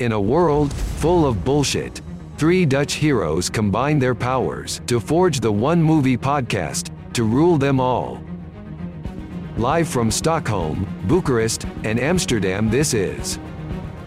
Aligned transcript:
In 0.00 0.12
a 0.12 0.20
world 0.20 0.72
full 0.72 1.26
of 1.26 1.44
bullshit, 1.44 2.00
three 2.38 2.64
Dutch 2.64 2.94
heroes 2.94 3.50
combine 3.50 3.98
their 3.98 4.14
powers 4.14 4.80
to 4.86 4.98
forge 4.98 5.40
the 5.40 5.52
one 5.52 5.82
movie 5.82 6.16
podcast 6.16 6.88
to 7.12 7.24
rule 7.24 7.58
them 7.58 7.78
all. 7.80 8.18
Live 9.58 9.88
from 9.88 10.10
Stockholm, 10.10 10.86
Bucharest, 11.06 11.66
and 11.84 12.00
Amsterdam, 12.00 12.70
this 12.70 12.94
is 12.94 13.38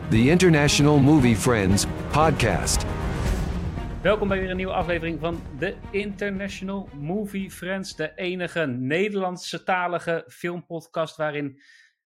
the 0.10 0.32
International 0.32 0.98
Movie 1.00 1.36
Friends 1.36 1.86
podcast. 2.12 2.86
Welkom 4.02 4.28
bij 4.28 4.40
weer 4.40 4.50
een 4.50 4.58
nieuwe 4.58 4.74
aflevering 4.74 5.20
van 5.20 5.42
de 5.60 5.76
International 5.92 6.90
Movie 7.00 7.52
Friends. 7.52 7.96
De 7.96 8.12
enige 8.16 8.66
Nederlandse 8.66 9.64
talige 9.64 10.24
filmpodcast 10.28 11.16
waarin, 11.16 11.62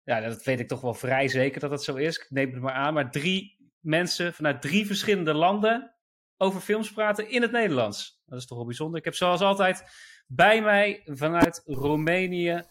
ja, 0.04 0.20
dat 0.20 0.44
weet 0.44 0.60
ik 0.60 0.68
toch 0.68 0.80
wel 0.80 0.94
vrij 0.94 1.28
zeker 1.28 1.60
dat 1.60 1.70
dat 1.70 1.84
zo 1.84 1.94
is. 1.94 2.16
Ik 2.16 2.26
neem 2.28 2.50
het 2.52 2.62
maar 2.62 2.72
aan, 2.72 2.94
maar 2.94 3.10
drie 3.10 3.56
mensen 3.88 4.34
vanuit 4.34 4.62
drie 4.62 4.86
verschillende 4.86 5.34
landen 5.34 5.92
over 6.36 6.60
films 6.60 6.92
praten 6.92 7.30
in 7.30 7.42
het 7.42 7.50
Nederlands. 7.52 8.20
Dat 8.26 8.38
is 8.38 8.46
toch 8.46 8.56
wel 8.56 8.66
bijzonder. 8.66 8.98
Ik 8.98 9.04
heb 9.04 9.14
zoals 9.14 9.40
altijd 9.40 9.84
bij 10.26 10.62
mij 10.62 11.02
vanuit 11.06 11.62
Roemenië 11.64 12.64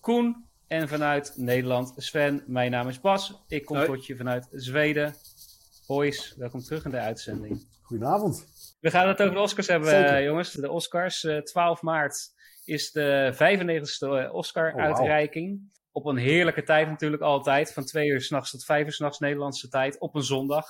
Koen 0.00 0.44
en 0.66 0.88
vanuit 0.88 1.32
Nederland 1.36 1.92
Sven. 1.96 2.44
Mijn 2.46 2.70
naam 2.70 2.88
is 2.88 3.00
Bas. 3.00 3.44
Ik 3.48 3.64
kom 3.64 3.76
Hoi. 3.76 3.88
tot 3.88 4.06
je 4.06 4.16
vanuit 4.16 4.48
Zweden. 4.52 5.14
Boys, 5.86 6.34
welkom 6.36 6.60
terug 6.60 6.84
in 6.84 6.90
de 6.90 6.98
uitzending. 6.98 7.66
Goedenavond. 7.82 8.46
We 8.80 8.90
gaan 8.90 9.08
het 9.08 9.22
over 9.22 9.34
de 9.34 9.40
Oscars 9.40 9.66
hebben, 9.66 9.88
Zeker. 9.88 10.16
eh, 10.16 10.24
jongens. 10.24 10.52
De 10.52 10.70
Oscars. 10.70 11.24
eh, 11.24 11.38
12 11.38 11.82
maart 11.82 12.32
is 12.64 12.92
de 12.92 13.30
95ste 13.34 14.32
Oscar-uitreiking. 14.32 15.72
Op 15.96 16.06
een 16.06 16.16
heerlijke 16.16 16.62
tijd 16.62 16.88
natuurlijk 16.88 17.22
altijd. 17.22 17.72
Van 17.72 17.84
twee 17.84 18.08
uur 18.08 18.20
s'nachts 18.20 18.50
tot 18.50 18.64
vijf 18.64 18.86
uur 18.86 18.92
s'nachts 18.92 19.18
Nederlandse 19.18 19.68
tijd. 19.68 19.98
Op 19.98 20.14
een 20.14 20.22
zondag. 20.22 20.66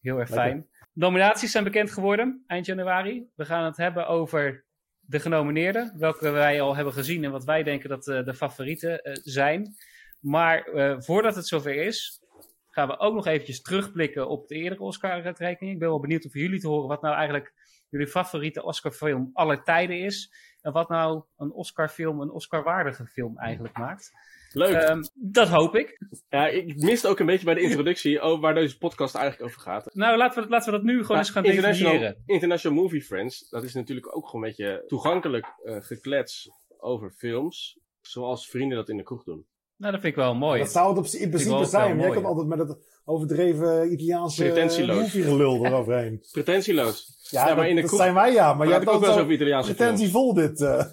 Heel 0.00 0.18
erg 0.18 0.28
Lekker. 0.28 0.48
fijn. 0.48 0.68
Nominaties 0.92 1.50
zijn 1.50 1.64
bekend 1.64 1.90
geworden 1.90 2.44
eind 2.46 2.66
januari. 2.66 3.28
We 3.34 3.44
gaan 3.44 3.64
het 3.64 3.76
hebben 3.76 4.06
over 4.06 4.64
de 5.00 5.20
genomineerden. 5.20 5.94
Welke 5.98 6.30
wij 6.30 6.60
al 6.60 6.76
hebben 6.76 6.92
gezien 6.92 7.24
en 7.24 7.30
wat 7.30 7.44
wij 7.44 7.62
denken 7.62 7.88
dat 7.88 8.08
eh, 8.08 8.24
de 8.24 8.34
favorieten 8.34 9.02
eh, 9.02 9.12
zijn. 9.22 9.74
Maar 10.20 10.64
eh, 10.64 10.96
voordat 10.98 11.36
het 11.36 11.46
zover 11.46 11.74
is, 11.74 12.22
gaan 12.68 12.88
we 12.88 12.98
ook 12.98 13.14
nog 13.14 13.26
eventjes 13.26 13.62
terugblikken 13.62 14.28
op 14.28 14.48
de 14.48 14.54
eerdere 14.54 14.82
Oscar-uitreiking. 14.82 15.70
Ik 15.70 15.78
ben 15.78 15.88
wel 15.88 16.00
benieuwd 16.00 16.24
om 16.24 16.30
van 16.30 16.40
jullie 16.40 16.60
te 16.60 16.68
horen 16.68 16.88
wat 16.88 17.02
nou 17.02 17.14
eigenlijk 17.14 17.52
jullie 17.88 18.06
favoriete 18.08 18.62
Oscar-film 18.62 19.30
aller 19.32 19.62
tijden 19.62 20.00
is. 20.00 20.32
En 20.60 20.72
wat 20.72 20.88
nou 20.88 21.22
een 21.36 21.52
Oscar-film 21.52 22.20
een 22.20 22.30
Oscar-waardige 22.30 23.06
film 23.06 23.38
eigenlijk 23.38 23.78
maakt. 23.78 24.12
Leuk. 24.52 24.74
Ehm, 24.74 25.02
dat 25.14 25.48
hoop 25.48 25.74
ik. 25.76 25.98
ja, 26.28 26.46
ik 26.46 26.76
miste 26.82 27.08
ook 27.08 27.18
een 27.18 27.26
beetje 27.26 27.44
bij 27.44 27.54
de 27.54 27.60
introductie 27.60 28.20
over 28.20 28.40
waar 28.40 28.54
deze 28.54 28.78
podcast 28.78 29.14
eigenlijk 29.14 29.44
over 29.50 29.60
gaat. 29.60 29.94
Nou, 29.94 30.16
laten 30.16 30.42
we, 30.42 30.48
laten 30.48 30.70
we 30.72 30.76
dat 30.78 30.86
nu 30.86 30.92
gewoon 30.92 31.06
Nou, 31.06 31.18
eens 31.18 31.30
gaan 31.30 31.44
International, 31.44 31.92
definiëren. 31.92 32.22
International 32.26 32.82
Movie 32.82 33.02
Friends, 33.02 33.48
dat 33.48 33.64
is 33.64 33.74
natuurlijk 33.74 34.16
ook 34.16 34.26
gewoon 34.28 34.44
een 34.44 34.48
beetje 34.56 34.84
toegankelijk 34.86 35.46
eh, 35.64 35.76
geklets 35.80 36.50
over 36.78 37.10
films. 37.16 37.78
Zoals 38.00 38.48
vrienden 38.48 38.76
dat 38.76 38.88
in 38.88 38.96
de 38.96 39.02
kroeg 39.02 39.24
doen. 39.24 39.46
Nou, 39.76 39.92
dat 39.92 40.00
vind 40.00 40.12
ik 40.16 40.20
wel 40.22 40.34
mooi. 40.34 40.60
Dat 40.60 40.70
zou 40.72 40.88
het 40.88 40.98
op, 41.14 41.20
in 41.20 41.30
principe 41.30 41.64
zijn. 41.64 41.96
Maar 41.96 42.04
jij 42.06 42.14
komt 42.14 42.26
altijd 42.26 42.46
met 42.46 42.58
het 42.58 42.78
overdreven 43.04 43.92
Italiaanse 43.92 44.42
Pretentieloos. 44.42 45.00
movie 45.00 45.22
gelul 45.22 45.64
eroverheen. 45.66 46.24
Pretentieloos. 46.32 47.18
Ja, 47.30 47.48
Ja, 47.48 47.54
maar 47.54 47.68
in 47.68 47.74
de 47.74 47.80
dat 47.80 47.90
kroeg 47.90 48.02
zijn 48.02 48.14
wij 48.14 48.32
ja. 48.32 48.54
Maar 48.54 48.66
jij 48.68 48.80
ik 48.80 48.88
ook 48.88 48.94
hebt 48.94 49.06
wel 49.14 49.18
over 49.20 49.32
Italiaanse 49.34 49.74
films. 49.74 49.80
pretentievol 49.80 50.34
dit. 50.34 50.60
eh. 50.60 50.84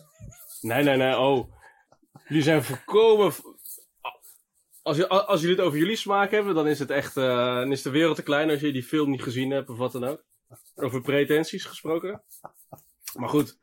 Nee, 0.61 0.83
nee, 0.83 0.97
nee, 0.97 1.17
oh. 1.17 1.55
Jullie 2.27 2.43
zijn 2.43 2.63
voorkomen... 2.63 3.33
Als, 4.81 4.97
je- 4.97 5.07
als 5.07 5.41
jullie 5.41 5.55
het 5.55 5.65
over 5.65 5.79
jullie 5.79 5.95
smaak 5.95 6.31
hebben, 6.31 6.55
dan 6.55 6.67
is 6.67 6.79
het 6.79 6.89
echt... 6.89 7.17
eh, 7.17 7.55
dan 7.55 7.71
is 7.71 7.81
de 7.81 7.89
wereld 7.89 8.15
te 8.15 8.23
klein 8.23 8.49
als 8.49 8.59
je 8.59 8.71
die 8.71 8.83
film 8.83 9.09
niet 9.09 9.23
gezien 9.23 9.51
hebt 9.51 9.69
of 9.69 9.77
wat 9.77 9.91
dan 9.91 10.03
ook. 10.05 10.23
Over 10.75 11.01
pretenties 11.01 11.65
gesproken. 11.65 12.23
Maar 13.15 13.29
goed, 13.29 13.57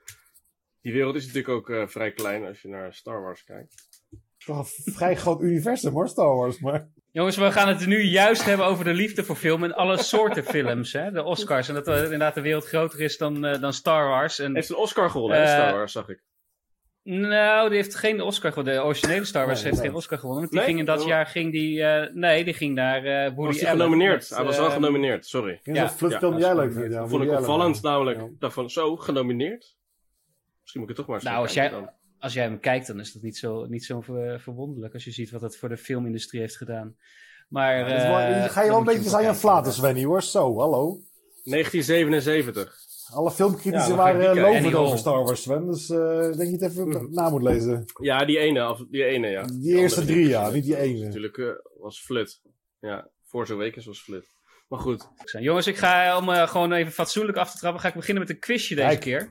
die 0.81 0.92
wereld 0.92 1.15
is 1.15 1.23
natuurlijk 1.27 1.55
ook 1.55 1.70
eh, 1.70 1.87
vrij 1.87 2.12
klein 2.12 2.45
als 2.47 2.63
je 2.63 2.69
naar 2.69 2.95
Star 2.95 3.23
Wars 3.23 3.45
kijkt. 3.45 3.75
Toch 4.45 4.58
een 4.85 4.92
vrij 4.92 5.17
groot 5.17 5.41
universum 5.42 5.92
hoor, 5.92 6.08
Star 6.08 6.36
Wars. 6.36 6.58
Maar 6.58 6.89
Jongens, 7.11 7.36
we 7.36 7.52
gaan 7.52 7.69
het 7.69 7.86
nu 7.86 8.02
juist 8.02 8.45
hebben 8.45 8.67
over 8.67 8.85
de 8.85 8.92
liefde 8.95 9.25
voor 9.25 9.36
film 9.36 9.64
en 9.64 9.75
alle 9.75 10.02
soorten 10.02 10.45
films. 10.45 10.92
Hè? 10.92 11.11
De 11.11 11.23
Oscars. 11.23 11.69
En 11.69 11.75
dat 11.75 11.89
eh, 11.89 12.02
inderdaad 12.02 12.35
de 12.35 12.41
wereld 12.41 12.64
groter 12.67 13.01
is 13.01 13.17
dan, 13.19 13.45
eh, 13.45 13.61
dan 13.61 13.73
Star 13.73 14.08
Wars. 14.08 14.39
En, 14.39 14.55
Heeft 14.55 14.69
een 14.69 14.77
Oscar 14.77 15.11
gewonnen, 15.11 15.42
Eh, 15.42 15.48
Star 15.48 15.73
Wars, 15.73 15.92
zag 15.92 16.08
ik. 16.08 16.23
Nou, 17.05 17.69
die 17.69 17.77
heeft 17.79 17.95
geen 17.95 18.20
Oscar 18.20 18.53
gewonnen. 18.53 18.75
De 18.75 18.83
originele 18.85 19.25
Star 19.25 19.47
Wars 19.47 19.57
Nee, 19.59 19.65
heeft 19.69 19.77
nee. 19.83 19.87
geen 19.91 19.97
Oscar 19.98 20.19
gewonnen. 20.19 20.41
Want 20.41 20.53
die 20.53 20.61
Nee? 20.61 20.69
ging 20.69 20.81
in 20.89 20.95
dat 20.95 21.01
Oh. 21.01 21.07
jaar 21.07 21.27
ging 21.27 21.53
die, 21.53 21.83
eh, 21.83 22.15
nee, 22.15 22.45
die 22.45 22.55
ging 22.55 22.75
naar 22.75 23.05
eh 23.05 23.35
Woody 23.35 23.53
Was 23.53 23.61
hij 23.61 23.70
genomineerd? 23.70 24.20
Met, 24.20 24.29
hij 24.29 24.45
was 24.45 24.57
wel 24.57 24.67
eh, 24.67 24.73
genomineerd, 24.73 25.27
sorry. 25.27 25.61
Ja, 25.63 25.75
ja, 25.75 25.89
jij 25.98 26.48
dat 26.48 26.57
leuk 26.57 26.73
vindt. 26.73 26.93
Ja, 26.93 26.98
vond 26.98 27.11
Woody 27.11 27.25
ik 27.25 27.31
Allen, 27.31 27.41
opvallend 27.41 27.83
namelijk. 27.83 28.19
Ja. 28.19 28.25
Ik 28.25 28.41
dacht 28.41 28.55
van, 28.55 28.70
zo, 28.70 28.97
genomineerd? 28.97 29.77
Misschien 30.61 30.81
moet 30.81 30.91
ik 30.91 30.97
het 30.97 31.07
toch 31.07 31.07
maar 31.07 31.14
eens 31.17 31.25
Nou, 31.25 31.43
als 31.43 31.55
jij- 31.55 31.69
dan. 31.69 31.91
Als 32.19 32.33
jij 32.33 32.43
hem 32.45 32.61
kijkt, 32.61 32.87
dan 32.87 33.01
is 33.01 33.13
dat 33.13 33.23
niet 33.23 33.37
zo, 33.37 33.64
niet 33.67 33.85
zo 33.85 34.01
ver- 34.01 34.41
verwonderlijk. 34.41 34.95
Als 34.95 35.05
je 35.05 35.11
ziet 35.11 35.31
wat 35.31 35.41
het 35.41 35.57
voor 35.57 35.69
de 35.69 35.77
filmindustrie 35.77 36.41
heeft 36.41 36.57
gedaan. 36.57 36.97
Maar, 37.48 37.79
Ja, 37.79 37.85
dat 37.89 37.97
is 37.97 38.03
wel- 38.03 38.19
eh, 38.19 38.45
ga 38.45 38.63
je 38.63 38.69
wel 38.69 38.79
een 38.79 38.85
beetje 38.85 39.09
zijn 39.09 39.27
aan 39.27 39.37
flaten. 39.37 39.73
Svenny 39.73 40.05
hoor. 40.05 40.23
Zo, 40.23 40.59
hallo. 40.59 41.01
1977. 41.43 42.77
Alle 43.13 43.31
filmcritici 43.31 43.89
Ja, 43.91 43.95
waren 43.97 44.37
uh, 44.37 44.42
lovend 44.42 44.75
over. 44.75 44.98
Star 44.98 45.25
Wars, 45.25 45.42
Sven. 45.42 45.67
Dus 45.67 45.91
eh, 45.91 46.29
ik 46.31 46.37
denk 46.37 46.51
je 46.51 46.65
het 46.65 46.70
even 46.73 46.89
Mhm. 46.89 47.05
na 47.11 47.31
moet 47.31 47.42
lezen. 47.42 47.85
Ja, 48.01 48.25
die 48.25 48.39
ene, 48.39 48.61
af- 48.61 48.85
die 48.91 49.05
ene, 49.05 49.29
ja. 49.29 49.42
Die 49.42 49.77
eerste 49.77 50.05
drie, 50.05 50.29
ja, 50.29 50.51
niet 50.51 50.65
die 50.65 50.77
ene. 50.77 51.05
Natuurlijk 51.05 51.37
eh, 51.39 51.47
was 51.81 52.01
flut. 52.01 52.41
Ja, 52.81 53.09
voor 53.25 53.47
zo'n 53.47 53.59
week 53.59 53.77
is 53.77 53.87
was 53.87 54.01
flut. 54.03 54.27
Maar 54.69 54.79
goed. 54.79 55.09
Jongens, 55.41 55.67
ik 55.67 55.77
ga 55.77 56.17
om 56.19 56.29
eh, 56.31 56.48
gewoon 56.48 56.73
even 56.73 56.93
fatsoenlijk 56.93 57.39
af 57.39 57.51
te 57.53 57.59
trappen, 57.59 57.81
ga 57.81 57.89
ik 57.89 57.95
beginnen 57.95 58.23
met 58.23 58.33
een 58.33 58.41
quizje 58.41 58.75
deze 58.75 58.87
Kijk. 58.89 59.01
keer. 59.01 59.31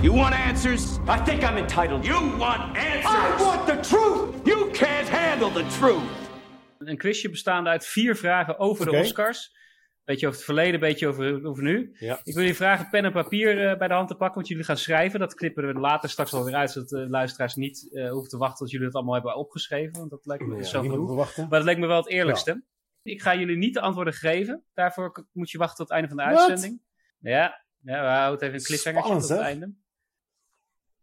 You 0.00 0.14
want 0.16 0.34
answers? 0.34 0.82
I 0.96 1.22
think 1.24 1.42
I'm 1.42 1.56
entitled. 1.56 2.04
You 2.06 2.36
want 2.36 2.76
answers? 2.76 3.40
I 3.40 3.42
want 3.44 3.66
the 3.66 3.78
truth. 3.80 4.46
You 4.46 4.70
can't 4.70 5.08
handle 5.08 5.52
the 5.62 5.66
truth. 5.78 6.02
Een 6.78 6.96
quizje 6.98 7.30
bestaande 7.30 7.70
uit 7.70 7.86
vier 7.86 8.16
vragen 8.16 8.58
over 8.58 8.84
de 8.90 8.96
Oscars. 8.96 9.52
Beetje 10.04 10.26
over 10.26 10.38
het 10.38 10.46
verleden, 10.46 10.80
beetje 10.80 11.08
over, 11.08 11.46
over 11.46 11.62
nu. 11.62 11.96
Ja. 11.98 12.14
Ik 12.22 12.32
wil 12.34 12.42
jullie 12.42 12.54
vragen 12.54 12.90
pen 12.90 13.04
en 13.04 13.12
papier 13.12 13.70
eh, 13.70 13.78
bij 13.78 13.88
de 13.88 13.94
hand 13.94 14.08
te 14.08 14.14
pakken, 14.14 14.34
want 14.34 14.48
jullie 14.48 14.64
gaan 14.64 14.76
schrijven. 14.76 15.20
Dat 15.20 15.34
knippen 15.34 15.66
we 15.66 15.80
later 15.80 16.10
straks 16.10 16.30
wel 16.30 16.44
weer 16.44 16.54
uit, 16.54 16.70
zodat 16.70 16.88
de 16.88 17.08
luisteraars 17.08 17.54
niet 17.54 17.90
eh, 17.92 18.10
hoeven 18.10 18.30
te 18.30 18.36
wachten 18.36 18.58
tot 18.58 18.70
jullie 18.70 18.86
het 18.86 18.94
allemaal 18.94 19.14
hebben 19.14 19.36
opgeschreven. 19.36 19.98
Want 19.98 20.10
dat 20.10 20.26
lijkt 20.26 20.46
me 20.46 20.56
Ja, 20.56 20.62
zo 20.62 20.80
genoeg. 20.80 21.36
Maar 21.36 21.48
dat 21.48 21.64
lijkt 21.64 21.80
me 21.80 21.86
wel 21.86 21.96
het 21.96 22.08
eerlijkste. 22.08 22.62
Ik 23.02 23.22
ga 23.22 23.34
jullie 23.34 23.56
niet 23.56 23.74
de 23.74 23.80
antwoorden 23.80 24.12
geven. 24.14 24.64
Daarvoor 24.74 25.26
moet 25.32 25.50
je 25.50 25.58
wachten 25.58 25.76
tot 25.76 25.88
het 25.88 25.96
einde 25.96 26.08
van 26.08 26.16
de 26.16 26.32
Wat? 26.32 26.50
uitzending. 26.50 26.82
Ja, 27.18 27.64
ja 27.80 28.00
we 28.00 28.08
houden 28.08 28.46
even 28.46 28.58
een 28.58 28.64
cliffhangertje 28.64 29.12
tot 29.12 29.28
het 29.28 29.38
einde. 29.38 29.74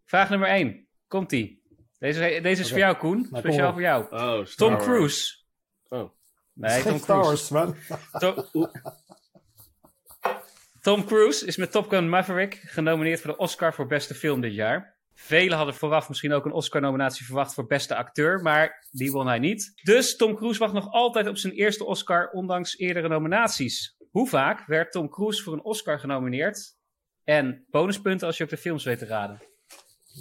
Vraag 0.05 0.29
nummer 0.29 0.47
1. 0.47 0.87
Komt-ie. 1.07 1.61
Deze, 1.99 2.39
deze 2.41 2.61
is 2.61 2.69
voor 2.69 2.79
jou, 2.79 2.95
Koen. 2.97 3.29
kom 3.29 3.39
Speciaal 3.39 3.71
voor 3.71 3.81
jou. 3.81 4.05
Oh, 4.09 4.45
Tom. 4.45 4.77
Cruise. 4.77 5.35
Oh. 5.89 6.09
Nee, 6.61 6.83
Tom 6.83 6.99
Cruise. 6.99 7.23
Wars, 7.23 7.49
man. 7.49 7.75
Tom, 8.11 8.69
Tom 10.81 11.05
Cruise 11.05 11.45
is 11.45 11.57
met 11.57 11.71
Top 11.71 11.89
Gun 11.89 12.09
Maverick 12.09 12.53
genomineerd 12.55 13.21
voor 13.21 13.31
de 13.31 13.37
Oscar 13.37 13.73
voor 13.73 13.87
beste 13.87 14.15
film 14.15 14.41
dit 14.41 14.53
jaar. 14.53 14.95
Velen 15.13 15.57
hadden 15.57 15.75
vooraf 15.75 16.09
misschien 16.09 16.33
ook 16.33 16.45
een 16.45 16.51
Oscar-nominatie 16.51 17.25
verwacht 17.25 17.53
voor 17.53 17.67
beste 17.67 17.95
acteur, 17.95 18.41
maar 18.41 18.87
die 18.91 19.11
won 19.11 19.27
hij 19.27 19.39
niet. 19.39 19.71
Dus 19.83 20.15
Tom 20.15 20.35
Cruise 20.35 20.59
wacht 20.59 20.73
nog 20.73 20.91
altijd 20.91 21.27
op 21.27 21.37
zijn 21.37 21.53
eerste 21.53 21.85
Oscar, 21.85 22.29
ondanks 22.29 22.77
eerdere 22.77 23.07
nominaties. 23.07 23.95
Hoe 24.11 24.27
vaak 24.27 24.65
werd 24.65 24.91
Tom 24.91 25.09
Cruise 25.09 25.43
voor 25.43 25.53
een 25.53 25.63
Oscar 25.63 25.99
genomineerd? 25.99 26.75
En 27.23 27.65
bonuspunten 27.69 28.27
als 28.27 28.37
je 28.37 28.43
ook 28.43 28.49
de 28.49 28.57
films 28.57 28.83
weet 28.83 28.99
te 28.99 29.05
raden. 29.05 29.41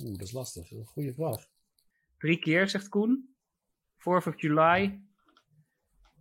Oeh, 0.03 0.19
dat 0.19 0.27
is 0.27 0.33
lastig. 0.33 0.63
Dat 0.63 0.73
is 0.73 0.79
een 0.79 0.93
goede 0.93 1.15
vraag. 1.15 1.47
Drie 2.19 2.39
keer, 2.39 2.69
zegt 2.69 2.89
Koen. 2.89 3.35
4th 3.99 4.27
of 4.27 4.41
July, 4.41 5.01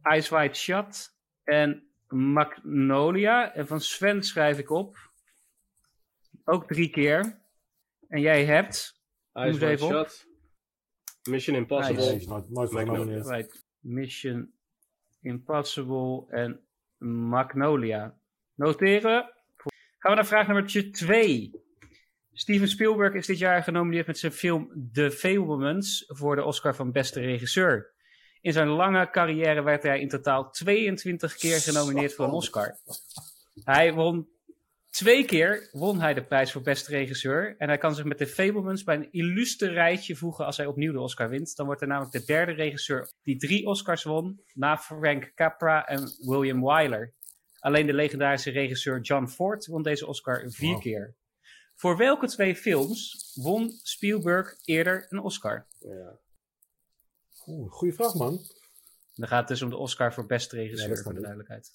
Eyes 0.02 0.30
Wide 0.30 0.56
Shut 0.56 1.16
en 1.44 1.84
Magnolia. 2.08 3.54
En 3.54 3.68
van 3.68 3.82
Sven 3.82 4.24
schrijf 4.24 4.58
ik 4.58 4.70
op. 4.70 4.98
Ook 6.44 6.68
drie 6.68 6.90
keer. 6.90 7.40
En 8.08 8.22
jij 8.22 8.46
hebt... 8.46 9.02
Even 9.34 9.72
op. 9.72 9.92
Shut. 9.92 10.28
Mission 11.30 11.56
Impossible. 11.56 11.96
Nice. 11.96 12.10
Nee, 12.10 12.20
is 12.20 12.28
nooit, 12.28 12.50
nooit 12.50 12.72
voor 12.72 12.86
Magnolia. 12.86 13.22
Right, 13.22 13.66
Mission 13.80 14.54
Impossible 15.22 16.26
en 16.30 16.60
Magnolia. 17.30 18.18
Noteren. 18.56 19.34
Gaan 19.98 20.12
we 20.12 20.16
naar 20.16 20.26
vraag 20.26 20.48
nummer 20.48 20.92
2. 20.92 21.52
Steven 22.34 22.68
Spielberg 22.68 23.14
is 23.14 23.26
dit 23.26 23.38
jaar 23.38 23.64
genomineerd 23.64 24.08
met 24.08 24.18
zijn 24.18 24.32
film 24.32 24.90
The 24.94 25.12
Fablemans 25.12 26.04
voor 26.08 26.36
de 26.36 26.44
Oscar 26.44 26.76
van 26.76 26.92
beste 26.92 27.20
regisseur. 27.20 27.94
In 28.42 28.54
zijn 28.54 28.68
lange 28.68 29.10
carrière 29.10 29.62
werd 29.62 29.84
hij 29.84 30.00
in 30.00 30.10
totaal 30.10 30.52
22 30.52 31.36
keer 31.36 31.60
genomineerd 31.60 32.14
voor 32.14 32.26
een 32.26 32.32
Oscar. 32.32 32.78
Hij 33.64 33.94
won 33.94 34.28
Twee 34.90 35.26
keer 35.26 35.70
won 35.72 36.00
hij 36.00 36.14
de 36.14 36.24
prijs 36.24 36.52
voor 36.52 36.62
beste 36.62 36.92
regisseur. 36.92 37.56
En 37.58 37.68
hij 37.68 37.78
kan 37.78 37.96
zich 37.96 38.06
met 38.06 38.18
de 38.18 38.28
Fablemans 38.28 38.84
bij 38.84 38.96
een 38.96 39.12
illustre 39.12 39.70
rijtje 39.72 40.16
voegen 40.16 40.46
als 40.46 40.58
hij 40.58 40.66
opnieuw 40.66 40.92
de 40.92 41.00
Oscar 41.00 41.30
wint. 41.30 41.56
Dan 41.56 41.66
wordt 41.66 41.82
hij 41.82 41.90
namelijk 41.90 42.14
de 42.14 42.26
derde 42.26 42.52
regisseur 42.52 43.12
die 43.24 43.38
drie 43.38 43.66
Oscars 43.66 44.04
won, 44.04 44.42
na 44.54 44.78
Frank 44.78 45.32
Capra 45.36 45.88
en 45.88 46.12
William 46.20 46.62
Wyler. 46.62 47.14
Alleen 47.60 47.86
de 47.86 47.94
legendarische 47.94 48.52
regisseur 48.52 49.00
John 49.02 49.28
Ford 49.28 49.66
won 49.66 49.84
deze 49.84 50.08
Oscar 50.08 50.44
vier 50.52 50.72
Wow. 50.72 50.82
keer. 50.82 51.16
Voor 51.76 51.98
welke 51.98 52.28
twee 52.28 52.56
films 52.56 53.32
won 53.36 53.72
Spielberg 53.84 54.56
eerder 54.66 55.06
een 55.10 55.20
Oscar? 55.20 55.66
Ja. 55.80 56.20
Oeh, 57.50 57.72
goeie 57.72 57.94
vraag, 57.94 58.14
man. 58.14 58.40
Dan 59.16 59.28
gaat 59.28 59.40
het 59.40 59.48
dus 59.48 59.62
om 59.62 59.70
de 59.70 59.78
Oscar 59.78 60.14
voor 60.14 60.26
beste 60.26 60.56
regisseur, 60.56 60.98
voor 60.98 61.14
de 61.14 61.20
duidelijkheid. 61.20 61.74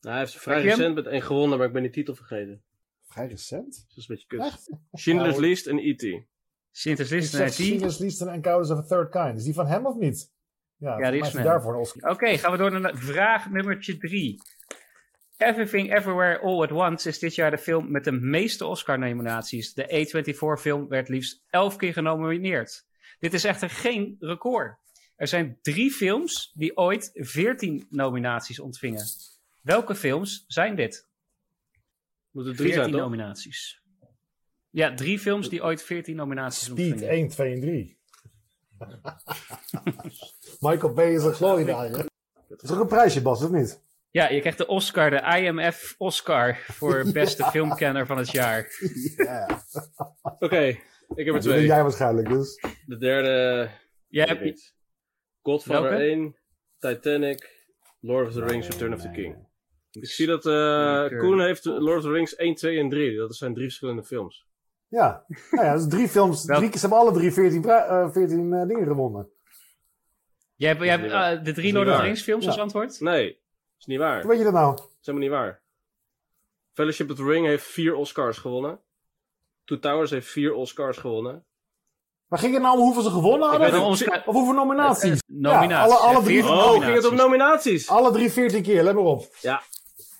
Nou, 0.00 0.14
hij 0.16 0.24
heeft 0.24 0.38
vrij 0.38 0.62
recent 0.62 0.94
met 0.94 1.06
één 1.06 1.22
gewonnen, 1.22 1.58
maar 1.58 1.66
ik 1.66 1.72
ben 1.72 1.82
die 1.82 1.90
titel 1.90 2.14
vergeten. 2.14 2.62
Vrij 3.04 3.26
recent. 3.26 3.74
Dus 3.74 3.84
dat 3.88 3.96
is 3.96 4.08
een 4.08 4.14
beetje 4.14 4.26
kut. 4.26 4.40
Echt? 4.40 4.70
Schindler's 4.92 5.36
Nou, 5.36 5.46
List 5.46 5.66
en 5.66 5.78
E.T. 5.78 6.02
Ik 6.02 7.10
List 7.10 7.34
en 7.34 7.46
IT. 7.46 7.52
Schindler's 7.52 7.98
List 7.98 8.20
en 8.20 8.28
Encounters 8.28 8.70
of 8.70 8.78
a 8.78 8.82
Third 8.82 9.10
Kind. 9.10 9.36
Is 9.36 9.44
die 9.44 9.54
van 9.54 9.66
hem 9.66 9.86
of 9.86 9.96
niet? 9.96 10.32
Ja, 10.76 11.10
die 11.10 11.20
is 11.20 11.30
die 11.30 11.42
daarvoor 11.42 11.72
een 11.72 11.80
Oscar. 11.80 12.10
Oké, 12.10 12.38
gaan 12.38 12.52
we 12.52 12.56
door 12.56 12.80
naar 12.80 12.96
vraag 12.96 13.50
nummertje 13.50 13.96
drie. 13.96 14.42
Everything 15.36 15.94
Everywhere 15.94 16.38
All 16.38 16.62
at 16.62 16.72
Once 16.72 17.08
is 17.08 17.18
dit 17.18 17.34
jaar 17.34 17.50
de 17.50 17.58
film 17.58 17.90
met 17.90 18.04
de 18.04 18.12
meeste 18.12 18.66
Oscar-nominaties. 18.66 19.74
De 19.74 20.06
A24-film 20.06 20.88
werd 20.88 21.08
liefst 21.08 21.44
11 21.50 21.76
keer 21.76 21.92
genomineerd. 21.92 22.86
Dit 23.18 23.34
is 23.34 23.44
echter 23.44 23.70
geen 23.70 24.16
record. 24.18 24.78
Er 25.16 25.28
zijn 25.28 25.58
drie 25.62 25.90
films 25.90 26.52
die 26.54 26.76
ooit 26.76 27.10
14 27.14 27.86
nominaties 27.90 28.60
ontvingen. 28.60 29.04
Welke 29.62 29.94
films 29.94 30.44
zijn 30.46 30.76
dit? 30.76 31.08
Moet 32.30 32.46
er 32.46 32.56
drie 32.56 32.72
14 32.72 32.74
zijn, 32.82 32.90
toch? 32.90 33.00
nominaties. 33.00 33.82
Ja, 34.70 34.94
drie 34.94 35.18
films 35.18 35.48
die 35.48 35.62
ooit 35.62 35.82
14 35.82 36.16
nominaties 36.16 36.64
Speed 36.64 36.92
ontvingen. 36.92 37.14
1, 37.14 37.28
2 37.28 37.54
en 37.54 37.60
3. 37.60 37.98
Michael 40.68 40.92
Bay 40.92 41.14
is 41.14 41.24
een 41.24 41.32
gloriedager. 41.32 42.06
Is 42.48 42.70
er 42.70 42.74
ook 42.74 42.80
een 42.80 42.86
prijsje, 42.86 43.22
Bas, 43.22 43.42
of 43.42 43.50
niet? 43.50 43.84
Ja, 44.10 44.28
je 44.28 44.40
krijgt 44.40 44.58
de 44.58 44.66
Oscar, 44.66 45.10
de 45.10 45.38
IMF 45.38 45.94
Oscar 45.98 46.56
voor 46.56 47.04
beste 47.12 47.44
filmkenner 47.44 48.06
van 48.06 48.18
het 48.18 48.30
jaar. 48.30 48.78
Ja. 49.16 49.64
Oké, 50.38 50.62
ik 50.64 50.78
heb 51.08 51.26
er 51.26 51.32
Dat 51.32 51.42
twee. 51.42 51.66
jij 51.66 51.82
waarschijnlijk, 51.82 52.28
dus. 52.28 52.60
De 52.86 52.98
derde... 52.98 53.70
Jij 54.08 54.24
hebt. 54.26 54.75
Godfather 55.46 55.90
Welke? 55.90 56.04
1, 56.04 56.36
Titanic, 56.78 57.66
Lord 58.00 58.26
of 58.26 58.32
the 58.32 58.44
Rings, 58.44 58.68
Return 58.68 58.92
of 58.92 59.00
the 59.00 59.08
Nee, 59.08 59.22
King. 59.22 59.36
Ik 59.90 60.06
zie 60.06 60.26
dat 60.26 60.46
eh 60.46 60.52
Return 60.52 61.20
Koen 61.20 61.40
heeft 61.40 61.64
Lord 61.64 61.96
of 61.96 62.02
the 62.02 62.10
Rings 62.10 62.34
1, 62.36 62.54
2 62.54 62.78
en 62.78 62.88
3. 62.88 63.16
Dat 63.16 63.36
zijn 63.36 63.52
drie 63.54 63.64
verschillende 63.66 64.04
films. 64.04 64.46
Ja, 64.88 65.24
nou 65.50 65.66
ja, 65.66 65.72
dat 65.72 65.80
is 65.82 65.88
drie 65.88 66.08
films. 66.08 66.44
Drie, 66.44 66.72
ze 66.72 66.78
hebben 66.78 66.98
alle 66.98 67.12
drie 67.12 67.32
14, 67.32 67.60
pri- 67.60 67.70
eh, 67.70 68.10
14 68.12 68.52
eh, 68.52 68.66
dingen 68.66 68.86
gewonnen. 68.86 69.28
jij 70.56 70.68
hebt, 70.68 70.82
jij 70.82 70.98
hebt 70.98 71.12
eh, 71.12 71.44
de 71.44 71.52
drie 71.52 71.72
Lord 71.72 71.88
of 71.88 71.96
the. 71.96 72.02
Rings 72.02 72.22
films 72.22 72.44
Ja. 72.44 72.50
als 72.50 72.60
antwoord? 72.60 73.00
Nee, 73.00 73.40
is 73.78 73.86
niet 73.86 73.98
waar. 73.98 74.20
Hoe 74.20 74.28
weet 74.30 74.38
je 74.38 74.44
dat 74.44 74.52
nou? 74.52 74.76
Dat 74.76 74.84
is 75.00 75.06
helemaal 75.06 75.28
niet 75.28 75.36
waar. 75.38 75.62
Fellowship 76.72 77.10
of 77.10 77.16
the 77.16 77.24
Ring 77.24 77.46
heeft 77.46 77.64
vier 77.66 77.94
Oscars 77.94 78.38
gewonnen. 78.38 78.80
Two 79.64 79.78
Towers 79.78 80.10
heeft 80.10 80.28
vier 80.28 80.52
Oscars 80.54 80.96
gewonnen. 80.98 81.45
Maar 82.28 82.38
ging 82.38 82.52
het 82.54 82.62
nou 82.62 82.76
om 82.78 82.82
hoeveel 82.84 83.02
ze 83.02 83.10
gewonnen 83.10 83.48
hadden? 83.48 83.82
Of 83.82 84.24
hoeveel 84.24 84.54
nominaties? 84.54 85.12
Eh, 85.12 85.18
nominaties. 85.26 85.70
Ja, 85.70 85.80
alle, 85.82 85.94
alle 85.94 86.22
drie, 86.24 86.42
14 86.42 86.58
Oh, 86.60 86.82
ging 86.84 86.94
het 86.94 87.06
om 87.08 87.14
nominaties. 87.14 87.16
nominaties? 87.16 87.88
alle 87.88 88.12
drie 88.12 88.32
14 88.32 88.62
keer, 88.62 88.82
let 88.82 88.94
maar 88.94 89.04
op. 89.04 89.26
Ja, 89.40 89.62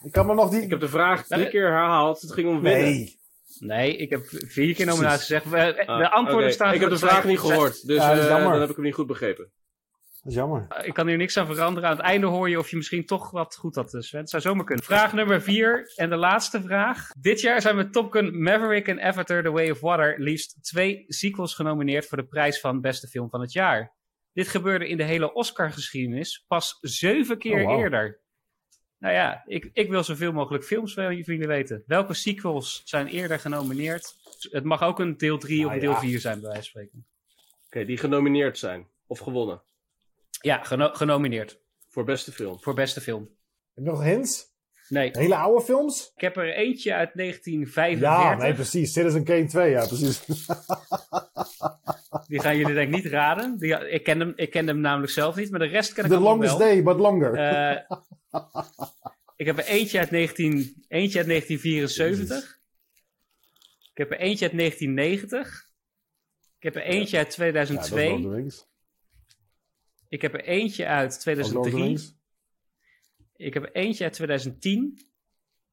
Ik 0.05 0.13
kan 0.13 0.27
me 0.27 0.35
nog 0.35 0.51
die... 0.51 0.63
ik 0.63 0.71
heb 0.71 0.81
de 0.81 0.89
vraag 0.89 1.27
drie 1.27 1.49
keer 1.49 1.67
herhaald. 1.71 2.21
Het 2.21 2.33
ging 2.33 2.49
om 2.49 2.61
winnen. 2.61 2.83
Nee. 2.83 3.19
Nee, 3.59 3.97
ik 3.97 4.11
heb 4.11 4.21
vier 4.29 4.75
keer 4.75 4.87
nominaties 4.87 5.21
gezegd. 5.27 5.53
Eh, 5.53 5.89
Ah, 5.89 5.99
De 5.99 6.11
antwoorden 6.11 6.53
staan... 6.53 6.75
Ik 6.75 6.81
heb 6.81 6.91
de 6.91 6.99
vraag 6.99 7.25
niet 7.25 7.39
gehoord, 7.39 7.87
dus 7.87 7.97
Ja, 7.97 8.13
eh, 8.19 8.29
dan 8.45 8.61
heb 8.61 8.71
ik 8.71 8.77
hem 8.77 8.85
niet 8.85 8.95
goed 8.95 9.07
begrepen. 9.07 9.51
Dat 10.27 10.35
is 10.35 10.41
jammer. 10.41 10.67
Ik 10.85 10.95
kan 10.95 11.07
hier 11.07 11.17
niks 11.17 11.37
aan 11.37 11.47
veranderen. 11.47 11.89
Aan 11.89 11.97
het 11.97 12.05
einde 12.05 12.27
hoor 12.27 12.49
je 12.49 12.59
of 12.59 12.71
je 12.71 12.77
misschien 12.77 13.07
toch 13.07 13.31
wat 13.31 13.57
goed 13.57 13.75
had, 13.75 13.97
Sven. 13.99 14.21
Het 14.21 14.31
zou 14.31 14.43
zomaar 14.43 14.65
kunnen. 14.65 14.85
Vraag 14.85 15.13
nummer 15.13 15.43
vier 15.43 15.93
en 15.95 16.11
de 16.11 16.17
laatste 16.17 16.63
vraag. 16.63 17.11
Dit 17.21 17.41
jaar 17.41 17.61
zijn 17.61 17.77
met 17.77 17.93
Top 17.93 18.13
Gun 18.13 18.43
Maverick 18.43 18.89
en 18.89 19.01
Avatar 19.01 19.43
The 19.43 19.51
Way 19.51 19.71
of 19.71 19.81
Water 19.81 20.21
liefst 20.21 20.65
twee 20.65 21.05
sequels 21.07 21.55
genomineerd 21.55 22.07
voor 22.07 22.19
de 22.19 22.27
prijs 22.27 22.61
van 22.61 22.81
beste 22.81 23.09
film 23.09 23.31
van 23.31 23.41
het 23.41 23.53
jaar. 23.53 23.95
Dit 24.33 24.49
gebeurde 24.49 24.89
in 24.89 24.97
de 24.97 25.03
hele 25.03 25.33
Oscar-geschiedenis 25.33 26.45
pas 26.49 26.79
zeven 26.81 27.39
keer 27.39 27.67
Oh, 27.67 27.79
eerder. 27.79 28.21
Nou 28.99 29.15
ja, 29.15 29.43
ik, 29.47 29.71
ik 29.73 29.91
wil 29.91 30.05
zoveel 30.05 30.33
mogelijk 30.33 30.65
films 30.65 30.95
van 30.95 31.17
jullie 31.17 31.47
weten. 31.47 31.83
Welke 31.87 32.15
sequels 32.15 32.83
zijn 32.85 33.07
eerder 33.07 33.39
genomineerd? 33.39 34.15
Het 34.51 34.65
mag 34.65 34.83
ook 34.83 34.99
een 34.99 35.17
deel 35.17 35.39
3 35.39 35.67
of 35.67 35.73
een 35.73 35.79
deel 35.79 35.91
ja. 35.91 36.01
4 36.01 36.21
zijn, 36.21 36.41
bij 36.41 36.51
wijze 36.51 36.71
van 36.71 36.83
spreken. 36.83 37.07
Oké, 37.67 37.85
die 37.85 37.99
genomineerd 37.99 38.59
zijn. 38.59 38.87
Of 39.07 39.19
gewonnen. 39.19 39.63
Ja, 40.47 40.63
geno- 40.63 40.93
genomineerd 40.93 41.61
Voor 41.89 42.05
beste 42.05 42.33
film. 42.33 42.61
voor 42.61 42.75
beste 42.75 43.01
film. 43.01 43.23
Heb 43.75 43.85
je 43.85 43.91
nog 43.91 44.03
hints? 44.03 44.45
Nee, 44.89 45.11
Hele 45.13 45.37
oude 45.37 45.65
films? 45.65 46.13
ik 46.15 46.21
heb 46.21 46.37
er 46.37 46.55
eentje 46.55 46.95
uit 46.95 47.11
1945. 47.15 48.09
Ja, 48.09 48.37
nee, 48.37 48.55
precies. 48.55 48.93
Citizen 48.93 49.25
Kane 49.25 49.47
2, 49.47 49.71
ja, 49.71 49.87
precies. 49.87 50.25
Die 52.29 52.41
gaan 52.41 52.57
jullie 52.57 52.75
denk 52.75 52.89
ik 52.89 52.95
niet 52.95 53.13
raden. 53.13 53.59
Die, 53.59 53.89
ik, 53.91 54.03
ken 54.03 54.21
hem, 54.21 54.33
ik 54.37 54.51
ken 54.51 54.67
hem 54.67 54.81
namelijk 54.81 55.13
zelf 55.13 55.37
niet, 55.37 55.51
maar 55.51 55.61
de 55.61 55.67
rest 55.67 55.93
ken 55.93 56.05
ik 56.05 56.11
The 56.11 56.19
Longest 56.19 56.49
wel. 56.57 56.59
Day, 56.59 56.83
but 56.83 56.97
longer. 56.97 57.35
Eh, 57.35 57.97
ik 59.37 59.47
heb 59.47 59.59
er 59.59 59.65
eentje 59.65 59.99
uit, 59.99 60.11
19, 60.11 60.85
eentje 60.89 61.19
uit 61.19 61.29
1974. 61.29 62.59
Ik 63.91 63.97
heb 63.99 64.11
er 64.11 64.19
eentje 64.19 64.45
uit 64.49 64.59
1990. 64.59 65.69
Ik 66.59 66.63
heb 66.63 66.77
er 66.77 66.83
eentje 66.83 67.17
uit 67.19 67.35
ja, 67.35 67.45
dat 67.53 67.63
is 67.63 67.69
2002. 67.69 68.09
Lord 68.09 68.25
of 68.25 68.31
the 68.31 68.37
Rings. 68.37 68.75
Ik 70.09 70.23
heb 70.23 70.35
er 70.35 70.45
eentje 70.45 70.87
uit 70.87 71.25
Ook 71.29 71.35
Lord 71.37 71.39
of 71.39 71.47
the 71.47 71.53
2003. 71.53 71.83
Rings. 71.85 72.15
Ik 73.37 73.55
heb 73.55 73.63
er 73.63 73.73
eentje 73.73 74.05
uit 74.05 74.13
2010. 74.13 74.99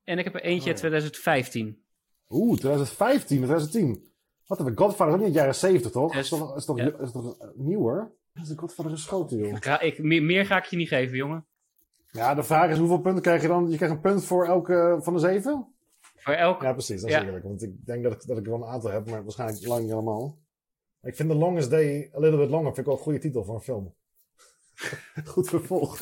En 0.03 0.17
ik 0.17 0.23
heb 0.23 0.33
er 0.35 0.41
eentje 0.41 0.61
Oh, 0.61 0.67
uit 0.67 0.77
2015. 0.77 1.83
Oeh, 2.29 2.57
2015, 2.57 3.37
2010. 3.37 4.11
Wat 4.45 4.57
hebben 4.57 4.75
we? 4.75 4.81
Godfather 4.81 5.07
is 5.15 5.21
ook 5.21 5.27
niet 5.27 5.27
uit 5.27 5.33
de 5.33 5.39
jaren 5.39 5.55
70, 5.55 5.91
toch? 5.91 6.15
Is 6.15 6.29
toch, 6.29 6.55
is 6.55 6.65
toch, 6.65 6.77
Ja. 6.77 6.91
is 6.99 7.11
toch 7.11 7.37
nieuwer? 7.55 8.11
Is 8.33 8.47
de 8.47 8.57
Godfather 8.57 8.91
geschoten, 8.91 9.37
joh. 9.37 9.47
Ik 9.55 9.63
ga, 9.65 9.79
ik, 9.79 9.99
meer, 10.03 10.23
meer 10.23 10.45
ga 10.45 10.57
ik 10.57 10.65
je 10.65 10.77
niet 10.77 10.87
geven, 10.87 11.17
jongen. 11.17 11.45
Ja, 12.11 12.33
de 12.35 12.43
vraag 12.43 12.71
is 12.71 12.77
hoeveel 12.77 12.99
punten 13.01 13.21
krijg 13.21 13.41
je 13.41 13.47
dan? 13.47 13.69
Je 13.69 13.75
krijgt 13.75 13.95
een 13.95 14.01
punt 14.01 14.25
voor 14.25 14.45
elke 14.45 14.99
van 15.01 15.13
de 15.13 15.19
zeven? 15.19 15.67
Voor 16.15 16.33
elk 16.33 16.61
Ja, 16.61 16.71
precies. 16.73 17.01
Dat 17.01 17.09
is 17.09 17.15
Ja. 17.15 17.23
eerlijk. 17.25 17.43
Want 17.43 17.63
ik 17.63 17.85
denk 17.85 18.03
dat 18.03 18.13
ik, 18.13 18.27
dat 18.27 18.37
ik 18.37 18.45
wel 18.45 18.55
een 18.55 18.65
aantal 18.67 18.91
heb, 18.91 19.09
maar 19.09 19.23
waarschijnlijk 19.23 19.65
lang 19.67 19.83
niet 19.83 19.91
allemaal. 19.91 20.37
Ik 21.01 21.15
vind 21.15 21.29
The 21.29 21.35
Longest 21.35 21.69
Day 21.69 22.11
A 22.15 22.19
Little 22.19 22.37
Bit 22.39 22.49
Longer 22.49 22.65
vind 22.65 22.77
ik 22.77 22.85
wel 22.85 22.95
een 22.95 23.01
goede 23.01 23.19
titel 23.19 23.43
voor 23.43 23.55
een 23.55 23.61
film. 23.61 23.93
Goed 25.33 25.49
vervolg. 25.49 25.97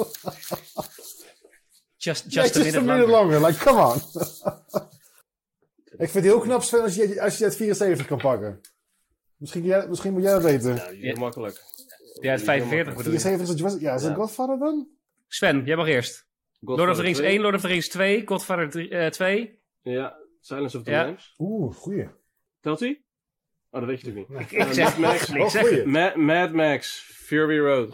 Just, 1.97 2.25
Ja, 2.33 2.41
just 2.41 2.55
a 2.55 2.59
minute 2.59 2.81
minute 2.81 3.07
longer. 3.07 3.39
longer. 3.39 3.47
Like, 3.47 3.63
come 3.63 3.81
on. 3.81 3.95
ik 5.97 6.09
vind 6.09 6.13
het 6.13 6.23
heel 6.23 6.39
knap, 6.39 6.61
Sven, 6.63 6.81
als 6.81 6.95
je, 6.95 7.21
als 7.21 7.37
je 7.37 7.43
het 7.43 7.55
74 7.55 8.07
kan 8.07 8.17
pakken. 8.17 8.61
Misschien, 9.35 9.63
jij- 9.63 9.87
misschien 9.87 10.13
moet 10.13 10.21
jij 10.21 10.31
dat 10.31 10.43
weten. 10.43 10.75
Ja, 10.75 10.89
die 10.89 11.01
is 11.01 11.17
makkelijk. 11.19 11.61
Ja, 12.21 12.31
het 12.31 12.41
45 12.43 12.95
bedoel 12.95 13.13
je. 13.13 13.19
74 13.19 13.41
is 13.41 13.49
het 13.49 13.57
Jurassic- 13.57 13.81
Ja, 13.81 13.93
is 13.95 14.01
het 14.01 14.11
Ja. 14.11 14.17
Godfather 14.17 14.57
dan? 14.59 14.87
Sven, 15.27 15.65
jij 15.65 15.75
mag 15.75 15.87
eerst. 15.87 16.27
Lord 16.59 16.89
of 16.89 16.95
the 16.95 17.01
Rings 17.01 17.19
1, 17.19 17.41
Lord 17.41 17.55
of 17.55 17.61
the 17.61 17.67
Rings 17.67 17.87
2, 17.89 18.21
Godfather 18.27 18.69
3, 18.69 18.89
eh, 18.89 19.09
2. 19.09 19.59
Ja, 19.81 20.17
Silence 20.41 20.77
of 20.77 20.83
the 20.83 20.91
Ja. 20.91 21.03
Lambs. 21.05 21.33
Oeh, 21.37 21.75
goeie. 21.75 22.07
Telt 22.61 22.79
hij? 22.79 23.01
Oh, 23.69 23.79
dat 23.79 23.89
weet 23.89 24.01
je 24.01 24.07
natuurlijk 24.07 24.51
niet. 24.51 24.61
Ik 24.67 24.73
zeg 24.73 24.97
Max, 24.97 25.27
niks. 25.29 25.43
Ik 25.43 25.49
zeg 25.49 25.67
goeie. 25.67 25.85
Ma- 25.85 26.15
Mad 26.15 26.51
Max, 26.51 26.99
Fury 27.13 27.59
Road. 27.59 27.91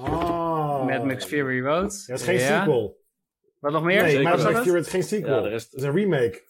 Ah. 0.79 0.85
Mad 0.85 1.03
Max 1.05 1.25
Fury 1.25 1.61
Road. 1.63 2.03
Ja, 2.05 2.11
het 2.13 2.21
is 2.21 2.27
geen 2.27 2.39
sequel. 2.39 2.97
Wat 3.59 3.71
nog 3.71 3.83
meer? 3.83 4.01
Nee, 4.03 4.21
Mad 4.21 4.37
Max 4.43 4.53
het? 4.55 4.63
Fury 4.63 4.79
is 4.79 4.87
geen 4.87 5.03
sequel. 5.03 5.35
Ja, 5.35 5.41
de 5.41 5.49
rest- 5.49 5.71
Het 5.71 5.81
is 5.81 5.87
een 5.87 5.93
remake. 5.95 6.43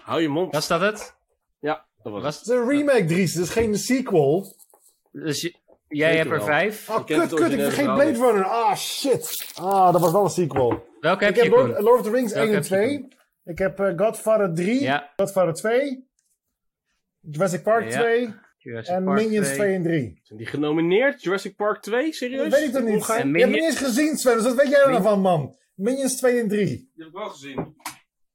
Hou 0.00 0.20
je 0.22 0.28
mond. 0.28 0.52
Was 0.52 0.66
dat 0.68 0.80
het? 0.80 1.14
Ja, 1.58 1.86
dat 2.02 2.12
was 2.12 2.22
Was, 2.22 2.38
Het 2.38 2.46
is 2.48 2.54
een 2.54 2.68
remake, 2.68 3.04
Dries. 3.04 3.34
Het 3.34 3.42
is 3.44 3.50
geen 3.50 3.74
sequel. 3.76 4.56
dus 5.12 5.40
je- 5.40 5.54
jij 5.88 6.12
Zeker 6.12 6.16
hebt 6.30 6.30
er 6.30 6.36
wel. 6.36 6.46
vijf. 6.56 6.88
Oh, 6.90 6.96
het 6.96 7.04
kut, 7.06 7.34
kut. 7.34 7.52
Ik 7.52 7.60
vergeet 7.60 7.84
Blade. 7.84 8.12
Runner. 8.12 8.44
Ah, 8.44 8.76
shit. 8.76 9.52
Ah, 9.54 9.92
dat 9.92 10.00
was 10.00 10.12
wel 10.12 10.24
een 10.24 10.30
sequel. 10.30 10.84
Welke 11.00 11.24
heb 11.24 11.34
Ik 11.36 11.42
je, 11.44 11.48
heb 11.50 11.80
Lord, 11.80 11.98
of 11.98 12.02
the 12.06 12.10
Rings 12.10 12.32
Welke 12.32 12.48
1 12.48 12.56
en 12.56 12.62
heb 12.62 12.62
je, 12.62 12.68
2. 12.68 13.08
Ik 13.44 13.58
heb 13.58 13.80
eh, 13.80 13.92
Godfather 13.96 14.54
3. 14.54 14.80
Ja, 14.82 15.12
Godfather 15.16 15.54
2. 15.54 16.08
Jurassic 17.20 17.62
Park 17.62 17.84
Ja. 17.90 18.00
2. 18.00 18.34
Jurassic 18.64 18.94
En 18.94 19.04
Park 19.04 19.18
Minions 19.22 19.46
2. 19.46 19.56
2 19.58 19.74
en 19.74 19.82
3. 19.82 20.20
Zijn 20.22 20.38
die 20.38 20.46
genomineerd? 20.48 21.22
Jurassic 21.22 21.56
Park 21.56 21.82
2? 21.82 22.12
Serieus? 22.12 22.50
Dat 22.50 22.58
weet 22.58 22.68
ik 22.68 22.72
toch 22.74 22.82
niet. 22.82 23.08
En 23.08 23.14
Je 23.16 23.20
hebt 23.22 23.26
Minions- 23.32 23.52
niet 23.54 23.64
eens 23.64 23.78
gezien, 23.78 24.16
Sven. 24.16 24.34
Dus 24.34 24.44
wat 24.44 24.54
weet 24.54 24.68
jij 24.68 24.80
er 24.80 24.90
nou 24.90 24.92
Min- 25.02 25.02
van, 25.10 25.20
man? 25.20 25.56
Minions 25.74 26.16
2 26.16 26.40
en 26.40 26.48
3. 26.48 26.66
Die 26.66 26.90
heb 26.96 27.06
ik 27.06 27.12
wel 27.12 27.28
gezien. 27.28 27.76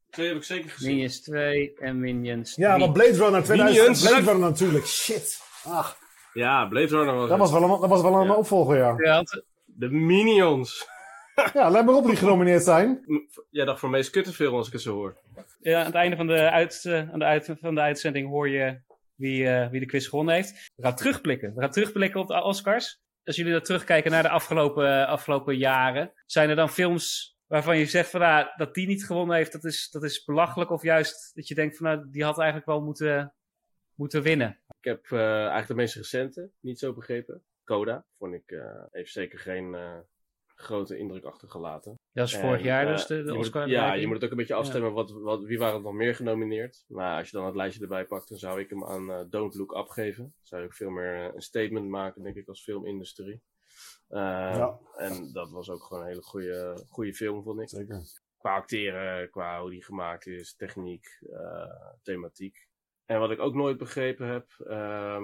Twee 0.09 0.27
heb 0.27 0.35
ik 0.37 0.43
zeker 0.43 0.69
gezien. 0.69 0.91
Minions 0.91 1.21
2 1.21 1.73
en 1.79 1.99
Minions 1.99 2.53
3. 2.53 2.65
Ja, 2.67 2.77
maar 2.77 2.91
Blade 2.91 3.11
Runner 3.17 3.43
2000. 3.43 3.77
Minions. 3.77 4.01
Blade 4.07 4.31
Runner 4.31 4.49
natuurlijk. 4.49 4.85
Shit. 4.85 5.39
Ach, 5.63 5.97
Ja, 6.33 6.65
Blade 6.67 6.87
Runner 6.87 7.15
was 7.15 7.29
dat 7.29 7.37
was 7.37 7.51
wel 7.51 7.63
een, 7.63 7.79
dat 7.81 7.89
was 7.89 8.01
wel 8.01 8.13
een 8.15 8.27
Ja. 8.27 8.35
opvolger, 8.35 8.77
ja. 8.77 9.23
De 9.65 9.89
Minions. 9.89 10.87
Ja, 11.53 11.69
let 11.69 11.85
maar 11.85 11.95
op 11.95 12.05
die 12.05 12.15
genomineerd 12.15 12.63
zijn. 12.63 13.05
Jij 13.49 13.65
dacht 13.65 13.79
voor 13.79 13.89
meest 13.89 14.09
kutte 14.09 14.33
film 14.33 14.53
als 14.55 14.67
ik 14.67 14.73
het 14.73 14.81
zo 14.81 14.93
hoor. 14.93 15.17
Ja, 15.61 15.79
aan 15.79 15.85
het 15.85 15.95
einde 15.95 16.15
van 16.15 16.27
de, 16.27 16.49
uit, 16.49 16.81
eh, 16.85 17.09
aan 17.11 17.19
de 17.19 17.25
uit, 17.25 17.49
van 17.61 17.75
de 17.75 17.81
uitzending 17.81 18.29
hoor 18.29 18.49
je 18.49 18.79
wie, 19.19 19.47
eh, 19.47 19.69
wie 19.69 19.79
de 19.79 19.85
quiz 19.85 20.09
gewonnen 20.09 20.35
heeft. 20.35 20.71
We 20.75 20.83
gaan 20.83 20.95
terugblikken. 20.95 21.53
We 21.55 21.61
gaan 21.61 21.71
terugblikken 21.71 22.19
op 22.19 22.27
de 22.27 22.43
Oscars. 22.43 22.99
Als 23.23 23.35
jullie 23.35 23.51
dan 23.51 23.61
terugkijken 23.61 24.11
naar 24.11 24.23
de 24.23 24.29
afgelopen, 24.29 25.07
afgelopen 25.07 25.57
jaren, 25.57 26.13
zijn 26.25 26.49
er 26.49 26.55
dan 26.55 26.69
films 26.69 27.37
waarvan 27.47 27.77
je 27.77 27.85
zegt 27.85 28.09
van, 28.09 28.21
ah, 28.21 28.57
dat 28.57 28.73
die 28.73 28.87
niet 28.87 29.05
gewonnen 29.05 29.35
heeft, 29.35 29.51
dat 29.51 29.63
is, 29.63 29.89
dat 29.91 30.03
is 30.03 30.23
belachelijk. 30.23 30.71
Of 30.71 30.83
juist 30.83 31.35
dat 31.35 31.47
je 31.47 31.55
denkt 31.55 31.77
van, 31.77 31.85
nou, 31.85 32.07
die 32.11 32.23
had 32.23 32.37
eigenlijk 32.37 32.67
wel 32.67 32.81
moeten, 32.81 33.33
moeten 33.95 34.21
winnen. 34.21 34.59
Ik 34.79 34.85
heb 34.85 35.11
eh, 35.11 35.19
eigenlijk 35.19 35.67
de 35.67 35.73
meest 35.73 35.95
recente 35.95 36.49
niet 36.59 36.79
zo 36.79 36.93
begrepen. 36.93 37.43
Coda 37.63 38.05
vond 38.17 38.33
ik, 38.33 38.51
eh, 38.51 38.83
heeft 38.91 39.11
zeker 39.11 39.39
geen 39.39 39.75
eh, 39.75 39.97
grote 40.61 40.97
indruk 40.97 41.23
achtergelaten. 41.23 41.95
Dat 42.13 42.27
is 42.27 42.37
vorig 42.37 42.59
En, 42.59 42.65
jaar 42.65 42.85
eh, 42.85 42.91
dus 42.91 43.05
de, 43.05 43.23
de 43.23 43.31
moet- 43.31 43.39
Oscar. 43.39 43.67
Ja, 43.67 43.93
je 43.93 44.05
moet 44.07 44.15
het 44.15 44.25
ook 44.25 44.31
een 44.31 44.37
beetje 44.37 44.53
afstemmen. 44.53 44.93
Wat, 44.93 45.11
wat, 45.11 45.43
wie 45.43 45.59
waren 45.59 45.75
er 45.75 45.81
nog 45.81 45.93
meer 45.93 46.15
genomineerd? 46.15 46.83
Maar 46.87 47.17
als 47.17 47.29
je 47.29 47.37
dan 47.37 47.45
het 47.45 47.55
lijstje 47.55 47.81
erbij 47.81 48.05
pakt, 48.05 48.29
dan 48.29 48.37
zou 48.37 48.59
ik 48.59 48.69
hem 48.69 48.85
aan 48.85 49.11
eh, 49.11 49.19
Don't 49.29 49.55
Look 49.55 49.75
Up 49.77 49.87
geven. 49.89 50.33
Zou 50.41 50.63
ik 50.63 50.73
veel 50.73 50.89
meer 50.89 51.15
eh, 51.27 51.33
een 51.35 51.41
statement 51.41 51.87
maken, 51.89 52.23
denk 52.23 52.35
ik, 52.35 52.47
als 52.47 52.63
filmindustrie. 52.63 53.41
Eh, 54.07 54.19
Ja. 54.55 54.79
En 54.95 55.29
dat 55.33 55.51
was 55.51 55.69
ook 55.69 55.83
gewoon 55.83 56.03
een 56.03 56.09
hele 56.09 56.21
goede, 56.21 56.85
goede 56.89 57.13
film, 57.13 57.43
vond 57.43 57.61
ik. 57.61 57.69
Zeker. 57.69 58.01
Qua 58.37 58.55
acteren, 58.55 59.29
qua 59.29 59.61
hoe 59.61 59.69
die 59.69 59.83
gemaakt 59.83 60.25
is, 60.27 60.55
techniek, 60.55 61.19
eh, 61.31 61.91
thematiek. 62.03 62.67
En 63.05 63.19
wat 63.19 63.31
ik 63.31 63.39
ook 63.39 63.53
nooit 63.53 63.77
begrepen 63.77 64.27
heb, 64.27 64.45
ehm, 64.67 65.23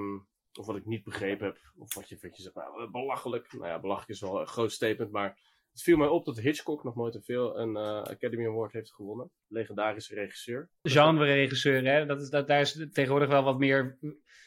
of 0.57 0.65
wat 0.65 0.75
ik 0.75 0.85
niet 0.85 1.03
begrepen 1.03 1.45
heb, 1.45 1.57
of 1.77 1.93
wat 1.93 2.09
je, 2.09 2.17
wat 2.21 2.37
je 2.37 2.43
zegt, 2.43 2.55
nou, 2.55 2.91
belachelijk. 2.91 3.53
Nou 3.53 3.67
ja, 3.67 3.79
belachelijk 3.79 4.11
is 4.11 4.21
wel 4.21 4.39
een 4.39 4.47
groot 4.47 4.71
statement, 4.71 5.11
maar 5.11 5.39
het 5.71 5.83
viel 5.83 5.97
mij 5.97 6.07
op 6.07 6.25
dat 6.25 6.39
Hitchcock 6.39 6.83
nog 6.83 6.95
nooit 6.95 7.15
een, 7.15 7.23
veel, 7.23 7.59
een 7.59 7.75
eh, 7.75 8.01
Academy 8.01 8.47
Award 8.47 8.73
heeft 8.73 8.93
gewonnen. 8.93 9.31
Legendarische 9.47 10.15
regisseur. 10.15 10.69
Genre-regisseur, 10.81 11.85
hè? 11.85 12.05
Dat 12.05 12.21
is, 12.21 12.29
dat, 12.29 12.47
daar 12.47 12.61
is 12.61 12.87
tegenwoordig 12.91 13.29
wel 13.29 13.43
wat 13.43 13.59
meer 13.59 13.97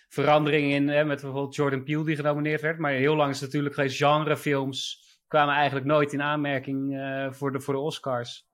verandering 0.08 0.72
in, 0.72 0.88
hè? 0.88 1.04
met 1.04 1.20
bijvoorbeeld 1.20 1.54
Jordan 1.54 1.84
Peele 1.84 2.04
die 2.04 2.16
genomineerd 2.16 2.60
werd. 2.60 2.78
Maar 2.78 2.92
heel 2.92 3.16
lang 3.16 3.30
is 3.30 3.40
natuurlijk 3.40 3.74
geweest, 3.74 3.96
genrefilms 3.96 5.06
kwamen 5.26 5.54
eigenlijk 5.54 5.86
nooit 5.86 6.12
in 6.12 6.22
aanmerking 6.22 6.98
eh, 6.98 7.32
voor, 7.32 7.52
de, 7.52 7.60
voor 7.60 7.74
de 7.74 7.80
Oscars. 7.80 8.47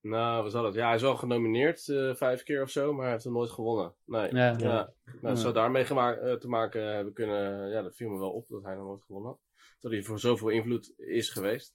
Nou, 0.00 0.42
wat 0.42 0.52
zal 0.52 0.64
het? 0.64 0.74
Ja, 0.74 0.86
hij 0.86 0.94
is 0.94 1.02
wel 1.02 1.16
genomineerd 1.16 1.88
eh, 1.88 2.14
vijf 2.14 2.42
keer 2.42 2.62
of 2.62 2.70
zo, 2.70 2.92
maar 2.92 3.02
hij 3.02 3.12
heeft 3.12 3.24
hem 3.24 3.32
nooit 3.32 3.50
gewonnen. 3.50 3.94
Nee. 4.04 4.34
Ja. 4.34 4.46
Ja. 4.46 4.56
Nou, 4.58 4.88
Ja. 5.22 5.28
het 5.28 5.38
zou 5.38 5.54
daarmee 5.54 5.84
eh, 5.84 6.32
te 6.34 6.48
maken 6.48 6.94
hebben 6.94 7.12
kunnen. 7.12 7.68
Ja, 7.70 7.82
dat 7.82 7.96
viel 7.96 8.08
me 8.10 8.18
wel 8.18 8.30
op 8.32 8.48
dat 8.48 8.62
hij 8.64 8.74
nog 8.74 8.84
nooit 8.84 9.02
gewonnen 9.04 9.30
had. 9.30 9.40
Dat 9.80 9.90
hij 9.92 10.02
voor 10.02 10.18
zoveel 10.20 10.48
invloed 10.48 10.92
is 10.96 11.30
geweest. 11.30 11.74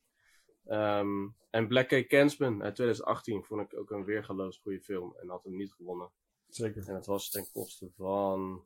Ehm, 0.65 1.27
en 1.49 1.67
Black 1.67 1.87
K. 1.87 2.07
Clansman 2.07 2.63
uit 2.63 2.75
2018 2.75 3.43
vond 3.43 3.61
ik 3.61 3.79
ook 3.79 3.91
een 3.91 4.05
weergaloos 4.05 4.59
goede 4.63 4.81
film. 4.81 5.15
En 5.21 5.29
had 5.29 5.43
hem 5.43 5.55
niet 5.55 5.73
gewonnen. 5.73 6.09
Zeker. 6.49 6.87
En 6.87 6.95
het 6.95 7.05
was 7.05 7.29
ten 7.29 7.47
koste 7.53 7.89
van. 7.97 8.63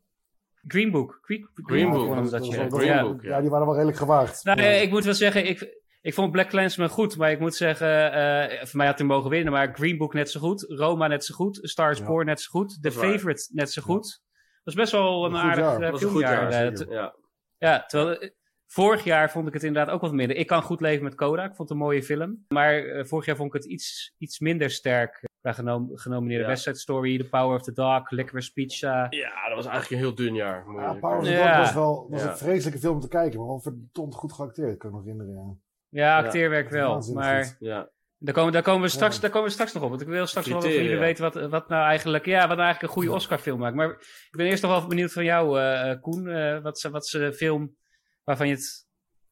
Green 0.68 0.92
Book. 0.92 1.20
Green, 1.22 1.50
Green 1.54 1.90
Book, 1.92 2.16
dat 2.16 2.30
dat 2.32 2.48
wel- 2.48 2.70
Green 2.70 2.86
ja. 2.86 3.02
Book, 3.04 3.22
Ja, 3.22 3.42
die 3.42 3.50
waren 3.50 3.66
wel 3.66 3.74
redelijk 3.76 3.98
gewaagd. 3.98 4.44
Nou, 4.44 4.62
Ja. 4.62 4.66
eh, 4.68 4.82
ik 4.82 4.90
moet 4.90 5.04
wel 5.04 5.14
zeggen, 5.14 5.46
ik, 5.48 5.82
ik 6.08 6.14
vond 6.14 6.32
Black 6.32 6.50
Clansman 6.50 6.90
goed, 6.90 7.18
maar 7.18 7.32
ik 7.32 7.40
moet 7.40 7.56
zeggen, 7.56 8.12
eh, 8.12 8.66
voor 8.66 8.78
mij 8.78 8.86
had 8.88 8.98
hij 8.98 9.08
mogen 9.08 9.30
winnen, 9.30 9.54
maar 9.54 9.74
Green 9.76 9.98
Book 9.98 10.14
net 10.14 10.30
zo 10.32 10.40
goed, 10.40 10.62
Roma 10.68 11.08
net 11.08 11.26
zo 11.26 11.36
goed, 11.36 11.60
Stars 11.62 12.00
Ja. 12.00 12.06
Born 12.06 12.26
net 12.26 12.42
zo 12.42 12.50
goed, 12.50 12.78
The 12.84 12.92
waar. 12.92 13.10
Favorite 13.10 13.50
net 13.54 13.72
zo 13.72 13.82
goed. 13.82 14.22
Dat 14.64 14.74
is 14.74 14.74
best 14.74 14.92
wel 14.92 15.26
een, 15.26 15.36
aardig 15.36 15.58
jaar. 15.66 15.76
eh, 15.76 15.82
Dat 15.82 15.92
was 15.92 16.02
een 16.02 16.10
goed 16.10 16.24
filmjaar. 16.24 16.52
jaar. 16.52 16.90
Ja. 16.90 17.16
Ja, 17.58 17.86
terwijl 17.86 18.20
eh, 18.20 18.30
vorig 18.68 19.04
jaar 19.04 19.32
vond 19.32 19.48
ik 19.48 19.54
het 19.54 19.64
inderdaad 19.64 19.94
ook 19.94 20.02
wat 20.02 20.14
minder. 20.14 20.38
Ik 20.38 20.48
kan 20.48 20.62
goed 20.62 20.82
leven 20.82 21.04
met 21.04 21.16
Coda. 21.16 21.42
Ik 21.44 21.56
vond 21.56 21.70
het 21.70 21.78
een 21.78 21.84
mooie 21.84 22.04
film. 22.04 22.46
Maar 22.48 22.84
vorig 23.06 23.26
jaar 23.26 23.36
vond 23.36 23.48
ik 23.56 23.62
het 23.62 23.72
iets, 23.72 24.14
iets 24.18 24.40
minder 24.40 24.70
sterk. 24.70 25.26
Qua 25.42 25.52
genom 25.54 25.90
genomineerde 25.98 26.44
Ja. 26.44 26.50
West 26.50 26.64
Side 26.64 26.78
Story, 26.78 27.18
The 27.18 27.30
Power 27.30 27.56
of 27.56 27.62
the 27.64 27.74
Dog, 27.74 28.10
Licorice 28.12 28.52
Pizza. 28.54 29.08
ja, 29.10 29.48
dat 29.48 29.56
was 29.56 29.66
eigenlijk 29.66 29.90
een 29.90 30.08
heel 30.08 30.16
dun 30.16 30.36
jaar. 30.36 30.66
Ja, 30.76 30.94
Power 30.94 31.18
of 31.18 31.24
the 31.24 31.30
Ja. 31.30 31.48
Dog 31.56 31.66
was 31.66 31.74
wel 31.74 32.08
was 32.10 32.22
Ja. 32.24 32.30
een 32.30 32.38
vreselijke 32.38 32.80
film 32.80 32.94
om 32.96 33.00
te 33.02 33.08
kijken, 33.08 33.40
maar 33.40 33.48
wel 33.48 33.60
verdomd 33.60 34.16
goed 34.16 34.34
geacteerd, 34.34 34.78
kan 34.78 34.90
ik 34.90 34.96
me 34.96 35.02
nog 35.02 35.18
herinneren. 35.18 35.62
Ja. 35.98 36.18
Ja, 36.20 36.25
acteerwerk 36.25 36.70
wel. 36.70 37.12
Maar. 37.13 37.56
Ja. 37.60 37.89
daar 38.18 38.34
komen, 38.34 38.54
daar, 38.54 38.62
komen 38.62 38.82
we 38.82 38.88
straks, 38.88 39.16
Ja. 39.16 39.22
daar 39.22 39.30
komen 39.30 39.48
we 39.48 39.54
straks 39.54 39.74
nog 39.74 39.84
op. 39.84 39.89
Want 39.89 40.01
ik 40.01 40.08
wil 40.08 40.25
straks 40.25 40.48
wel 40.48 40.62
van 40.62 40.72
jullie 40.72 40.98
weten 40.98 41.24
wat, 41.24 41.50
wat 41.50 41.70
nou 41.70 41.84
eigenlijk, 41.86 42.25
ja, 42.25 42.39
wat 42.39 42.48
nou 42.48 42.62
eigenlijk 42.62 42.82
een 42.82 43.01
goede 43.01 43.12
Oscar 43.16 43.38
film 43.39 43.60
maakt. 43.60 43.75
Maar 43.75 43.89
ik 43.92 44.34
ben 44.38 44.46
eerst 44.46 44.62
nog 44.63 44.72
wel 44.80 44.88
benieuwd 44.88 45.13
van 45.13 45.24
jou, 45.24 45.60
eh, 45.60 45.92
eh, 45.92 46.01
Koen. 46.01 46.27
eh, 46.27 46.62
wat, 46.63 46.80
ze- 46.80 46.89
wat 46.89 47.04
is 47.04 47.13
een 47.13 47.34
film 47.34 47.75
waarvan 48.24 48.48
je 48.48 48.54
het 48.54 48.86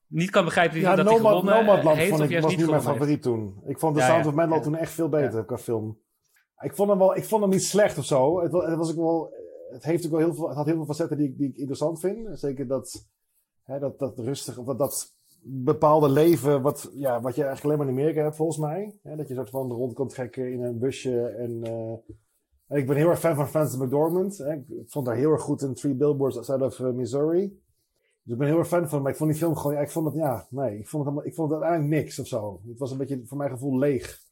niet 0.08 0.30
kan 0.30 0.46
begrijpen 0.46 0.80
Ja, 0.80 0.96
dat 0.96 1.06
hij 1.06 1.16
Nomad, 1.16 1.32
gewonnen 1.32 1.66
Nomadland 1.66 1.98
heeft 1.98 2.10
vond 2.10 2.30
ik, 2.30 2.42
was 2.42 2.56
niet 2.56 2.70
mijn 2.70 2.82
favoriet 2.82 3.22
toen. 3.22 3.62
Ik 3.66 3.80
vond 3.80 3.96
The 3.96 4.02
Ja, 4.02 4.08
Sound 4.08 4.24
ja, 4.24 4.30
of 4.30 4.36
Metal 4.36 4.56
ja. 4.56 4.62
toen 4.62 4.76
echt 4.76 4.92
veel 4.92 5.10
beter 5.10 5.46
qua 5.46 5.58
film. 5.58 6.00
Ik 6.60 6.76
vond 6.76 6.90
hem 6.90 6.98
wel, 7.00 7.16
ik 7.16 7.24
vond 7.24 7.42
hem 7.42 7.50
niet 7.50 7.64
slecht 7.64 7.98
of 7.98 8.06
zo. 8.06 8.42
Het, 8.42 8.52
wa- 8.52 8.66
het 8.70 8.78
was 8.78 8.90
ook 8.90 8.96
wel, 8.98 9.34
het 9.72 9.84
heeft 9.84 10.06
ook 10.06 10.12
wel 10.12 10.20
heel 10.20 10.34
veel, 10.36 10.48
het 10.48 10.58
had 10.58 10.66
heel 10.66 10.76
veel 10.76 10.86
facetten 10.86 11.18
die, 11.18 11.28
ik- 11.30 11.38
die 11.38 11.48
ik 11.50 11.56
interessant 11.56 12.00
vind. 12.00 12.40
Zeker 12.40 12.68
dat, 12.68 13.08
hè, 13.64 13.80
dat, 13.80 14.00
dat 14.00 14.20
rustig, 14.20 14.58
of 14.58 14.66
dat, 14.66 14.78
dat 14.80 15.15
bepaalde 15.48 16.10
leven, 16.10 16.62
wat, 16.62 16.92
ja, 16.94 17.22
wat 17.22 17.36
je 17.36 17.44
eigenlijk 17.44 17.64
alleen 17.64 17.78
maar 17.78 17.96
in 17.96 18.02
Amerika 18.02 18.24
hebt 18.24 18.36
volgens 18.36 18.58
mij. 18.58 18.96
Hè, 19.04 19.16
dat 19.16 19.28
je 19.28 19.34
soort 19.34 19.50
van 19.50 19.72
rond 19.72 19.94
kunt 19.94 20.14
gekken 20.14 20.52
in 20.52 20.64
een 20.64 20.80
busje 20.80 21.28
en, 21.28 21.64
eh, 21.64 21.92
en 22.68 22.78
ik 22.78 22.88
ben 22.88 22.96
heel 22.96 23.10
erg 23.10 23.20
fan 23.20 23.36
van 23.36 23.48
Francis 23.48 23.80
McDormand. 23.80 24.38
Hè. 24.38 24.54
Ik 24.54 24.84
vond 24.86 25.08
haar 25.08 25.16
heel 25.16 25.32
erg 25.32 25.42
goed 25.42 25.62
in 25.62 25.74
Three 25.74 25.94
Billboards 25.94 26.36
Outside 26.36 26.66
of 26.66 26.80
eh, 26.80 26.92
Missouri. 26.92 27.60
Dus 28.24 28.34
ik 28.34 28.40
ben 28.40 28.48
heel 28.48 28.58
erg 28.58 28.68
fan 28.68 28.90
van 28.90 29.02
maar 29.02 29.12
ik 29.12 29.18
vond 29.18 29.30
die 29.30 29.40
film 29.40 29.56
gewoon, 29.56 29.76
ja, 29.76 29.82
ik 29.82 29.92
vond 29.92 30.06
het, 30.06 30.16
ja, 30.16 30.48
nee, 30.50 30.78
ik 30.78 30.88
vond 30.88 31.04
het, 31.04 31.14
helemaal, 31.14 31.26
ik 31.26 31.36
vond 31.36 31.52
het 31.52 31.62
uiteindelijk 31.62 32.02
niks 32.02 32.20
of 32.20 32.28
zo. 32.28 32.62
Het 32.68 32.80
was 32.80 32.92
een 32.92 32.98
beetje, 32.98 33.22
voor 33.26 33.38
mijn 33.38 33.50
gevoel, 33.50 33.78
leeg. 33.78 34.24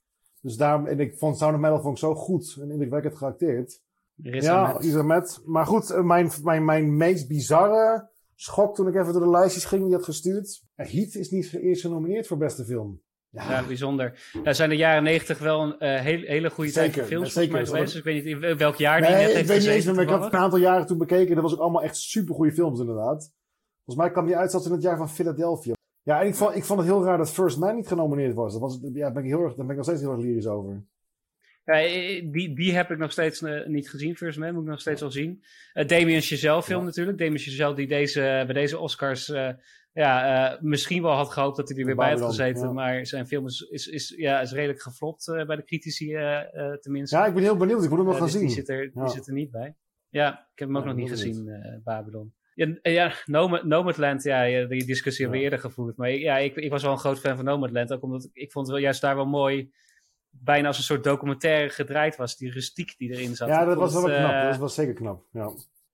Dus 0.41 0.57
daarom, 0.57 0.85
en 0.85 0.99
ik 0.99 1.17
vond 1.17 1.37
Sound 1.37 1.55
of 1.55 1.61
Metal 1.61 1.81
vond 1.81 1.93
ik 1.93 1.99
zo 1.99 2.15
goed 2.15 2.57
en 2.61 2.71
indrukwekkend 2.71 3.17
geacteerd. 3.17 3.81
Ja, 4.15 4.63
Ahmed. 4.63 4.83
Riz 4.83 4.95
Ahmed. 4.95 5.41
Maar 5.45 5.65
goed, 5.65 5.89
eh, 5.89 6.03
mijn, 6.03 6.29
mijn, 6.43 6.65
mijn 6.65 6.97
meest 6.97 7.27
bizarre 7.27 8.09
schok 8.43 8.75
toen 8.75 8.87
ik 8.87 8.95
even 8.95 9.13
door 9.13 9.21
de 9.21 9.29
lijstjes 9.29 9.65
ging 9.65 9.83
die 9.83 9.93
had 9.93 10.03
gestuurd. 10.03 10.61
Eh, 10.75 10.91
Heat 10.91 11.13
is 11.13 11.29
niet 11.29 11.53
eerst 11.53 11.81
genomineerd 11.81 12.27
voor 12.27 12.37
beste 12.37 12.65
film. 12.65 13.01
Ja, 13.29 13.51
Ja, 13.51 13.67
bijzonder. 13.67 14.29
Daar 14.43 14.55
zijn 14.55 14.69
de 14.69 14.75
jaren 14.75 15.03
negentig 15.03 15.39
wel 15.39 15.61
een 15.61 15.79
eh, 15.79 16.01
hele, 16.01 16.25
hele 16.25 16.49
goede 16.49 16.71
tijd 16.71 16.85
Zeker, 16.85 17.01
voor 17.01 17.11
films 17.11 17.33
zeker. 17.33 17.65
geweest. 17.65 17.85
Dus 17.85 17.95
ik 17.95 18.03
weet 18.03 18.23
niet 18.23 18.43
in 18.43 18.57
welk 18.57 18.75
jaar 18.75 19.01
die 19.01 19.09
nee, 19.09 19.19
net 19.19 19.29
ik 19.29 19.35
heeft 19.35 19.47
weet 19.47 19.59
niet 19.59 19.67
eens 19.67 19.85
meer, 19.85 19.95
maar 19.95 20.03
ik 20.03 20.09
had 20.09 20.23
het 20.23 20.33
een 20.33 20.39
aantal 20.39 20.59
jaren 20.59 20.85
toen 20.85 20.97
bekeken. 20.97 21.33
Dat 21.35 21.43
was 21.43 21.53
ook 21.53 21.59
allemaal 21.59 21.83
echt 21.83 21.97
super 21.97 22.35
goede 22.35 22.51
films 22.51 22.79
inderdaad. 22.79 23.31
Volgens 23.85 24.05
mij 24.05 24.11
kwam 24.11 24.25
die 24.25 24.37
uit 24.37 24.65
in 24.65 24.71
het 24.71 24.81
jaar 24.81 24.97
van 24.97 25.09
Philadelphia. 25.09 25.73
Ja, 26.01 26.21
en 26.21 26.27
ik 26.27 26.35
vond, 26.35 26.55
ik 26.55 26.63
vond 26.63 26.79
het 26.79 26.87
heel 26.87 27.03
raar 27.03 27.17
dat 27.17 27.31
First 27.31 27.57
Man 27.57 27.75
niet 27.75 27.87
genomineerd 27.87 28.33
was. 28.33 28.51
Dat 28.51 28.61
was 28.61 28.79
ja, 28.81 28.89
daar 28.91 29.13
ben 29.13 29.23
ik 29.23 29.29
heel 29.29 29.43
erg, 29.43 29.55
daar 29.55 29.65
ben 29.65 29.69
ik 29.69 29.75
nog 29.75 29.85
steeds 29.85 30.01
heel 30.01 30.11
erg 30.11 30.21
lyrisch 30.21 30.47
over. 30.47 30.83
Ja, 31.65 31.73
eh, 31.81 32.31
die, 32.31 32.55
die 32.55 32.73
heb 32.75 32.91
ik 32.91 32.97
nog 32.97 33.11
steeds 33.11 33.41
eh, 33.41 33.65
niet 33.65 33.89
gezien, 33.89 34.15
First 34.17 34.39
Man, 34.39 34.53
moet 34.53 34.63
ik 34.63 34.69
nog 34.69 34.79
steeds 34.79 35.01
wel 35.01 35.11
zien. 35.11 35.43
Eh 35.73 35.87
Damien 35.87 36.21
Chazelle 36.21 36.63
film 36.63 36.79
Ja. 36.79 36.85
natuurlijk. 36.85 37.17
Damien 37.17 37.37
Chazelle 37.39 37.75
die 37.75 37.87
deze, 37.87 38.19
bij 38.45 38.53
deze 38.53 38.77
Oscars 38.79 39.29
eh, 39.29 39.49
ja, 39.93 40.51
eh, 40.53 40.61
misschien 40.61 41.01
wel 41.01 41.11
had 41.11 41.29
gehoopt 41.31 41.57
dat 41.57 41.69
hij 41.69 41.77
er 41.77 41.85
weer 41.85 41.95
bij 41.95 42.09
had 42.11 42.21
gezeten. 42.21 42.67
ja. 42.67 42.71
Maar 42.73 43.05
zijn 43.05 43.27
film 43.27 43.45
is, 43.45 43.61
is, 43.61 43.87
is, 43.87 44.13
ja, 44.17 44.41
is 44.41 44.51
redelijk 44.51 44.81
geflopt 44.81 45.27
eh, 45.27 45.45
bij 45.45 45.55
de 45.55 45.63
critici 45.65 46.13
eh, 46.15 46.39
eh, 46.39 46.73
tenminste. 46.79 47.15
Ja, 47.15 47.25
ik 47.25 47.33
ben 47.33 47.43
heel 47.43 47.57
benieuwd. 47.57 47.83
Ik 47.83 47.89
moet 47.89 47.97
hem 47.97 48.07
nog 48.07 48.15
Eh, 48.15 48.21
gaan 48.21 48.29
dus 48.29 48.37
zien. 48.37 48.47
Die 48.47 48.55
zit, 48.55 48.69
er, 48.69 48.91
die 48.93 49.09
zit 49.09 49.27
er 49.27 49.33
niet 49.33 49.51
bij. 49.51 49.75
Ja, 50.09 50.31
ik 50.53 50.59
heb 50.59 50.67
hem 50.67 50.77
ook 50.77 50.85
nog 50.85 50.95
niet 50.95 51.09
gezien, 51.09 51.47
eh, 51.47 51.75
Babylon. 51.83 52.33
Ja, 52.55 52.67
eh, 52.81 52.93
ja 52.93 53.13
Nomad, 53.25 53.63
Nomadland, 53.63 54.23
ja, 54.23 54.41
ja, 54.43 54.65
die 54.65 54.85
discussie 54.85 55.21
hebben 55.23 55.39
we 55.39 55.45
eerder 55.49 55.59
gevoerd. 55.69 55.97
Maar 55.97 56.11
ja, 56.11 56.37
ik, 56.37 56.55
ik 56.55 56.69
was 56.71 56.83
wel 56.83 56.91
een 56.91 56.97
groot 56.97 57.19
fan 57.19 57.35
van 57.35 57.45
Nomadland. 57.45 57.93
Ook 57.93 58.03
omdat 58.03 58.23
ik, 58.23 58.29
ik 58.33 58.51
vond 58.51 58.65
het 58.65 58.75
wel 58.75 58.83
juist 58.83 59.01
daar 59.01 59.15
wel 59.15 59.25
mooi, 59.25 59.71
bijna 60.39 60.67
als 60.67 60.77
een 60.77 60.83
soort 60.83 61.03
documentaire 61.03 61.69
gedraaid 61.69 62.15
was. 62.15 62.37
Die 62.37 62.51
rustiek 62.51 62.97
die 62.97 63.11
erin 63.11 63.35
zat. 63.35 63.47
Ja, 63.47 63.61
Ik 63.61 63.67
dat 63.67 63.77
was 63.77 63.93
wel 63.93 64.03
knap. 64.03 64.31
eh, 64.31 64.49
Dat 64.49 64.57
was 64.57 64.73
zeker 64.75 64.93
knap. 64.93 65.23
Ja. 65.31 65.49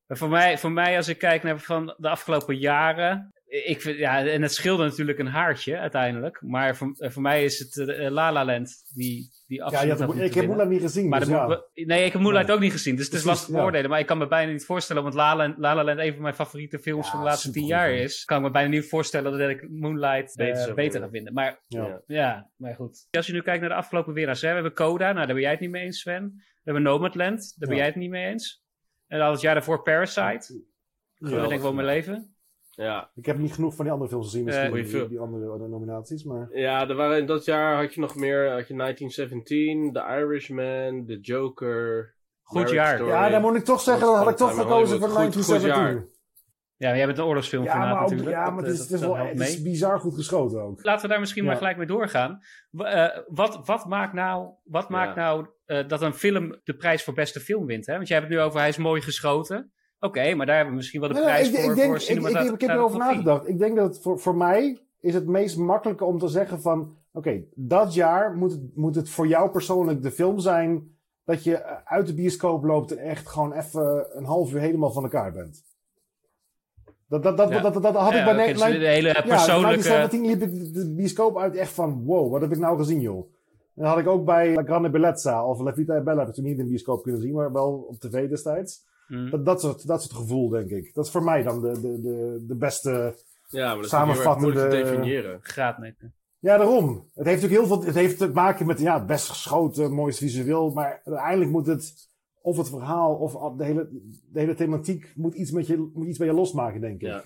voor 0.07 0.29
mij, 0.29 0.57
voor 0.57 0.71
mij, 0.71 0.97
als 0.97 1.07
ik 1.07 1.17
kijk 1.17 1.43
naar 1.43 1.59
van 1.59 1.93
de 1.97 2.09
afgelopen 2.09 2.57
jaren. 2.57 3.33
Ik 3.49 3.81
vind, 3.81 3.97
ja, 3.97 4.25
en 4.25 4.41
het 4.41 4.53
scheelde 4.53 4.83
natuurlijk 4.83 5.19
een 5.19 5.27
haartje 5.27 5.77
uiteindelijk. 5.77 6.41
Maar 6.41 6.75
voor, 6.75 6.95
eh, 6.97 7.09
voor 7.09 7.21
mij 7.21 7.43
is 7.43 7.59
het 7.59 7.77
eh, 7.89 8.09
La 8.09 8.31
La 8.31 8.45
Land 8.45 8.83
die, 8.93 9.29
die 9.47 9.57
Ja, 9.57 9.63
absoluut 9.63 9.83
je 9.85 9.89
had 9.89 9.99
had, 9.99 10.07
moeten 10.07 10.25
ik 10.25 10.33
heb. 10.33 10.47
Moulin 10.47 10.67
niet 10.67 10.81
gezien. 10.81 11.09
Maar 11.09 11.19
dus 11.19 11.29
ja. 11.29 11.63
nee, 11.73 12.05
ik 12.05 12.11
heb 12.11 12.21
Moonlight 12.21 12.47
Nee. 12.47 12.55
ook 12.55 12.61
niet 12.61 12.71
gezien, 12.71 12.95
dus 12.95 13.05
het 13.05 13.13
is 13.13 13.21
Precies, 13.21 13.25
lastig 13.29 13.47
te 13.47 13.51
ja. 13.53 13.57
beoordelen. 13.59 13.89
Maar 13.89 13.99
ik 13.99 14.05
kan 14.05 14.17
me 14.17 14.27
bijna 14.27 14.51
niet 14.51 14.65
voorstellen, 14.65 15.01
want 15.03 15.15
La 15.15 15.35
La, 15.35 15.53
La 15.57 15.75
La 15.75 15.83
Land 15.83 15.99
een 15.99 16.13
van 16.13 16.21
mijn 16.21 16.33
favoriete 16.35 16.79
films 16.79 17.05
Ja, 17.05 17.11
van 17.11 17.19
de 17.19 17.25
laatste 17.25 17.51
tien 17.51 17.65
jaar 17.65 17.91
is. 17.91 18.25
Kan 18.25 18.37
ik 18.37 18.43
me 18.43 18.51
bijna 18.51 18.69
niet 18.69 18.85
voorstellen 18.89 19.37
dat 19.37 19.49
ik 19.49 19.69
Moonlight 19.69 20.35
Beter 20.35 20.99
ga 21.01 21.09
vinden. 21.09 21.33
Maar 21.33 21.63
Ja. 21.67 21.85
Ja. 21.85 22.01
ja, 22.07 22.49
maar 22.55 22.75
goed. 22.75 23.07
Als 23.11 23.27
je 23.27 23.33
nu 23.33 23.41
kijkt 23.41 23.59
naar 23.61 23.69
de 23.69 23.75
afgelopen 23.75 24.13
winnaars, 24.13 24.41
hè, 24.41 24.47
we 24.47 24.53
hebben 24.53 24.73
Coda, 24.73 25.05
nou 25.13 25.25
daar 25.25 25.35
ben 25.35 25.41
jij 25.43 25.51
het 25.51 25.59
niet 25.59 25.71
mee 25.71 25.83
eens, 25.83 25.99
Sven. 25.99 26.33
We 26.35 26.61
hebben 26.63 26.83
Nomadland, 26.83 27.39
daar 27.57 27.67
ben 27.69 27.77
Ja. 27.77 27.83
jij 27.83 27.85
het 27.85 27.95
niet 27.95 28.09
mee 28.09 28.25
eens. 28.25 28.63
En 29.07 29.19
dan 29.19 29.31
het 29.31 29.41
jaar 29.41 29.53
daarvoor 29.53 29.81
Parasite, 29.83 30.63
Geweldig. 31.15 31.41
denk 31.47 31.53
ik 31.53 31.61
wel 31.61 31.73
mee 31.73 31.85
leven. 31.85 32.33
Ja. 32.83 33.09
Ik 33.15 33.25
heb 33.25 33.37
niet 33.37 33.53
genoeg 33.53 33.75
van 33.75 33.85
die 33.85 33.93
andere 33.93 34.09
films 34.09 34.25
gezien, 34.25 34.43
misschien 34.45 34.65
Eh, 34.67 34.73
die, 34.73 34.85
film. 34.85 35.07
die 35.09 35.19
andere 35.19 35.45
eh, 35.63 35.69
nominaties. 35.69 36.23
Maar 36.23 36.47
Ja, 36.51 36.87
er 36.89 36.95
waren 36.95 37.17
in 37.17 37.25
dat 37.25 37.45
jaar 37.45 37.75
had 37.81 37.93
je 37.93 37.99
nog 38.01 38.15
meer. 38.15 38.51
Had 38.51 38.67
je 38.67 38.73
1917, 38.75 39.91
The 39.93 39.99
Irishman, 40.19 41.05
The 41.05 41.19
Joker. 41.19 42.13
Goed 42.43 42.69
jaar. 42.69 42.95
Story. 42.95 43.09
ja, 43.11 43.29
dan 43.29 43.41
moet 43.41 43.55
ik 43.55 43.63
toch 43.63 43.81
zeggen, 43.81 44.05
dan 44.05 44.15
had 44.15 44.29
ik 44.29 44.35
toch 44.35 44.49
gekozen 44.55 44.99
voor 44.99 45.07
Hollywood. 45.07 45.33
Goed- 45.35 45.45
goed 45.45 45.47
1917. 45.47 46.17
Ja, 46.77 46.87
maar 46.87 46.97
jij 46.97 47.05
bent 47.05 47.17
een 47.17 47.23
oorlogsfilm 47.23 47.63
Ja, 47.63 47.77
maar, 47.77 47.93
ook- 47.93 47.99
natuurlijk. 47.99 48.29
ja, 48.29 48.43
Dat, 48.45 48.53
maar 48.53 48.63
het 48.63 48.71
is, 48.73 48.77
dat- 48.77 48.87
het 48.87 48.95
is, 48.95 49.05
dat 49.07 49.15
wel, 49.15 49.25
het 49.25 49.39
is 49.39 49.61
bizar 49.61 49.99
goed 49.99 50.15
geschoten 50.15 50.61
ook. 50.61 50.83
Laten 50.83 51.01
we 51.01 51.07
daar 51.07 51.19
misschien 51.19 51.43
Ja. 51.43 51.49
maar 51.49 51.57
gelijk 51.57 51.77
mee 51.77 51.87
doorgaan. 51.87 52.39
Eh, 52.77 53.07
wat, 53.27 53.61
wat 53.65 53.85
maakt 53.85 54.13
nou, 54.13 54.49
wat 54.63 54.89
maakt 54.89 55.15
nou 55.15 55.47
eh, 55.65 55.87
dat 55.87 56.01
een 56.01 56.13
film 56.13 56.59
de 56.63 56.73
prijs 56.75 57.03
voor 57.03 57.13
beste 57.13 57.39
film 57.39 57.65
wint? 57.65 57.85
Hè? 57.85 57.95
Want 57.95 58.07
jij 58.07 58.17
hebt 58.17 58.29
het 58.29 58.39
nu 58.39 58.45
over 58.45 58.59
hij 58.59 58.69
is 58.69 58.77
mooi 58.77 59.01
geschoten. 59.01 59.71
Oké, 59.99 60.33
maar 60.35 60.45
daar 60.45 60.55
hebben 60.55 60.73
we 60.73 60.77
misschien 60.79 60.99
wel 60.99 61.09
de 61.09 61.15
prijs 61.21 61.49
ik, 61.49 61.55
voor, 61.59 61.69
ik, 61.69 61.75
denk, 61.75 61.87
voor 61.87 61.95
ik, 61.95 62.01
ik, 62.01 62.09
ik, 62.09 62.15
cinematogra- 62.15 62.53
ik 62.53 62.61
heb 62.61 62.69
erover 62.69 62.97
nagedacht. 62.99 63.47
Ik 63.47 63.59
denk 63.59 63.75
dat 63.75 63.93
het 63.93 64.01
voor, 64.03 64.19
voor 64.19 64.35
mij 64.35 64.77
is 64.99 65.13
het 65.13 65.27
meest 65.27 65.57
makkelijke 65.57 66.05
om 66.05 66.19
te 66.19 66.27
zeggen 66.27 66.61
van... 66.61 66.97
Oké, 67.11 67.41
dat 67.55 67.93
jaar 67.93 68.35
moet 68.35 68.51
het, 68.51 68.75
moet 68.75 68.95
het 68.95 69.09
voor 69.09 69.27
jou 69.27 69.49
persoonlijk 69.49 70.01
de 70.03 70.11
film 70.11 70.39
zijn... 70.39 70.95
dat 71.25 71.43
je 71.43 71.55
eh, 71.55 71.75
uit 71.85 72.07
de 72.07 72.13
bioscoop 72.13 72.63
loopt 72.63 72.91
en 72.91 72.97
echt 72.97 73.27
gewoon 73.27 73.53
even 73.53 74.05
een 74.17 74.25
half 74.25 74.53
uur 74.53 74.59
helemaal 74.59 74.91
van 74.91 75.03
elkaar 75.03 75.31
bent. 75.31 75.63
Dat, 77.07 77.23
dat, 77.23 77.37
dat, 77.37 77.49
Ja. 77.49 77.59
dat, 77.61 77.73
dat, 77.73 77.83
dat 77.83 77.95
had 77.95 78.11
Ja, 78.13 78.19
ik 78.19 78.25
bij 78.25 78.33
oké, 78.33 78.43
Net- 78.59 78.69
dus 78.71 78.79
de 78.79 78.87
hele 78.87 79.07
Ja, 79.07 79.21
persoonlijke... 79.21 79.87
1917 79.87 80.25
liep 80.25 80.41
ik 80.41 80.73
de- 80.73 80.79
de 80.85 80.93
bioscoop 80.95 81.37
uit 81.37 81.55
echt 81.55 81.71
van... 81.71 82.03
Wow, 82.05 82.31
wat 82.31 82.41
heb 82.41 82.51
ik 82.51 82.57
nou 82.57 82.77
gezien, 82.77 83.01
joh? 83.01 83.31
En 83.75 83.85
dat 83.85 83.87
had 83.93 83.99
ik 83.99 84.07
ook 84.07 84.25
bij 84.25 84.53
La 84.53 84.63
Grande 84.63 84.89
Bellezza 84.89 85.45
of 85.45 85.59
La 85.59 85.73
Vita 85.73 85.95
e 85.95 86.01
Bella. 86.01 86.19
Heb 86.19 86.27
ik 86.27 86.33
toen 86.33 86.43
niet 86.43 86.57
in 86.57 86.63
de 86.63 86.69
bioscoop 86.69 87.03
kunnen 87.03 87.21
zien, 87.21 87.33
maar 87.33 87.51
wel 87.51 87.85
op 87.89 87.99
tv 87.99 88.29
destijds. 88.29 88.85
Hm. 89.09 89.29
Dat, 89.29 89.45
dat, 89.45 89.61
soort, 89.61 89.87
dat 89.87 90.01
soort 90.01 90.13
gevoel, 90.13 90.49
denk 90.49 90.69
ik. 90.69 90.93
Dat 90.93 91.05
is 91.05 91.11
voor 91.11 91.23
mij 91.23 91.43
dan 91.43 91.61
de, 91.61 91.71
de, 91.71 92.01
de, 92.01 92.43
de 92.47 92.55
beste... 92.55 93.15
Ja, 93.47 93.75
maar 93.75 93.89
dat 93.89 94.17
is 94.17 94.41
moeilijk 94.41 94.69
te 94.69 94.75
definiëren. 94.75 95.39
graadmeter. 95.41 96.11
Ja, 96.39 96.57
daarom. 96.57 97.09
Het 97.13 97.25
heeft 97.25 97.41
natuurlijk 97.41 97.61
heel 97.61 97.77
veel... 97.77 97.85
Het 97.85 97.95
heeft 97.95 98.17
te 98.17 98.29
maken 98.29 98.65
met, 98.65 98.79
ja, 98.79 99.05
best 99.05 99.29
geschoten, 99.29 99.93
mooist 99.93 100.19
visueel. 100.19 100.71
Maar 100.71 101.01
uiteindelijk 101.03 101.51
moet 101.51 101.67
het... 101.67 102.07
Of 102.41 102.57
het 102.57 102.69
verhaal, 102.69 103.15
of 103.15 103.55
de 103.57 103.65
hele, 103.65 103.89
de 104.31 104.39
hele 104.39 104.53
thematiek 104.53 105.11
moet 105.15 105.33
iets, 105.33 105.51
met 105.51 105.67
je, 105.67 105.89
moet 105.93 106.07
iets 106.07 106.17
bij 106.17 106.27
je 106.27 106.33
losmaken, 106.33 106.81
denk 106.81 107.01
ik. 107.01 107.07
Ja. 107.07 107.23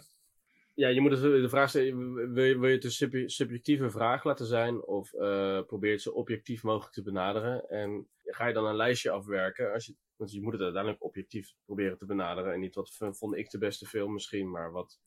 Ja, 0.76 0.88
je 0.88 1.02
moet 1.02 1.12
het, 1.12 1.22
de 1.22 1.50
vraag 1.50 1.70
stellen, 1.70 2.34
wil 2.34 2.44
je, 2.44 2.60
wil 2.60 2.70
je 2.70 2.76
het 2.76 2.84
een 2.84 2.92
sub- 2.92 3.30
subjectieve 3.30 3.90
vraag 3.90 4.24
laten 4.24 4.46
zijn 4.46 4.86
of 4.86 5.14
eh, 5.14 5.62
probeer 5.62 5.90
je 5.90 5.96
het 5.96 6.02
zo 6.04 6.10
objectief 6.10 6.64
mogelijk 6.64 6.94
te 6.94 7.02
benaderen? 7.02 7.70
En 7.70 8.08
ga 8.24 8.48
je 8.48 8.54
dan 8.54 8.66
een 8.66 8.76
lijstje 8.76 9.10
afwerken? 9.10 9.74
Als 9.74 9.86
je, 9.86 9.96
want 10.24 10.36
je 10.36 10.42
moet 10.42 10.54
het 10.54 10.62
uiteindelijk 10.62 11.04
objectief 11.04 11.54
proberen 11.66 11.98
te 11.98 12.06
benaderen 12.06 12.54
en 12.54 12.60
niet 12.60 12.76
wat 12.76 12.98
vond 13.12 13.36
ik 13.36 13.50
de 13.50 13.58
beste 13.58 13.86
film 13.86 14.14
misschien, 14.14 14.52
maar 14.52 14.72
wat, 14.72 15.00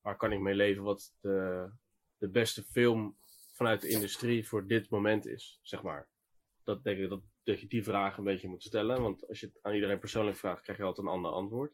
waar 0.00 0.16
kan 0.16 0.32
ik 0.32 0.40
mee 0.40 0.54
leven 0.54 0.82
wat 0.82 1.14
de, 1.20 1.68
de 2.18 2.28
beste 2.28 2.62
film 2.62 3.16
vanuit 3.52 3.80
de 3.80 3.88
industrie 3.88 4.48
voor 4.48 4.66
dit 4.66 4.90
moment 4.90 5.26
is, 5.26 5.60
zeg 5.62 5.82
maar. 5.82 6.08
Dat 6.64 6.84
denk 6.84 6.98
ik 6.98 7.08
dat, 7.08 7.20
dat 7.42 7.60
je 7.60 7.66
die 7.66 7.84
vraag 7.84 8.18
een 8.18 8.24
beetje 8.24 8.48
moet 8.48 8.62
stellen, 8.62 9.02
want 9.02 9.28
als 9.28 9.40
je 9.40 9.46
het 9.46 9.58
aan 9.62 9.74
iedereen 9.74 9.98
persoonlijk 9.98 10.36
vraagt, 10.36 10.62
krijg 10.62 10.78
je 10.78 10.84
altijd 10.84 11.06
een 11.06 11.12
ander 11.12 11.30
antwoord. 11.30 11.72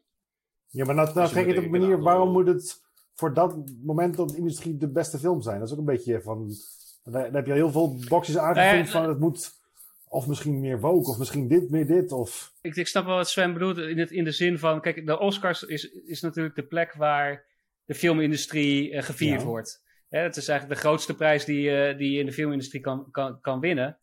Ja, 0.67 0.85
maar 0.85 0.95
nou, 0.95 1.07
nou 1.07 1.19
Dus 1.19 1.29
je 1.29 1.35
trek 1.35 1.45
je 1.47 1.53
moet 1.53 1.55
het 1.55 1.65
op 1.65 1.73
een 1.73 1.81
ik 1.81 1.87
manier, 1.87 2.03
waarom 2.03 2.31
moet 2.31 2.47
het 2.47 2.83
voor 3.13 3.33
dat 3.33 3.55
moment 3.83 4.15
dat 4.15 4.29
de 4.29 4.37
industrie 4.37 4.77
de 4.77 4.91
beste 4.91 5.17
film 5.17 5.41
zijn? 5.41 5.59
Dat 5.59 5.67
is 5.67 5.73
ook 5.73 5.79
een 5.79 5.85
beetje 5.85 6.21
van, 6.21 6.51
daar, 7.03 7.23
daar 7.23 7.33
heb 7.33 7.45
je 7.45 7.53
heel 7.53 7.71
veel 7.71 7.99
boxjes 8.07 8.35
Nou 8.35 8.59
ja, 8.59 8.85
van 8.85 9.09
het 9.09 9.19
moet, 9.19 9.56
of 10.09 10.27
misschien 10.27 10.59
meer 10.59 10.79
woke, 10.79 11.09
of 11.09 11.17
misschien 11.17 11.47
dit, 11.47 11.69
meer 11.69 11.85
dit, 11.87 12.11
of... 12.11 12.53
Ik, 12.61 12.75
ik 12.75 12.87
snap 12.87 13.05
wel 13.05 13.15
wat 13.15 13.29
Sven 13.29 13.53
bedoelt 13.53 13.77
in, 13.77 13.99
het, 13.99 14.11
in 14.11 14.23
de 14.23 14.31
zin 14.31 14.59
van... 14.59 14.81
Kijk, 14.81 15.05
de 15.05 15.19
Oscars 15.19 15.63
is, 15.63 15.91
is 15.91 16.21
natuurlijk 16.21 16.55
de 16.55 16.63
plek 16.65 16.93
waar 16.93 17.45
de 17.85 17.93
filmindustrie 17.95 18.91
eh, 18.93 19.03
gevierd 19.03 19.41
Ja. 19.41 19.47
wordt. 19.47 19.83
Hè, 20.09 20.19
het 20.19 20.37
is 20.37 20.47
eigenlijk 20.47 20.81
de 20.81 20.87
grootste 20.87 21.15
prijs 21.15 21.45
die, 21.45 21.71
eh, 21.71 21.97
die 21.97 22.11
je 22.11 22.19
in 22.19 22.25
de 22.25 22.31
filmindustrie 22.31 22.81
kan, 22.81 23.11
kan, 23.11 23.41
kan 23.41 23.59
winnen. 23.59 23.97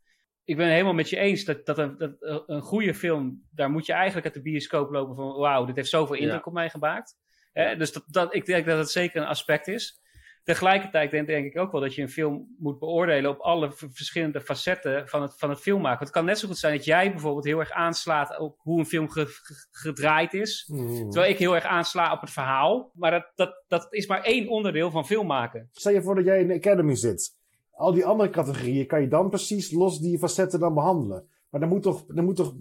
Ik 0.44 0.56
ben 0.56 0.64
het 0.64 0.74
helemaal 0.74 0.94
met 0.94 1.08
je 1.10 1.16
eens 1.16 1.44
dat, 1.44 1.66
dat, 1.66 1.78
een, 1.78 1.98
dat 1.98 2.22
eh, 2.22 2.38
een 2.46 2.62
goede 2.62 2.94
film... 2.94 3.42
Daar 3.50 3.70
moet 3.70 3.86
je 3.86 3.92
eigenlijk 3.92 4.24
uit 4.24 4.34
de 4.34 4.42
bioscoop 4.42 4.90
lopen 4.90 5.14
van... 5.14 5.36
Wauw, 5.36 5.64
dit 5.64 5.76
heeft 5.76 5.88
zoveel 5.88 6.16
indruk 6.16 6.40
Ja. 6.40 6.44
op 6.44 6.52
mij 6.52 6.70
gemaakt. 6.70 7.16
Hè, 7.52 7.76
dus 7.76 7.92
dat, 7.92 8.04
dat, 8.06 8.34
ik 8.34 8.46
denk 8.46 8.66
dat 8.66 8.78
het 8.78 8.90
zeker 8.90 9.20
een 9.20 9.28
aspect 9.28 9.68
is. 9.68 10.00
Tegelijkertijd 10.44 11.10
denk, 11.10 11.26
denk 11.26 11.46
ik 11.46 11.58
ook 11.58 11.72
wel 11.72 11.80
dat 11.80 11.94
je 11.94 12.02
een 12.02 12.08
film 12.08 12.54
moet 12.58 12.78
beoordelen 12.78 13.30
op 13.30 13.38
alle 13.38 13.70
verschillende 13.72 14.40
facetten 14.40 15.08
van 15.08 15.22
het, 15.22 15.34
van 15.36 15.50
het 15.50 15.60
filmmaken. 15.60 15.98
Want 15.98 16.08
het 16.08 16.10
kan 16.10 16.24
net 16.24 16.38
zo 16.38 16.48
goed 16.48 16.58
zijn 16.58 16.76
dat 16.76 16.84
jij 16.84 17.10
bijvoorbeeld 17.10 17.44
heel 17.44 17.58
erg 17.58 17.70
aanslaat 17.70 18.38
op 18.38 18.58
hoe 18.58 18.78
een 18.78 18.86
film 18.86 19.10
ge- 19.10 19.26
ge- 19.26 19.66
gedraaid 19.70 20.34
is. 20.34 20.64
Hmm. 20.66 21.10
Terwijl 21.10 21.32
ik 21.32 21.38
heel 21.38 21.54
erg 21.54 21.64
aansla 21.64 22.12
op 22.12 22.20
het 22.20 22.30
verhaal. 22.30 22.90
Maar 22.94 23.10
dat, 23.10 23.32
dat, 23.34 23.62
dat 23.68 23.86
is 23.90 24.06
maar 24.06 24.22
één 24.22 24.48
onderdeel 24.48 24.90
van 24.90 25.06
filmmaken. 25.06 25.68
Stel 25.72 25.92
je 25.92 26.02
voor 26.02 26.14
dat 26.14 26.24
jij 26.24 26.40
in 26.40 26.48
de 26.48 26.54
Academy 26.54 26.94
zit. 26.94 27.36
Al 27.70 27.92
die 27.92 28.04
andere 28.04 28.30
categorieën 28.30 28.86
kan 28.86 29.00
je 29.00 29.08
dan 29.08 29.28
precies 29.28 29.70
los 29.70 29.98
die 30.00 30.18
facetten 30.18 30.60
dan 30.60 30.74
behandelen. 30.74 31.28
Maar 31.48 31.60
dan 31.60 31.68
moet 31.68 31.82
toch, 31.82 32.04
dan 32.06 32.24
moet 32.24 32.36
toch 32.36 32.54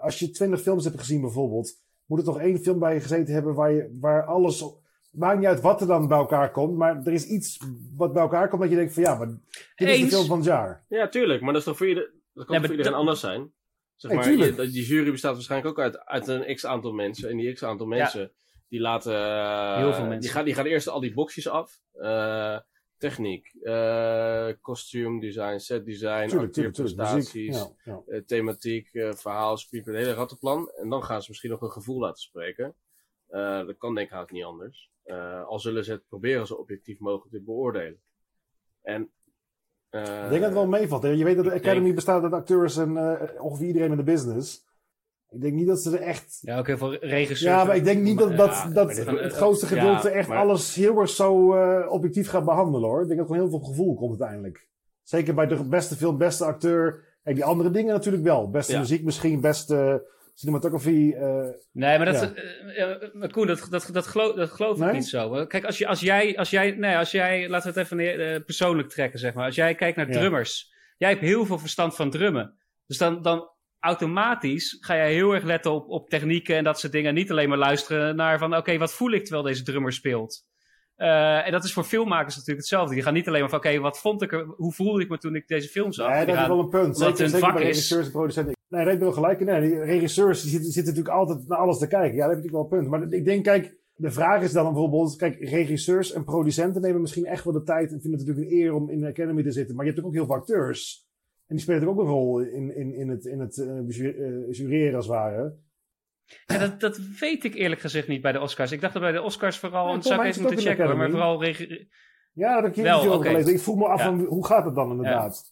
als 0.00 0.18
je 0.18 0.30
twintig 0.30 0.60
films 0.60 0.84
hebt 0.84 0.98
gezien 0.98 1.20
bijvoorbeeld, 1.20 1.72
moet 2.06 2.18
er 2.18 2.24
toch 2.24 2.40
één 2.40 2.58
film 2.58 2.78
bij 2.78 2.94
je 2.94 3.00
gezeten 3.00 3.34
hebben 3.34 3.54
waar, 3.54 3.72
je, 3.72 3.98
waar 4.00 4.24
alles... 4.24 4.82
Maakt 5.14 5.38
niet 5.38 5.46
uit 5.46 5.60
wat 5.60 5.80
er 5.80 5.86
dan 5.86 6.08
bij 6.08 6.18
elkaar 6.18 6.50
komt, 6.50 6.76
maar 6.76 7.00
er 7.04 7.12
is 7.12 7.26
iets 7.26 7.58
wat 7.96 8.12
bij 8.12 8.22
elkaar 8.22 8.48
komt 8.48 8.60
dat 8.60 8.70
je 8.70 8.76
denkt 8.76 8.92
van 8.94 9.02
ja, 9.02 9.14
maar 9.14 9.26
dit 9.76 9.88
is 9.88 10.00
de 10.00 10.06
film 10.08 10.26
van 10.26 10.36
het 10.36 10.46
jaar. 10.46 10.84
Ja, 10.88 11.08
tuurlijk, 11.08 11.40
maar 11.40 11.52
dat 11.52 11.60
is 11.62 11.68
toch 11.68 11.76
voor 11.76 11.86
ieder, 11.88 12.12
dat 12.32 12.44
kan 12.44 12.54
Ja, 12.54 12.60
toch 12.60 12.70
voor 12.70 12.70
iedereen 12.70 12.90
dat- 12.92 13.00
anders 13.00 13.20
zijn. 13.20 13.52
Zeg 13.96 14.10
Nee, 14.10 14.20
maar, 14.20 14.28
tuurlijk. 14.28 14.50
je- 14.50 14.56
dat- 14.56 14.72
die 14.72 14.84
jury 14.84 15.10
bestaat 15.10 15.34
waarschijnlijk 15.34 15.70
ook 15.78 15.84
uit, 15.84 15.98
uit 16.06 16.28
een 16.28 16.54
x 16.54 16.66
aantal 16.66 16.92
mensen. 16.92 17.28
En 17.30 17.36
die 17.36 17.52
x 17.52 17.62
aantal 17.62 17.86
mensen, 17.86 18.32
die 18.68 18.80
laten... 18.80 19.14
eh, 19.14 19.76
Heel 19.76 19.92
veel 19.92 20.02
mensen. 20.02 20.20
Die 20.20 20.30
gaan, 20.30 20.44
die 20.44 20.54
gaan 20.54 20.64
eerst 20.66 20.88
al 20.88 21.00
die 21.00 21.14
boxjes 21.14 21.48
af. 21.48 21.80
Eh, 21.92 22.58
techniek, 22.98 23.52
eh 23.62 24.48
kostuum, 24.60 25.20
design, 25.20 25.58
set 25.58 25.84
design, 25.86 26.28
Tuurlijk, 26.28 26.52
tuurlijk, 26.52 26.74
tuurlijk. 26.74 26.98
acteerprestaties, 27.00 27.34
Muziek. 27.34 27.52
Ja, 27.84 27.92
ja. 27.92 28.02
eh, 28.06 28.20
thematiek, 28.26 28.88
eh, 28.94 29.12
verhaal, 29.12 29.56
script, 29.56 29.86
het 29.86 29.94
hele 29.96 30.12
rattenplan. 30.14 30.70
En 30.70 30.88
dan 30.88 31.04
gaan 31.04 31.22
ze 31.22 31.26
misschien 31.28 31.50
nog 31.50 31.60
een 31.60 31.70
gevoel 31.70 32.00
laten 32.00 32.22
spreken. 32.22 32.74
Eh, 33.34 33.66
dat 33.66 33.76
kan 33.78 33.94
denk 33.94 34.06
ik 34.06 34.12
haast 34.12 34.30
niet 34.30 34.44
anders. 34.44 34.90
Eh, 35.02 35.44
al 35.46 35.58
zullen 35.58 35.84
ze 35.84 35.92
het 35.92 36.06
proberen 36.08 36.46
zo 36.46 36.54
objectief 36.54 36.98
mogelijk 36.98 37.30
te 37.36 37.42
beoordelen. 37.42 38.00
En, 38.82 39.10
eh, 39.90 40.00
Ik 40.02 40.06
denk 40.28 40.30
dat 40.30 40.42
het 40.42 40.52
wel 40.52 40.66
meevalt. 40.66 41.02
hè. 41.02 41.08
Je 41.08 41.24
weet 41.24 41.36
dat 41.36 41.44
de 41.44 41.52
Academy 41.52 41.82
denk- 41.82 41.94
bestaat 41.94 42.22
uit 42.22 42.32
acteurs 42.32 42.76
en 42.76 42.96
eh, 42.96 43.42
ongeveer 43.42 43.66
iedereen 43.66 43.90
in 43.90 43.96
de 43.96 44.02
business. 44.02 44.64
Ik 45.30 45.40
denk 45.40 45.54
niet 45.54 45.66
dat 45.66 45.80
ze 45.82 45.96
er 45.98 46.02
echt 46.02 46.38
Ja, 46.40 46.58
ook 46.58 46.66
heel 46.66 46.78
veel 46.78 46.94
regisseurs. 46.94 47.40
Ja, 47.40 47.64
maar 47.64 47.76
ik 47.76 47.84
denk 47.84 48.02
niet 48.02 48.18
dat, 48.18 48.36
dat, 48.36 48.50
Ja, 48.50 48.68
dat 48.70 48.96
het 48.96 49.32
grootste 49.32 49.74
ja, 49.74 49.80
gedeelte 49.80 50.08
echt 50.10 50.28
maar- 50.28 50.38
alles 50.38 50.74
heel 50.74 51.00
erg 51.00 51.10
zo 51.10 51.54
eh, 51.54 51.92
objectief 51.92 52.28
gaat 52.28 52.44
behandelen 52.44 52.88
hoor. 52.88 53.02
Ik 53.02 53.06
denk 53.08 53.18
dat 53.20 53.28
er 53.28 53.34
gewoon 53.34 53.50
heel 53.50 53.58
veel 53.60 53.68
gevoel 53.68 53.94
komt 53.94 54.10
uiteindelijk. 54.20 54.68
Zeker 55.02 55.34
bij 55.34 55.46
de 55.46 55.64
beste 55.68 55.96
film, 55.96 56.18
beste 56.18 56.44
acteur. 56.44 57.04
Kijk, 57.22 57.36
die 57.36 57.44
andere 57.44 57.70
dingen 57.70 57.92
natuurlijk 57.94 58.24
wel. 58.24 58.50
Beste 58.50 58.72
Ja. 58.72 58.78
muziek 58.78 59.04
misschien, 59.04 59.40
beste 59.40 60.06
cinematografie. 60.34 61.14
eh, 61.16 61.48
Nee, 61.72 61.96
maar 61.96 62.06
dat, 62.06 62.14
Ja. 62.20 62.34
eh, 62.34 62.90
eh, 62.92 63.12
maar 63.14 63.30
Koen, 63.30 63.46
dat, 63.46 63.66
dat, 63.70 63.88
dat, 63.92 64.06
geloof, 64.06 64.34
dat 64.34 64.50
geloof 64.50 64.80
ik 64.80 64.92
niet 64.92 65.06
zo. 65.06 65.46
Kijk, 65.46 65.64
als, 65.64 65.78
je, 65.78 65.86
als, 65.86 66.00
jij, 66.00 66.36
als 66.38 66.50
jij, 66.50 66.70
nee, 66.70 66.96
als 66.96 67.10
jij, 67.10 67.48
laten 67.48 67.72
we 67.74 67.80
het 67.80 67.90
even 67.92 68.44
persoonlijk 68.44 68.88
trekken, 68.88 69.18
zeg 69.18 69.34
maar. 69.34 69.44
Als 69.44 69.54
jij 69.54 69.74
kijkt 69.74 69.96
naar 69.96 70.10
Ja. 70.10 70.18
drummers, 70.18 70.72
jij 70.96 71.08
hebt 71.08 71.20
heel 71.20 71.46
veel 71.46 71.58
verstand 71.58 71.96
van 71.96 72.10
drummen. 72.10 72.58
Dus 72.86 72.98
dan, 72.98 73.22
dan 73.22 73.50
automatisch 73.78 74.76
ga 74.80 74.96
jij 74.96 75.12
heel 75.12 75.32
erg 75.34 75.44
letten 75.44 75.72
op, 75.72 75.88
op 75.88 76.08
technieken 76.08 76.56
en 76.56 76.64
dat 76.64 76.80
soort 76.80 76.92
dingen. 76.92 77.14
Niet 77.14 77.30
alleen 77.30 77.48
maar 77.48 77.58
luisteren 77.58 78.16
naar 78.16 78.38
van, 78.38 78.56
oké, 78.56 78.78
wat 78.78 78.92
voel 78.94 79.12
ik 79.12 79.22
terwijl 79.22 79.42
deze 79.44 79.62
drummer 79.62 79.92
speelt? 79.92 80.44
Eh, 80.96 81.46
en 81.46 81.52
dat 81.52 81.64
is 81.64 81.72
voor 81.72 81.84
filmmakers 81.84 82.34
natuurlijk 82.34 82.60
hetzelfde. 82.60 82.94
Die 82.94 83.02
gaan 83.02 83.14
niet 83.14 83.28
alleen 83.28 83.40
maar 83.40 83.48
van, 83.48 83.58
oké, 83.58 83.78
wat 83.78 83.98
vond 83.98 84.22
ik 84.22 84.32
er, 84.32 84.44
hoe 84.56 84.72
voelde 84.72 85.02
ik 85.02 85.08
me 85.08 85.18
toen 85.18 85.34
ik 85.34 85.48
deze 85.48 85.68
film 85.68 85.92
zag? 85.92 86.08
nee, 86.08 86.26
dat 86.26 86.36
is 86.36 86.46
wel 86.46 86.58
een 86.58 86.68
punt. 86.68 86.96
Zeker, 86.96 87.12
het 87.12 87.20
een 87.20 87.28
zeker 87.28 87.52
bij 87.52 87.62
is. 87.62 87.66
regisseurs 87.66 88.06
en 88.06 88.12
producenten. 88.12 88.54
Nee, 88.68 88.86
je 88.86 88.98
wel 88.98 89.12
gelijk 89.12 89.40
in. 89.40 89.46
Nee, 89.46 89.60
die 89.60 89.80
regisseurs 89.80 90.42
die 90.42 90.50
zitten, 90.50 90.72
zitten 90.72 90.94
natuurlijk 90.94 91.20
altijd 91.20 91.48
naar 91.48 91.58
alles 91.58 91.78
te 91.78 91.86
kijken. 91.86 92.16
Ja, 92.16 92.26
daar 92.26 92.34
heb 92.34 92.44
natuurlijk 92.44 92.70
wel 92.70 92.78
een 92.78 92.88
punt. 92.88 92.90
Maar 92.90 93.12
ik 93.12 93.24
denk, 93.24 93.44
kijk, 93.44 93.76
de 93.94 94.10
vraag 94.10 94.42
is 94.42 94.52
dan 94.52 94.64
bijvoorbeeld... 94.64 95.16
Kijk, 95.16 95.38
regisseurs 95.40 96.12
en 96.12 96.24
producenten 96.24 96.82
nemen 96.82 97.00
misschien 97.00 97.26
echt 97.26 97.44
wel 97.44 97.52
de 97.52 97.62
tijd... 97.62 97.92
en 97.92 98.00
vinden 98.00 98.18
het 98.18 98.28
natuurlijk 98.28 98.52
een 98.52 98.58
eer 98.58 98.74
om 98.74 98.90
in 98.90 99.00
de 99.00 99.08
Academy 99.08 99.42
te 99.42 99.50
zitten. 99.50 99.76
Maar 99.76 99.84
je 99.84 99.90
hebt 99.90 100.02
natuurlijk 100.02 100.30
ook 100.30 100.38
heel 100.38 100.46
veel 100.46 100.56
acteurs. 100.56 101.08
En 101.46 101.54
die 101.54 101.64
spelen 101.64 101.80
natuurlijk 101.80 102.08
ook 102.08 102.14
een 102.14 102.20
rol 102.20 102.40
in, 102.40 102.76
in, 102.76 102.94
in 102.94 103.08
het, 103.08 103.24
in 103.24 103.40
het 103.40 103.58
eh, 103.58 104.50
jureren 104.50 104.94
als 104.94 105.06
het 105.06 105.14
ware. 105.14 105.54
Ja, 106.46 106.58
dat, 106.58 106.80
dat 106.80 106.98
weet 107.20 107.44
ik 107.44 107.54
eerlijk 107.54 107.80
gezegd 107.80 108.08
niet 108.08 108.22
bij 108.22 108.32
de 108.32 108.40
Oscars. 108.40 108.72
Ik 108.72 108.80
dacht 108.80 108.92
dat 108.92 109.02
bij 109.02 109.12
de 109.12 109.22
Oscars 109.22 109.58
vooral, 109.58 109.94
Ja, 109.94 110.00
zou 110.00 110.20
ik 110.20 110.26
even 110.26 110.42
moeten 110.42 110.60
checken, 110.60 110.86
hoor, 110.86 110.96
maar 110.96 111.10
vooral... 111.10 111.42
Ja, 111.44 112.54
dat 112.54 112.62
heb 112.62 112.70
ik 112.70 112.74
hier 112.74 112.84
Wel, 112.84 112.98
niet 112.98 113.06
over 113.08 113.18
oké. 113.20 113.28
gelezen. 113.28 113.52
Ik 113.52 113.60
voel 113.60 113.76
me 113.76 113.86
af 113.86 113.98
Ja. 113.98 114.04
van, 114.04 114.20
hoe 114.24 114.46
gaat 114.46 114.64
het 114.64 114.74
dan 114.74 114.90
inderdaad? 114.90 115.42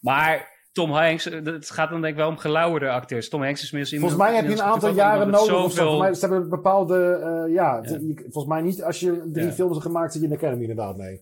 Maar 0.00 0.52
Tom 0.72 0.90
Hanks, 0.90 1.26
eh, 1.28 1.44
het 1.44 1.70
gaat 1.70 1.90
dan 1.90 2.00
denk 2.00 2.12
ik 2.12 2.18
wel 2.18 2.28
om 2.28 2.36
gelauwerde 2.36 2.90
acteurs. 2.90 3.28
Tom 3.28 3.42
Hanks 3.42 3.62
is 3.62 3.70
minstens 3.70 4.00
Volgens 4.00 4.20
mij 4.22 4.34
heb 4.34 4.44
je 4.46 4.52
een 4.52 4.62
aantal 4.62 4.94
jaren 4.94 5.30
nodig. 5.30 5.74
Volgens 5.74 5.98
mij, 5.98 6.14
ze 6.14 6.20
hebben 6.26 6.48
bepaalde... 6.48 7.12
eh, 7.14 7.54
ja, 7.54 7.80
Ja. 7.82 7.88
je- 7.88 8.14
volgens 8.30 8.46
mij 8.46 8.60
niet 8.62 8.82
als 8.82 9.00
je 9.00 9.30
drie 9.32 9.52
films 9.52 9.72
hebt 9.72 9.86
gemaakt... 9.86 10.12
zit 10.12 10.20
je 10.22 10.28
in 10.28 10.32
de 10.34 10.38
Academy 10.38 10.60
inderdaad, 10.60 10.96
nee. 10.96 11.20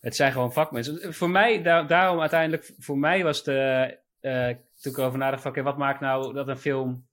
Het 0.00 0.16
zijn 0.16 0.32
gewoon 0.32 0.52
vakmensen. 0.52 1.14
Voor 1.14 1.30
mij, 1.30 1.62
daar- 1.62 1.86
daarom 1.86 2.20
uiteindelijk, 2.20 2.72
voor 2.78 2.98
mij 2.98 3.24
was 3.24 3.42
de, 3.44 3.96
eh, 4.20 4.46
toen 4.80 4.92
ik 4.92 4.98
erover 4.98 5.18
nadacht 5.18 5.42
van, 5.42 5.62
wat 5.62 5.76
maakt 5.76 6.00
nou 6.00 6.34
dat 6.34 6.48
een 6.48 6.58
film 6.58 7.06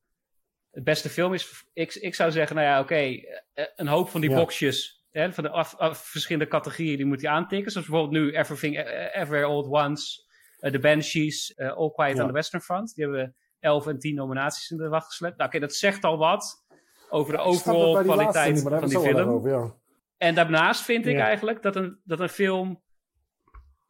het 0.76 0.84
beste 0.84 1.10
film 1.10 1.34
is? 1.34 1.66
Ik, 1.74 1.94
ik 1.96 2.16
zou 2.16 2.32
zeggen, 2.32 2.56
nou 2.56 2.68
ja, 2.68 2.80
oké, 2.80 2.96
eh, 2.96 3.66
een 3.76 3.88
hoop 3.88 4.10
van 4.10 4.22
die 4.22 4.30
Ja. 4.30 4.36
boxjes, 4.36 5.06
hè, 5.12 5.34
van 5.34 5.44
de 5.44 5.50
af, 5.50 5.76
af- 5.78 6.06
verschillende 6.06 6.48
categorieën, 6.50 6.98
die 6.98 7.06
moet 7.06 7.22
hij 7.22 7.32
aantikken. 7.32 7.72
Zoals 7.72 7.88
bijvoorbeeld 7.88 8.24
nu 8.24 8.32
Everything, 8.38 8.78
eh, 8.78 9.22
Everywhere 9.22 9.46
All 9.46 9.58
at 9.58 9.88
Once, 9.90 10.22
eh, 10.60 10.72
The 10.72 10.80
Banshees, 10.80 11.54
eh, 11.54 11.72
All 11.78 11.92
Quiet 11.92 12.16
Ja. 12.16 12.22
on 12.22 12.28
the 12.28 12.34
Western 12.34 12.62
Front. 12.62 12.96
Die 12.96 13.04
hebben 13.04 13.36
11 13.60 13.88
en 13.88 14.00
10 14.00 14.16
nominaties 14.16 14.70
in 14.72 14.78
de 14.78 14.88
wacht 14.88 15.08
geslept. 15.08 15.38
Nou, 15.38 15.50
oké, 15.50 15.60
dat 15.60 15.74
zegt 15.74 16.04
al 16.04 16.18
wat. 16.18 16.64
over 17.10 17.34
de 17.34 17.40
overall 17.40 17.92
laatste 17.94 18.04
kwaliteit 18.14 18.54
niet, 18.54 18.62
van 18.64 18.90
die 18.90 19.00
film. 19.00 19.30
over, 19.30 19.50
ja. 19.52 19.74
En 20.18 20.36
daarnaast 20.36 20.82
vind 20.82 21.06
ik 21.06 21.18
eigenlijk 21.18 21.62
dat 21.62 21.76
een, 21.76 22.00
dat 22.04 22.20
een 22.20 22.30
film 22.30 22.82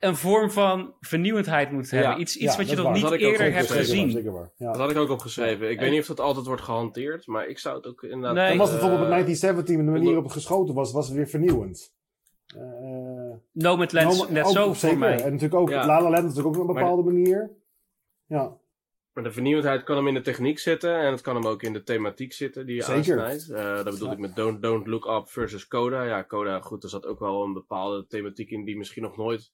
een 0.06 0.16
vorm 0.16 0.52
van 0.52 0.94
vernieuwendheid 1.00 1.72
moet 1.72 1.92
hebben. 1.92 2.10
Ja. 2.10 2.18
Iets, 2.18 2.36
iets 2.38 2.52
Ja, 2.52 2.58
wat 2.58 2.70
je 2.70 2.76
nog 2.76 2.94
niet 2.94 3.12
eerder 3.12 3.54
hebt 3.54 3.72
gezien. 3.72 4.12
zeker 4.12 4.32
waar. 4.32 4.52
Ja. 4.58 4.72
Dat 4.72 4.82
had 4.82 4.92
ik 4.92 4.98
ook 4.98 5.10
opgeschreven. 5.10 5.70
Ik 5.70 5.78
En- 5.78 5.84
weet 5.84 5.92
niet 5.92 6.02
of 6.02 6.08
dat 6.08 6.20
altijd 6.20 6.46
wordt 6.46 6.62
gehanteerd, 6.62 7.28
maar 7.28 7.48
ik 7.48 7.60
zou 7.60 7.76
het 7.76 7.88
ook 7.88 8.04
inderdaad... 8.04 8.34
Nee. 8.34 8.52
En 8.52 8.58
was 8.58 8.70
het 8.72 8.80
bijvoorbeeld 8.80 9.10
eh, 9.10 9.16
met 9.18 9.26
1917, 9.28 9.86
de 9.86 9.92
manier 9.92 10.24
het 10.24 10.32
geschoten 10.32 10.76
was, 10.76 10.92
was 10.92 11.08
het 11.08 11.16
weer 11.16 11.28
vernieuwend. 11.28 11.94
Eh, 12.56 12.62
Nomadland 13.52 14.18
nou, 14.18 14.32
net 14.32 14.46
ook 14.46 14.52
zo 14.52 14.74
zeker. 14.74 14.78
voor 14.90 14.98
mij. 14.98 15.14
En 15.24 15.32
natuurlijk 15.32 15.56
ook 15.62 15.70
Ja. 15.70 15.86
La 15.86 16.02
La 16.02 16.10
Land 16.10 16.24
natuurlijk 16.24 16.48
ook 16.56 16.62
op 16.62 16.68
een 16.68 16.74
Maar 16.74 16.84
bepaalde 16.84 17.04
manier. 17.12 17.52
Ja, 18.26 18.58
Maar 19.14 19.24
de 19.24 19.32
vernieuwendheid 19.32 19.84
kan 19.84 19.96
hem 19.96 20.08
in 20.08 20.14
de 20.14 20.22
techniek 20.22 20.60
zitten 20.60 21.00
en 21.00 21.12
het 21.12 21.22
kan 21.22 21.36
hem 21.36 21.46
ook 21.48 21.64
in 21.64 21.74
de 21.74 21.84
thematiek 21.84 22.34
zitten 22.34 22.66
die 22.66 22.76
je 22.76 22.84
Zeker. 22.84 23.20
aansnijdt. 23.22 23.50
Eh, 23.50 23.76
dat 23.76 23.84
bedoel 23.94 24.08
Ja. 24.08 24.14
ik 24.14 24.20
met 24.20 24.36
Don't, 24.36 24.62
Don't 24.62 24.88
Look 24.88 25.06
Up 25.06 25.28
versus 25.30 25.68
Coda. 25.68 26.04
Ja, 26.04 26.24
Coda, 26.24 26.60
goed, 26.60 26.84
er 26.84 26.90
zat 26.90 27.06
ook 27.06 27.20
wel 27.20 27.44
een 27.44 27.54
bepaalde 27.54 28.06
thematiek 28.08 28.50
in 28.50 28.66
die 28.66 28.78
misschien 28.78 29.04
nog 29.04 29.18
nooit 29.18 29.52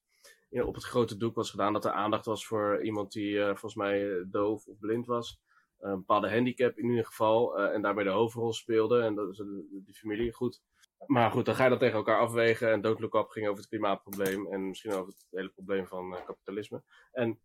in- 0.49 0.63
op 0.63 0.75
het 0.75 0.83
grote 0.83 1.17
doek 1.17 1.35
was 1.35 1.49
gedaan. 1.49 1.73
Dat 1.73 1.85
er 1.85 1.91
aandacht 1.91 2.25
was 2.25 2.45
voor 2.47 2.83
iemand 2.83 3.11
die 3.11 3.39
eh, 3.39 3.45
volgens 3.45 3.75
mij 3.75 4.09
eh, 4.11 4.23
doof 4.27 4.65
of 4.67 4.79
blind 4.79 5.05
was. 5.05 5.39
een 5.79 5.95
bepaalde 5.97 6.31
handicap 6.31 6.77
in 6.77 6.89
ieder 6.89 7.05
geval. 7.05 7.57
eh, 7.59 7.73
en 7.75 7.81
daarmee 7.81 8.03
de 8.05 8.09
hoofdrol 8.11 8.53
speelde. 8.53 9.01
En 9.01 9.15
dat 9.15 9.29
is 9.29 9.37
de, 9.37 9.81
die 9.85 9.93
familie 9.95 10.31
goed. 10.33 10.61
Maar 11.07 11.31
goed, 11.31 11.45
dan 11.45 11.55
ga 11.55 11.63
je 11.63 11.69
dat 11.69 11.79
tegen 11.79 11.95
elkaar 11.97 12.19
afwegen. 12.19 12.71
En 12.71 12.81
Don't 12.81 12.99
Look 12.99 13.15
Up 13.15 13.29
ging 13.29 13.45
over 13.47 13.59
het 13.59 13.67
klimaatprobleem. 13.69 14.47
En 14.47 14.67
misschien 14.67 14.91
over 14.91 15.07
het 15.07 15.27
hele 15.31 15.49
probleem 15.49 15.87
van 15.87 16.15
eh, 16.15 16.25
kapitalisme. 16.25 16.83
En 17.11 17.39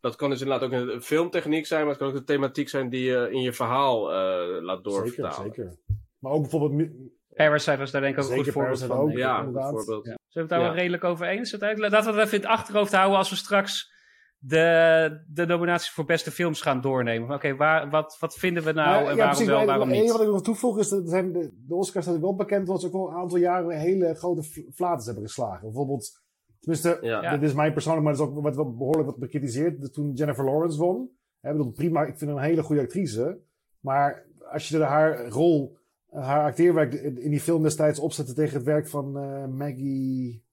dat 0.00 0.16
kan 0.16 0.30
dus 0.30 0.40
inderdaad 0.40 0.68
ook 0.68 0.74
een 0.88 1.02
filmtechniek 1.02 1.66
zijn, 1.66 1.80
maar 1.80 1.90
het 1.90 1.98
kan 1.98 2.08
ook 2.08 2.14
de 2.14 2.24
thematiek 2.24 2.68
zijn 2.68 2.88
die 2.88 3.04
je 3.04 3.28
in 3.30 3.40
je 3.40 3.52
verhaal 3.52 4.12
eh, 4.12 4.62
laat 4.62 4.76
zeker, 4.76 4.82
doorvertalen. 4.82 5.34
zeker. 5.54 5.76
Maar 6.18 6.32
ook 6.32 6.40
bijvoorbeeld... 6.40 6.90
Parasite 7.34 7.76
was 7.76 7.90
daar 7.90 8.00
denk 8.00 8.16
ik 8.16 8.24
ook 8.24 8.30
een 8.30 8.36
goed 8.36 8.52
voorbeeld 8.52 8.82
van. 8.84 8.96
ook. 8.98 9.10
Ja, 9.12 9.38
Inderdaad. 9.38 9.72
bijvoorbeeld. 9.72 10.04
Zullen 10.04 10.18
we 10.32 10.40
het 10.40 10.48
daar 10.48 10.60
wel 10.60 10.74
redelijk 10.74 11.04
over 11.04 11.26
eens 11.26 11.50
zijn? 11.50 11.78
Laten 11.78 11.98
we 12.10 12.16
dat 12.16 12.24
even 12.26 12.36
in 12.38 12.40
het 12.44 12.50
achterhoofd 12.50 12.92
houden 12.92 13.18
als 13.18 13.30
we 13.30 13.36
straks 13.36 13.92
de, 14.38 15.24
de 15.28 15.46
nominaties 15.46 15.90
voor 15.90 16.04
beste 16.04 16.30
films 16.30 16.60
gaan 16.60 16.80
doornemen. 16.80 17.34
Oké, 17.34 17.56
waar 17.56 17.90
wat, 17.90 18.16
wat 18.20 18.34
vinden 18.34 18.62
we 18.64 18.72
nou 18.72 18.96
en 18.96 19.10
ja, 19.10 19.14
waarom 19.16 19.26
precies, 19.28 19.46
wel, 19.46 19.56
maar 19.56 19.66
waarom 19.66 19.88
het 19.88 20.00
niet? 20.00 20.10
wat 20.12 20.20
ik 20.20 20.26
nog 20.28 20.42
toevoeg 20.42 20.78
is 20.78 20.88
dat 20.88 21.08
zijn 21.08 21.32
de, 21.32 21.50
de 21.66 21.74
Oscars 21.74 22.06
dat 22.06 22.14
ik 22.14 22.20
wel 22.20 22.34
bekend 22.36 22.68
was, 22.68 22.86
ook 22.86 22.92
wel 22.92 23.08
een 23.08 23.16
aantal 23.16 23.38
jaren 23.38 23.78
hele 23.78 24.14
grote 24.14 24.42
fl- 24.42 24.70
flaters 24.74 25.06
hebben 25.06 25.24
geslagen. 25.24 25.60
Bijvoorbeeld, 25.62 26.20
tenminste, 26.60 26.98
Ja. 27.00 27.30
dit 27.30 27.42
is 27.42 27.54
mijn 27.54 27.72
persoonlijk, 27.72 28.04
maar 28.04 28.16
dat 28.16 28.26
is 28.26 28.28
ook 28.34 28.42
wat 28.42 28.56
wel 28.56 28.74
behoorlijk 28.76 29.06
wat 29.06 29.18
bekritiseerd. 29.18 29.92
Toen 29.92 30.12
Jennifer 30.12 30.44
Lawrence 30.44 30.78
won, 30.78 31.10
hè, 31.40 31.50
ik 31.50 31.56
bedoel, 31.56 31.72
prima, 31.72 32.02
ik 32.04 32.18
vind 32.18 32.30
haar 32.30 32.38
een 32.38 32.44
hele 32.46 32.62
goede 32.62 32.82
actrice. 32.82 33.38
Maar 33.80 34.26
als 34.52 34.68
je 34.68 34.82
haar 34.82 35.28
rol, 35.28 35.76
haar 36.14 36.44
acteerwerk 36.44 36.92
in 36.94 37.30
die 37.30 37.40
film 37.40 37.62
destijds 37.62 37.98
opzette 37.98 38.34
tegen 38.34 38.54
het 38.54 38.64
werk 38.64 38.88
van 38.88 39.18
eh, 39.18 39.46
Maggie 39.46 40.44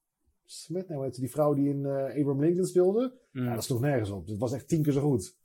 Smith, 0.45 0.89
nou, 0.89 1.03
heet 1.03 1.15
ze, 1.15 1.21
die 1.21 1.31
vrouw 1.31 1.53
die 1.53 1.69
in 1.69 1.85
eh, 1.85 1.91
Abraham 2.03 2.41
Lincoln 2.41 2.65
speelde, 2.67 3.19
Hmm. 3.31 3.43
ja, 3.43 3.53
dat 3.53 3.63
sloeg 3.63 3.79
nergens 3.81 4.09
op. 4.09 4.27
Het 4.27 4.37
was 4.37 4.53
echt 4.53 4.67
tien 4.67 4.83
keer 4.83 4.93
zo 4.93 5.01
goed. 5.01 5.35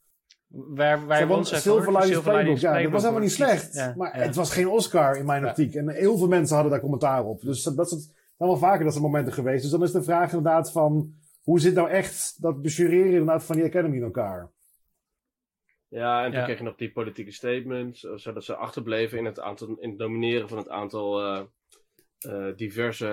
Waar, 0.48 1.06
waar 1.06 1.18
Ze 1.18 1.26
won 1.26 1.44
zij 1.46 1.58
Silver? 1.60 1.92
Linings 1.92 2.20
Playbook. 2.20 2.56
Ja, 2.58 2.82
dat 2.82 2.90
was 2.92 3.00
helemaal 3.02 3.22
niet 3.22 3.32
slecht. 3.32 3.74
ja, 3.74 3.94
maar 3.96 4.18
ja. 4.18 4.24
het 4.24 4.34
was 4.34 4.52
geen 4.52 4.68
Oscar 4.68 5.16
in 5.16 5.26
mijn 5.26 5.42
Ja. 5.42 5.48
optiek. 5.48 5.74
En 5.74 5.88
heel 5.88 6.16
veel 6.18 6.28
mensen 6.28 6.54
hadden 6.54 6.72
daar 6.72 6.80
commentaar 6.82 7.24
op. 7.24 7.40
Dus 7.40 7.62
dat, 7.62 7.76
dat 7.76 7.92
is 7.92 8.10
wel 8.36 8.56
vaker 8.56 8.84
dat 8.84 8.92
soort 8.92 9.04
momenten 9.04 9.32
geweest. 9.32 9.62
Dus 9.62 9.70
dan 9.70 9.82
is 9.82 9.92
de 9.92 10.02
vraag 10.02 10.32
inderdaad 10.32 10.72
van... 10.72 11.14
Hoe 11.42 11.60
zit 11.60 11.74
nou 11.74 11.90
echt 11.90 12.42
dat 12.42 12.56
jureren 12.62 13.10
inderdaad 13.10 13.44
van 13.44 13.56
die 13.56 13.64
Academy 13.64 13.96
in 13.96 14.02
elkaar? 14.02 14.50
Ja, 15.88 16.24
en 16.24 16.30
toen 16.30 16.38
Ja. 16.38 16.44
kreeg 16.44 16.58
je 16.58 16.64
nog 16.64 16.76
die 16.76 16.92
politieke 16.92 17.30
statements, 17.32 18.04
eh, 18.04 18.12
zodat 18.16 18.44
ze 18.44 18.56
achterbleven 18.56 19.18
in 19.18 19.24
het, 19.24 19.40
aantal, 19.40 19.76
in 19.80 19.88
het 19.88 19.98
domineren 19.98 20.48
van 20.48 20.58
het 20.58 20.68
aantal 20.68 21.20
eh, 21.20 21.40
eh, 22.18 22.56
diverse 22.56 23.08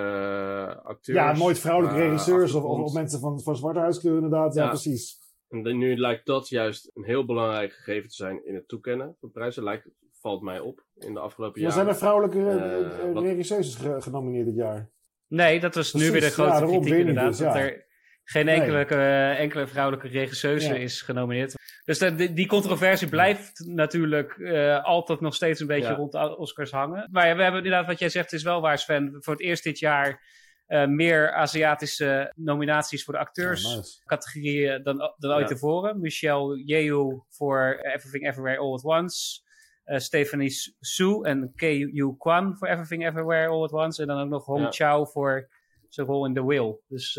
acteurs. 0.82 1.18
Ja, 1.18 1.36
nooit 1.36 1.58
vrouwelijke 1.58 2.00
regisseurs 2.00 2.54
of, 2.54 2.62
of, 2.64 2.92
mensen 2.92 3.20
van, 3.20 3.40
van 3.40 3.56
zwarte 3.56 3.78
huidskleur 3.80 4.14
inderdaad. 4.14 4.54
Ja, 4.54 4.62
Ja. 4.62 4.68
precies. 4.68 5.18
En 5.48 5.78
nu 5.78 5.96
lijkt 5.96 6.26
dat 6.26 6.48
juist 6.48 6.90
een 6.94 7.04
heel 7.04 7.24
belangrijk 7.24 7.72
gegeven 7.72 8.08
te 8.08 8.14
zijn 8.14 8.46
in 8.46 8.54
het 8.54 8.68
toekennen 8.68 9.16
van 9.20 9.30
prijzen. 9.30 9.62
Lijkt, 9.62 9.88
valt 10.20 10.42
mij 10.42 10.60
op 10.60 10.84
in 10.98 11.14
de 11.14 11.20
afgelopen 11.20 11.60
jaren. 11.60 11.74
zijn 11.76 11.88
er 11.88 11.96
vrouwelijke 11.96 13.10
wat- 13.12 13.22
regisseurs 13.22 13.74
ge- 13.74 14.00
genomineerd 14.00 14.46
dit 14.46 14.54
jaar? 14.56 14.90
Nee, 15.28 15.60
dat 15.60 15.74
was 15.74 15.92
nu 15.92 16.10
weer 16.10 16.20
de 16.20 16.26
ja, 16.26 16.32
grote 16.32 16.50
daarom 16.50 16.70
kritiek 16.70 16.98
inderdaad. 16.98 17.28
dus, 17.28 17.38
Dat 17.38 17.54
ja. 17.54 17.60
er 17.60 17.86
geen 18.24 18.44
Nee. 18.44 18.60
enkele, 18.60 18.84
enkele 19.30 19.66
vrouwelijke 19.66 20.08
regisseuse 20.08 20.68
Ja. 20.68 20.74
is 20.74 21.02
genomineerd. 21.02 21.54
Dus 21.84 21.98
de, 21.98 22.32
die, 22.32 22.46
controversie 22.46 23.08
blijft 23.08 23.64
natuurlijk 23.66 24.38
eh, 24.38 24.84
altijd 24.84 25.20
nog 25.20 25.34
steeds 25.34 25.60
een 25.60 25.66
beetje 25.66 25.90
Ja. 25.90 25.94
rond 25.96 26.12
de 26.12 26.36
Oscars 26.36 26.70
hangen. 26.70 27.08
Maar 27.10 27.26
ja, 27.28 27.36
we 27.36 27.42
hebben 27.42 27.64
inderdaad, 27.64 27.86
wat 27.86 27.98
jij 27.98 28.08
zegt, 28.08 28.32
is 28.32 28.42
wel 28.42 28.60
waar 28.60 28.78
Sven. 28.78 29.16
Voor 29.20 29.32
het 29.32 29.42
eerst 29.42 29.62
dit 29.64 29.78
jaar 29.78 30.32
eh, 30.66 30.86
meer 30.86 31.32
Aziatische 31.32 32.32
nominaties 32.36 33.04
voor 33.04 33.14
de 33.14 33.20
acteurs. 33.20 33.62
Ja, 33.70 33.76
nice. 33.76 34.00
categorieën 34.04 34.82
dan, 34.82 35.14
dan 35.16 35.30
ooit 35.32 35.48
Ja. 35.48 35.54
tevoren. 35.54 36.00
Michelle 36.00 36.62
Yeoh 36.64 37.20
voor 37.28 37.78
Everything 37.82 38.26
Everywhere 38.28 38.58
All 38.58 38.72
at 38.72 38.84
Once. 38.84 39.42
Eh, 39.84 39.98
Stephanie 39.98 40.52
Su 40.80 41.22
en 41.22 41.52
K.U. 41.56 42.14
Kwan 42.18 42.56
voor 42.56 42.68
Everything 42.68 43.06
Everywhere 43.06 43.48
All 43.48 43.62
at 43.62 43.72
Once. 43.72 44.02
En 44.02 44.08
dan 44.08 44.20
ook 44.20 44.28
nog 44.28 44.44
Hong. 44.44 44.74
Chow 44.74 45.06
voor 45.06 45.48
zijn 45.88 46.06
rol 46.06 46.26
in 46.26 46.34
The 46.34 46.46
Will. 46.46 46.78
Dus 46.88 47.14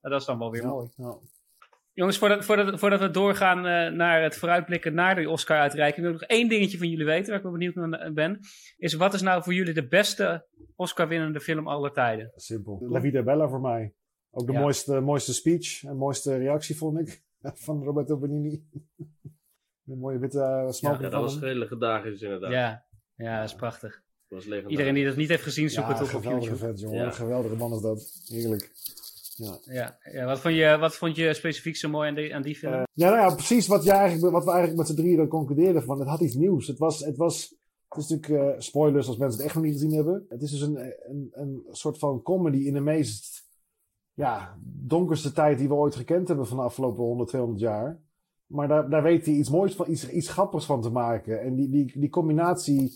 dat 0.00 0.20
is 0.20 0.24
dan 0.24 0.38
wel 0.38 0.50
weer 0.50 0.66
mooi. 0.66 0.88
Jongens, 1.96 2.18
voordat, 2.18 2.44
voordat, 2.44 2.78
voordat 2.78 3.00
we 3.00 3.10
doorgaan 3.10 3.66
eh, 3.66 3.92
naar 3.92 4.22
het 4.22 4.36
vooruitblikken 4.36 4.94
naar 4.94 5.14
de 5.14 5.30
Oscar-uitreiking, 5.30 6.06
wil 6.06 6.14
ik 6.14 6.20
nog 6.20 6.28
één 6.28 6.48
dingetje 6.48 6.78
van 6.78 6.88
jullie 6.88 7.04
weten, 7.04 7.26
waar 7.26 7.36
ik 7.36 7.42
wel 7.42 7.52
benieuwd 7.52 7.74
naar 7.74 8.12
ben. 8.12 8.40
Is 8.76 8.94
wat 8.94 9.14
is 9.14 9.22
nou 9.22 9.42
voor 9.42 9.54
jullie 9.54 9.74
de 9.74 9.86
beste 9.88 10.46
Oscar-winnende 10.74 11.40
film 11.40 11.68
aller 11.68 11.92
tijden? 11.92 12.32
Simpel. 12.34 12.78
La 12.88 13.00
Vita 13.00 13.22
Bella 13.22 13.48
voor 13.48 13.60
mij. 13.60 13.94
Ook 14.30 14.46
de 14.46 14.52
Ja. 14.52 14.60
mooiste, 14.60 15.00
mooiste 15.00 15.34
speech 15.34 15.84
en 15.84 15.96
mooiste 15.96 16.36
reactie 16.36 16.76
vond 16.76 16.98
ik. 16.98 17.22
Van 17.64 17.82
Roberto 17.84 18.18
Benini. 18.18 18.62
Een 19.86 19.98
mooie 19.98 20.18
witte 20.18 20.38
uh, 20.38 20.70
smoking 20.70 21.02
Ja, 21.02 21.08
dat 21.08 21.12
van 21.12 21.22
was 21.22 21.40
heel 21.40 21.54
legendarisch 21.54 22.20
inderdaad. 22.22 22.50
Ja, 22.50 22.86
ja, 23.14 23.40
dat 23.40 23.48
is 23.48 23.54
prachtig. 23.54 23.90
Dat 23.92 24.02
was 24.28 24.44
legendarisch. 24.44 24.70
Iedereen 24.70 24.94
die 24.94 25.04
dat 25.04 25.16
niet 25.16 25.28
heeft 25.28 25.42
gezien, 25.42 25.70
zoek 25.70 25.84
Ja, 25.84 25.88
het 25.92 25.98
op 26.08 26.14
op 26.14 26.22
geweldige 26.22 26.40
YouTube. 26.50 26.66
vent, 26.66 26.80
jongen. 26.80 26.98
Ja. 26.98 27.04
Een 27.04 27.12
geweldige 27.14 27.56
man 27.56 27.72
is 27.72 27.80
dat. 27.80 28.22
Heerlijk. 28.28 28.70
Ja. 29.36 29.58
Ja, 29.62 29.98
ja 30.12 30.24
wat, 30.24 30.40
vond 30.40 30.54
je, 30.54 30.76
wat 30.78 30.94
vond 30.94 31.16
je 31.16 31.34
specifiek 31.34 31.76
zo 31.76 31.88
mooi 31.88 32.08
aan 32.08 32.14
die, 32.14 32.34
aan 32.34 32.42
die 32.42 32.56
film? 32.56 32.72
Eh, 32.72 32.82
ja, 32.92 33.10
nou 33.10 33.28
ja, 33.28 33.34
precies 33.34 33.66
wat, 33.66 33.84
je 33.84 33.90
eigenlijk, 33.90 34.32
wat 34.32 34.44
we 34.44 34.50
eigenlijk 34.50 34.78
met 34.78 34.88
z'n 34.88 35.02
drieën 35.02 35.16
dan 35.16 35.28
concludeerden 35.28 35.82
van. 35.82 35.98
Het 35.98 36.08
had 36.08 36.20
iets 36.20 36.34
nieuws. 36.34 36.66
Het 36.66 36.78
was, 36.78 37.00
het 37.00 37.16
was, 37.16 37.54
het 37.88 37.98
is 37.98 38.08
natuurlijk 38.08 38.54
eh, 38.54 38.60
spoilers 38.60 39.08
als 39.08 39.16
mensen 39.16 39.36
het 39.36 39.46
echt 39.46 39.54
nog 39.54 39.64
niet 39.64 39.72
gezien 39.72 39.92
hebben. 39.92 40.26
Het 40.28 40.42
is 40.42 40.50
dus 40.50 40.60
een, 40.60 40.94
een, 41.08 41.30
een 41.32 41.64
soort 41.70 41.98
van 41.98 42.22
comedy 42.22 42.58
in 42.58 42.74
de 42.74 42.80
meest 42.80 43.44
ja, 44.14 44.58
donkerste 44.64 45.32
tijd 45.32 45.58
die 45.58 45.68
we 45.68 45.74
ooit 45.74 45.96
gekend 45.96 46.28
hebben 46.28 46.46
van 46.46 46.56
de 46.56 46.62
afgelopen 46.62 47.04
100, 47.04 47.28
200 47.28 47.62
jaar. 47.62 48.00
Maar 48.46 48.68
daar, 48.68 48.90
daar 48.90 49.02
weet 49.02 49.26
hij 49.26 49.34
iets 49.34 49.50
moois 49.50 49.74
van, 49.74 49.90
iets, 49.90 50.10
iets 50.10 50.28
grappigs 50.28 50.66
van 50.66 50.82
te 50.82 50.90
maken. 50.90 51.40
En 51.40 51.54
die, 51.54 51.70
die, 51.70 51.92
die 51.98 52.08
combinatie, 52.08 52.92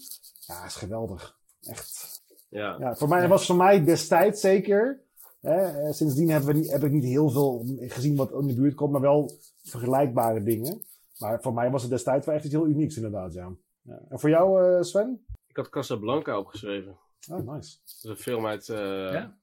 ja, 0.46 0.64
is 0.64 0.74
geweldig. 0.74 1.38
Echt. 1.60 2.22
Ja. 2.48 2.76
Ja, 2.78 2.94
voor 2.94 3.08
mij, 3.08 3.28
was 3.28 3.46
voor 3.46 3.56
mij 3.56 3.84
destijds 3.84 4.40
zeker. 4.40 5.00
Hè, 5.40 5.86
eh, 5.86 5.92
sindsdien 5.92 6.28
hebben 6.30 6.54
we 6.54 6.60
niet, 6.60 6.70
heb 6.70 6.84
ik 6.84 6.92
niet 6.92 7.04
heel 7.04 7.30
veel 7.30 7.64
gezien 7.78 8.16
wat 8.16 8.32
in 8.32 8.46
de 8.46 8.54
buurt 8.54 8.74
komt, 8.74 8.92
maar 8.92 9.00
wel 9.00 9.38
vergelijkbare 9.62 10.42
dingen. 10.42 10.82
Maar 11.18 11.42
voor 11.42 11.54
mij 11.54 11.70
was 11.70 11.82
het 11.82 11.90
destijds 11.90 12.26
wel 12.26 12.34
echt 12.34 12.44
iets 12.44 12.54
heel 12.54 12.66
unieks, 12.66 12.96
inderdaad. 12.96 13.32
Ja. 13.32 13.52
Ja. 13.82 14.02
En 14.08 14.20
voor 14.20 14.30
jou, 14.30 14.76
eh, 14.76 14.82
Sven? 14.82 15.24
Ik 15.46 15.56
had 15.56 15.68
Casablanca 15.68 16.38
opgeschreven. 16.38 16.98
Oh, 17.30 17.52
nice. 17.52 17.78
Dat 17.84 17.94
is 17.96 18.04
een 18.04 18.16
film 18.16 18.46
uit 18.46 18.68
eh, 18.68 18.76
Ja. 19.12 19.38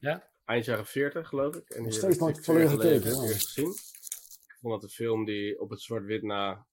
Ja. 0.00 0.28
eind 0.44 0.64
jaren 0.64 0.86
40, 0.86 1.28
geloof 1.28 1.54
ik. 1.56 1.70
En 1.70 1.82
Nog 1.82 1.92
steeds 1.92 2.18
nooit 2.18 2.44
volledig 2.44 2.70
gekeken, 2.70 3.10
ja. 3.10 3.26
gezien. 3.26 3.68
Ik 3.68 4.56
vond 4.60 4.72
dat 4.72 4.82
een 4.82 4.88
film 4.96 5.24
die 5.24 5.60
op 5.60 5.70
het 5.70 5.80
zwart-wit 5.80 6.22
na... 6.22 6.66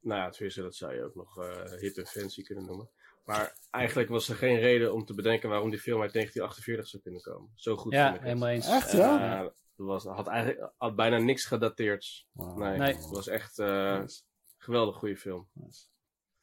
Nou 0.00 0.20
ja, 0.20 0.30
tenminste, 0.30 0.62
dat 0.62 0.74
zou 0.74 0.94
je 0.94 1.04
ook 1.04 1.14
nog 1.14 1.38
eh 1.42 1.72
hip 1.78 1.96
en 1.96 2.06
fancy 2.06 2.42
kunnen 2.42 2.64
noemen. 2.64 2.90
Maar 3.24 3.56
eigenlijk 3.70 4.08
was 4.08 4.28
er 4.28 4.36
geen 4.36 4.58
reden 4.58 4.92
om 4.94 5.04
te 5.04 5.14
bedenken 5.14 5.48
waarom 5.48 5.70
die 5.70 5.78
film 5.78 6.02
uit 6.02 6.12
1948 6.12 6.88
zou 6.88 7.02
kunnen 7.02 7.20
komen. 7.20 7.50
Zo 7.54 7.76
goed 7.76 7.92
ja, 7.92 8.02
vond 8.04 8.14
ik 8.14 8.20
het. 8.20 8.28
helemaal 8.28 8.48
eens. 8.54 8.68
Echt, 8.68 8.92
ja? 8.92 9.42
het 9.44 9.52
was, 9.76 10.04
had 10.04 10.26
eigenlijk 10.26 10.72
had 10.76 10.96
bijna 10.96 11.18
niks 11.18 11.44
gedateerd. 11.44 12.26
Nee, 12.32 12.78
Nee. 12.78 12.94
het 12.94 13.10
was 13.10 13.28
echt 13.28 13.58
eh 13.58 13.98
Nice. 14.00 14.22
geweldig 14.58 14.96
goede 14.96 15.16
film. 15.16 15.48
Ja, 15.52 15.62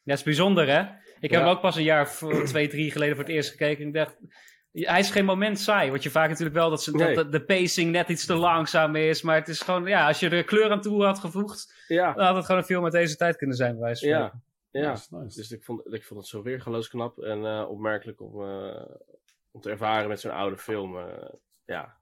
het 0.03 0.17
is 0.17 0.23
bijzonder, 0.23 0.67
hè? 0.67 0.81
Ik 1.19 1.31
heb 1.31 1.41
hem 1.41 1.49
ook 1.49 1.61
pas 1.61 1.75
een 1.75 1.83
jaar 1.83 2.17
twee, 2.45 2.67
drie 2.67 2.91
geleden 2.91 3.15
voor 3.15 3.23
het 3.25 3.33
eerst 3.33 3.49
gekeken. 3.49 3.81
En 3.81 3.87
ik 3.87 3.93
dacht, 3.93 4.17
hij 4.71 4.99
is 4.99 5.09
geen 5.09 5.25
moment 5.25 5.59
saai. 5.59 5.89
Want 5.89 6.03
je 6.03 6.09
vaak 6.09 6.29
natuurlijk 6.29 6.55
wel 6.57 6.69
dat, 6.69 6.83
ze, 6.83 6.91
Nee. 6.95 7.15
dat 7.15 7.31
de, 7.31 7.43
pacing 7.45 7.91
net 7.91 8.09
iets 8.09 8.25
te 8.25 8.35
langzaam 8.35 8.95
is. 8.95 9.21
Maar 9.21 9.35
het 9.35 9.47
is 9.47 9.61
gewoon, 9.61 9.85
ja, 9.85 10.07
als 10.07 10.19
je 10.19 10.29
er 10.29 10.43
kleur 10.43 10.71
aan 10.71 10.81
toe 10.81 11.03
had 11.05 11.19
gevoegd, 11.19 11.83
Ja, 11.87 12.13
dan 12.13 12.25
had 12.25 12.35
het 12.35 12.45
gewoon 12.45 12.61
een 12.61 12.67
film 12.67 12.83
uit 12.83 12.93
deze 12.93 13.15
tijd 13.15 13.35
kunnen 13.35 13.55
zijn, 13.55 13.71
bij 13.71 13.81
wijze 13.81 13.99
van 14.09 14.09
ja, 14.09 14.27
spreken. 14.27 14.43
Ja. 14.71 14.91
Nice, 14.91 15.15
nice. 15.17 15.37
Dus 15.37 15.51
ik 15.51 15.63
vond, 15.63 15.93
ik 15.93 16.03
vond 16.05 16.19
het 16.19 16.29
zo 16.29 16.41
weer 16.41 16.87
knap 16.89 17.19
en 17.19 17.45
eh, 17.45 17.69
opmerkelijk 17.69 18.21
om, 18.21 18.43
eh, 18.43 18.85
om 19.51 19.61
te 19.61 19.69
ervaren 19.69 20.09
met 20.09 20.19
zo'n 20.19 20.31
oude 20.31 20.57
film. 20.57 20.97
eh, 20.97 21.29
ja. 21.65 21.99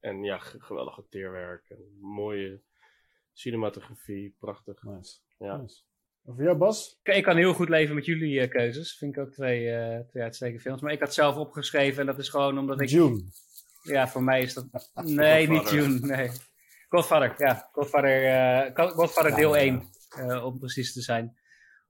En 0.00 0.22
ja, 0.24 0.38
geweldig 0.38 0.98
acteerwerk. 0.98 1.70
en 1.70 1.98
mooie 2.00 2.60
cinematografie, 3.32 4.36
prachtig. 4.38 4.82
Nice. 4.82 5.18
Ja. 5.38 5.56
Nice. 5.56 5.82
Voor 6.24 6.42
jou, 6.42 6.56
Bas? 6.56 6.98
Ik, 7.02 7.14
ik 7.14 7.22
kan 7.22 7.36
heel 7.36 7.52
goed 7.54 7.68
leven 7.68 7.94
met 7.94 8.04
jullie 8.04 8.40
eh, 8.40 8.50
keuzes. 8.50 8.96
Vind 8.96 9.16
ik 9.16 9.22
ook 9.22 9.30
twee, 9.32 9.70
eh, 9.70 10.00
twee 10.06 10.22
uitstekende 10.22 10.60
films. 10.60 10.80
Maar 10.82 10.92
ik 10.92 11.00
had 11.00 11.14
zelf 11.14 11.36
opgeschreven 11.36 12.00
en 12.00 12.06
dat 12.06 12.18
is 12.18 12.28
gewoon 12.28 12.58
omdat 12.58 12.80
ik... 12.80 12.88
June. 12.88 13.22
Ja, 13.82 14.08
voor 14.08 14.22
mij 14.22 14.42
is 14.42 14.54
dat... 14.54 14.90
Nee, 15.04 15.48
niet 15.48 15.70
June, 15.70 15.98
nee. 15.98 16.30
Godfather, 16.88 17.34
ja. 17.38 17.68
Godfather, 17.72 18.26
eh, 18.26 18.70
Go- 18.74 18.88
Godfather 18.94 19.34
deel 19.34 19.54
Ja, 19.56 19.60
1, 19.62 19.82
eh, 20.08 20.44
om 20.44 20.58
precies 20.58 20.92
te 20.92 21.00
zijn. 21.00 21.38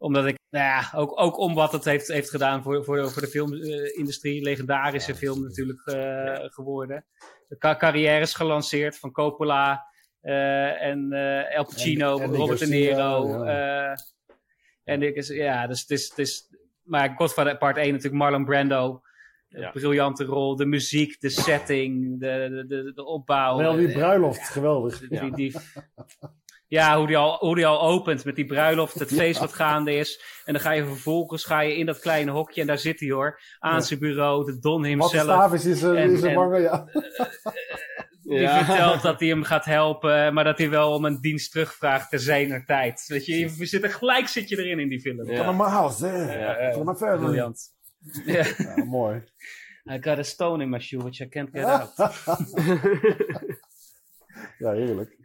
Omdat 0.01 0.27
ik, 0.27 0.37
nou 0.51 0.65
ja, 0.65 0.99
ook, 0.99 1.21
ook 1.21 1.39
om 1.39 1.55
wat 1.55 1.73
het 1.73 1.85
heeft, 1.85 2.09
heeft 2.09 2.31
gedaan 2.31 2.63
voor, 2.63 2.85
voor, 2.85 2.97
de, 2.97 3.09
voor 3.09 3.23
de 3.23 3.29
filmindustrie. 3.29 4.43
Legendarische 4.43 5.15
film 5.15 5.43
natuurlijk 5.43 5.87
eh, 5.87 6.35
geworden. 6.49 7.05
De 7.49 7.59
ca- 7.59 7.77
carrières 7.77 8.35
gelanceerd 8.35 8.99
van 8.99 9.13
Coppola 9.13 9.87
eh, 10.21 10.83
en 10.83 11.13
eh 11.13 11.55
El 11.57 11.65
Pacino, 11.65 12.17
En- 12.19 12.23
en 12.23 12.35
Robert 12.35 12.59
De 12.59 12.67
Niro. 12.67 13.43
eh, 13.45 13.93
en 14.85 15.03
ik 15.03 15.15
is, 15.17 15.29
ja, 15.29 15.67
dus 15.67 15.81
het 15.81 15.91
is, 15.91 16.09
het 16.09 16.19
is, 16.19 16.49
maar 16.83 17.15
Godfather 17.17 17.57
part 17.59 17.77
1 17.77 17.87
natuurlijk 17.87 18.23
Marlon 18.23 18.45
Brando. 18.45 19.01
Ja. 19.49 19.71
Briljante 19.71 20.25
rol, 20.25 20.57
de 20.57 20.67
muziek, 20.67 21.21
de 21.21 21.29
setting, 21.29 22.21
de, 22.21 22.49
de, 22.51 22.67
de, 22.67 22.93
de 22.95 23.05
opbouw. 23.05 23.57
Wel 23.59 23.77
die 23.77 23.89
Eh, 23.89 23.95
bruiloft, 23.95 24.49
geweldig. 24.49 24.99
die, 24.99 25.21
die, 25.21 25.33
die- 25.35 25.55
ja, 26.71 26.97
hoe 26.99 27.07
die, 27.07 27.17
al, 27.17 27.37
hoe 27.39 27.55
die 27.55 27.67
al 27.67 27.81
opent 27.83 28.25
met 28.25 28.35
die 28.37 28.45
bruiloft, 28.47 28.99
het 28.99 29.13
feest 29.21 29.41
wat 29.41 29.53
gaande 29.53 29.95
is. 29.95 30.23
En 30.45 30.53
dan 30.53 30.63
ga 30.63 30.71
je 30.73 30.85
vervolgens 30.87 31.45
ga 31.45 31.61
je 31.61 31.77
in 31.77 31.87
dat 31.87 31.99
kleine 31.99 32.31
hokje 32.31 32.61
en 32.61 32.67
daar 32.67 32.79
zit 32.79 33.01
hij 33.01 33.11
hoor. 33.11 33.41
Aan 33.59 33.75
Ja. 33.75 33.81
zijn 33.81 33.99
bureau, 34.01 34.45
de 34.45 34.59
Don 34.59 34.79
Wat 34.81 34.87
himself. 34.87 35.23
Stavis 35.23 35.65
is, 35.65 35.83
eh, 35.83 36.03
En- 36.03 36.11
is 36.13 36.23
een 36.23 36.29
en- 36.29 36.35
bange, 36.35 36.61
ja. 36.61 36.85
Die 38.23 38.39
Ja. 38.39 38.65
vertelt 38.65 39.03
dat 39.03 39.21
hij 39.21 39.29
hem 39.29 39.43
gaat 39.43 39.65
helpen, 39.65 40.35
maar 40.35 40.45
dat 40.45 40.59
hij 40.59 40.71
wel 40.71 40.93
om 40.95 41.05
een 41.05 41.21
dienst 41.21 41.51
terugvraagt 41.53 42.11
te 42.11 42.19
zijner 42.19 42.65
tijd. 42.65 43.05
Weet 43.07 43.27
je, 43.27 43.39
je 43.39 43.67
zit 43.67 43.83
er 43.83 43.91
gelijk 43.91 44.27
zit 44.29 44.49
je 44.49 44.59
erin 44.59 44.79
in 44.79 44.89
die 44.89 45.01
film. 45.01 45.31
Ja. 45.31 45.45
Van 45.45 45.57
mijn 45.57 45.71
house, 45.71 46.07
hè. 46.07 46.39
Ja, 46.67 46.73
Van 46.73 46.85
mijn 46.85 46.97
family. 46.97 47.35
Ja. 47.37 47.53
Ja, 48.27 48.85
mooi. 48.85 49.23
I 49.93 49.99
got 50.01 50.19
a 50.19 50.23
stone 50.23 50.63
in 50.63 50.69
my 50.69 50.79
shoe, 50.81 51.01
which 51.03 51.21
I 51.21 51.29
can't 51.29 51.49
get 51.53 51.65
out. 51.65 51.93
ja, 54.59 54.73
heerlijk. 54.73 55.17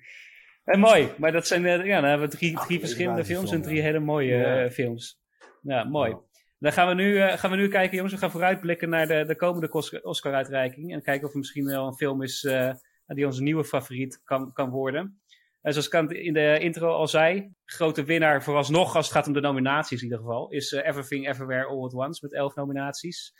En 0.65 0.79
mooi, 0.79 1.11
maar 1.17 1.31
dat 1.31 1.47
zijn, 1.47 1.65
eh, 1.65 1.85
ja, 1.85 2.01
dan 2.01 2.09
hebben 2.09 2.29
we 2.29 2.35
drie, 2.37 2.57
Ach, 2.57 2.65
drie 2.65 2.79
verschillende 2.79 3.25
films 3.25 3.51
en 3.51 3.61
drie 3.61 3.81
hele 3.81 3.99
mooie 3.99 4.35
Ja. 4.35 4.63
eh, 4.63 4.71
films. 4.71 5.19
Ja, 5.61 5.83
mooi. 5.83 6.15
Dan 6.59 6.71
gaan 6.71 6.87
we, 6.87 6.93
nu, 6.93 7.17
eh, 7.19 7.37
gaan 7.37 7.51
we 7.51 7.55
nu 7.57 7.67
kijken, 7.67 7.95
jongens. 7.95 8.13
We 8.13 8.19
gaan 8.19 8.31
vooruitblikken 8.31 8.89
naar 8.89 9.07
de, 9.07 9.25
de 9.25 9.35
komende 9.35 9.71
Oscar- 9.71 10.01
Oscar-uitreiking. 10.01 10.93
En 10.93 11.01
kijken 11.01 11.25
of 11.27 11.31
er 11.33 11.37
misschien 11.39 11.65
wel 11.65 11.87
een 11.87 11.95
film 11.95 12.21
is 12.21 12.43
eh, 12.43 12.73
die 13.05 13.25
onze 13.25 13.41
nieuwe 13.43 13.63
favoriet 13.63 14.21
kan, 14.23 14.53
kan 14.53 14.69
worden. 14.69 15.19
En 15.61 15.73
zoals 15.73 15.87
ik 15.87 16.11
in 16.11 16.33
de 16.33 16.57
intro 16.59 16.87
al 16.93 17.07
zei, 17.07 17.53
grote 17.65 18.03
winnaar 18.03 18.43
vooralsnog 18.43 18.95
als 18.95 19.05
het 19.05 19.15
gaat 19.15 19.27
om 19.27 19.33
de 19.33 19.39
nominaties 19.41 19.97
in 19.97 20.03
ieder 20.03 20.17
geval, 20.19 20.49
is 20.51 20.71
eh, 20.73 20.87
Everything 20.87 21.27
Everywhere 21.29 21.65
All 21.65 21.83
at 21.83 21.93
Once 21.93 22.19
met 22.23 22.33
elf 22.33 22.55
nominaties. 22.55 23.33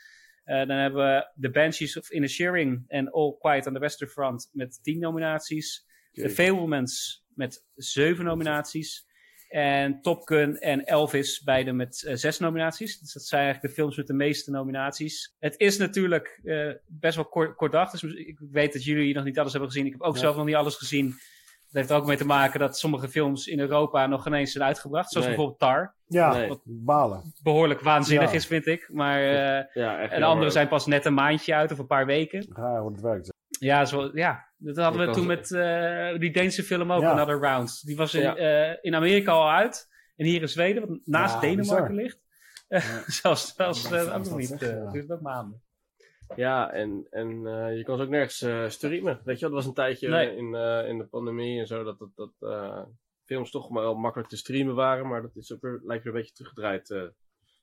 Eh, 0.44 0.56
dan 0.66 0.76
hebben 0.76 1.04
we 1.04 1.30
The 1.40 1.50
Banshees 1.50 1.98
of 1.98 2.10
Inisherin 2.10 2.84
en 2.88 3.10
All 3.10 3.36
Quiet 3.38 3.66
on 3.66 3.72
the 3.72 3.78
Western 3.80 4.10
Front 4.10 4.50
met 4.52 4.78
tien 4.82 4.98
nominaties. 4.98 5.84
The 6.22 6.30
Fablemans 6.30 7.24
met 7.34 7.64
zeven 7.74 8.24
nominaties. 8.24 9.04
En 9.48 10.00
Top 10.00 10.22
Gun 10.28 10.58
en 10.58 10.84
Elvis, 10.84 11.42
beide 11.42 11.72
met 11.72 12.04
eh, 12.04 12.14
zes 12.14 12.38
nominaties. 12.38 12.98
Dus 13.00 13.12
dat 13.12 13.22
zijn 13.22 13.42
eigenlijk 13.42 13.72
de 13.74 13.80
films 13.80 13.96
met 13.96 14.06
de 14.06 14.12
meeste 14.14 14.50
nominaties. 14.50 15.34
Het 15.38 15.54
is 15.58 15.78
natuurlijk 15.78 16.40
eh, 16.44 16.70
best 16.86 17.16
wel 17.16 17.24
kort, 17.24 17.56
kort 17.56 17.72
dag. 17.72 17.90
Dus 17.90 18.02
ik 18.02 18.38
weet 18.50 18.72
dat 18.72 18.84
jullie 18.84 19.14
nog 19.14 19.24
niet 19.24 19.38
alles 19.38 19.52
hebben 19.52 19.70
gezien. 19.70 19.86
Ik 19.86 19.92
heb 19.92 20.00
ook 20.02 20.14
Ja. 20.14 20.20
zelf 20.20 20.36
nog 20.36 20.44
niet 20.46 20.54
alles 20.54 20.76
gezien. 20.76 21.08
Dat 21.08 21.74
heeft 21.84 21.90
er 21.90 21.96
ook 21.96 22.06
mee 22.06 22.16
te 22.16 22.26
maken 22.26 22.60
dat 22.60 22.78
sommige 22.78 23.08
films 23.08 23.46
in 23.46 23.60
Europa 23.60 24.06
nog 24.06 24.26
ineens 24.26 24.52
zijn 24.52 24.64
uitgebracht. 24.64 25.10
Zoals 25.10 25.26
Nee. 25.26 25.34
bijvoorbeeld 25.36 25.60
Tar. 25.70 25.94
Ja, 26.06 26.32
Nee. 26.32 26.58
balen. 26.64 27.32
Behoorlijk 27.42 27.80
waanzinnig 27.80 28.30
Ja. 28.30 28.36
is, 28.36 28.46
vind 28.46 28.66
ik. 28.66 28.88
Maar, 28.92 29.20
eh, 29.20 29.64
Ja, 29.82 29.98
en 30.08 30.22
andere 30.22 30.50
zijn 30.50 30.68
pas 30.68 30.86
net 30.86 31.04
een 31.04 31.14
maandje 31.14 31.54
uit 31.54 31.72
of 31.72 31.78
een 31.78 31.86
paar 31.86 32.06
weken. 32.06 32.46
Raar 32.52 32.80
hoe 32.80 32.92
het 32.92 33.00
werkt. 33.00 33.34
Ja, 33.58 33.84
zo, 33.84 34.10
ja. 34.14 34.48
dat 34.56 34.76
hadden 34.76 35.06
we 35.06 35.12
toen 35.12 35.26
met 35.26 35.50
eh, 35.52 36.18
die 36.18 36.32
Deense 36.32 36.62
film 36.62 36.92
ook, 36.92 37.00
Ja. 37.00 37.10
Another 37.10 37.38
Round. 37.40 37.86
Die 37.86 37.96
was 37.96 38.14
in, 38.14 38.20
Ja. 38.20 38.36
eh, 38.36 38.76
in 38.80 38.94
Amerika 38.94 39.32
al 39.32 39.50
uit. 39.50 39.88
En 40.16 40.26
hier 40.26 40.42
in 40.42 40.48
Zweden, 40.48 40.88
wat 40.88 40.98
naast 41.04 41.34
Ja, 41.34 41.40
Denemarken 41.40 41.96
bizar. 41.96 42.02
ligt. 42.02 42.24
zelfs 43.22 43.54
zelfs 43.54 43.82
Ja, 43.88 43.96
eh, 43.96 44.04
dat 44.04 44.12
ook 44.14 44.24
nog 44.24 44.36
niet. 44.38 44.62
eh, 45.10 45.20
maanden. 45.20 45.60
Ja, 46.36 46.70
en, 46.72 47.06
en 47.10 47.46
eh, 47.46 47.76
je 47.76 47.84
kon 47.84 47.96
ze 47.96 48.02
ook 48.02 48.08
nergens 48.08 48.42
eh, 48.42 48.68
streamen. 48.68 49.20
Weet 49.24 49.38
je, 49.38 49.40
wel, 49.46 49.54
dat 49.54 49.58
was 49.58 49.66
een 49.66 49.74
tijdje 49.74 50.08
Nee. 50.08 50.36
in, 50.36 50.54
eh, 50.54 50.88
in 50.88 50.98
de 50.98 51.04
pandemie 51.06 51.60
en 51.60 51.66
zo 51.66 51.84
dat, 51.84 51.98
dat, 51.98 52.10
dat 52.14 52.32
eh, 52.50 52.82
films 53.24 53.50
toch 53.50 53.70
maar 53.70 53.82
wel 53.82 53.94
makkelijk 53.94 54.28
te 54.28 54.36
streamen 54.36 54.74
waren. 54.74 55.08
Maar 55.08 55.22
dat 55.22 55.36
is 55.36 55.52
ook 55.52 55.60
weer, 55.60 55.80
lijkt 55.84 56.04
weer 56.04 56.12
een 56.12 56.18
beetje 56.18 56.34
teruggedraaid 56.34 56.90
eh, 56.90 57.02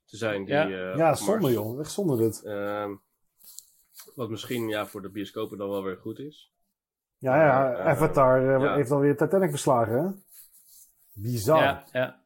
te 0.05 0.17
zijn. 0.17 0.45
Die, 0.45 0.53
Ja. 0.53 0.69
eh, 0.91 0.97
Ja, 0.97 1.15
zonde 1.15 1.51
joh. 1.51 1.79
Echt 1.79 1.91
zonde 1.91 2.17
dit. 2.17 2.41
Wat 4.15 4.29
misschien 4.29 4.67
ja, 4.67 4.85
voor 4.85 5.01
de 5.01 5.09
bioscopen 5.09 5.57
dan 5.57 5.69
wel 5.69 5.83
weer 5.83 5.97
goed 5.97 6.19
is. 6.19 6.51
Ja, 7.17 7.35
ja. 7.35 7.73
Eh, 7.73 7.85
Avatar 7.85 8.55
eh, 8.55 8.61
ja. 8.63 8.75
heeft 8.75 8.91
alweer 8.91 9.17
Titanic 9.17 9.49
verslagen, 9.49 9.93
hè? 10.03 10.09
Bizar. 11.13 11.61
Ja, 11.63 11.83
ja. 11.91 12.21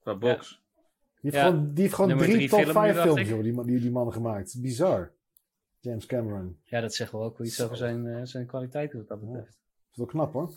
Qua 0.00 0.14
box. 0.14 0.48
Die 1.20 1.30
heeft 1.30 1.34
Ja. 1.36 1.44
gewoon, 1.50 1.72
die 1.74 1.82
heeft 1.82 1.94
gewoon 1.94 2.08
Nummer 2.10 2.26
drie 2.26 2.36
drie 2.38 2.48
top 2.48 2.58
film 2.58 2.68
nu, 2.74 2.80
5 2.92 2.94
dacht 2.94 3.06
films, 3.08 3.28
joh, 3.28 3.42
die, 3.42 3.52
man- 3.52 3.66
die, 3.66 3.80
die 3.80 3.90
man 3.90 4.12
gemaakt. 4.12 4.60
Bizar. 4.60 5.10
James 5.80 6.06
Cameron. 6.06 6.60
ja, 6.64 6.80
dat 6.80 6.94
zeggen 6.94 7.18
we 7.18 7.24
ook 7.24 7.38
wel 7.38 7.46
iets 7.46 7.60
over 7.62 7.76
zijn, 7.76 8.06
eh, 8.06 8.20
zijn 8.24 8.46
kwaliteiten 8.46 8.98
wat 8.98 9.08
dat 9.08 9.20
betreft. 9.20 9.46
Dat 9.46 9.90
is 9.90 9.96
wel 9.96 10.06
knap, 10.06 10.32
hoor. 10.32 10.50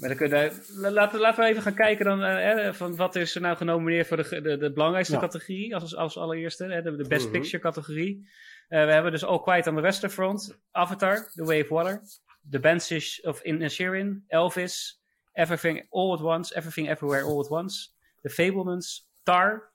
Maar 0.00 0.08
dan 0.08 0.18
kunnen, 0.18 0.52
la- 0.74 0.90
laten, 0.90 1.20
laten 1.20 1.44
we 1.44 1.50
even 1.50 1.62
gaan 1.62 1.74
kijken 1.74 2.04
dan, 2.04 2.74
van 2.74 2.96
wat 2.96 3.14
is 3.16 3.34
er 3.34 3.40
nou 3.40 3.56
genomineerd 3.56 4.06
voor 4.06 4.16
de, 4.16 4.40
de, 4.40 4.56
de 4.56 4.72
belangrijkste 4.72 5.14
Ja. 5.14 5.20
categorie 5.20 5.74
als, 5.74 5.96
als 5.96 6.16
allereerste, 6.18 6.64
hè, 6.64 6.82
de, 6.82 6.96
de 6.96 7.08
Best 7.08 7.24
Mhm. 7.24 7.32
Picture 7.32 7.62
categorie. 7.62 8.28
Eh, 8.68 8.84
we 8.84 8.92
hebben 8.92 9.12
dus 9.12 9.24
All 9.24 9.40
Quiet 9.40 9.66
on 9.66 9.74
the 9.74 9.80
Western 9.80 10.10
Front, 10.10 10.58
Avatar, 10.70 11.30
The 11.34 11.44
Way 11.44 11.60
of 11.60 11.68
Water, 11.68 12.02
The 12.50 12.60
Banshees 12.60 13.20
of 13.22 13.40
Inisherin, 13.44 14.24
Elvis, 14.28 15.02
Everything 15.32 15.86
All 15.90 16.12
at 16.12 16.20
Once, 16.20 16.54
Everything 16.54 16.88
Everywhere 16.88 17.22
All 17.24 17.38
at 17.40 17.48
Once, 17.50 17.88
The 18.22 18.30
Fablemans, 18.30 19.08
Tar, 19.22 19.72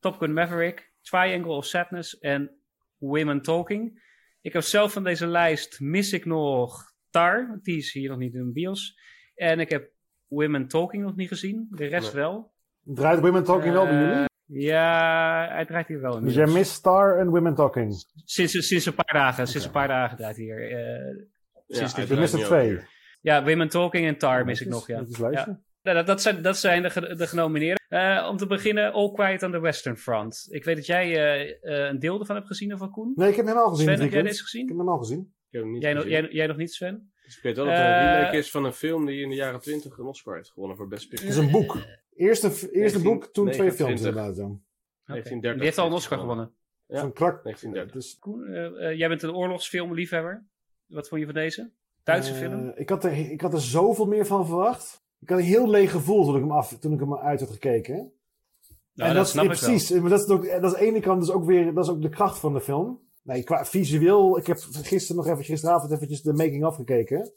Top 0.00 0.18
Gun 0.18 0.32
Maverick, 0.32 0.92
Triangle 1.02 1.52
of 1.52 1.64
Sadness 1.66 2.18
en 2.18 2.50
Women 2.98 3.42
Talking. 3.42 4.00
Ik 4.40 4.52
heb 4.52 4.62
zelf 4.62 4.92
van 4.92 5.04
deze 5.04 5.26
lijst 5.26 5.80
mis 5.80 6.12
ik 6.12 6.24
nog 6.24 6.92
Tar, 7.10 7.48
want 7.48 7.64
die 7.64 7.76
is 7.76 7.92
hier 7.92 8.08
nog 8.08 8.18
niet 8.18 8.34
in 8.34 8.44
de 8.46 8.52
bios. 8.52 8.98
En 9.34 9.60
ik 9.60 9.70
heb 9.70 9.90
Women 10.26 10.68
Talking 10.68 11.02
nog 11.02 11.16
niet 11.16 11.28
gezien, 11.28 11.66
de 11.70 11.86
rest 11.86 12.12
Nee. 12.14 12.22
wel. 12.22 12.52
Draait 12.84 13.20
Women 13.20 13.44
Talking 13.44 13.72
wel 13.72 13.84
bij 13.86 13.94
Eh, 13.94 14.08
jullie? 14.08 14.30
Ja, 14.54 15.48
hij 15.50 15.64
draait 15.64 15.88
hier 15.88 16.00
wel 16.00 16.20
Dus 16.20 16.34
jij 16.34 16.46
mist 16.46 16.70
Star 16.72 17.18
en 17.18 17.28
Women 17.28 17.54
Talking. 17.54 17.94
Sinds, 18.24 18.66
sinds 18.66 18.86
een 18.86 18.94
paar 18.94 19.14
dagen, 19.14 19.46
sinds 19.46 19.66
een 19.66 19.72
paar 19.72 19.88
dagen 19.88 20.16
draait 20.16 20.36
hij 20.36 20.44
hier. 20.44 20.70
eh, 20.70 21.24
sinds 21.68 21.94
de- 21.94 22.16
mist 22.16 22.34
er 22.34 22.44
twee. 22.44 22.78
ja, 23.20 23.44
Women 23.44 23.68
Talking 23.68 24.06
en 24.06 24.18
Tar 24.18 24.44
mis 24.44 24.60
ik 24.60 24.68
nog, 24.68 24.86
ja. 24.86 25.02
lijstje. 25.18 25.60
Nou, 25.82 25.96
dat, 25.96 26.06
dat 26.06 26.22
zijn, 26.22 26.42
dat 26.42 26.56
zijn 26.56 26.82
de, 26.82 27.14
de 27.16 27.26
genomineerden. 27.26 27.80
Eh, 27.88 28.26
om 28.30 28.36
te 28.36 28.46
beginnen, 28.46 28.92
All 28.92 29.12
Quiet 29.12 29.42
on 29.42 29.50
the 29.52 29.60
Western 29.60 29.96
Front. 29.96 30.46
Ik 30.50 30.64
weet 30.64 30.76
dat 30.76 30.86
jij 30.86 31.04
eh, 31.16 31.50
eh, 31.84 31.88
een 31.90 31.98
deel 31.98 32.20
ervan 32.20 32.36
hebt 32.36 32.46
gezien, 32.48 32.72
of 32.72 32.78
van 32.78 32.90
Koen? 32.90 33.12
Nee, 33.14 33.28
ik 33.30 33.36
heb 33.36 33.46
hem 33.46 33.56
al 33.56 33.68
gezien. 33.70 33.86
Sven, 33.86 34.00
heb 34.00 34.12
jij 34.12 34.22
deze 34.22 34.42
gezien? 34.42 34.62
Ik 34.62 34.68
heb 34.68 34.78
hem 34.78 34.88
al 34.88 34.98
gezien. 34.98 35.18
Ik 35.20 35.26
heb 35.50 35.62
hem 35.62 35.72
niet 35.72 35.82
Jij, 35.82 35.92
nog- 35.92 36.02
gezien. 36.02 36.20
jij, 36.22 36.30
jij 36.32 36.46
nog 36.46 36.56
niet, 36.56 36.72
Sven? 36.72 37.12
Dus 37.24 37.36
ik 37.36 37.42
weet 37.42 37.56
wel 37.56 37.64
dat 37.64 37.74
het 37.76 37.84
een 37.84 38.14
remake 38.16 38.36
is 38.36 38.50
van 38.50 38.64
een 38.64 38.72
film 38.72 39.06
die 39.06 39.22
in 39.22 39.28
de 39.28 39.34
jaren 39.34 39.60
20 39.60 39.98
een 39.98 40.04
Oscar 40.04 40.36
heeft 40.36 40.50
gewonnen 40.50 40.76
voor 40.76 40.88
Best 40.88 41.08
Picture. 41.08 41.30
Het 41.32 41.38
is 41.40 41.44
een 41.44 41.50
boek. 41.52 41.76
Eerste, 42.14 42.70
eerste 42.72 43.02
boek, 43.02 43.24
toen 43.26 43.50
twee 43.50 43.58
1929. 43.58 43.86
films 43.86 44.00
inderdaad. 44.00 44.30
Oké. 44.30 44.60
1930 45.04 45.54
Die 45.54 45.64
heeft 45.64 45.78
al 45.78 45.86
een 45.86 45.92
Oscar 45.92 46.18
gewonnen. 46.18 46.52
Ja. 46.86 47.00
Van 47.00 47.12
Krak. 47.12 47.42
1930. 47.42 47.92
Dus, 47.92 48.18
eh, 48.46 48.90
eh, 48.90 48.98
jij 48.98 49.08
bent 49.08 49.22
een 49.22 49.34
oorlogsfilmliefhebber. 49.34 50.46
Wat 50.86 51.08
vond 51.08 51.20
je 51.20 51.26
van 51.26 51.34
deze? 51.34 51.70
Duitse 52.02 52.32
eh, 52.32 52.38
film? 52.38 52.72
Ik 52.74 52.88
had, 52.88 53.04
er, 53.04 53.30
ik 53.30 53.40
had 53.40 53.52
er 53.52 53.60
zoveel 53.60 54.06
meer 54.06 54.26
van 54.26 54.46
verwacht. 54.46 55.04
Ik 55.20 55.28
had 55.28 55.38
een 55.38 55.44
heel 55.44 55.70
leeg 55.70 55.90
gevoel 55.90 56.24
toen 56.24 56.34
ik 56.34 56.40
hem, 56.40 56.52
af, 56.52 56.78
toen 56.78 56.92
ik 56.92 57.00
hem 57.00 57.16
uit 57.16 57.40
had 57.40 57.50
gekeken. 57.50 57.94
Nou, 57.94 59.10
en 59.10 59.16
dat 59.16 59.24
dat, 59.24 59.28
snap 59.28 59.44
is 59.44 59.60
ik 59.60 59.60
wel. 59.60 59.70
precies. 59.70 60.00
Maar 60.00 60.10
dat 60.10 60.20
is, 60.20 60.28
ook, 60.28 60.44
dat 60.44 60.64
is 60.64 60.74
aan 60.74 60.80
de 60.80 60.86
ene 60.86 61.00
kant 61.00 61.20
dus 61.20 61.30
ook 61.30 61.44
weer 61.44 61.74
dat 61.74 61.84
is 61.84 61.90
ook 61.90 62.02
de 62.02 62.08
kracht 62.08 62.38
van 62.38 62.52
de 62.52 62.60
film. 62.60 63.00
Nee, 63.22 63.42
qua 63.42 63.64
visueel, 63.64 64.38
ik 64.38 64.46
heb 64.46 64.58
gisteren 64.82 65.22
nog 65.22 65.32
even, 65.32 65.44
gisteravond 65.44 65.92
eventjes 65.92 66.22
de 66.22 66.32
making 66.32 66.64
of 66.64 66.74
gekeken. 66.74 67.18
Dat 67.18 67.30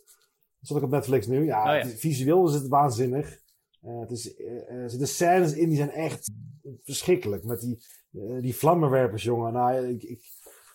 zat 0.59 0.77
ik 0.77 0.83
op 0.83 0.89
Netflix 0.89 1.27
nu. 1.27 1.45
Ja, 1.45 1.59
Oh 1.59 1.89
ja. 1.89 1.97
visueel 1.97 2.47
is 2.47 2.53
het 2.53 2.67
waanzinnig. 2.67 3.39
Eh, 3.85 3.99
het 3.99 4.11
is, 4.11 4.35
eh, 4.35 4.69
eh, 4.69 4.81
er 4.81 4.89
zitten 4.89 5.07
scènes 5.07 5.53
in 5.53 5.67
die 5.69 5.77
zijn 5.77 5.89
echt 5.91 6.31
verschrikkelijk. 6.83 7.43
Met 7.43 7.59
die, 7.59 7.77
die 8.41 8.55
vlammenwerpers, 8.55 9.23
jongen. 9.23 9.53
Nou, 9.53 9.87
ik, 9.87 10.03
ik, 10.03 10.21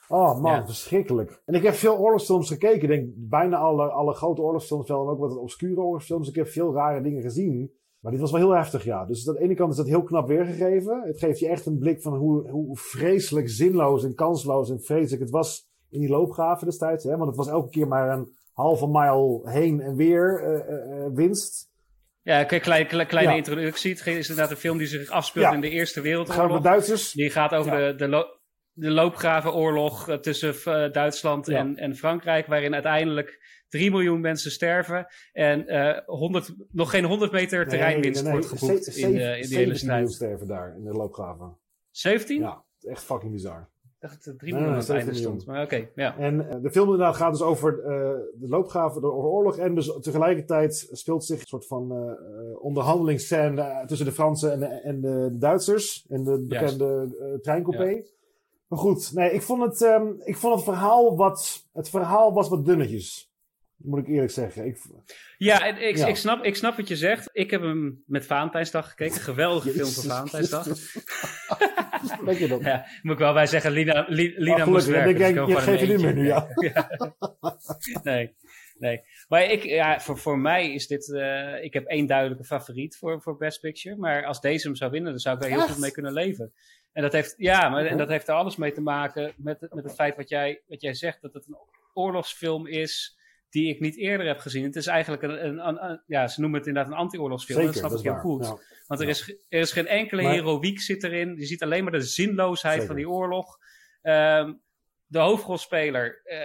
oh 0.08 0.40
man, 0.40 0.52
Ja. 0.52 0.66
verschrikkelijk. 0.66 1.42
En 1.44 1.54
ik 1.54 1.62
heb 1.62 1.74
veel 1.74 1.98
oorlogsfilms 1.98 2.48
gekeken. 2.48 2.82
Ik 2.82 2.88
denk 2.88 3.10
bijna 3.16 3.56
alle, 3.56 3.90
alle 3.90 4.14
grote 4.14 4.42
oorlogsfilms 4.42 4.88
wel. 4.88 5.02
En 5.02 5.08
ook 5.08 5.18
wat 5.18 5.36
obscure 5.36 5.80
oorlogsfilms. 5.80 6.28
Ik 6.28 6.34
heb 6.34 6.48
veel 6.48 6.74
rare 6.74 7.02
dingen 7.02 7.22
gezien. 7.22 7.72
Maar 8.00 8.12
dit 8.12 8.20
was 8.20 8.30
wel 8.30 8.40
heel 8.40 8.54
heftig, 8.54 8.84
ja. 8.84 9.06
Dus 9.06 9.28
aan 9.28 9.34
de 9.34 9.40
ene 9.40 9.54
kant 9.54 9.70
is 9.70 9.76
dat 9.76 9.86
heel 9.86 10.02
knap 10.02 10.28
weergegeven. 10.28 11.02
Het 11.02 11.18
geeft 11.18 11.38
je 11.38 11.48
echt 11.48 11.66
een 11.66 11.78
blik 11.78 12.02
van 12.02 12.16
hoe, 12.16 12.50
hoe 12.50 12.76
vreselijk 12.76 13.48
zinloos 13.48 14.04
en 14.04 14.14
kansloos 14.14 14.70
en 14.70 14.80
vreselijk 14.80 15.22
het 15.22 15.30
was 15.30 15.68
in 15.88 16.00
die 16.00 16.08
loopgraven 16.08 16.66
destijds. 16.66 17.04
Hè? 17.04 17.16
Want 17.16 17.26
het 17.26 17.36
was 17.36 17.48
elke 17.48 17.68
keer 17.68 17.88
maar 17.88 18.18
een 18.18 18.32
halve 18.52 18.86
mile 18.86 19.40
heen 19.42 19.80
en 19.80 19.96
weer 19.96 20.64
winst. 21.14 21.69
Ja, 22.30 22.44
kleine 22.44 23.30
Ja. 23.30 23.36
introductie. 23.36 23.90
Het 23.94 24.06
is 24.06 24.28
inderdaad 24.28 24.50
een 24.50 24.56
film 24.56 24.78
die 24.78 24.86
zich 24.86 25.08
afspeelt 25.10 25.44
Ja. 25.44 25.52
in 25.54 25.60
de 25.60 25.68
Eerste 25.70 25.94
Gaan 25.94 26.02
we 26.02 26.08
Wereldoorlog. 26.08 26.56
de 26.56 26.62
Duitsers? 26.68 27.12
Die 27.12 27.30
gaat 27.30 27.54
over 27.54 27.80
Ja. 27.80 27.86
de, 27.88 27.94
de, 27.94 28.08
lo- 28.08 28.38
de 28.72 28.90
loopgravenoorlog 28.90 30.08
eh, 30.08 30.16
tussen 30.16 30.54
eh, 30.64 30.92
Duitsland 30.92 31.48
en, 31.48 31.76
en 31.76 31.96
Frankrijk, 31.96 32.46
waarin 32.46 32.74
uiteindelijk 32.74 33.58
3 33.68 33.90
miljoen 33.90 34.20
mensen 34.20 34.50
sterven 34.50 35.06
en 35.32 35.66
eh 35.68 35.98
100, 36.06 36.54
nog 36.72 36.90
geen 36.90 37.04
100 37.04 37.32
meter 37.32 37.68
terreinwinst 37.68 38.22
Nee, 38.22 38.32
nee, 38.32 38.40
wordt 38.42 38.58
geboekt 38.58 38.86
in, 38.86 39.12
de, 39.12 39.18
in 39.18 39.18
die 39.18 39.22
hele 39.22 39.44
17 39.44 39.56
miljoen 39.56 39.76
strijd. 39.76 40.12
sterven 40.12 40.46
daar 40.46 40.74
in 40.76 40.84
de 40.84 40.92
loopgraven. 40.92 41.56
17? 41.90 42.40
Ja, 42.40 42.64
echt 42.80 43.02
fucking 43.02 43.32
bizar. 43.32 43.68
Dacht 44.00 44.14
dat 44.14 44.24
het 44.24 44.38
3 44.38 44.52
Nee, 44.52 44.62
miljoen 44.62 44.78
nee, 44.78 44.88
aan 44.88 44.96
het 44.96 45.06
einde 45.06 45.14
17 45.14 45.22
stond. 45.22 45.46
Maar 45.46 45.62
oké, 45.64 45.88
ja. 45.94 46.16
En 46.16 46.50
eh, 46.50 46.62
de 46.62 46.70
film 46.70 46.84
inderdaad 46.84 47.16
gaat 47.16 47.32
dus 47.32 47.42
over 47.42 47.78
eh, 47.78 47.88
de 48.34 48.48
loopgraven, 48.48 49.00
de 49.00 49.12
oorlog. 49.12 49.56
En 49.56 49.74
dus 49.74 49.98
tegelijkertijd 50.00 50.88
speelt 50.92 51.24
zich 51.24 51.40
een 51.40 51.46
soort 51.46 51.66
van 51.66 51.92
eh, 51.92 52.62
onderhandelingsscène 52.62 53.84
tussen 53.86 54.06
de 54.06 54.12
Fransen 54.12 54.52
en 54.52 54.60
de, 54.60 54.66
en 54.66 55.00
de 55.00 55.38
Duitsers. 55.38 56.06
En 56.08 56.24
de 56.24 56.44
bekende 56.48 57.16
eh 57.20 57.40
treincoupé. 57.42 58.04
Maar 58.66 58.78
goed, 58.78 59.14
nee, 59.14 59.32
ik 59.32 59.42
vond 59.42 59.62
het, 59.62 59.82
ehm, 59.82 60.06
ik 60.24 60.36
vond 60.36 60.54
het 60.54 60.64
verhaal 60.64 61.16
wat, 61.16 61.66
het 61.72 61.88
verhaal 61.88 62.32
was 62.32 62.48
wat 62.48 62.64
dunnetjes. 62.64 63.29
Moet 63.82 63.98
ik 63.98 64.06
eerlijk 64.06 64.32
zeggen. 64.32 64.66
Ik, 64.66 64.78
Ja, 65.38 65.64
ik, 65.64 65.96
Ja. 65.96 66.06
Ik, 66.06 66.16
snap, 66.16 66.44
ik 66.44 66.56
snap 66.56 66.76
wat 66.76 66.88
je 66.88 66.96
zegt. 66.96 67.28
Ik 67.32 67.50
heb 67.50 67.60
hem 67.62 68.02
met 68.06 68.26
Valentijnsdag 68.26 68.88
gekeken. 68.88 69.20
Geweldige 69.20 69.70
film 69.78 69.88
voor 69.88 70.04
Jezus 70.04 70.12
Valentijnsdag. 70.12 70.66
Weet 72.24 72.38
je 72.38 72.48
dat? 72.48 72.60
Ja, 72.60 72.86
moet 73.02 73.12
ik 73.12 73.18
wel 73.18 73.32
bij 73.32 73.46
zeggen, 73.46 73.70
Lina, 73.70 74.04
Li- 74.08 74.34
Lina 74.36 74.62
Oh, 74.64 74.66
moest 74.66 74.86
werken. 74.86 75.10
Ik 75.10 75.16
dus 75.18 75.26
denk, 75.34 75.48
ik 75.48 75.54
je 75.56 75.60
geeft 75.62 75.88
niet 75.88 76.00
meer 76.00 76.14
nu, 76.14 76.26
ja. 76.26 76.46
nee, 78.02 78.34
nee. 78.78 79.00
Maar 79.28 79.44
ik, 79.44 79.62
ja, 79.62 80.00
voor, 80.00 80.18
voor 80.18 80.38
mij 80.38 80.72
is 80.72 80.86
dit... 80.86 81.12
eh, 81.14 81.62
ik 81.64 81.72
heb 81.72 81.86
één 81.86 82.06
duidelijke 82.06 82.44
favoriet 82.44 82.96
voor, 82.96 83.22
voor 83.22 83.36
Best 83.36 83.60
Picture. 83.60 83.96
Maar 83.96 84.24
als 84.24 84.40
deze 84.40 84.66
hem 84.66 84.76
zou 84.76 84.90
winnen, 84.90 85.10
dan 85.10 85.20
zou 85.20 85.36
ik 85.36 85.42
daar 85.42 85.50
heel 85.50 85.60
goed 85.68 85.78
mee 85.78 85.90
kunnen 85.92 86.12
leven. 86.12 86.52
En 86.92 87.02
dat 87.02 87.12
heeft, 87.12 87.34
ja, 87.36 87.68
maar, 87.68 87.86
en 87.86 87.96
dat 87.96 88.08
heeft 88.08 88.28
er 88.28 88.34
alles 88.34 88.56
mee 88.56 88.72
te 88.72 88.80
maken 88.80 89.32
met, 89.36 89.60
het- 89.60 89.74
met 89.74 89.84
het 89.84 89.94
feit 89.94 90.16
wat 90.16 90.28
jij, 90.28 90.62
wat 90.66 90.80
jij 90.80 90.94
zegt. 90.94 91.22
Dat 91.22 91.32
het 91.34 91.46
een 91.46 91.56
oorlogsfilm 91.94 92.66
is 92.66 93.18
die 93.50 93.68
ik 93.68 93.80
niet 93.80 93.96
eerder 93.96 94.26
heb 94.26 94.38
gezien. 94.38 94.64
Het 94.64 94.76
is 94.76 94.86
eigenlijk 94.86 95.22
een, 95.22 95.46
een, 95.46 95.68
een- 95.68 95.84
een- 95.90 96.02
ja, 96.06 96.28
ze 96.28 96.40
noemen 96.40 96.58
het 96.58 96.68
inderdaad 96.68 96.92
een 96.92 96.98
anti-oorlogsfilm. 96.98 97.58
Zeker, 97.58 97.72
dat 97.72 97.80
snap 97.80 97.90
dat 97.90 98.00
ik 98.06 98.10
heel 98.12 98.30
goed. 98.30 98.44
Ja. 98.46 98.58
Want 98.86 99.00
er, 99.00 99.06
Ja. 99.06 99.12
is, 99.12 99.28
er 99.48 99.60
is 99.60 99.72
geen 99.72 99.86
enkele 99.86 100.22
Maar- 100.22 100.32
heroïek 100.32 100.80
zit 100.80 101.02
erin. 101.04 101.36
Je 101.36 101.46
ziet 101.46 101.62
alleen 101.62 101.82
maar 101.82 101.92
de 101.92 102.00
zinloosheid 102.02 102.72
Zeker. 102.74 102.86
van 102.88 102.96
die 102.96 103.08
oorlog. 103.08 103.58
Ehm, 104.02 104.52
de 105.06 105.18
hoofdrolspeler, 105.18 106.20
eh, 106.24 106.38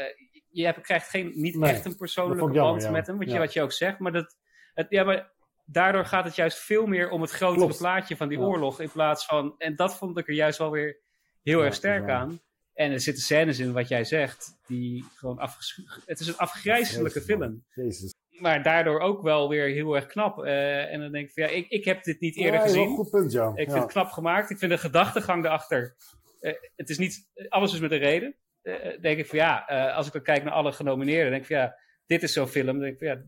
je 0.49 0.65
hebt, 0.65 0.81
krijgt 0.81 1.09
geen, 1.09 1.31
niet 1.35 1.55
Nee, 1.55 1.71
echt 1.71 1.85
een 1.85 1.97
persoonlijke 1.97 2.43
jammer, 2.43 2.61
band 2.63 2.81
ja. 2.83 2.91
met 2.91 3.07
hem, 3.07 3.17
wat, 3.17 3.31
je, 3.31 3.37
wat 3.37 3.53
je 3.53 3.61
ook 3.61 3.71
zegt. 3.71 3.99
Maar, 3.99 4.11
dat, 4.11 4.35
het, 4.73 4.85
ja, 4.89 5.03
maar 5.03 5.31
daardoor 5.65 6.05
gaat 6.05 6.25
het 6.25 6.35
juist 6.35 6.57
veel 6.57 6.85
meer 6.85 7.09
om 7.09 7.21
het 7.21 7.31
grotere 7.31 7.59
Klopt. 7.65 7.77
plaatje 7.77 8.17
van 8.17 8.27
die 8.27 8.39
oorlog. 8.39 8.79
In 8.81 8.91
plaats 8.91 9.25
van, 9.25 9.55
en 9.57 9.75
dat 9.75 9.97
vond 9.97 10.17
ik 10.17 10.27
er 10.27 10.33
juist 10.33 10.57
wel 10.57 10.71
weer 10.71 10.97
heel 11.43 11.63
erg 11.63 11.73
sterk 11.73 12.09
aan. 12.09 12.39
En 12.73 12.91
er 12.91 12.99
zitten 13.01 13.23
scènes 13.23 13.59
in 13.59 13.73
wat 13.73 13.87
jij 13.87 14.03
zegt, 14.03 14.54
die 14.67 15.05
gewoon 15.15 15.37
afgeschu- 15.39 15.83
Het 16.05 16.19
is 16.19 16.27
een 16.27 16.37
afgrijzelijke 16.37 17.19
Jezus, 17.19 17.35
film. 17.35 17.63
Jezus. 17.73 18.13
Maar 18.29 18.63
daardoor 18.63 18.99
ook 18.99 19.21
wel 19.21 19.49
weer 19.49 19.67
heel 19.67 19.95
erg 19.95 20.05
knap. 20.05 20.43
Eh, 20.43 20.93
en 20.93 20.99
dan 20.99 21.11
denk 21.11 21.27
ik 21.27 21.33
van 21.33 21.43
ja, 21.43 21.49
ik, 21.49 21.67
ik 21.69 21.85
heb 21.85 22.03
dit 22.03 22.19
niet 22.19 22.35
eerder 22.37 22.53
Ja, 22.53 22.61
gezien. 22.61 22.79
wel 22.81 22.89
een 22.89 22.95
goed 22.95 23.09
punt, 23.09 23.31
ja. 23.31 23.51
Ik 23.55 23.65
Ja. 23.65 23.71
vind 23.71 23.83
het 23.83 23.91
knap 23.91 24.09
gemaakt. 24.11 24.49
Ik 24.49 24.57
vind 24.57 24.71
de 24.71 24.77
gedachtegang 24.77 25.45
erachter. 25.45 25.95
eh, 26.39 26.53
het 26.75 26.89
is 26.89 26.97
niet. 26.97 27.29
Alles 27.49 27.73
is 27.73 27.79
met 27.79 27.91
een 27.91 27.97
reden. 27.97 28.35
Eh, 28.61 29.01
denk 29.01 29.17
ik 29.19 29.25
van 29.25 29.37
ja, 29.39 29.57
als 29.95 30.07
ik 30.07 30.13
dan 30.13 30.21
kijk 30.21 30.43
naar 30.43 30.53
alle 30.53 30.71
genomineerden, 30.71 31.29
denk 31.31 31.41
ik 31.41 31.47
van 31.47 31.57
ja, 31.57 31.77
dit 32.05 32.23
is 32.23 32.33
zo'n 32.33 32.47
film. 32.47 32.65
Dan 32.65 32.79
denk 32.79 32.93
ik 32.93 32.99
van 32.99 33.07
ja, 33.07 33.23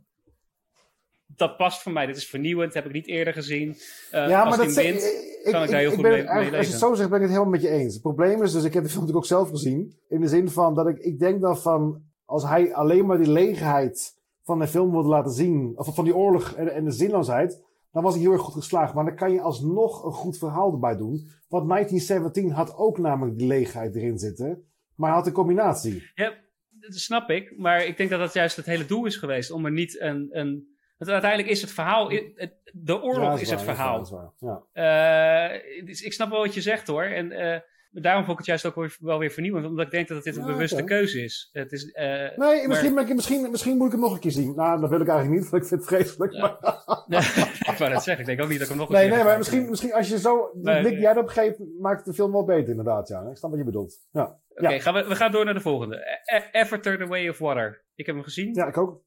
dat 1.36 1.58
past 1.58 1.82
voor 1.82 1.92
mij. 1.92 2.06
Dit 2.06 2.16
is 2.16 2.28
vernieuwend. 2.28 2.74
Heb 2.74 2.86
ik 2.86 2.92
niet 2.92 3.08
eerder 3.08 3.34
gezien. 3.34 3.70
Eh, 4.12 4.28
Ja, 4.28 4.42
als 4.44 4.58
maar 4.58 4.66
dat 4.66 4.76
wint, 4.76 5.02
ik, 5.44 5.52
kan 5.52 5.62
ik 5.62 5.66
ik, 5.66 5.72
daar 5.72 5.80
heel 5.80 5.90
ik 5.90 5.94
goed 5.94 6.04
ben 6.04 6.12
mee- 6.12 6.24
mee 6.24 6.58
Als 6.58 6.66
je 6.66 6.72
het 6.72 6.82
zo 6.82 6.94
zegt, 6.94 7.10
ben 7.10 7.18
ik 7.18 7.24
het 7.24 7.32
helemaal 7.34 7.52
met 7.52 7.62
je 7.62 7.70
eens. 7.70 7.94
Het 7.94 8.02
probleem 8.02 8.44
is 8.44 8.52
dus, 8.52 8.64
ik 8.64 8.74
heb 8.74 8.84
de 8.84 8.90
film 8.90 9.02
natuurlijk 9.06 9.32
ook 9.32 9.38
zelf 9.38 9.50
gezien. 9.50 9.98
In 10.10 10.22
de 10.22 10.28
zin 10.28 10.50
van 10.50 10.76
dat 10.76 10.88
ik, 10.88 10.98
ik 10.98 11.20
denk 11.20 11.42
dan 11.42 11.58
van, 11.58 12.02
als 12.26 12.44
hij 12.44 12.74
alleen 12.74 13.06
maar 13.06 13.18
die 13.18 13.32
leegheid 13.32 14.16
van 14.44 14.60
de 14.60 14.68
film 14.68 14.92
wilde 14.92 15.10
laten 15.10 15.32
zien, 15.32 15.74
of 15.76 15.96
van 15.96 16.04
die 16.04 16.16
oorlog 16.16 16.54
en, 16.54 16.74
en 16.74 16.84
de 16.84 16.92
zinloosheid, 16.92 17.62
dan 17.92 18.04
was 18.04 18.14
hij 18.14 18.22
heel 18.24 18.32
erg 18.32 18.42
goed 18.42 18.54
geslaagd. 18.54 18.94
Maar 18.94 19.06
dan 19.06 19.16
kan 19.16 19.32
je 19.32 19.42
alsnog 19.42 20.04
een 20.06 20.12
goed 20.12 20.38
verhaal 20.38 20.72
erbij 20.72 20.98
doen. 20.98 21.28
Want 21.48 21.70
1917 21.70 22.52
had 22.52 22.76
ook 22.76 22.98
namelijk 22.98 23.38
die 23.38 23.48
leegheid 23.48 23.96
erin 23.96 24.18
zitten. 24.18 24.64
Maar 24.96 25.10
hij 25.10 25.18
had 25.18 25.28
een 25.28 25.34
combinatie. 25.34 26.12
Ja, 26.16 26.34
dat 26.70 26.94
snap 26.96 27.30
ik. 27.30 27.58
Maar 27.58 27.86
ik 27.86 27.98
denk 27.98 28.10
dat 28.10 28.20
dat 28.20 28.34
juist 28.34 28.56
het 28.56 28.66
hele 28.66 28.86
doel 28.86 29.06
is 29.06 29.16
geweest. 29.16 29.52
Om 29.52 29.66
er 29.66 29.72
niet 29.72 30.00
een. 30.02 30.28
een 30.32 30.76
want 30.98 31.12
uiteindelijk 31.12 31.50
is 31.52 31.62
het 31.62 31.72
verhaal. 31.72 32.10
het- 32.10 32.54
de 32.74 33.02
oorlog 33.02 33.24
Ja, 33.24 33.30
dat 33.30 33.42
is, 33.42 33.50
het 33.50 33.58
dat 33.60 33.68
verhaal. 33.68 33.98
Dat 33.98 34.06
is 34.06 34.12
waar, 34.12 34.22
dat 34.24 34.34
is 34.36 34.48
waar. 34.48 34.62
Ja. 34.74 35.52
Eh, 35.54 35.86
dus 35.86 36.02
ik 36.02 36.14
snap 36.14 36.30
wel 36.30 36.40
wat 36.40 36.54
je 36.54 36.62
zegt 36.62 36.88
hoor. 36.88 37.04
En 37.04 37.32
eh, 37.32 37.60
daarom 37.92 38.24
vond 38.26 38.40
ik 38.40 38.46
het 38.46 38.62
juist 38.62 38.66
ook 38.78 38.96
wel 39.00 39.20
weer 39.20 39.30
vernieuwend. 39.32 39.66
Omdat 39.66 39.86
ik 39.86 39.92
denk 39.92 40.08
dat 40.08 40.24
dit 40.24 40.36
een 40.36 40.42
Ja, 40.46 40.48
bewuste 40.52 40.84
keuze 40.84 41.24
is. 41.24 41.50
Het 41.52 41.72
is 41.72 41.92
eh, 41.92 42.38
Nee, 42.38 42.68
misschien, 42.68 42.94
misschien, 42.94 43.52
misschien 43.52 43.78
moet 43.78 43.86
ik 43.86 43.92
hem 43.92 44.02
nog 44.02 44.14
een 44.14 44.20
keer 44.20 44.32
zien. 44.32 44.56
Nou, 44.56 44.82
dat 44.82 44.90
wil 44.90 45.02
ik 45.02 45.08
eigenlijk 45.08 45.42
niet, 45.42 45.50
want 45.52 45.64
ik 45.64 45.70
vind 45.70 45.82
het 45.82 45.90
vreselijk. 45.90 46.32
Ja. 46.34 46.58
Maar, 46.62 47.04
Nee, 47.08 47.20
ik 47.20 47.76
wou 47.78 47.92
dat 47.92 48.04
zeggen. 48.04 48.20
Ik 48.20 48.26
denk 48.26 48.42
ook 48.42 48.50
niet 48.50 48.60
dat 48.60 48.68
ik 48.70 48.74
hem 48.74 48.78
nog 48.78 48.90
een 48.90 48.96
nee, 48.96 49.08
keer 49.08 49.16
nee, 49.16 49.26
maar 49.26 49.38
misschien, 49.38 49.70
misschien 49.70 49.94
als 49.94 50.10
je 50.10 50.20
zo 50.20 50.52
Nee, 50.54 50.80
blik 50.80 50.92
die 50.94 51.02
jij 51.02 51.12
erop 51.12 51.28
geeft, 51.30 51.60
maakt 51.80 52.06
de 52.06 52.14
film 52.14 52.32
wel 52.32 52.46
beter 52.46 52.70
inderdaad. 52.70 53.08
Ja, 53.08 53.22
ik 53.30 53.38
snap 53.38 53.50
wat 53.50 53.60
je 53.60 53.66
bedoelt. 53.66 53.96
Ja, 54.12 54.40
Oké, 54.50 54.70
ja. 54.70 54.80
gaan 54.80 54.94
we, 54.94 55.08
we 55.08 55.16
gaan 55.16 55.32
door 55.32 55.46
naar 55.46 55.54
de 55.54 55.60
volgende. 55.60 56.22
E- 56.26 56.60
Avatar 56.60 56.98
The 56.98 57.06
Way 57.08 57.30
of 57.30 57.38
Water. 57.38 57.86
Ik 57.96 58.06
heb 58.06 58.16
hem 58.16 58.24
gezien. 58.24 58.54
ja 58.54 58.68
ik 58.68 58.78
ook. 58.78 59.02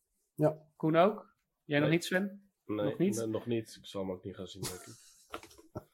Koen 0.76 0.96
ook. 0.96 1.28
Jij 1.70 1.80
nog 1.80 1.88
niet, 1.90 2.04
Sven? 2.04 2.42
Nee, 2.66 2.84
Nog 2.84 2.98
niet? 2.98 3.16
nee, 3.16 3.26
nog 3.26 3.46
niet. 3.46 3.76
Ik 3.80 3.86
zal 3.86 4.00
hem 4.00 4.10
ook 4.10 4.24
niet 4.24 4.36
gaan 4.36 4.46
zien, 4.46 4.62
denk 4.62 4.74
ik. 4.80 4.94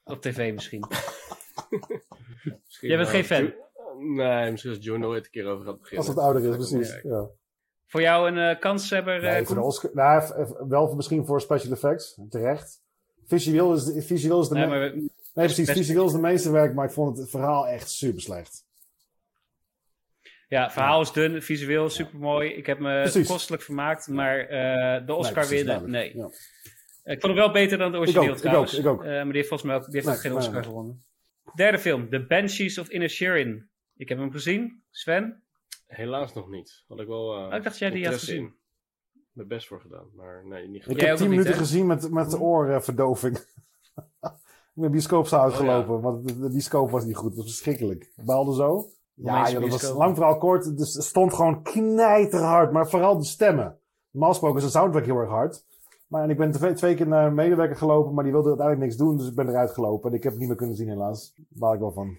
Op 0.13 0.21
tv 0.21 0.53
misschien. 0.53 0.83
Misschien, 2.65 2.87
Jij 2.89 2.97
bent 2.97 3.07
eh, 3.09 3.13
geen 3.13 3.25
fan? 3.25 3.53
Nee, 4.15 4.51
misschien 4.51 4.71
als 4.73 4.83
John 4.83 4.99
nooit 4.99 5.25
een 5.25 5.31
keer 5.31 5.45
over 5.45 5.65
gaat 5.65 5.79
beginnen. 5.79 6.05
Als 6.07 6.15
het 6.15 6.23
ouder 6.25 6.43
is, 6.45 6.55
precies. 6.55 6.99
Ja. 7.03 7.27
Voor 7.85 8.01
jou 8.01 8.31
een 8.31 8.37
eh, 8.55 8.59
kanshebber, 8.59 9.15
eh, 9.15 9.21
Nee, 9.31 9.45
voor 9.45 9.55
de 9.55 9.61
Koen? 9.61 9.69
Oscar, 9.69 9.91
nou, 9.93 10.45
wel 10.67 10.87
voor- 10.87 10.95
misschien 10.95 11.25
voor 11.25 11.41
special 11.41 11.71
effects, 11.73 12.19
terecht. 12.29 12.81
Visueel 13.25 13.73
is, 13.73 14.05
visueel 14.05 14.41
is 14.41 14.47
de, 14.47 14.53
Nee, 14.53 14.67
me- 14.67 14.69
maar 14.79 14.93
nee, 14.95 15.09
precies, 15.33 15.71
visueel 15.71 16.05
is 16.05 16.11
de 16.11 16.19
meeste 16.19 16.51
werk, 16.51 16.73
maar 16.73 16.85
ik 16.85 16.91
vond 16.91 17.17
het 17.17 17.29
verhaal 17.29 17.67
echt 17.67 17.89
super 17.89 18.21
slecht. 18.21 18.65
Ja, 20.47 20.63
het 20.63 20.71
verhaal 20.71 21.01
is 21.01 21.11
dun, 21.11 21.41
visueel 21.41 21.89
super 21.89 22.19
mooi. 22.19 22.49
Ik 22.53 22.65
heb 22.65 22.79
me 22.79 23.01
Precies. 23.01 23.27
kostelijk 23.27 23.63
vermaakt, 23.63 24.07
maar 24.07 24.39
eh, 24.39 25.05
de 25.05 25.13
Oscar 25.13 25.47
winnen, 25.47 25.89
nee. 25.89 26.17
Ja. 26.17 26.25
Ik 27.03 27.21
vond 27.21 27.33
hem 27.33 27.35
wel 27.35 27.51
beter 27.51 27.77
dan 27.77 27.91
de 27.91 27.97
origineel 27.97 28.23
Ik 28.23 28.29
ook, 28.29 28.35
ik 28.35 28.41
trouwens. 28.41 28.73
ook, 28.73 28.79
ik 28.79 28.87
ook. 28.87 29.03
Eh, 29.03 29.09
maar 29.09 29.23
die 29.23 29.33
heeft 29.33 29.47
volgens 29.47 29.69
mij 29.69 29.77
ook, 29.77 29.85
die 29.85 29.93
heeft 29.93 30.05
Nee, 30.05 30.15
ook 30.15 30.21
geen 30.21 30.33
Oscar 30.35 30.53
nee. 30.53 30.63
gewonnen. 30.63 31.05
Derde 31.55 31.79
film, 31.79 32.09
The 32.09 32.25
Banshees 32.25 32.77
of 32.77 32.89
Inisherin. 32.89 33.69
Ik 33.95 34.09
heb 34.09 34.17
hem 34.17 34.31
gezien. 34.31 34.83
Sven? 34.91 35.43
Helaas 35.87 36.33
nog 36.33 36.49
niet. 36.49 36.83
Had 36.87 36.99
ik 36.99 37.07
wel. 37.07 37.33
eh 37.37 37.47
Oh, 37.47 37.53
ik 37.55 37.63
dacht 37.63 37.77
jij 37.77 37.89
die 37.89 38.05
had 38.05 38.13
gezien. 38.13 38.55
Mijn 39.31 39.47
best 39.47 39.67
voor 39.67 39.81
gedaan, 39.81 40.09
maar 40.15 40.45
nee, 40.45 40.67
niet 40.67 40.75
Ik 40.75 40.81
gedaan. 40.83 40.97
Jij 40.97 41.05
heb 41.05 41.13
ook 41.13 41.21
tien 41.21 41.29
minuten 41.29 41.53
gezien 41.53 41.87
met, 41.87 42.11
met 42.11 42.29
de 42.31 42.39
oorverdoving. 42.39 43.37
ik 44.21 44.73
ben 44.73 44.91
bioscoopzaal 44.91 45.43
uitgelopen, 45.43 46.01
want 46.01 46.27
de, 46.27 46.39
de 46.39 46.49
bioscoop 46.49 46.89
was 46.91 47.05
niet 47.05 47.15
goed. 47.15 47.27
Het 47.27 47.35
was 47.37 47.45
verschrikkelijk. 47.47 48.03
Ik 48.15 48.25
baalde 48.25 48.55
zo. 48.55 48.89
Ja, 49.23 49.49
joh, 49.49 49.61
dat 49.61 49.69
was 49.69 49.91
lang 49.93 50.15
verhaal 50.15 50.37
kort. 50.37 50.77
Dus 50.77 50.93
het 50.93 51.03
stond 51.03 51.33
gewoon 51.33 51.63
knijterhard, 51.63 52.71
maar 52.71 52.89
vooral 52.89 53.17
de 53.17 53.25
stemmen. 53.25 53.79
Normaal 54.11 54.29
gesproken 54.31 54.57
is 54.57 54.63
de 54.65 54.69
soundtrack 54.71 55.05
heel 55.05 55.17
erg 55.19 55.29
hard. 55.29 55.63
Maar 56.07 56.23
en 56.23 56.29
ik 56.29 56.37
ben 56.37 56.51
twee, 56.51 56.73
twee 56.73 56.95
keer 56.95 57.07
naar 57.07 57.25
een 57.27 57.33
medewerker 57.33 57.75
gelopen, 57.77 58.13
maar 58.13 58.23
die 58.23 58.33
wilde 58.33 58.47
uiteindelijk 58.47 58.87
niks 58.87 59.01
doen. 59.01 59.17
Dus 59.17 59.27
ik 59.27 59.35
ben 59.35 59.49
eruit 59.49 59.71
gelopen. 59.71 60.09
En 60.09 60.15
ik 60.17 60.23
heb 60.23 60.31
het 60.31 60.39
niet 60.39 60.49
meer 60.49 60.57
kunnen 60.57 60.75
zien 60.75 60.89
helaas. 60.89 61.33
Baal 61.49 61.73
ik 61.73 61.79
wel 61.79 61.91
van. 61.91 62.17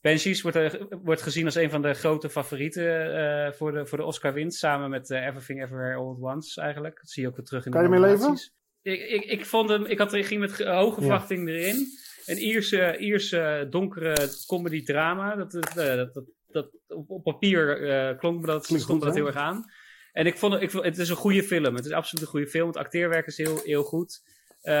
Banshees 0.00 0.42
wordt, 0.42 0.56
er- 0.56 0.86
wordt 1.02 1.22
gezien 1.22 1.44
als 1.44 1.54
een 1.54 1.70
van 1.70 1.82
de 1.82 1.94
grote 1.94 2.30
favorieten 2.30 3.14
eh, 3.16 3.52
voor, 3.52 3.72
de, 3.72 3.86
voor 3.86 3.98
de 3.98 4.04
Oscar 4.04 4.32
winst. 4.32 4.58
Samen 4.58 4.90
met 4.90 5.10
eh, 5.10 5.26
Everything 5.26 5.62
Everywhere 5.62 5.94
All 5.96 6.08
at 6.08 6.34
Once 6.34 6.60
eigenlijk. 6.60 6.96
Dat 7.00 7.10
zie 7.10 7.22
je 7.22 7.28
ook 7.28 7.36
weer 7.36 7.44
terug 7.44 7.66
in 7.66 7.70
Kan 7.72 7.82
de 7.82 7.88
je 7.88 7.94
ermee 7.94 8.10
leven? 8.10 8.34
Ik, 8.82 9.00
ik, 9.00 9.24
ik, 9.24 9.46
vond 9.46 9.68
hem, 9.68 9.84
ik, 9.86 9.98
had, 9.98 10.12
ik 10.12 10.26
ging 10.26 10.40
met 10.40 10.52
ge- 10.52 10.68
hoge 10.70 11.00
Ja. 11.00 11.06
verwachting 11.06 11.48
erin. 11.48 11.86
Een 12.26 12.38
Ierse, 12.38 12.96
Ierse 12.98 13.66
donkere 13.70 14.16
comedy-drama. 14.46 15.36
Dat, 15.36 15.50
dat, 15.52 15.76
eh, 15.76 15.94
dat, 15.96 16.14
dat, 16.14 16.24
dat- 16.52 16.70
op, 16.88 17.10
op 17.10 17.22
papier 17.22 17.88
eh, 17.90 18.18
klonk 18.18 18.40
me 18.40 18.46
dat, 18.46 18.66
Klinkt 18.66 18.84
stond 18.84 18.98
me 19.00 19.06
goed, 19.06 19.14
dat 19.14 19.24
heel 19.24 19.26
erg 19.34 19.36
aan. 19.46 19.64
En 20.12 20.26
ik 20.26 20.38
vond, 20.38 20.52
het- 20.52 20.62
ik, 20.62 20.70
vond- 20.70 20.84
het 20.84 20.98
is 20.98 21.08
een 21.08 21.16
goede 21.16 21.42
film. 21.42 21.74
Het 21.74 21.84
is 21.84 21.92
absoluut 21.92 22.24
een 22.24 22.30
goede 22.30 22.46
film. 22.46 22.66
Het 22.66 22.76
acteerwerk 22.76 23.26
is 23.26 23.36
heel, 23.36 23.60
heel 23.62 23.82
goed. 23.82 24.22
Eh, 24.60 24.72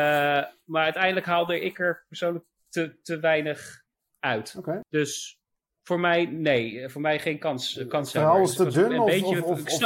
maar 0.64 0.84
uiteindelijk 0.84 1.26
haalde 1.26 1.60
ik 1.60 1.78
er 1.78 2.04
persoonlijk 2.08 2.44
te, 2.68 2.98
te 3.02 3.18
weinig 3.20 3.82
uit. 4.18 4.54
Dus 4.88 5.38
voor 5.82 6.00
mij, 6.00 6.24
nee. 6.24 6.88
Voor 6.88 7.00
mij 7.00 7.18
geen 7.18 7.38
kans. 7.38 7.76
eh, 7.78 7.88
kans 7.88 8.12
Het 8.12 8.22
verhaal 8.22 8.42
is 8.42 8.54
te 8.54 8.68
dun 8.70 8.90
een 8.92 8.98
of- 9.00 9.06
beetje- 9.06 9.44
of- 9.44 9.80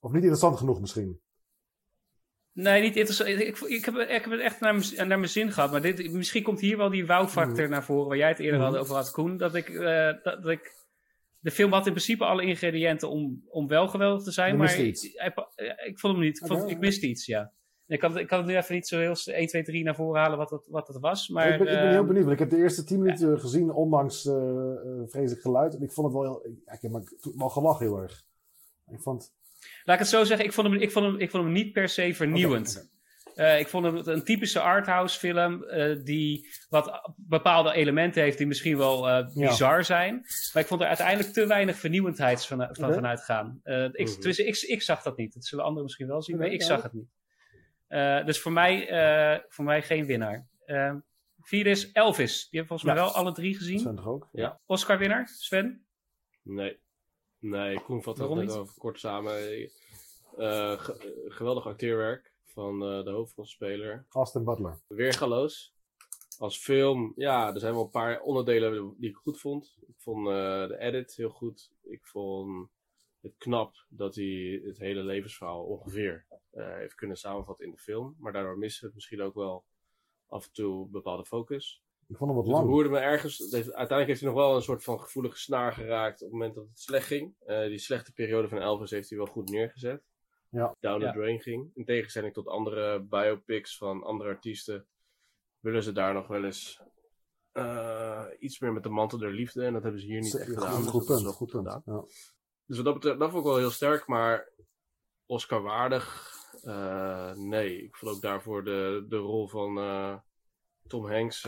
of- 0.00 0.12
niet 0.12 0.14
interessant 0.22 0.58
genoeg 0.58 0.80
misschien. 0.80 1.20
Nee, 2.52 2.80
niet 2.82 2.96
interessant. 2.96 3.28
Ik, 3.28 3.38
ik, 3.60 3.84
heb, 3.84 3.94
ik 3.94 4.24
heb 4.24 4.30
het 4.30 4.40
echt 4.40 4.60
naar, 4.60 4.74
mijn- 4.74 5.08
naar 5.08 5.18
mijn 5.18 5.28
zin 5.28 5.52
gehad. 5.52 5.70
Maar 5.70 5.80
dit, 5.82 6.12
misschien 6.12 6.42
komt 6.42 6.60
hier 6.60 6.76
wel 6.76 6.90
die 6.90 7.06
wow-factor 7.06 7.68
naar 7.68 7.84
voren. 7.84 8.08
Waar 8.08 8.16
jij 8.16 8.28
het 8.28 8.38
eerder 8.38 8.60
Mhm. 8.60 8.68
had 8.70 8.78
over 8.80 8.94
had, 8.94 9.10
Koen. 9.10 9.36
Dat 9.36 9.54
ik, 9.54 9.72
dat, 9.72 10.22
dat 10.22 10.48
ik... 10.48 10.72
De 11.44 11.50
film 11.50 11.72
had 11.72 11.86
in 11.86 11.92
principe 11.92 12.24
alle 12.24 12.44
ingrediënten 12.44 13.10
om, 13.10 13.42
om 13.48 13.68
wel 13.68 13.88
geweldig 13.88 14.22
te 14.22 14.30
zijn. 14.30 14.56
Maar 14.56 14.76
miste 14.76 15.06
ik, 15.06 15.14
eh, 15.54 15.88
ik 15.88 15.98
vond 15.98 16.14
hem 16.14 16.22
niet. 16.22 16.40
Ik, 16.40 16.46
vond, 16.46 16.62
Oké. 16.62 16.70
ik 16.70 16.78
miste 16.78 17.06
iets, 17.06 17.26
ja. 17.26 17.52
Ik 17.86 17.98
kan, 17.98 18.10
het, 18.10 18.20
ik 18.20 18.26
kan 18.26 18.38
het 18.38 18.46
nu 18.46 18.56
even 18.56 18.74
niet 18.74 18.88
zo 18.88 18.98
heel 18.98 19.16
1, 19.24 19.46
2, 19.46 19.62
3 19.62 19.84
naar 19.84 19.94
voren 19.94 20.20
halen 20.20 20.38
wat 20.38 20.50
het, 20.50 20.66
wat 20.68 20.88
het 20.88 20.98
was. 21.00 21.28
Maar, 21.28 21.52
ik, 21.52 21.58
ben, 21.58 21.66
ik 21.66 21.72
ben 21.72 21.82
ehm, 21.82 21.92
heel 21.92 22.04
benieuwd, 22.04 22.24
want 22.24 22.32
ik 22.32 22.38
heb 22.38 22.50
de 22.50 22.62
eerste 22.62 22.84
10 22.84 23.02
minuten 23.02 23.40
gezien, 23.40 23.72
ondanks 23.72 24.24
uh, 24.24 24.34
uh, 24.34 25.02
vreselijk 25.06 25.40
geluid. 25.40 25.74
En 25.74 25.82
ik 25.82 25.92
vond 25.92 26.06
het 26.06 26.16
wel 26.16 26.24
heel. 26.24 26.46
Ik 26.74 26.80
heb 26.80 26.90
me 26.90 27.32
wel 27.36 27.48
gelachen 27.48 27.86
heel 27.86 27.98
erg. 27.98 28.22
Ik 28.90 29.00
vond. 29.00 29.32
Laat 29.84 29.94
ik 29.94 30.02
het 30.02 30.10
zo 30.10 30.24
zeggen, 30.24 30.46
ik 30.46 30.52
vond 30.52 30.66
hem, 30.66 30.76
ik 30.76 30.92
vond 30.92 31.06
hem, 31.06 31.18
ik 31.18 31.30
vond 31.30 31.44
hem 31.44 31.52
niet 31.52 31.72
per 31.72 31.88
se 31.88 32.14
vernieuwend. 32.14 32.68
Okay, 32.68 32.82
okay. 32.82 32.93
Uh, 33.34 33.58
ik 33.58 33.68
vond 33.68 33.84
hem 33.84 34.00
een 34.04 34.24
typische 34.24 34.60
arthouse 34.60 35.18
film 35.18 35.64
uh, 35.64 36.04
die 36.04 36.48
wat 36.68 37.12
bepaalde 37.16 37.72
elementen 37.72 38.22
heeft 38.22 38.38
die 38.38 38.46
misschien 38.46 38.76
wel 38.76 39.08
uh, 39.08 39.26
bizar 39.34 39.76
ja. 39.76 39.82
zijn. 39.82 40.14
Maar 40.52 40.62
ik 40.62 40.68
vond 40.68 40.80
er 40.80 40.86
uiteindelijk 40.86 41.32
te 41.32 41.46
weinig 41.46 41.76
vernieuwendheid 41.76 42.46
van, 42.46 42.58
van, 42.58 42.84
okay. 42.84 42.94
vanuit 42.94 43.20
gaan. 43.20 43.60
ik, 43.64 44.06
mm 44.06 44.12
-hmm. 44.12 44.20
dus 44.20 44.38
ik, 44.38 44.56
ik 44.56 44.82
zag 44.82 45.02
dat 45.02 45.16
niet. 45.16 45.34
Dat 45.34 45.44
zullen 45.44 45.64
anderen 45.64 45.84
misschien 45.84 46.06
wel 46.06 46.22
zien, 46.22 46.38
maar 46.38 46.46
ik 46.46 46.62
zag 46.62 46.82
het 46.82 46.92
niet. 46.92 47.08
dus 48.26 48.40
voor 48.40 48.52
mij, 48.52 49.44
voor 49.48 49.64
mij 49.64 49.82
geen 49.82 50.06
winnaar. 50.06 50.46
vierde 51.40 51.70
is 51.70 51.92
Elvis. 51.92 52.48
Die 52.48 52.58
hebben 52.58 52.78
volgens 52.78 52.82
mij 52.82 52.94
wel 52.94 53.14
alle 53.14 53.32
drie 53.32 53.56
gezien. 53.56 53.78
Sven 53.78 53.96
toch 53.96 54.06
ook? 54.06 54.28
Ja. 54.32 54.60
Oscar 54.66 54.98
winnaar, 54.98 55.28
Sven? 55.28 55.86
Nee. 56.42 56.82
Nee, 57.38 57.80
Koen 57.80 58.02
vat 58.02 58.18
het 58.18 58.34
net 58.34 58.56
over 58.56 58.74
kort 58.78 58.98
samen. 58.98 59.60
Uh, 60.38 60.78
ge 60.78 61.24
geweldig 61.28 61.66
acteerwerk 61.66 62.33
van 62.54 62.74
uh, 62.74 63.04
de 63.04 63.10
hoofdrolspeler. 63.10 64.06
Austin 64.08 64.44
Butler. 64.44 64.80
Weergaloos. 64.86 65.74
Als 66.38 66.58
film, 66.58 67.12
ja, 67.16 67.54
er 67.54 67.60
zijn 67.60 67.74
wel 67.74 67.82
een 67.82 67.90
paar 67.90 68.20
onderdelen 68.20 68.94
die 68.98 69.10
ik 69.10 69.16
goed 69.16 69.40
vond. 69.40 69.76
Ik 69.86 69.94
vond 69.98 70.26
uh, 70.26 70.68
de 70.68 70.76
edit 70.78 71.14
heel 71.14 71.30
goed. 71.30 71.70
Ik 71.82 72.06
vond 72.06 72.68
het 73.20 73.34
knap 73.38 73.74
dat 73.88 74.14
hij 74.14 74.60
het 74.64 74.78
hele 74.78 75.02
levensverhaal 75.02 75.64
ongeveer 75.64 76.26
heeft 76.50 76.94
kunnen 76.94 77.16
samenvatten 77.16 77.64
in 77.64 77.70
de 77.70 77.78
film. 77.78 78.16
Maar 78.18 78.32
daardoor 78.32 78.58
miste 78.58 78.84
het 78.84 78.94
misschien 78.94 79.22
ook 79.22 79.34
wel 79.34 79.64
af 80.28 80.46
en 80.46 80.52
toe 80.52 80.88
bepaalde 80.88 81.24
focus. 81.24 81.82
Ik 82.08 82.16
vond 82.16 82.30
hem 82.30 82.38
wat 82.38 82.44
dus 82.44 82.54
lang. 82.54 82.68
hoorde 82.68 82.88
me 82.88 82.98
ergens. 82.98 83.52
Uiteindelijk 83.52 84.06
heeft 84.06 84.20
hij 84.20 84.30
nog 84.30 84.38
wel 84.38 84.56
een 84.56 84.62
soort 84.62 84.84
van 84.84 85.00
gevoelige 85.00 85.38
snaar 85.38 85.72
geraakt 85.72 86.22
op 86.22 86.28
het 86.28 86.32
moment 86.32 86.54
dat 86.54 86.64
het 86.68 86.80
slecht 86.80 87.06
ging. 87.06 87.34
Uh, 87.46 87.66
die 87.66 87.78
slechte 87.78 88.12
periode 88.12 88.48
van 88.48 88.58
Elvis 88.58 88.90
heeft 88.90 89.08
hij 89.08 89.18
wel 89.18 89.26
goed 89.26 89.50
neergezet. 89.50 90.02
Ja. 90.54 90.74
Down 90.80 90.98
the 91.00 91.06
Ja. 91.06 91.12
drain 91.12 91.40
ging. 91.40 91.70
In 91.74 91.84
tegenstelling 91.84 92.32
tot 92.34 92.46
andere 92.48 93.00
biopics 93.02 93.76
van 93.76 94.02
andere 94.02 94.30
artiesten. 94.30 94.86
Willen 95.60 95.82
ze 95.82 95.92
daar 95.92 96.14
nog 96.14 96.26
wel 96.26 96.44
eens 96.44 96.80
eh, 97.52 98.24
iets 98.38 98.58
meer 98.58 98.72
met 98.72 98.82
de 98.82 98.88
mantel 98.88 99.18
der 99.18 99.30
liefde. 99.30 99.64
En 99.64 99.72
dat 99.72 99.82
hebben 99.82 100.00
ze 100.00 100.06
hier 100.06 100.20
niet 100.20 100.34
echt 100.38 100.48
Goed, 100.48 100.54
gedaan. 100.58 100.80
dus 100.82 100.90
goed 100.90 101.06
dat 101.06 101.16
is 101.18 101.22
punt. 101.22 101.22
wel 101.22 101.32
Goed 101.32 101.50
punt. 101.50 101.66
gedaan. 101.66 101.82
Ja. 101.84 102.04
Dus 102.66 102.76
wat 102.76 102.84
dat 102.84 102.94
betreft, 102.94 103.18
dat 103.18 103.30
vond 103.30 103.44
ik 103.44 103.48
wel 103.50 103.58
heel 103.58 103.70
sterk. 103.70 104.06
Maar 104.06 104.48
Oscar 105.26 105.62
waardig. 105.62 106.32
eh, 106.62 107.32
nee, 107.34 107.82
ik 107.82 107.96
vond 107.96 108.14
ook 108.16 108.22
daarvoor 108.22 108.64
de, 108.64 109.04
de 109.08 109.16
rol 109.16 109.48
van 109.48 109.78
eh, 109.78 110.16
Tom 110.86 111.06
Hanks. 111.10 111.46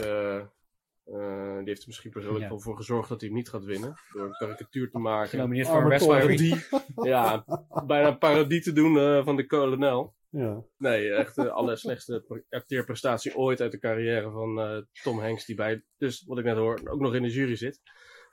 Eh, 1.07 1.15
eh, 1.15 1.57
die 1.59 1.69
heeft 1.69 1.81
er 1.81 1.87
misschien 1.87 2.11
persoonlijk 2.11 2.43
Ja. 2.45 2.49
wel 2.49 2.61
voor 2.61 2.77
gezorgd 2.77 3.09
dat 3.09 3.21
hij 3.21 3.31
niet 3.31 3.49
gaat 3.49 3.65
winnen. 3.65 3.95
Door 4.13 4.25
een 4.27 4.33
karikatuur 4.39 4.91
te 4.91 4.99
maken. 4.99 5.29
Genomineerd 5.29 5.69
voor 5.69 5.93
een. 5.93 6.07
Parodie. 6.07 6.65
Ja, 7.03 7.45
bijna 7.87 8.09
een 8.09 8.19
parodie 8.19 8.61
te 8.61 8.73
doen 8.73 8.99
eh, 8.99 9.25
van 9.25 9.37
de 9.37 9.47
kolonel. 9.47 10.15
Ja. 10.31 10.63
Nee, 10.79 11.13
echt 11.13 11.35
de 11.35 11.51
allerslechtste 11.51 12.25
pre- 12.27 12.45
acteerprestatie 12.49 13.37
ooit 13.37 13.61
uit 13.61 13.73
de 13.73 13.79
carrière 13.79 14.31
van 14.31 14.61
eh, 14.61 14.77
Tom 15.03 15.21
Hanks. 15.21 15.47
Die 15.47 15.57
bij, 15.57 15.85
dus 15.97 16.25
wat 16.27 16.39
ik 16.39 16.45
net 16.45 16.57
hoor, 16.57 16.81
ook 16.85 17.01
nog 17.01 17.15
in 17.15 17.23
de 17.23 17.31
jury 17.31 17.57
zit. 17.57 17.81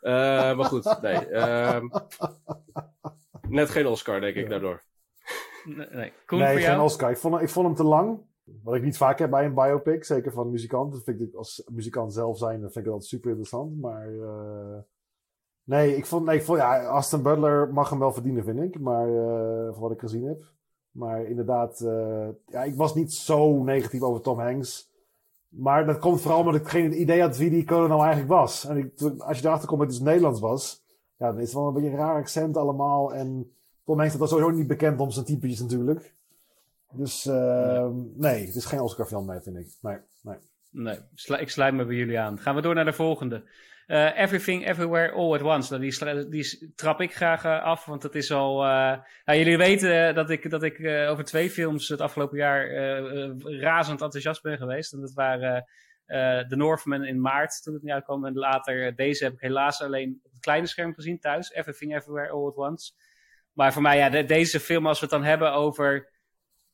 Eh, 0.02 0.12
maar 0.56 0.66
goed, 0.66 0.98
nee. 1.02 1.28
ehm, 1.28 1.88
net 3.50 3.70
geen 3.70 3.86
Oscar, 3.88 4.22
denk 4.22 4.36
ik, 4.36 4.44
Ja. 4.44 4.50
daardoor. 4.50 4.84
Nee, 5.64 5.88
nee. 5.90 6.14
Koen, 6.26 6.40
nee, 6.40 6.48
voor 6.48 6.60
geen 6.60 6.70
jou? 6.72 6.84
Oscar. 6.84 7.10
Ik 7.12 7.18
vond, 7.18 7.42
ik 7.42 7.50
vond 7.50 7.66
hem 7.66 7.76
te 7.76 7.84
lang. 7.84 8.22
Wat 8.64 8.76
ik 8.76 8.84
niet 8.84 8.98
vaak 8.98 9.20
heb 9.20 9.30
bij 9.30 9.46
een 9.46 9.54
biopic, 9.54 10.04
zeker 10.04 10.32
van 10.32 10.50
muzikanten. 10.50 11.02
Vind 11.02 11.22
ik 11.22 11.34
als 11.34 11.64
muzikant 11.72 12.14
zelf 12.14 12.38
zijn, 12.38 12.60
vind 12.60 12.76
ik 12.76 12.86
dat 12.86 13.06
super 13.06 13.30
interessant. 13.30 13.82
Maar 13.82 14.14
eh, 14.14 14.78
nee, 15.64 15.96
ik 15.96 16.06
vond, 16.06 16.26
nee, 16.26 16.38
ik 16.38 16.44
vond 16.44 16.60
ja, 16.60 16.86
Aston 16.86 17.22
Butler 17.22 17.74
mag 17.74 17.90
hem 17.90 18.00
wel 18.00 18.14
verdienen, 18.14 18.44
vind 18.44 18.62
ik. 18.62 18.80
Maar 18.80 19.08
eh, 19.08 19.72
van 19.72 19.82
wat 19.82 19.92
ik 19.92 20.00
gezien 20.00 20.26
heb. 20.26 20.44
Maar 20.92 21.24
inderdaad, 21.24 21.80
eh, 21.80 22.28
ja, 22.48 22.64
ik 22.64 22.76
was 22.76 22.96
niet 22.96 23.14
zo 23.14 23.64
negatief 23.64 24.02
over 24.02 24.22
Tom 24.22 24.40
Hanks. 24.40 24.92
Maar 25.48 25.86
dat 25.86 26.00
komt 26.00 26.22
vooral 26.22 26.40
omdat 26.40 26.56
ik 26.56 26.68
geen 26.68 27.02
idee 27.02 27.22
had 27.22 27.38
wie 27.38 27.50
die 27.50 27.66
kolonel 27.66 28.00
eigenlijk 28.00 28.32
was. 28.32 28.66
En 28.66 28.78
ik, 28.78 29.02
als 29.18 29.40
je 29.40 29.46
erachter 29.46 29.68
komt 29.68 29.80
dat 29.80 29.90
het 29.90 29.98
dus 29.98 30.08
Nederlands 30.08 30.40
was, 30.40 30.84
ja, 31.18 31.32
dan 31.32 31.40
is 31.40 31.46
het 31.46 31.54
wel 31.54 31.68
een 31.68 31.74
beetje 31.74 31.90
een 31.90 31.96
raar 31.96 32.16
accent 32.16 32.58
allemaal. 32.58 33.14
En 33.14 33.52
Tom 33.84 34.00
Hanks 34.00 34.16
was 34.16 34.30
sowieso 34.30 34.52
niet 34.52 34.68
bekend 34.68 35.00
om 35.00 35.12
zijn 35.12 35.26
typetjes 35.26 35.62
natuurlijk. 35.62 36.16
Dus 36.96 37.26
eh, 37.26 37.88
nee, 38.16 38.46
het 38.46 38.56
is 38.56 38.66
geen 38.66 38.80
Oscar-film, 38.80 39.26
nee, 39.26 39.40
vind 39.42 39.58
ik. 39.58 39.68
Nee, 39.82 39.98
nee. 40.22 40.38
Nee, 40.70 41.00
slu- 41.14 41.38
ik 41.38 41.50
sluit 41.50 41.74
me 41.74 41.86
bij 41.86 41.96
jullie 41.96 42.20
aan. 42.20 42.40
Gaan 42.40 42.56
we 42.56 42.62
door 42.62 42.76
naar 42.76 42.86
de 42.86 42.94
volgende. 42.94 43.50
Eh, 43.86 44.18
Everything, 44.20 44.68
Everywhere, 44.68 45.12
All 45.12 45.34
at 45.34 45.42
Once. 45.42 45.78
Nou, 45.78 46.30
die, 46.30 46.72
trap 46.76 47.02
ik 47.02 47.16
graag 47.16 47.44
eh, 47.46 47.64
af, 47.64 47.86
want 47.86 48.04
het 48.04 48.16
is 48.16 48.32
al... 48.32 48.64
eh, 48.64 48.98
nou, 49.26 49.38
jullie 49.40 49.58
weten 49.58 50.16
dat 50.16 50.30
ik, 50.30 50.50
dat 50.50 50.64
ik 50.64 50.88
over 51.10 51.24
twee 51.24 51.50
films 51.50 51.88
het 51.88 52.02
afgelopen 52.02 52.38
jaar 52.38 52.70
razend 53.42 54.02
enthousiast 54.02 54.42
ben 54.42 54.58
geweest. 54.58 54.94
En 54.94 55.00
dat 55.00 55.14
waren 55.14 55.66
The 56.48 56.56
Northman 56.56 57.04
in 57.04 57.22
maart, 57.22 57.64
toen 57.64 57.74
het 57.74 57.84
niet 57.84 57.92
uitkwam. 57.92 58.26
En 58.26 58.34
later, 58.34 58.96
deze 58.96 59.24
heb 59.24 59.34
ik 59.34 59.40
helaas 59.40 59.82
alleen 59.82 60.20
op 60.24 60.32
het 60.32 60.42
kleine 60.42 60.68
scherm 60.68 60.94
gezien 60.94 61.20
thuis. 61.20 61.52
Everything, 61.52 61.96
Everywhere, 61.96 62.30
All 62.32 62.46
at 62.48 62.56
Once. 62.58 62.92
Maar 63.54 63.74
voor 63.74 63.82
mij, 63.82 63.98
ja, 63.98 64.10
de- 64.10 64.26
deze 64.26 64.60
film, 64.60 64.88
als 64.88 65.00
we 65.00 65.06
het 65.06 65.16
dan 65.16 65.24
hebben 65.24 65.54
over 65.54 66.12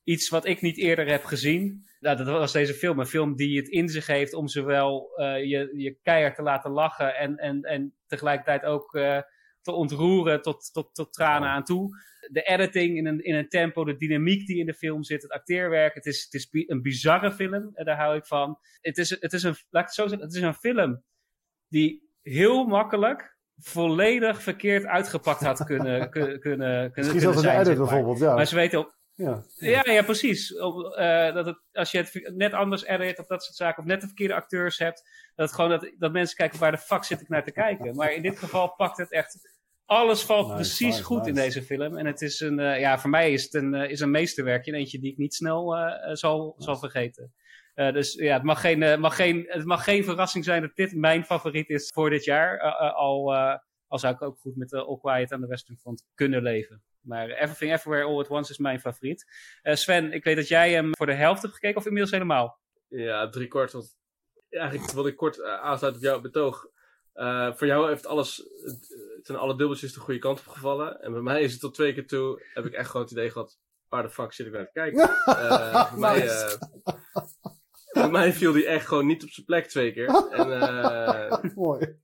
iets 0.04 0.30
wat 0.30 0.46
ik 0.46 0.62
niet 0.62 0.78
eerder 0.78 1.08
heb 1.08 1.24
gezien. 1.24 1.88
Nou, 2.00 2.18
dat 2.18 2.28
was 2.28 2.52
deze 2.52 2.74
film. 2.74 3.00
Een 3.00 3.06
film 3.06 3.36
die 3.36 3.58
het 3.58 3.68
in 3.68 3.90
zich 3.90 4.08
heeft 4.08 4.34
om 4.34 4.48
zowel 4.48 5.12
eh, 5.16 5.44
je, 5.44 5.70
je 5.74 5.98
keihard 6.04 6.36
te 6.36 6.42
laten 6.42 6.72
lachen 6.72 7.16
en, 7.16 7.38
en, 7.38 7.62
en 7.62 7.96
tegelijkertijd 8.08 8.64
ook 8.64 8.96
eh, 8.96 9.22
te 9.62 9.72
ontroeren 9.72 10.42
tot, 10.42 10.70
tot, 10.74 10.96
tot 10.96 11.14
tranen 11.14 11.50
aan 11.50 11.64
toe. 11.64 11.90
De 12.32 12.42
editing 12.42 12.98
in 12.98 13.06
een, 13.06 13.24
in 13.24 13.36
een 13.36 13.50
tempo, 13.50 13.84
de 13.84 13.96
dynamiek 13.96 14.48
die 14.48 14.60
in 14.60 14.66
de 14.66 14.74
film 14.74 15.04
zit, 15.04 15.22
het 15.22 15.32
acteerwerk. 15.32 15.94
Het 15.94 16.06
is, 16.06 16.24
het 16.24 16.34
is 16.34 16.50
bi- 16.50 16.64
een 16.68 16.82
bizarre 16.82 17.32
film, 17.32 17.72
en 17.74 17.86
daar 17.86 17.98
hou 17.98 18.16
ik 18.16 18.26
van. 18.26 18.60
Het 18.82 18.98
is, 18.98 19.10
het 19.10 19.34
is 19.34 19.44
een, 19.44 19.56
laat 19.70 19.82
ik 19.82 19.88
het 19.88 19.94
zo 19.94 20.08
zeggen, 20.08 20.28
het 20.28 20.36
is 20.36 20.42
een 20.42 20.54
film 20.54 21.04
die 21.68 22.10
heel 22.22 22.66
makkelijk 22.66 23.38
volledig 23.58 24.42
verkeerd 24.42 24.86
uitgepakt 24.86 25.40
had 25.42 25.64
kunnen, 25.64 26.10
kunnen, 26.10 26.40
kunnen, 26.40 26.92
kunnen 26.92 26.92
Misschien 26.96 27.20
zelfs 27.20 27.36
de 27.36 27.42
zijn, 27.44 27.56
edit 27.56 27.68
zeg 27.68 27.78
maar. 27.78 27.86
bijvoorbeeld, 27.88 28.20
ja. 28.20 28.36
Maar 28.36 28.48
ze 28.48 28.56
weten 28.56 28.80
ook, 28.80 28.99
ja. 29.20 29.44
ja, 29.56 29.92
ja, 29.92 30.02
precies. 30.02 30.54
Eh, 30.54 31.34
dat 31.34 31.46
het, 31.46 31.60
als 31.72 31.92
je 31.92 31.98
het 31.98 32.32
net 32.36 32.54
anders 32.54 32.84
edit 32.84 33.20
of 33.20 33.26
dat 33.26 33.44
soort 33.44 33.56
zaken, 33.56 33.84
of 33.84 33.90
net 33.90 34.02
de 34.02 34.08
verkeerde 34.08 34.34
acteurs 34.34 34.78
hebt, 34.78 35.04
dat, 35.36 35.54
gewoon 35.54 35.70
dat, 35.70 35.92
dat 35.98 36.12
mensen 36.12 36.36
kijken 36.36 36.60
waar 36.60 36.72
de 36.72 36.78
fuck 36.78 37.04
zit 37.04 37.22
ik 37.22 37.30
naar 37.30 37.44
te 37.44 37.52
kijken. 37.52 37.96
Maar 37.96 38.14
in 38.14 38.22
dit 38.22 38.40
geval 38.40 38.76
pakt 38.76 38.98
het 38.98 39.12
echt. 39.12 39.58
Alles 39.86 40.24
valt 40.24 40.48
Nice, 40.48 40.56
precies 40.56 40.96
nice, 40.96 41.04
goed 41.04 41.28
in 41.28 41.34
deze 41.34 41.62
film. 41.62 41.98
En 41.98 42.06
het 42.06 42.22
is 42.22 42.40
een, 42.40 42.60
eh, 42.60 42.80
ja, 42.80 43.00
voor 43.00 43.10
mij 43.10 43.34
is 43.34 43.44
het 43.44 43.54
een, 43.54 43.74
eh, 43.74 43.90
is 43.90 44.00
een 44.00 44.12
meesterwerkje. 44.12 44.72
En 44.72 44.78
eentje 44.78 45.00
die 45.00 45.12
ik 45.12 45.18
niet 45.18 45.34
snel 45.34 45.76
zal, 46.14 46.56
zal 46.58 46.78
vergeten. 46.78 47.34
Dus 47.74 48.14
ja, 48.14 48.34
het 48.34 48.44
mag, 48.44 48.62
geen, 48.62 49.00
mag 49.00 49.16
geen, 49.16 49.46
het 49.48 49.66
mag 49.66 49.84
geen 49.84 50.04
verrassing 50.04 50.44
zijn 50.44 50.62
dat 50.62 50.76
dit 50.76 50.96
mijn 50.96 51.24
favoriet 51.24 51.70
is 51.70 51.92
voor 51.94 52.10
dit 52.10 52.24
jaar. 52.24 52.60
Al, 52.94 53.34
al 53.88 54.00
zou 54.00 54.14
ik 54.14 54.22
ook 54.22 54.40
goed 54.40 54.56
met 54.56 54.74
All 54.74 54.98
Quiet 55.02 55.32
aan 55.32 55.42
de 55.42 55.48
Western 55.48 55.78
Front 55.78 56.06
kunnen 56.16 56.42
leven. 56.42 56.84
Maar 57.02 57.30
Everything 57.30 57.72
Everywhere 57.74 58.04
All 58.06 58.20
at 58.20 58.30
Once 58.30 58.52
is 58.52 58.58
mijn 58.58 58.80
favoriet. 58.80 59.26
Eh, 59.62 59.76
Sven, 59.76 60.12
ik 60.14 60.24
weet 60.24 60.36
dat 60.36 60.48
jij 60.48 60.72
hem 60.72 60.96
voor 60.96 61.06
de 61.06 61.14
helft 61.14 61.42
hebt 61.42 61.54
gekeken 61.54 61.78
of 61.78 61.86
inmiddels 61.86 62.12
helemaal. 62.14 62.60
Ja, 62.88 63.30
drie 63.30 63.48
kwart. 63.48 63.72
Want 63.72 63.98
eigenlijk 64.50 64.92
wil 64.92 65.08
ik 65.08 65.16
kort 65.16 65.40
eh, 65.42 65.54
aansluiten 65.54 66.02
op 66.02 66.08
jouw 66.08 66.22
betoog. 66.22 66.68
Eh, 67.14 67.54
voor 67.54 67.68
jou 67.68 67.88
heeft 67.90 68.06
alles, 68.06 68.44
zijn 69.22 69.38
alle 69.38 69.58
dubbeltjes 69.58 69.94
de 69.94 70.00
goede 70.00 70.20
kant 70.20 70.40
op 70.40 70.48
gevallen. 70.48 71.02
En 71.02 71.12
bij 71.12 71.22
mij 71.22 71.42
is 71.42 71.52
het 71.52 71.62
tot 71.62 71.74
twee 71.74 71.94
keer 71.94 72.08
toe, 72.08 72.44
heb 72.54 72.66
ik 72.66 72.74
echt 72.74 72.88
gewoon 72.90 73.02
het 73.02 73.12
idee 73.12 73.30
gehad, 73.30 73.60
waar 73.88 74.04
de 74.04 74.10
fuck 74.10 74.34
zit 74.34 74.46
ik 74.48 74.54
naar 74.54 74.66
te 74.66 74.72
kijken? 74.74 75.10
Eh, 75.26 75.90
voor, 75.90 76.00
mij, 76.00 76.20
Nice. 76.20 76.58
eh, 76.84 76.94
voor 78.02 78.12
mij 78.12 78.34
viel 78.34 78.52
die 78.52 78.66
echt 78.66 78.88
gewoon 78.88 79.06
niet 79.06 79.24
op 79.24 79.30
zijn 79.30 79.46
plek 79.46 79.66
twee 79.68 79.94
keer. 79.94 80.08
En 80.32 80.62
eh, 80.62 81.44
Mooi. 81.56 81.96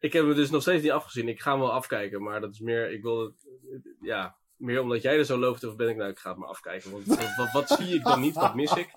ik 0.00 0.12
heb 0.12 0.24
hem 0.24 0.34
dus 0.34 0.50
nog 0.50 0.62
steeds 0.62 0.82
niet 0.82 0.92
afgezien. 0.92 1.28
Ik 1.28 1.40
ga 1.40 1.50
hem 1.50 1.60
wel 1.60 1.72
afkijken, 1.72 2.22
maar 2.22 2.40
dat 2.40 2.52
is 2.52 2.60
meer, 2.60 2.90
ik 2.92 3.02
wil 3.02 3.20
het, 3.20 3.48
ja, 4.00 4.36
meer 4.56 4.80
omdat 4.80 5.02
jij 5.02 5.18
er 5.18 5.24
zo 5.24 5.38
looft 5.38 5.64
over 5.64 5.76
ben 5.76 5.88
ik, 5.88 5.96
nou, 5.96 6.10
ik 6.10 6.18
ga 6.18 6.28
het 6.30 6.38
maar 6.38 6.48
afkijken. 6.48 6.90
Want 6.90 7.04
wat, 7.06 7.36
wat, 7.36 7.52
wat 7.52 7.68
zie 7.78 7.94
ik 7.94 8.04
dan 8.04 8.20
niet, 8.20 8.34
wat 8.34 8.54
mis 8.54 8.72
ik? 8.76 8.90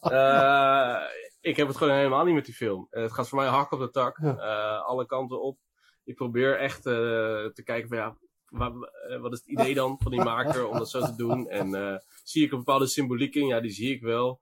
Eh, 0.00 0.96
ik 1.40 1.56
heb 1.56 1.68
het 1.68 1.76
gewoon 1.76 1.94
helemaal 1.96 2.24
niet 2.24 2.34
met 2.34 2.44
die 2.44 2.54
film. 2.54 2.86
Eh, 2.90 3.02
het 3.02 3.12
gaat 3.12 3.28
voor 3.28 3.38
mij 3.38 3.48
hak 3.48 3.72
op 3.72 3.78
de 3.80 3.90
tak, 3.90 4.18
eh, 4.18 4.82
alle 4.82 5.06
kanten 5.06 5.42
op. 5.42 5.58
Ik 6.04 6.14
probeer 6.14 6.58
echt 6.58 6.82
te 6.82 7.60
kijken 7.64 7.88
van 7.88 7.98
ja, 7.98 8.16
wa- 8.48 8.88
wat 9.20 9.32
is 9.32 9.38
het 9.38 9.48
idee 9.48 9.74
dan 9.74 9.98
van 10.02 10.10
die 10.10 10.22
maker 10.24 10.66
om 10.66 10.78
dat 10.78 10.90
zo 10.90 11.00
te 11.00 11.16
doen? 11.16 11.48
En 11.48 12.02
zie 12.22 12.44
ik 12.44 12.52
een 12.52 12.58
bepaalde 12.58 12.86
symboliek 12.86 13.34
in? 13.34 13.46
Ja, 13.46 13.60
die 13.60 13.70
zie 13.70 13.94
ik 13.94 14.02
wel. 14.02 14.40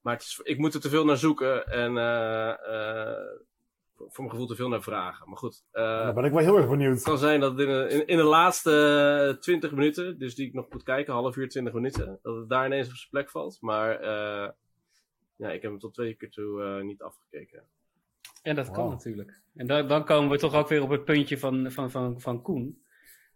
Maar 0.00 0.14
het 0.14 0.22
is, 0.22 0.40
ik 0.42 0.58
moet 0.58 0.74
er 0.74 0.80
te 0.80 0.88
veel 0.88 1.04
naar 1.04 1.16
zoeken. 1.16 1.66
En 1.66 1.96
voor 3.96 4.10
mijn 4.16 4.30
gevoel 4.30 4.46
te 4.46 4.54
veel 4.54 4.68
naar 4.68 4.82
vragen. 4.82 5.28
Maar 5.28 5.38
goed, 5.38 5.64
eh, 5.70 5.82
Daar 5.82 6.14
ben 6.14 6.24
ik 6.24 6.32
wel 6.32 6.42
heel 6.42 6.56
erg 6.56 6.68
benieuwd. 6.68 6.94
het 6.94 7.04
kan 7.04 7.18
zijn 7.18 7.40
dat 7.40 7.60
in 7.60 7.66
de, 7.66 7.86
in, 7.88 8.06
in 8.06 8.16
de 8.16 8.22
laatste 8.22 9.36
20 9.40 9.70
minuten, 9.70 10.18
dus 10.18 10.34
die 10.34 10.46
ik 10.46 10.54
nog 10.54 10.66
moet 10.70 10.82
kijken, 10.82 11.12
half 11.12 11.36
uur, 11.36 11.48
20 11.48 11.72
minuten, 11.72 12.18
dat 12.22 12.36
het 12.36 12.48
daar 12.48 12.66
ineens 12.66 12.88
op 12.88 12.94
zijn 12.94 13.10
plek 13.10 13.30
valt. 13.30 13.60
Maar 13.60 14.00
eh, 14.00 14.50
ja, 15.36 15.50
ik 15.50 15.62
heb 15.62 15.70
hem 15.70 15.78
tot 15.78 15.94
twee 15.94 16.14
keer 16.14 16.30
toe 16.30 16.62
eh, 16.62 16.84
niet 16.84 17.02
afgekeken. 17.02 17.62
En 18.42 18.54
dat 18.54 18.70
kan 18.70 18.88
natuurlijk. 18.88 19.40
En 19.54 19.66
dan, 19.66 19.88
dan 19.88 20.04
komen 20.04 20.30
we 20.30 20.38
toch 20.38 20.54
ook 20.54 20.68
weer 20.68 20.82
op 20.82 20.90
het 20.90 21.04
puntje 21.04 21.38
van, 21.38 21.72
van, 21.72 21.90
van, 21.90 22.20
van 22.20 22.42
Koen. 22.42 22.82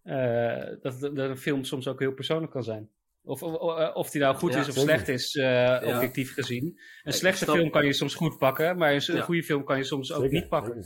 Eh, 0.02 0.64
dat, 0.80 1.00
dat 1.00 1.18
een 1.18 1.36
film 1.36 1.64
soms 1.64 1.88
ook 1.88 1.98
heel 1.98 2.12
persoonlijk 2.12 2.52
kan 2.52 2.64
zijn. 2.64 2.90
Of, 3.28 3.42
of, 3.42 3.94
of 3.94 4.10
die 4.10 4.20
nou 4.20 4.36
goed 4.36 4.52
Ja, 4.52 4.60
is 4.60 4.68
of 4.68 4.74
zeker. 4.74 4.90
slecht 4.90 5.08
is, 5.08 5.34
eh, 5.34 5.80
objectief 5.82 6.32
gezien. 6.34 6.80
Een 7.02 7.12
slechte 7.12 7.44
film 7.44 7.70
kan 7.70 7.84
je 7.86 7.92
soms 7.92 8.14
goed 8.14 8.38
pakken, 8.38 8.76
maar 8.78 8.92
een 8.94 9.14
Ja. 9.16 9.22
goede 9.22 9.42
film 9.42 9.64
kan 9.64 9.76
je 9.76 9.84
soms 9.84 10.12
ook 10.12 10.22
Zeker, 10.22 10.38
niet 10.40 10.48
pakken. 10.48 10.84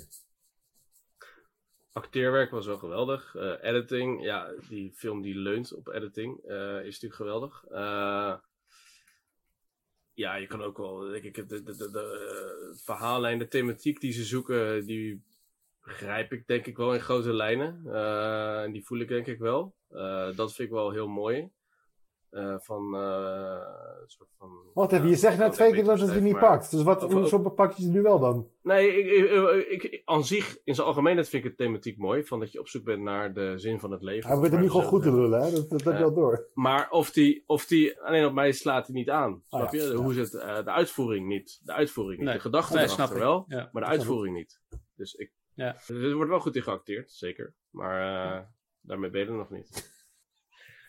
Acteerwerk 1.93 2.51
was 2.51 2.67
wel 2.67 2.79
geweldig. 2.79 3.35
Eh, 3.35 3.55
editing, 3.61 4.25
ja, 4.25 4.51
die 4.69 4.93
film 4.95 5.23
die 5.23 5.35
leunt 5.35 5.75
op 5.75 5.89
editing, 5.89 6.39
eh, 6.45 6.79
is 6.79 6.85
natuurlijk 7.01 7.15
geweldig. 7.15 7.65
Eh, 7.71 8.35
ja, 10.13 10.35
je 10.35 10.47
kan 10.47 10.63
ook 10.63 10.77
wel, 10.77 10.99
denk 10.99 11.25
ik, 11.25 11.35
de, 11.35 11.47
de, 11.47 11.63
de, 11.63 11.91
de 11.91 12.71
eh, 12.71 12.79
verhaallijn, 12.85 13.39
de 13.39 13.49
thematiek 13.49 14.01
die 14.01 14.13
ze 14.13 14.25
zoeken, 14.25 14.87
die 14.87 15.23
begrijp 15.85 16.33
ik 16.33 16.47
denk 16.47 16.67
ik 16.67 16.77
wel 16.77 16.95
in 16.95 17.01
grote 17.01 17.33
lijnen. 17.33 17.83
Eh, 17.87 18.63
en 18.63 18.73
die 18.73 18.85
voel 18.85 18.99
ik 18.99 19.09
denk 19.09 19.27
ik 19.27 19.39
wel. 19.39 19.75
Eh, 19.89 20.37
dat 20.37 20.55
vind 20.55 20.69
ik 20.69 20.75
wel 20.75 20.91
heel 20.91 21.09
mooi. 21.09 21.51
Eh, 22.33 22.55
van, 22.59 22.95
eh, 22.95 23.61
een 24.03 24.11
soort 24.11 24.29
van... 24.39 24.51
Wat 24.75 24.93
even, 24.93 25.05
ja, 25.05 25.11
je 25.11 25.17
zegt 25.17 25.39
net 25.39 25.53
twee 25.53 25.73
keer 25.73 25.85
dat 25.85 26.01
het 26.01 26.13
je 26.15 26.21
niet 26.21 26.33
maar- 26.33 26.41
pakt. 26.41 26.71
Dus 26.71 26.83
wat, 26.83 27.03
hoezo 27.13 27.39
pak 27.51 27.73
je 27.73 27.83
het 27.83 27.93
nu 27.93 28.03
wel 28.03 28.19
dan? 28.19 28.49
Nee, 28.63 28.97
ik, 28.97 29.07
ik, 29.31 29.67
ik, 29.71 29.83
ik- 29.83 30.03
aan 30.05 30.25
zich, 30.25 30.59
in 30.65 30.75
zijn 30.75 30.87
algemeenheid 30.87 31.29
vind 31.29 31.45
ik 31.45 31.49
het 31.49 31.59
thematiek 31.59 31.99
mooi. 31.99 32.25
Van 32.25 32.41
dat 32.41 32.53
je 32.53 32.59
op 32.61 32.69
zoek 32.69 32.85
bent 32.85 33.03
naar 33.03 33.35
de 33.35 33.59
zin 33.59 33.81
van 33.81 33.91
het 33.91 34.03
leven. 34.03 34.29
Hij 34.31 34.37
begint 34.39 34.55
er 34.55 34.61
nu 34.61 34.71
gewoon 34.71 34.87
goed 34.87 35.03
te 35.03 35.13
lullen, 35.15 35.41
hè? 35.43 35.51
Dat, 35.51 35.69
dat 35.71 35.83
heb 35.85 35.99
je 35.99 36.05
al 36.05 36.15
door. 36.15 36.49
Maar 36.55 36.91
of 36.91 37.11
die, 37.11 37.43
of 37.47 37.67
die, 37.67 38.01
alleen 38.01 38.27
op 38.27 38.33
mij 38.33 38.53
slaat 38.53 38.87
hij 38.87 38.95
niet 38.97 39.11
aan. 39.11 39.43
Snap 39.49 39.63
Ah, 39.67 39.73
ja. 39.73 39.83
je? 39.83 39.95
Hoe 39.95 40.13
zit 40.13 40.35
eh, 40.35 40.65
de 40.65 40.71
uitvoering 40.71 41.27
niet? 41.29 41.61
De 41.63 41.73
uitvoering 41.73 42.17
niet. 42.19 42.27
Nee. 42.29 42.37
De 42.37 42.43
gedachten 42.43 42.75
Nee, 42.77 42.85
erachter 42.85 43.05
snap 43.07 43.17
ik. 43.17 43.23
wel, 43.23 43.45
Ja. 43.49 43.69
maar 43.73 43.83
de 43.83 43.89
uitvoering 43.89 44.37
niet. 44.37 44.61
Dus 44.97 45.15
ik, 45.15 45.33
Ja. 45.55 45.77
er 45.87 46.15
wordt 46.15 46.31
wel 46.31 46.41
goed 46.41 46.57
in 46.57 46.63
geacteerd, 46.63 47.11
zeker. 47.11 47.55
Maar 47.71 48.27
eh, 48.37 48.41
daarmee 48.81 49.11
ben 49.11 49.21
je 49.21 49.27
er 49.27 49.33
nog 49.33 49.51
niet. 49.51 49.92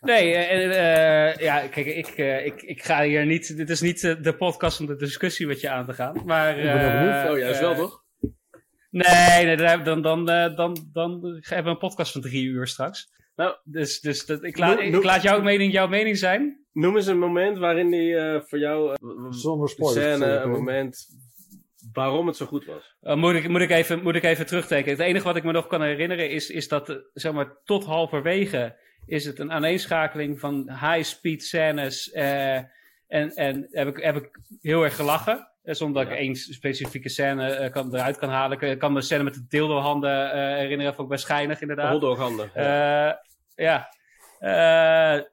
Nee, 0.04 0.34
eh, 0.34 1.30
eh, 1.30 1.38
ja, 1.38 1.68
kijk, 1.68 1.86
ik, 1.86 2.08
eh, 2.08 2.46
ik, 2.46 2.62
ik 2.62 2.84
ga 2.84 3.04
hier 3.04 3.26
niet. 3.26 3.58
Dit 3.58 3.70
is 3.70 3.82
niet 3.82 4.02
de 4.02 4.36
podcast 4.38 4.80
om 4.80 4.86
de 4.86 4.96
discussie 4.96 5.48
met 5.48 5.62
je 5.62 5.70
aan 5.70 5.86
te 5.86 5.94
gaan. 5.94 6.22
Maar. 6.26 6.58
Ik 6.58 6.64
ben 6.64 6.80
heel 6.80 7.00
benieuwd. 7.00 7.32
oh, 7.32 7.38
juist 7.38 7.60
wel, 7.60 7.76
toch? 7.76 8.04
Nee, 8.90 9.46
nee 9.46 9.56
dan, 9.56 9.84
dan, 9.84 10.26
dan, 10.26 10.56
dan, 10.56 10.78
dan 10.94 11.12
hebben 11.42 11.64
we 11.64 11.70
een 11.70 11.78
podcast 11.78 12.12
van 12.12 12.22
drie 12.22 12.44
uur 12.44 12.68
straks. 12.68 13.12
Nou, 13.36 13.56
Dus, 13.64 14.00
dus 14.00 14.26
dat, 14.26 14.44
ik, 14.44 14.58
laat, 14.58 14.78
noem- 14.84 14.96
ik 14.96 15.04
laat 15.04 15.22
jouw 15.22 15.42
mening 15.42 15.74
jouw 15.74 15.88
mening 15.88 16.18
zijn. 16.18 16.66
Noem 16.72 16.96
eens 16.96 17.08
een 17.08 17.20
moment 17.20 17.58
waarin 17.58 17.90
die 17.92 18.16
voor 18.48 18.60
jou, 18.60 18.96
Zonder 19.30 19.62
een 19.62 19.68
spoilers. 19.68 20.06
scène, 20.06 20.26
een 20.26 20.50
moment, 20.50 21.06
waarom 21.94 22.28
het 22.28 22.36
zo 22.36 22.46
goed 22.46 22.66
was. 22.66 22.96
Uh, 23.02 23.16
moet, 23.16 23.34
ik, 23.36 23.48
moet, 23.48 23.62
ik 23.62 23.70
even, 23.70 24.04
moet 24.04 24.16
ik 24.16 24.24
even 24.24 24.46
terugtekenen. 24.46 24.98
Het 24.98 25.08
enige 25.08 25.26
wat 25.26 25.36
ik 25.36 25.44
me 25.44 25.52
nog 25.52 25.68
kan 25.68 25.82
herinneren 25.82 26.30
is, 26.30 26.50
is 26.50 26.68
dat, 26.68 27.02
zeg 27.14 27.32
maar, 27.34 27.58
tot 27.64 27.86
halverwege 27.86 28.76
is 29.06 29.26
het 29.26 29.40
een 29.40 29.52
aaneenschakeling 29.52 30.40
van 30.40 30.70
high-speed 30.70 31.44
scènes. 31.44 32.12
eh, 32.12 32.56
en 33.08 33.30
en 33.36 33.68
heb, 33.72 33.88
ik, 33.88 34.04
heb 34.04 34.16
ik 34.16 34.40
heel 34.62 34.84
erg 34.84 34.96
gelachen. 34.96 35.48
Eh, 35.64 35.74
Zonder 35.76 36.04
dat 36.04 36.12
Ja. 36.12 36.18
ik 36.20 36.26
één 36.26 36.36
specifieke 36.36 37.10
scène 37.10 37.54
eh, 37.54 37.72
kan, 37.72 37.96
eruit 37.96 38.18
kan 38.18 38.30
halen. 38.30 38.62
Ik 38.62 38.80
kan 38.80 38.94
me 38.94 39.00
de 39.00 39.06
scène 39.06 39.24
met 39.24 39.34
de 39.34 39.46
dildo-handen 39.50 40.32
eh, 40.32 40.40
herinneren. 40.58 40.94
Vond 40.94 41.08
ik 41.08 41.14
best 41.14 41.24
schijnig, 41.24 41.62
inderdaad. 41.62 41.92
Hotdoghanden. 41.92 42.50
Eh, 42.54 43.14
ja. 43.56 43.90
Eh, 44.40 45.24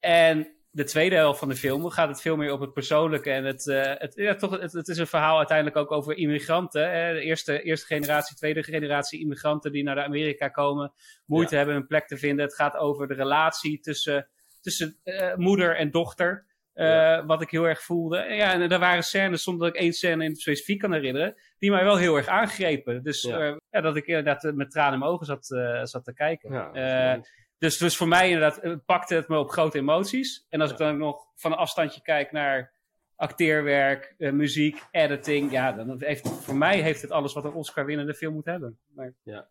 en 0.00 0.53
de 0.74 0.84
tweede 0.84 1.16
helft 1.16 1.38
van 1.38 1.48
de 1.48 1.56
film 1.56 1.88
gaat 1.90 2.08
het 2.08 2.20
veel 2.20 2.36
meer 2.36 2.52
op 2.52 2.60
het 2.60 2.72
persoonlijke. 2.72 3.30
En 3.30 3.44
het, 3.44 3.68
eh, 3.68 3.92
het, 3.94 4.14
ja, 4.14 4.34
toch, 4.34 4.60
het, 4.60 4.72
het 4.72 4.88
is 4.88 4.98
een 4.98 5.06
verhaal 5.06 5.36
uiteindelijk 5.38 5.76
ook 5.76 5.92
over 5.92 6.16
immigranten. 6.16 6.90
Hè? 6.92 7.12
De 7.14 7.20
eerste, 7.20 7.62
eerste 7.62 7.86
generatie, 7.86 8.36
tweede 8.36 8.62
generatie 8.62 9.20
immigranten 9.20 9.72
die 9.72 9.82
naar 9.82 9.94
de 9.94 10.02
Amerika 10.04 10.48
komen. 10.48 10.92
Moeite 11.26 11.50
Ja. 11.52 11.56
hebben 11.58 11.76
een 11.76 11.86
plek 11.86 12.06
te 12.06 12.16
vinden. 12.16 12.44
Het 12.44 12.54
gaat 12.54 12.76
over 12.76 13.08
de 13.08 13.14
relatie 13.14 13.80
tussen, 13.80 14.28
tussen 14.60 14.98
eh, 15.02 15.34
moeder 15.34 15.76
en 15.76 15.90
dochter. 15.90 16.46
eh, 16.72 16.86
Ja. 16.86 17.24
Wat 17.26 17.42
ik 17.42 17.50
heel 17.50 17.64
erg 17.68 17.82
voelde. 17.82 18.18
En 18.18 18.36
Ja, 18.36 18.52
en 18.52 18.70
er 18.70 18.78
waren 18.78 19.02
scènes, 19.02 19.42
zonder 19.42 19.66
dat 19.66 19.76
ik 19.76 19.82
één 19.82 19.92
scène 19.92 20.24
in 20.24 20.36
specifiek 20.36 20.80
kan 20.80 20.92
herinneren, 20.92 21.34
die 21.58 21.70
mij 21.70 21.84
wel 21.84 21.96
heel 21.96 22.16
erg 22.16 22.26
aangrepen. 22.26 23.02
Dus 23.02 23.22
Ja. 23.22 23.58
dat 23.70 23.96
ik 23.96 24.06
inderdaad 24.06 24.52
met 24.54 24.70
tranen 24.70 24.92
in 24.92 24.98
mijn 24.98 25.10
ogen 25.10 25.26
zat, 25.26 25.46
zat 25.88 26.04
te 26.04 26.14
kijken. 26.14 26.52
Ja, 26.52 27.20
is 27.58 27.70
dus, 27.70 27.78
dus 27.78 27.96
voor 27.96 28.08
mij 28.08 28.30
inderdaad 28.30 28.58
eh, 28.58 28.74
pakte 28.86 29.14
het 29.14 29.28
me 29.28 29.38
op 29.38 29.50
grote 29.50 29.78
emoties. 29.78 30.46
En 30.48 30.60
als 30.60 30.70
ik 30.70 30.76
dan 30.76 30.98
nog 30.98 31.26
van 31.34 31.52
een 31.52 31.58
afstandje 31.58 32.02
kijk 32.02 32.32
naar 32.32 32.72
acteerwerk, 33.16 34.14
eh, 34.18 34.32
muziek, 34.32 34.82
editing. 34.90 35.50
Ja, 35.50 35.72
dan 35.72 36.02
heeft, 36.02 36.28
voor 36.28 36.56
mij 36.56 36.80
heeft 36.80 37.02
het 37.02 37.10
alles 37.10 37.32
wat 37.32 37.44
een 37.44 37.52
Oscar 37.52 37.84
winnende 37.86 38.14
film 38.14 38.34
moet 38.34 38.44
hebben. 38.44 38.78
Maar 38.94 39.14
Ja. 39.22 39.48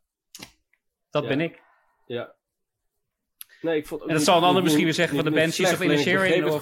dat 1.10 1.24
Ja. 1.24 1.30
ben 1.30 1.41
ik. 1.41 1.62
Ja. 2.06 2.36
Nee, 3.62 3.78
ik 3.78 3.88
vond 3.88 4.01
ook 4.01 4.08
En 4.08 4.14
dat 4.14 4.24
niet- 4.24 4.32
zal 4.34 4.38
een 4.38 4.47
ander 4.47 4.62
misschien 4.64 4.86
weer 4.86 4.91
niet- 4.91 4.99
zeggen 5.01 5.16
van 5.16 5.26
de 5.26 5.39
Banshees 5.39 5.72
of 5.72 5.78
begreep 5.80 6.43
het 6.43 6.54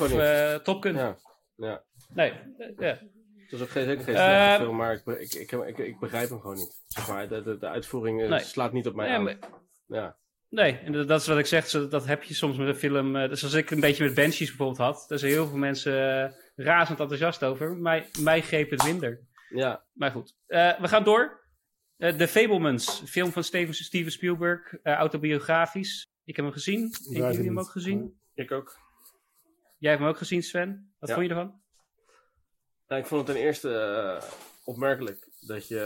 of 0.58 0.64
Top 0.64 0.82
Gun. 0.82 0.96
Ja, 0.96 1.18
ja. 1.56 1.84
Nee, 2.14 2.34
ja. 2.78 3.00
Het 3.36 3.52
was 3.60 3.62
ook 3.62 3.70
geen, 3.70 3.86
zeker 3.86 4.04
geen 4.04 4.60
film, 4.60 4.76
maar 4.76 4.94
ik, 4.94 5.06
ik, 5.34 5.52
ik, 5.52 5.78
ik, 5.78 6.00
begrijp 6.00 6.30
hem 6.30 6.40
gewoon 6.40 6.56
niet. 6.56 6.82
Zeg 6.88 7.08
maar, 7.08 7.28
de, 7.28 7.44
de, 7.44 7.58
de 7.58 7.68
uitvoering 7.68 8.30
Nee. 8.30 8.40
slaat 8.40 8.72
niet 8.74 8.88
op 8.88 8.96
mij 8.96 9.08
Ja, 9.08 9.16
aan. 9.16 9.24
maar- 9.24 9.38
Ja. 9.86 10.18
Nee, 10.52 10.78
en 10.78 10.92
dat- 11.08 11.22
is 11.22 11.28
wat 11.28 11.38
ik 11.38 11.46
zeg. 11.46 11.70
Dat 11.70 12.06
heb 12.06 12.24
je 12.24 12.34
soms 12.34 12.58
met 12.58 12.68
een 12.68 12.76
film. 12.76 13.16
eh, 13.16 13.30
Dus 13.30 13.44
als 13.44 13.54
ik 13.54 13.72
een 13.72 13.80
beetje 13.80 14.04
met 14.04 14.14
Banshees 14.14 14.48
bijvoorbeeld 14.48 14.78
had. 14.78 15.06
Daar 15.08 15.20
zijn 15.20 15.32
heel 15.32 15.48
veel 15.48 15.58
mensen 15.58 16.24
eh, 16.24 16.32
razend 16.66 17.00
enthousiast 17.00 17.44
over. 17.44 17.76
Mij, 17.78 18.08
mij 18.20 18.42
greep 18.42 18.70
het 18.70 18.84
minder. 18.84 19.20
ja, 19.50 19.84
Maar 19.94 20.12
goed, 20.12 20.36
Eh, 20.48 20.80
we 20.80 20.88
gaan 20.88 21.04
door. 21.04 21.40
Eh 21.98 22.14
The 22.16 22.28
Fablemans, 22.28 23.02
film 23.06 23.32
van 23.32 23.44
Steven, 23.44 23.74
Steven 23.74 24.12
Spielberg, 24.12 24.74
eh, 24.74 24.94
autobiografisch. 24.94 26.12
Ik 26.24 26.36
heb 26.36 26.46
hem 26.46 26.54
gezien. 26.54 26.90
Draait 26.92 27.16
jullie 27.16 27.36
hem 27.38 27.50
niet. 27.56 27.60
ook 27.66 27.70
gezien? 27.72 28.20
ik 28.34 28.52
ook. 28.52 28.78
Jij 29.78 29.90
hebt 29.90 30.02
hem 30.04 30.12
ook 30.12 30.18
gezien, 30.18 30.44
Sven. 30.44 30.94
Wat 31.00 31.10
Ja. 31.10 31.16
vond 31.16 31.28
je 31.28 31.34
ervan? 31.34 31.62
Nou, 32.88 33.02
ik 33.02 33.08
vond 33.08 33.28
het 33.28 33.36
ten 33.36 33.46
eerste 33.46 34.22
opmerkelijk 34.64 35.28
dat 35.40 35.68
je 35.68 35.80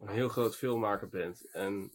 een 0.00 0.08
heel 0.08 0.28
groot 0.28 0.56
filmmaker 0.56 1.08
bent 1.08 1.50
en 1.50 1.92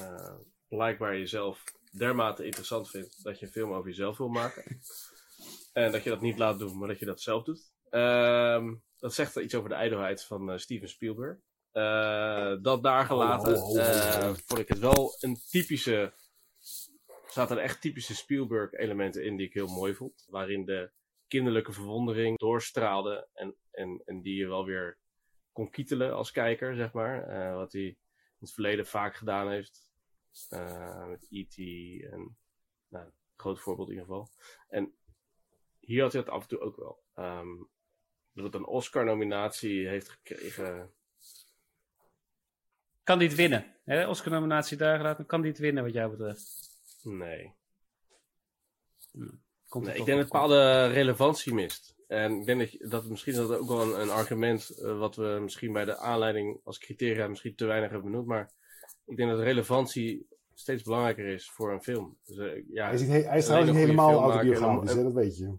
eh, 0.00 0.34
blijkbaar 0.68 1.18
jezelf 1.18 1.64
dermate 1.90 2.44
interessant 2.44 2.90
vindt 2.90 3.24
dat 3.24 3.38
je 3.38 3.46
een 3.46 3.52
film 3.52 3.72
over 3.72 3.88
jezelf 3.88 4.18
wil 4.18 4.28
maken. 4.28 4.64
en 5.72 5.92
dat 5.92 6.02
je 6.04 6.10
dat 6.10 6.20
niet 6.20 6.38
laat 6.38 6.58
doen, 6.58 6.78
maar 6.78 6.88
dat 6.88 6.98
je 6.98 7.06
dat 7.06 7.20
zelf 7.20 7.44
doet. 7.44 7.72
Ehm, 7.90 8.74
dat 8.98 9.14
zegt 9.14 9.36
iets 9.36 9.54
over 9.54 9.68
de 9.68 9.74
ijdelheid 9.74 10.24
van 10.24 10.50
eh, 10.50 10.58
Steven 10.58 10.88
Spielberg. 10.88 11.38
Eh, 11.72 12.54
dat 12.62 12.82
daar 12.82 13.04
gelaten, 13.04 13.54
Ho, 13.54 13.60
ho, 13.60 13.66
ho, 13.66 13.74
ho, 13.74 13.78
eh, 13.78 14.34
vond 14.34 14.60
ik 14.60 14.68
het 14.68 14.78
wel 14.78 15.16
een 15.20 15.36
typische. 15.50 16.12
Er 17.06 17.34
zaten 17.34 17.56
er 17.56 17.62
echt 17.62 17.80
typische 17.80 18.14
Spielberg-elementen 18.14 19.24
in 19.24 19.36
die 19.36 19.46
ik 19.46 19.54
heel 19.54 19.66
mooi 19.66 19.94
vond. 19.94 20.26
Waarin 20.28 20.64
de 20.64 20.90
kinderlijke 21.28 21.72
verwondering 21.72 22.38
doorstraalde. 22.38 23.28
En, 23.34 23.54
en, 23.70 24.02
en 24.04 24.22
die 24.22 24.36
je 24.36 24.46
wel 24.46 24.64
weer 24.64 24.98
kon 25.52 25.70
kietelen 25.70 26.14
als 26.14 26.30
kijker, 26.30 26.74
zeg 26.74 26.92
maar. 26.92 27.54
Wat 27.54 27.72
hij 27.72 27.82
in 27.82 27.96
het 28.38 28.52
verleden 28.52 28.86
vaak 28.86 29.16
gedaan 29.16 29.50
heeft. 29.50 29.87
Eh, 30.48 31.06
met 31.06 31.26
E.T. 31.30 31.56
en. 32.12 32.36
Nou, 32.88 33.04
een 33.04 33.12
groot 33.36 33.60
voorbeeld 33.60 33.88
in 33.88 33.94
ieder 33.94 34.08
geval. 34.08 34.30
En 34.68 34.94
hier 35.80 36.02
had 36.02 36.12
hij 36.12 36.22
dat 36.22 36.32
af 36.32 36.42
en 36.42 36.48
toe 36.48 36.60
ook 36.60 36.76
wel. 36.76 37.02
Ehm, 37.14 37.56
dat 38.32 38.44
het 38.44 38.54
een 38.54 38.66
Oscar-nominatie 38.66 39.88
heeft 39.88 40.08
gekregen. 40.08 40.92
Kan 43.02 43.18
die 43.18 43.28
het 43.28 43.36
winnen? 43.36 43.76
Oscar-nominatie 44.08 44.76
daar 44.76 44.96
gelaten. 44.96 45.26
Kan 45.26 45.40
die 45.40 45.50
het 45.50 45.60
winnen, 45.60 45.84
wat 45.84 45.92
jou 45.92 46.10
betreft? 46.10 46.70
Nee. 47.02 47.54
Komt 49.68 49.84
Nee, 49.84 49.96
ik 49.96 50.04
denk 50.04 50.18
dat 50.18 50.28
bepaalde 50.28 50.86
relevantie 50.86 51.54
mist. 51.54 51.96
En 52.06 52.32
ik 52.32 52.46
denk 52.46 52.80
dat, 52.80 52.90
dat 52.90 53.04
misschien 53.04 53.34
dat 53.34 53.52
ook 53.52 53.68
wel 53.68 53.82
een, 53.82 54.00
een 54.00 54.10
argument 54.10 54.70
eh, 54.70 54.98
wat 54.98 55.16
we 55.16 55.38
misschien 55.40 55.72
bij 55.72 55.84
de 55.84 55.96
aanleiding 55.96 56.60
als 56.64 56.78
criteria 56.78 57.28
misschien 57.28 57.54
te 57.54 57.66
weinig 57.66 57.90
hebben 57.90 58.10
benoemd. 58.10 58.28
Maar 58.28 58.52
ik 59.08 59.16
denk 59.16 59.30
dat 59.30 59.40
relevantie 59.40 60.26
steeds 60.54 60.82
belangrijker 60.82 61.26
is 61.26 61.50
voor 61.50 61.72
een 61.72 61.82
film. 61.82 62.16
Dus, 62.26 62.36
eh, 62.36 62.62
ja, 62.72 62.84
Hij 62.84 62.94
is, 62.94 63.00
niet, 63.00 63.10
he- 63.10 63.14
hij 63.14 63.38
is 63.38 63.48
alleen 63.48 63.64
trouwens 63.64 63.68
een 63.70 63.76
niet 63.76 63.86
goede 63.86 64.02
helemaal 64.02 64.30
autobiografisch, 64.32 64.94
dat 65.02 65.12
weet 65.12 65.36
je. 65.38 65.52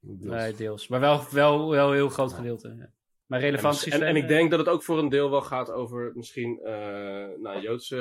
Deels. 0.00 0.40
Nee, 0.42 0.54
deels. 0.54 0.88
Maar 0.88 1.00
wel, 1.00 1.24
wel, 1.30 1.70
wel 1.70 1.88
een 1.88 1.94
heel 1.94 2.08
groot 2.08 2.32
gedeelte. 2.32 2.68
ja. 2.78 2.90
Maar 3.26 3.38
En, 3.40 3.44
relevantie... 3.44 3.92
en, 3.92 4.02
en 4.02 4.16
ik 4.16 4.28
denk 4.28 4.50
dat 4.50 4.58
het 4.58 4.68
ook 4.68 4.82
voor 4.82 4.98
een 4.98 5.08
deel 5.08 5.30
wel 5.30 5.42
gaat 5.42 5.70
over 5.70 6.12
misschien 6.14 6.60
eh 6.62 6.72
nou, 7.38 7.60
Joodse 7.60 7.96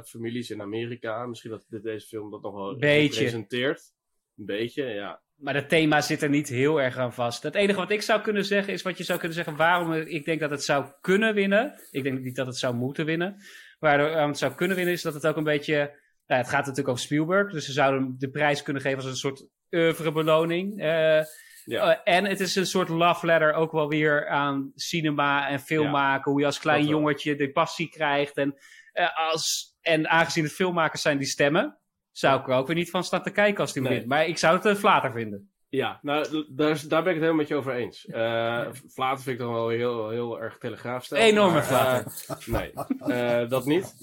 eh, 0.00 0.08
families 0.10 0.50
in 0.50 0.60
Amerika. 0.60 1.26
Misschien 1.26 1.50
dat 1.50 1.64
dit, 1.68 1.82
deze 1.82 2.06
film 2.06 2.30
dat 2.30 2.42
nog 2.42 2.54
wel 2.54 2.76
Beetje. 2.76 3.14
representeert. 3.18 3.92
Een 4.36 4.44
beetje, 4.44 4.84
ja. 4.84 5.20
Maar 5.40 5.54
het 5.54 5.68
thema 5.68 6.00
zit 6.00 6.22
er 6.22 6.28
niet 6.28 6.48
heel 6.48 6.80
erg 6.80 6.96
aan 6.96 7.12
vast. 7.12 7.42
Het 7.42 7.54
enige 7.54 7.78
wat 7.78 7.90
ik 7.90 8.02
zou 8.02 8.20
kunnen 8.20 8.44
zeggen 8.44 8.72
is 8.72 8.82
wat 8.82 8.98
je 8.98 9.04
zou 9.04 9.18
kunnen 9.18 9.36
zeggen 9.36 9.56
waarom 9.56 9.92
ik 9.92 10.24
denk 10.24 10.40
dat 10.40 10.50
het 10.50 10.64
zou 10.64 10.86
kunnen 11.00 11.34
winnen. 11.34 11.80
Ik 11.90 12.02
denk 12.02 12.20
niet 12.20 12.36
dat 12.36 12.46
het 12.46 12.56
zou 12.56 12.74
moeten 12.74 13.04
winnen. 13.04 13.36
Waarom 13.78 14.28
het 14.28 14.38
zou 14.38 14.54
kunnen 14.54 14.76
winnen 14.76 14.94
is 14.94 15.02
dat 15.02 15.14
het 15.14 15.26
ook 15.26 15.36
een 15.36 15.44
beetje... 15.44 15.98
Nou, 16.26 16.40
het 16.42 16.50
gaat 16.50 16.60
natuurlijk 16.60 16.88
over 16.88 17.02
Spielberg, 17.02 17.52
dus 17.52 17.64
ze 17.64 17.72
zouden 17.72 18.02
hem 18.02 18.14
de 18.18 18.30
prijs 18.30 18.62
kunnen 18.62 18.82
geven 18.82 18.98
als 18.98 19.06
een 19.06 19.16
soort 19.16 19.46
oeuvrebeloning. 19.70 20.80
Eh 20.80 21.20
Ja. 21.64 22.02
eh, 22.02 22.14
en 22.14 22.24
het 22.24 22.40
is 22.40 22.56
een 22.56 22.66
soort 22.66 22.88
love 22.88 23.26
letter 23.26 23.52
ook 23.52 23.72
wel 23.72 23.88
weer 23.88 24.28
aan 24.28 24.72
cinema 24.74 25.48
en 25.48 25.60
film 25.60 25.84
Ja, 25.84 25.90
maken. 25.90 26.30
Hoe 26.30 26.40
je 26.40 26.46
als 26.46 26.58
klein 26.58 26.80
dat 26.80 26.90
jongetje 26.90 27.36
de 27.36 27.50
passie 27.52 27.88
krijgt. 27.88 28.36
En, 28.36 28.54
eh, 28.92 29.30
als, 29.30 29.76
en 29.80 30.08
aangezien 30.08 30.44
het 30.44 30.52
filmmakers 30.52 31.02
zijn 31.02 31.18
die 31.18 31.26
stemmen, 31.26 31.79
zou 32.12 32.40
ik 32.40 32.48
er 32.48 32.54
ook 32.54 32.66
weer 32.66 32.76
niet 32.76 32.90
van 32.90 33.04
staan 33.04 33.22
te 33.22 33.30
kijken 33.30 33.60
als 33.60 33.72
die 33.72 33.82
Nee. 33.82 33.92
wint. 33.92 34.06
Maar 34.06 34.26
ik 34.26 34.38
zou 34.38 34.56
het 34.56 34.64
een 34.64 34.76
flater 34.76 35.12
vinden. 35.12 35.50
Ja, 35.68 35.98
nou, 36.02 36.44
daar, 36.48 36.82
daar 36.88 37.02
ben 37.02 37.14
ik 37.14 37.20
het 37.20 37.28
helemaal 37.28 37.34
met 37.34 37.48
je 37.48 37.54
over 37.54 37.74
eens. 37.74 38.06
Eh 38.06 38.68
Vlaten 38.86 39.22
vind 39.24 39.38
ik 39.38 39.44
dan 39.44 39.52
wel 39.52 39.68
heel, 39.68 40.08
heel 40.08 40.40
erg 40.40 40.58
telegraafstijl. 40.58 41.22
Enorme 41.22 41.52
maar, 41.52 41.62
flater. 41.62 42.12
eh, 42.28 42.46
nee, 42.46 42.72
eh, 42.98 43.48
dat 43.48 43.64
niet. 43.64 43.94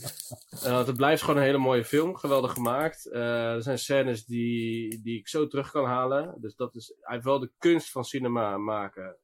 Eh, 0.64 0.72
want 0.72 0.88
het 0.88 0.95
blijft 0.97 1.22
gewoon 1.22 1.38
een 1.38 1.45
hele 1.45 1.58
mooie 1.58 1.86
film. 1.86 2.16
Geweldig 2.16 2.53
gemaakt. 2.53 3.05
Eh, 3.12 3.53
er 3.53 3.62
zijn 3.62 3.78
scènes 3.80 4.26
die, 4.26 5.01
die 5.01 5.18
ik 5.20 5.28
zo 5.28 5.47
terug 5.47 5.72
kan 5.72 5.86
halen. 5.86 6.36
Dus 6.39 6.55
dat 6.55 6.76
is, 6.76 6.93
hij 7.01 7.14
heeft 7.14 7.26
wel 7.26 7.39
de 7.39 7.51
kunst 7.58 7.91
van 7.91 8.03
cinema 8.05 8.58
maken. 8.58 9.18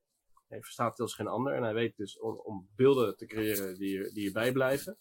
Hij 0.47 0.61
verstaat 0.61 0.99
als 0.99 1.15
geen 1.15 1.27
ander. 1.27 1.53
En 1.53 1.63
hij 1.63 1.73
weet 1.73 1.97
dus 1.97 2.19
om, 2.19 2.41
om 2.43 2.67
beelden 2.75 3.17
te 3.17 3.25
creëren 3.25 3.77
die, 3.77 4.13
die 4.13 4.23
je 4.23 4.31
bijblijven. 4.31 4.97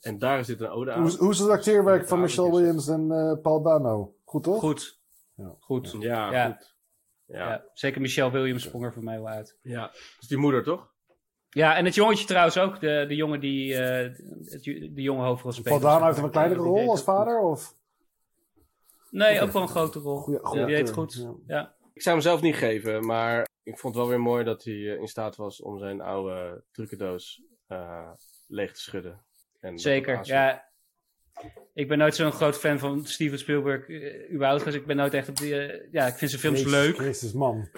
En 0.00 0.18
daar 0.18 0.44
dit 0.46 0.60
een 0.60 0.68
ode 0.68 0.92
aan. 0.92 1.02
Hoe, 1.02 1.16
hoe 1.16 1.30
is 1.30 1.38
het 1.38 1.48
acteerwerk 1.48 2.08
van 2.08 2.16
Ja, 2.18 2.24
Michelle 2.24 2.50
Williams 2.50 2.88
en 2.88 3.10
eh, 3.12 3.42
Paul 3.42 3.62
Dano? 3.62 4.14
Goed 4.24 4.42
toch? 4.42 4.58
Goed. 4.58 4.98
Ja. 5.34 5.54
Goed. 5.60 5.96
Ja, 6.00 6.32
Ja. 6.32 6.46
goed. 6.50 6.66
Ja. 7.26 7.38
Ja. 7.38 7.48
Ja. 7.48 7.64
zeker 7.74 8.00
Michelle 8.00 8.30
Williams 8.30 8.62
sprong 8.62 8.84
er 8.84 8.92
voor 8.92 9.02
mij 9.04 9.16
wel 9.16 9.28
uit. 9.28 9.56
Dat 9.62 9.90
is 10.20 10.28
die 10.28 10.38
moeder, 10.38 10.62
toch? 10.62 10.92
Ja, 11.48 11.76
en 11.76 11.84
het 11.84 11.94
jongetje 11.94 12.26
trouwens 12.26 12.58
ook. 12.58 12.80
De, 12.80 13.04
de 13.08 13.14
jongen 13.14 13.40
die 13.40 13.74
eh, 13.74 14.14
het, 14.44 14.62
de 14.64 15.02
jonge 15.02 15.24
hoofdrolspeler. 15.24 15.80
Paul 15.80 15.92
Dano 15.92 16.06
heeft 16.06 16.18
een 16.18 16.30
kleinere 16.30 16.60
rol 16.60 16.90
als 16.90 17.02
vader? 17.02 17.38
Of? 17.40 17.74
Nee, 19.10 19.40
ook 19.40 19.50
wel 19.52 19.62
een 19.62 19.68
grote 19.68 19.98
rol. 19.98 20.16
Goeie, 20.16 20.38
goeie 20.42 20.66
die 20.66 20.74
deed 20.76 20.92
goed. 20.92 21.14
ja. 21.14 21.34
Ja. 21.46 21.74
Ik 21.94 22.02
zou 22.02 22.14
hem 22.16 22.24
zelf 22.24 22.40
niet 22.40 22.54
geven, 22.56 23.06
maar 23.06 23.48
ik 23.62 23.78
vond 23.78 23.94
het 23.94 24.02
wel 24.02 24.12
weer 24.12 24.20
mooi 24.20 24.44
dat 24.44 24.64
hij 24.64 24.74
eh, 24.74 25.00
in 25.00 25.08
staat 25.08 25.36
was 25.36 25.62
om 25.62 25.78
zijn 25.78 26.00
oude 26.00 26.62
trucendoos 26.72 27.42
eh, 27.66 28.10
leeg 28.46 28.72
te 28.72 28.80
schudden. 28.80 29.24
En 29.60 29.78
Zeker, 29.78 30.20
ja. 30.22 30.68
Ik 31.74 31.88
ben 31.88 31.98
nooit 31.98 32.14
zo'n 32.14 32.32
groot 32.32 32.58
fan 32.58 32.78
van 32.78 33.06
Steven 33.06 33.38
Spielberg, 33.38 33.88
eh, 33.88 34.32
überhaupt. 34.32 34.64
Dus 34.64 34.74
ik 34.74 34.86
ben 34.86 34.96
nooit 34.96 35.14
echt 35.14 35.28
op 35.28 35.36
die... 35.36 35.54
eh, 35.54 35.92
ja, 35.92 36.06
ik 36.06 36.14
vind 36.14 36.30
zijn 36.30 36.42
films 36.42 36.58
Jezus 36.58 36.72
leuk, 36.72 36.96
Christus, 36.96 37.32
man. 37.32 37.68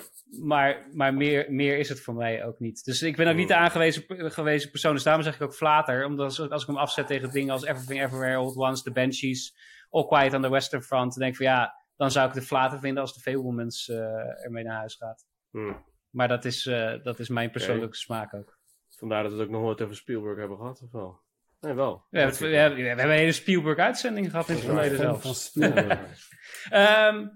maar, 0.41 0.87
maar 0.93 1.15
meer, 1.15 1.53
meer 1.53 1.79
is 1.79 1.89
het 1.89 2.01
voor 2.01 2.15
mij 2.15 2.45
ook 2.45 2.59
niet. 2.59 2.85
Dus 2.85 3.03
ik 3.03 3.17
ben 3.17 3.29
ook 3.29 3.37
niet 3.37 3.49
de 3.49 3.57
aangewezen 3.57 4.05
gewezen 4.09 4.71
persoon. 4.71 4.95
Dus 4.95 5.03
daarom 5.03 5.23
zeg 5.23 5.35
ik 5.35 5.43
ook 5.43 5.55
flater. 5.55 6.05
Omdat 6.05 6.25
als, 6.25 6.51
als 6.51 6.63
ik 6.63 6.69
hem 6.69 6.77
afzet 6.77 7.07
tegen 7.07 7.31
dingen 7.31 7.53
als 7.53 7.65
Everything 7.65 8.03
Everywhere, 8.03 8.37
All 8.37 8.47
at 8.47 8.57
Once, 8.57 8.83
The 8.83 8.91
Banshees, 8.93 9.57
All 9.91 10.07
Quiet 10.07 10.35
on 10.35 10.43
the 10.43 10.51
Western 10.51 10.83
Front, 10.83 11.11
dan 11.11 11.19
denk 11.19 11.31
ik 11.31 11.37
van 11.37 11.47
ja, 11.47 11.75
dan 11.97 12.11
zou 12.11 12.29
ik 12.29 12.35
de 12.35 12.43
flater 12.43 12.79
vinden 12.81 13.03
als 13.03 13.15
de 13.15 13.21
Fablemans 13.21 13.89
eh 13.89 14.45
ermee 14.45 14.65
naar 14.65 14.77
huis 14.77 14.95
gaat. 14.95 15.27
Hm. 15.51 15.73
Maar 16.11 16.29
dat 16.29 16.45
is, 16.45 16.67
eh, 16.67 17.03
dat 17.03 17.19
is 17.19 17.29
mijn 17.29 17.51
persoonlijke 17.51 17.97
smaak 17.97 18.35
ook. 18.35 18.59
Vandaar 18.89 19.23
dat 19.23 19.33
we 19.33 19.39
het 19.39 19.47
ook 19.47 19.53
nog 19.53 19.63
nooit 19.63 19.81
over 19.81 19.97
Spielberg 19.97 20.39
hebben 20.39 20.57
gehad, 20.57 20.83
of 20.83 20.93
wel? 20.93 21.21
Nee, 21.63 21.75
wel. 21.75 22.05
We 22.11 22.19
hebben, 22.19 22.39
we 22.39 22.57
hebben, 22.57 22.79
we 22.81 22.87
hebben 22.87 23.05
een 23.05 23.11
hele 23.11 23.33
Spielberg-uitzending 23.33 24.31
gehad 24.31 24.49
in 24.49 24.55
het 24.55 24.65
verleden 24.65 24.97
Fan 24.99 25.05
zelfs. 25.05 25.23
van 25.23 25.35
Spielberg. 25.35 26.01
Ehm, 26.71 27.27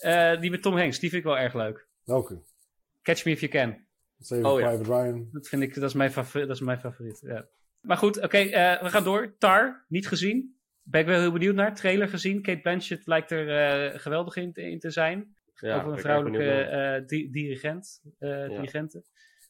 eh, 0.00 0.40
die 0.40 0.50
met 0.50 0.62
Tom 0.62 0.76
Hanks, 0.76 0.98
die 0.98 1.10
vind 1.10 1.22
ik 1.24 1.28
wel 1.28 1.38
erg 1.38 1.54
leuk. 1.54 1.88
Welke? 2.04 2.42
Catch 3.02 3.24
Me 3.24 3.30
If 3.30 3.40
You 3.40 3.52
Can. 3.52 3.86
Saving 4.18 4.46
Oh, 4.46 4.60
ja. 4.60 4.66
Private 4.68 4.92
Ryan. 5.02 5.28
Dat 5.32 5.48
vind 5.48 5.62
ik, 5.62 5.74
dat 5.74 5.82
is 5.88 5.94
mijn, 5.94 6.10
favori- 6.12 6.46
dat 6.46 6.56
is 6.56 6.62
mijn 6.62 6.78
favoriet. 6.80 7.20
Ja. 7.26 7.46
Maar 7.80 7.96
goed, 7.96 8.20
oké, 8.22 8.38
eh, 8.38 8.82
we 8.82 8.88
gaan 8.88 9.04
door. 9.04 9.34
Tar, 9.38 9.84
niet 9.88 10.08
gezien. 10.08 10.56
Ben 10.82 11.00
ik 11.00 11.06
wel 11.06 11.20
heel 11.20 11.32
benieuwd 11.32 11.54
naar. 11.54 11.74
Trailer 11.74 12.08
gezien. 12.08 12.42
Kate 12.42 12.60
Blanchett 12.60 13.06
lijkt 13.06 13.30
er 13.30 13.48
eh, 13.92 13.98
geweldig 14.00 14.36
in, 14.36 14.52
te- 14.52 14.62
in 14.70 14.78
te 14.78 14.90
zijn. 14.90 15.36
Ja, 15.54 15.76
Over 15.76 15.92
een 15.92 15.98
vrouwelijke 15.98 17.04
di- 17.06 17.30
dirigent. 17.30 18.00
eh 18.18 18.48
dirigente. 18.48 19.02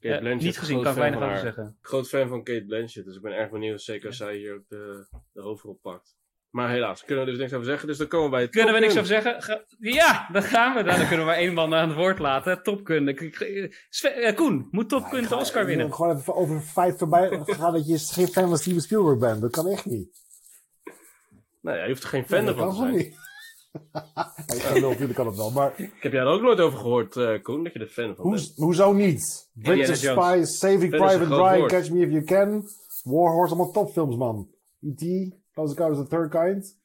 Kate 0.02 0.14
Eh, 0.14 0.20
Blanchett, 0.20 0.44
niet 0.44 0.58
gezien, 0.58 0.80
groot 0.80 0.94
kan 0.94 1.04
ik 1.04 1.10
fan 1.10 1.10
weinig 1.10 1.20
van 1.20 1.28
over 1.28 1.40
zeggen. 1.56 1.76
Groot 1.80 2.08
fan 2.08 2.28
van 2.28 2.42
Kate 2.42 2.64
Blanchett, 2.66 3.06
dus 3.06 3.16
ik 3.16 3.22
ben 3.22 3.32
erg 3.32 3.50
benieuwd, 3.50 3.82
zeker 3.82 4.06
als 4.08 4.16
zij 4.16 4.36
hier 4.36 4.54
ook 4.54 4.68
de, 4.68 5.06
de 5.32 5.40
hoofdrol 5.40 5.78
pakt. 5.82 6.16
Maar 6.50 6.70
helaas, 6.70 7.04
kunnen 7.04 7.24
we 7.24 7.30
er 7.30 7.36
dus 7.36 7.40
niks 7.42 7.52
over 7.56 7.66
zeggen, 7.66 7.88
dus 7.88 7.98
dan 7.98 8.06
komen 8.06 8.24
we 8.26 8.30
bij 8.32 8.40
het 8.42 8.50
Kunnen 8.50 8.74
we 8.74 8.80
niks 8.80 8.92
over 8.92 9.06
zeggen? 9.06 9.42
Ga- 9.42 9.64
ja, 9.78 10.28
dan 10.32 10.42
gaan 10.42 10.74
we. 10.74 10.82
Dan, 10.82 10.96
dan 10.96 11.06
kunnen 11.08 11.26
we 11.26 11.30
maar 11.32 11.40
één 11.40 11.54
man 11.54 11.74
aan 11.74 11.88
het 11.88 11.96
woord 11.96 12.18
laten. 12.18 12.62
Top 12.62 12.86
Gun. 12.86 13.08
Ik- 13.08 13.20
ik- 13.20 13.86
Sve- 13.88 14.08
eh, 14.08 14.36
Koen, 14.36 14.68
moet 14.70 14.88
Top 14.88 15.04
Gun 15.04 15.28
de 15.28 15.36
Oscar 15.36 15.60
Ik 15.60 15.66
wil 15.66 15.76
winnen? 15.76 15.94
Gewoon 15.94 16.16
even 16.16 16.34
over 16.34 16.54
het 16.56 16.64
feit 16.64 16.98
voorbij 16.98 17.28
gaan 17.44 17.72
dat 17.72 17.86
je 17.88 17.98
geen 17.98 18.28
fan 18.28 18.48
van 18.48 18.58
Steven 18.58 18.80
Spielberg 18.82 19.18
bent. 19.18 19.40
Dat 19.40 19.50
kan 19.50 19.66
echt 19.68 19.86
niet. 19.86 20.20
Nou 21.60 21.76
ja, 21.76 21.82
je 21.82 21.88
hoeft 21.88 22.02
er 22.02 22.08
geen 22.08 22.26
fan 22.26 22.44
dat 22.44 22.54
van 22.56 22.64
kan 22.64 22.74
te 22.74 22.80
gewoon 22.80 22.94
zijn. 22.98 23.06
niet. 23.08 23.18
natuurlijk 24.80 25.14
kan 25.14 25.26
het 25.26 25.36
wel. 25.36 25.50
Maar 25.50 25.72
Ik 25.76 25.92
heb 26.00 26.12
jij 26.12 26.20
er 26.20 26.26
ook 26.26 26.42
nooit 26.42 26.60
over 26.60 26.78
gehoord, 26.78 27.16
eh 27.16 27.42
Koen, 27.42 27.64
dat 27.64 27.72
je 27.72 27.78
er 27.78 27.86
fan 27.86 28.14
van 28.16 28.30
bent. 28.30 28.52
hoezo 28.56 28.92
niet? 28.92 29.50
Bridge 29.52 29.82
of 29.82 29.96
Indiana 29.96 30.14
Jones. 30.22 30.48
Spies, 30.48 30.58
Saving 30.58 30.90
Private 30.90 31.36
Ryan. 31.36 31.66
Catch 31.68 31.90
Me 31.90 32.00
If 32.00 32.10
You 32.10 32.24
Can. 32.24 32.64
Warhorse, 33.02 33.54
allemaal 33.54 33.72
topfilms, 33.72 34.16
man. 34.16 34.48
E.T., 34.80 35.34
Close 35.52 35.70
Encounters 35.70 35.98
of 36.00 36.08
the 36.08 36.16
Third 36.16 36.30
Kind. 36.30 36.80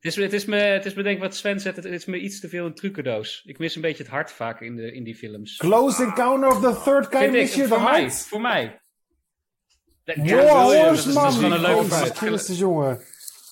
Het 0.00 0.12
is, 0.12 0.16
me- 0.16 0.22
het, 0.22 0.32
is 0.32 0.44
me, 0.44 0.56
het 0.56 0.86
is 0.86 0.94
me 0.94 1.02
denk 1.02 1.16
ik 1.16 1.22
wat 1.22 1.34
Sven 1.34 1.60
zegt, 1.60 1.76
het 1.76 1.84
is 1.84 2.04
me 2.04 2.18
iets 2.18 2.40
te 2.40 2.48
veel 2.48 2.66
een 2.66 2.74
trucendoos. 2.74 3.42
Ik 3.46 3.58
mis 3.58 3.74
een 3.76 3.82
beetje 3.82 4.02
het 4.02 4.12
hart 4.12 4.32
vaak 4.32 4.60
in, 4.60 4.76
de, 4.76 4.92
in 4.92 5.04
die 5.04 5.14
films. 5.14 5.56
Close 5.56 6.02
Encounter 6.02 6.48
of 6.48 6.60
the 6.60 6.80
Third 6.84 7.08
Kind, 7.08 7.32
mis 7.32 7.54
je 7.54 7.66
voor 7.66 7.82
mij, 7.82 8.10
voor 8.10 8.40
mij. 8.40 8.80
Warhorse, 10.04 10.84
dat 10.84 10.94
is, 10.96 11.04
dat 11.04 11.32
is 11.32 11.40
man. 11.40 11.40
wel 11.40 11.52
een 11.52 11.60
leuke 11.60 12.54
jongen. 12.54 13.00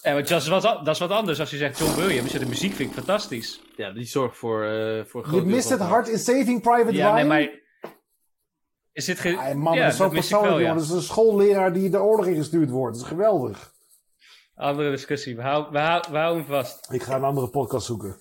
Ja, 0.07 0.13
maar 0.13 0.27
dat, 0.27 0.43
is 0.43 0.49
wat, 0.49 0.63
dat 0.63 0.89
is 0.89 0.99
wat 0.99 1.11
anders 1.11 1.41
als 1.41 1.51
je 1.51 1.57
zegt 1.57 1.79
John 1.79 2.01
Williams. 2.01 2.33
Ja, 2.33 2.39
de 2.39 2.47
muziek 2.47 2.75
vind 2.75 2.89
ik 2.89 2.97
fantastisch. 2.97 3.61
Ja, 3.77 3.91
die 3.91 4.05
zorgt 4.05 4.37
voor, 4.37 4.65
eh 4.65 5.05
voor 5.05 5.23
een 5.23 5.29
groot 5.29 5.43
Je 5.43 5.49
mist 5.49 5.69
het 5.69 5.81
hart 5.81 6.09
in 6.09 6.19
Saving 6.19 6.63
Private 6.63 6.93
Ja, 6.93 7.15
nee, 7.15 7.25
maar... 7.25 7.51
Is 8.93 9.05
dit 9.05 9.21
ge... 9.21 9.37
Ay, 9.37 9.55
man, 9.55 9.75
ja, 9.75 9.83
dat 9.83 9.93
is 9.93 9.97
zo 9.97 10.09
persoonlijk, 10.09 10.53
wel, 10.53 10.61
ja. 10.61 10.75
Dat 10.75 10.83
is 10.83 10.91
een 10.91 11.03
schoolleraar 11.03 11.73
die 11.73 11.91
de 11.91 12.01
oorlog 12.01 12.27
ingestuurd 12.27 12.71
wordt. 12.71 12.97
Dat 12.97 13.05
is 13.05 13.11
geweldig. 13.11 13.73
Andere 14.55 14.91
discussie. 14.91 15.37
We 15.37 15.43
houden, 15.43 15.73
we, 15.73 15.79
houden, 15.79 16.11
we 16.11 16.19
houden 16.19 16.45
hem 16.45 16.53
vast. 16.53 16.93
Ik 16.93 17.03
ga 17.03 17.15
een 17.15 17.25
andere 17.25 17.49
podcast 17.49 17.87
zoeken. 17.87 18.17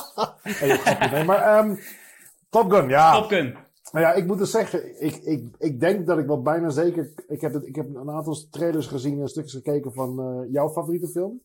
nee, 1.10 1.24
maar 1.24 1.42
ehm, 1.42 1.76
Top 2.50 2.70
Gun, 2.70 2.88
ja. 2.88 3.12
Top 3.12 3.28
Gun. 3.28 3.56
Nou 3.94 4.06
ja, 4.06 4.12
ik 4.12 4.26
moet 4.26 4.38
dus 4.38 4.50
zeggen, 4.50 5.02
ik, 5.04 5.16
ik, 5.16 5.54
ik 5.58 5.80
denk 5.80 6.06
dat 6.06 6.18
ik 6.18 6.26
wel 6.26 6.42
bijna 6.42 6.70
zeker... 6.70 7.12
Ik 7.28 7.40
heb, 7.40 7.52
het, 7.52 7.66
ik 7.66 7.76
heb 7.76 7.94
een 7.94 8.10
aantal 8.10 8.36
trailers 8.50 8.86
gezien 8.86 9.20
en 9.20 9.28
stukjes 9.28 9.52
gekeken 9.52 9.92
van 9.92 10.20
eh, 10.20 10.52
jouw 10.52 10.68
favoriete 10.70 11.08
film. 11.08 11.40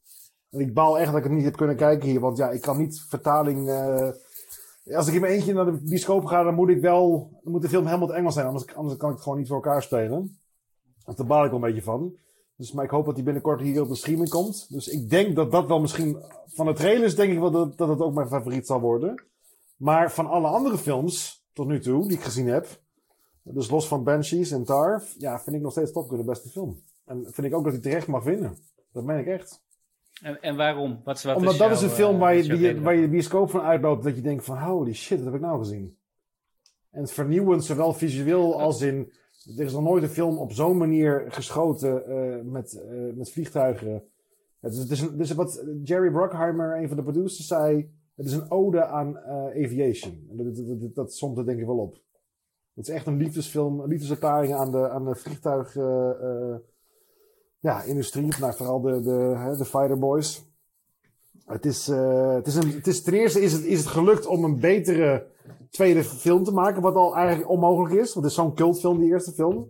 En 0.50 0.60
ik 0.60 0.74
baal 0.74 1.00
echt 1.00 1.08
dat 1.08 1.18
ik 1.18 1.24
het 1.24 1.32
niet 1.32 1.43
heb 1.43 1.56
kunnen 1.56 1.76
kijken 1.76 2.10
hier. 2.10 2.20
Want 2.20 2.38
ja, 2.38 2.50
ik 2.50 2.62
kan 2.62 2.78
niet 2.78 3.06
vertaling... 3.10 3.70
eh, 3.70 4.10
als 4.95 5.08
ik 5.08 5.14
in 5.14 5.22
mijn 5.22 5.34
eentje 5.34 5.54
naar 5.54 5.66
de 5.66 5.80
bioscoop 5.82 6.26
ga, 6.26 6.43
dan 6.43 6.54
moet 6.54 6.70
ik 6.70 6.82
wel... 6.82 7.30
Dan 7.43 7.52
moet 7.52 7.62
de 7.62 7.70
film 7.70 7.86
helemaal 7.86 8.08
het 8.08 8.18
Engels 8.18 8.34
zijn. 8.34 8.45
Anders, 8.45 8.76
anders 8.76 8.97
kan 8.97 9.10
ik 9.10 9.16
het 9.16 9.24
gewoon 9.24 9.38
niet 9.38 9.47
voor 9.47 9.56
elkaar 9.56 9.84
spelen. 9.84 10.39
En 11.06 11.14
daar 11.16 11.26
baal 11.26 11.43
ik 11.43 11.52
wel 11.52 11.60
een 11.60 11.66
beetje 11.66 11.84
van. 11.84 12.14
Dus, 12.56 12.72
maar 12.72 12.86
ik 12.86 12.91
hoop 12.91 13.06
dat 13.06 13.16
die 13.16 13.24
binnenkort 13.24 13.62
hier 13.62 13.82
op 13.82 13.88
de 13.88 13.95
streaming 13.95 14.30
komt. 14.30 14.66
Dus 14.70 14.88
ik 14.88 15.10
denk 15.10 15.36
dat 15.36 15.52
dat 15.52 15.68
wel 15.68 15.80
misschien... 15.80 16.18
Van 16.45 16.66
de 16.66 16.74
trailers 16.74 17.16
denk 17.16 17.32
ik 17.32 17.39
wel 17.39 17.52
dat, 17.52 17.78
dat 17.78 17.89
het 17.89 18.00
ook 18.00 18.14
mijn 18.14 18.28
favoriet 18.28 18.68
zal 18.68 18.80
worden. 18.80 19.24
Maar 19.78 20.12
van 20.12 20.28
alle 20.28 20.47
andere 20.47 20.78
films 20.78 21.38
tot 21.54 21.68
nu 21.68 21.80
toe 21.80 22.08
die 22.08 22.18
ik 22.18 22.24
gezien 22.24 22.47
heb... 22.47 22.68
Dus 23.54 23.70
los 23.70 23.88
van 23.88 24.04
Banshees 24.04 24.52
en 24.52 24.64
Tar, 24.64 25.04
ja, 25.18 25.39
vind 25.39 25.56
ik 25.56 25.62
nog 25.62 25.72
steeds 25.72 25.91
Top 25.91 26.10
Gun 26.10 26.18
de 26.18 26.24
beste 26.24 26.50
film. 26.50 26.84
En 27.06 27.24
vind 27.32 27.47
ik 27.47 27.56
ook 27.56 27.64
dat 27.64 27.74
hij 27.74 27.82
terecht 27.82 28.08
mag 28.08 28.24
winnen. 28.24 28.58
Dat 28.91 29.04
meen 29.04 29.20
ik 29.20 29.28
echt. 29.28 29.62
En, 30.22 30.41
en 30.41 30.56
waarom? 30.56 31.02
Wat, 31.04 31.22
wat 31.22 31.36
Omdat 31.36 31.58
dat 31.58 31.68
jouw, 31.68 31.76
is 31.76 31.82
een 31.82 31.89
eh, 31.89 31.95
film 31.95 32.20
waar 32.20 32.36
wat 32.36 32.45
je, 32.45 32.58
die, 32.58 32.82
waar 32.82 32.95
je 32.95 33.02
de 33.02 33.10
bioscoop 33.10 33.50
van 33.50 33.62
uitloopt. 33.62 34.04
Dat 34.04 34.16
je 34.16 34.22
denkt 34.22 34.45
van, 34.45 34.58
holy 34.58 34.93
shit, 34.93 35.18
dat 35.18 35.26
heb 35.26 35.36
ik 35.36 35.41
nou 35.41 35.60
gezien. 35.60 35.97
En 36.91 37.02
het 37.02 37.12
vernieuwend, 37.12 37.66
zowel 37.66 37.93
visueel 37.93 38.60
als 38.60 38.82
in... 38.82 39.12
Er 39.58 39.66
is 39.66 39.74
nog 39.74 39.84
nooit 39.84 40.04
een 40.04 40.10
film 40.10 40.38
op 40.38 40.52
zo'n 40.52 40.78
manier 40.78 41.26
geschoten 41.28 42.06
eh, 42.06 42.41
met, 42.43 42.74
eh, 42.74 43.16
met 43.16 43.32
vliegtuigen. 43.32 44.04
Het 44.60 44.74
is, 44.74 44.80
het, 44.80 44.91
is 44.91 45.02
het 45.02 45.20
is 45.20 45.32
wat 45.32 45.66
Jerry 45.84 46.12
Bruckheimer, 46.12 46.78
een 46.78 46.88
van 46.88 46.97
de 46.97 47.04
producers, 47.04 47.47
zei. 47.47 47.89
Het 48.20 48.28
is 48.28 48.34
een 48.34 48.51
ode 48.51 48.86
aan 48.86 49.17
eh, 49.17 49.63
aviation. 49.65 50.28
Dat, 50.32 50.55
dat, 50.55 50.80
dat, 50.82 50.95
dat 50.95 51.13
somt 51.13 51.38
er 51.38 51.45
denk 51.45 51.59
ik 51.59 51.65
wel 51.65 51.78
op. 51.78 51.93
Het 52.74 52.88
is 52.88 52.93
echt 52.93 53.05
een 53.05 53.17
liefdesfilm, 53.17 53.80
een 53.80 53.89
aan 54.55 54.72
de, 54.72 54.89
aan 54.89 55.05
de 55.05 55.15
vliegtuig... 55.15 55.76
eh, 55.76 56.09
eh, 56.09 56.55
ja, 57.59 57.84
nou, 58.39 58.53
vooral 58.53 58.82
de, 58.82 59.01
de, 59.01 59.55
de 59.57 59.65
Fighter 59.65 59.99
Boys. 59.99 60.43
Het 61.45 61.65
is, 61.65 61.88
het 61.88 62.47
is 62.47 62.55
het 62.55 62.88
is, 62.88 63.01
ten 63.01 63.13
eerste 63.13 63.41
is 63.41 63.53
het, 63.53 63.63
is 63.63 63.80
het 63.80 63.88
gelukt 63.88 64.26
om 64.26 64.43
een 64.43 64.59
betere 64.59 65.26
tweede 65.70 66.03
film 66.03 66.43
te 66.43 66.53
maken, 66.53 66.82
wat 66.82 66.95
al 66.95 67.15
eigenlijk 67.15 67.49
onmogelijk 67.49 67.93
is. 67.93 68.13
Want 68.13 68.26
het 68.26 68.26
is 68.26 68.34
zo'n 68.34 68.53
cultfilm, 68.53 68.99
die 68.99 69.09
eerste 69.09 69.32
film. 69.32 69.70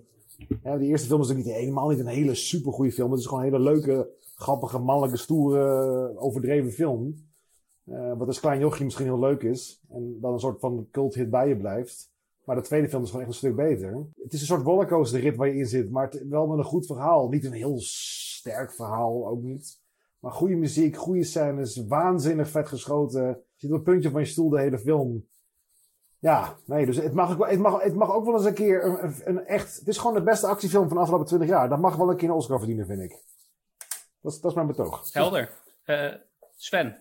Ja, 0.64 0.78
die 0.78 0.88
eerste 0.88 1.08
film 1.08 1.22
is 1.22 1.28
natuurlijk 1.28 1.56
niet, 1.56 1.66
helemaal 1.66 1.90
niet 1.90 2.00
een 2.00 2.08
hele 2.08 2.36
supergoeie 2.36 2.92
film. 2.92 3.12
Het 3.12 3.20
is 3.20 3.26
gewoon 3.26 3.44
een 3.44 3.52
hele 3.52 3.64
leuke, 3.64 4.10
grappige, 4.36 4.80
mannelijke, 4.80 5.18
stoere, 5.18 6.14
overdreven 6.18 6.72
film. 6.72 7.28
Eh, 7.92 8.18
wat 8.18 8.28
als 8.28 8.40
klein 8.40 8.60
jochie 8.60 8.84
misschien 8.86 9.06
heel 9.06 9.20
leuk 9.20 9.44
is. 9.44 9.82
En 9.90 10.18
dan 10.22 10.34
een 10.34 10.40
soort 10.40 10.60
van 10.60 10.88
culthit 10.92 11.30
bij 11.30 11.48
je 11.48 11.58
blijft. 11.58 12.10
Maar 12.44 12.56
de 12.56 12.62
tweede 12.62 12.90
film 12.90 13.04
is 13.04 13.10
gewoon 13.10 13.26
echt 13.26 13.34
een 13.34 13.38
stuk 13.40 13.56
beter. 13.56 14.06
Het 14.24 14.34
is 14.34 14.42
een 14.42 14.48
soort 14.48 14.62
rollercoaster 14.66 15.20
rit 15.20 15.36
waar 15.36 15.48
je 15.48 15.56
in 15.56 15.66
zit. 15.68 15.92
Maar 15.92 16.10
het- 16.10 16.28
wel 16.28 16.48
met 16.48 16.58
een 16.58 16.64
goed 16.64 16.86
verhaal. 16.86 17.30
Niet 17.30 17.46
een 17.46 17.52
heel 17.52 17.76
sterk 17.80 18.74
verhaal, 18.74 19.28
ook 19.28 19.42
niet. 19.42 19.80
Maar 20.20 20.32
goede 20.32 20.56
muziek, 20.56 20.96
goede 20.98 21.24
scènes. 21.24 21.86
Waanzinnig 21.88 22.50
vet 22.50 22.68
geschoten. 22.68 23.24
Je 23.28 23.38
zit 23.56 23.70
op 23.70 23.76
het 23.76 23.86
puntje 23.86 24.10
van 24.10 24.22
je 24.22 24.28
stoel 24.28 24.50
de 24.50 24.60
hele 24.60 24.80
film. 24.80 25.28
Ja, 26.20 26.58
nee, 26.66 26.86
dus 26.86 26.98
het 26.98 27.14
mag, 27.14 27.32
ook, 27.32 27.38
wel- 27.38 27.48
het 27.50 27.60
mag, 27.60 27.84
het 27.84 27.96
mag 27.96 28.14
ook 28.14 28.26
wel 28.26 28.34
eens 28.34 28.46
een 28.46 28.54
keer 28.54 28.84
een 29.28 29.46
echt... 29.46 29.76
Het 29.80 29.88
is 29.88 29.98
gewoon 29.98 30.14
de 30.16 30.24
beste 30.24 30.48
actiefilm 30.48 30.88
van 30.88 30.94
de 30.96 31.02
afgelopen 31.02 31.28
20 31.28 31.48
jaar. 31.50 31.70
Dat 31.70 31.80
mag 31.80 31.96
wel 31.96 32.10
een 32.10 32.18
keer 32.18 32.30
een 32.30 32.36
Oscar 32.36 32.58
verdienen, 32.58 32.86
vind 32.86 33.02
ik. 33.02 33.10
Dat 34.22 34.32
is, 34.32 34.40
dat 34.42 34.52
is 34.52 34.56
mijn 34.56 34.68
betoog. 34.68 35.14
Helder. 35.14 35.52
Eh, 35.84 36.14
Sven. 36.56 36.98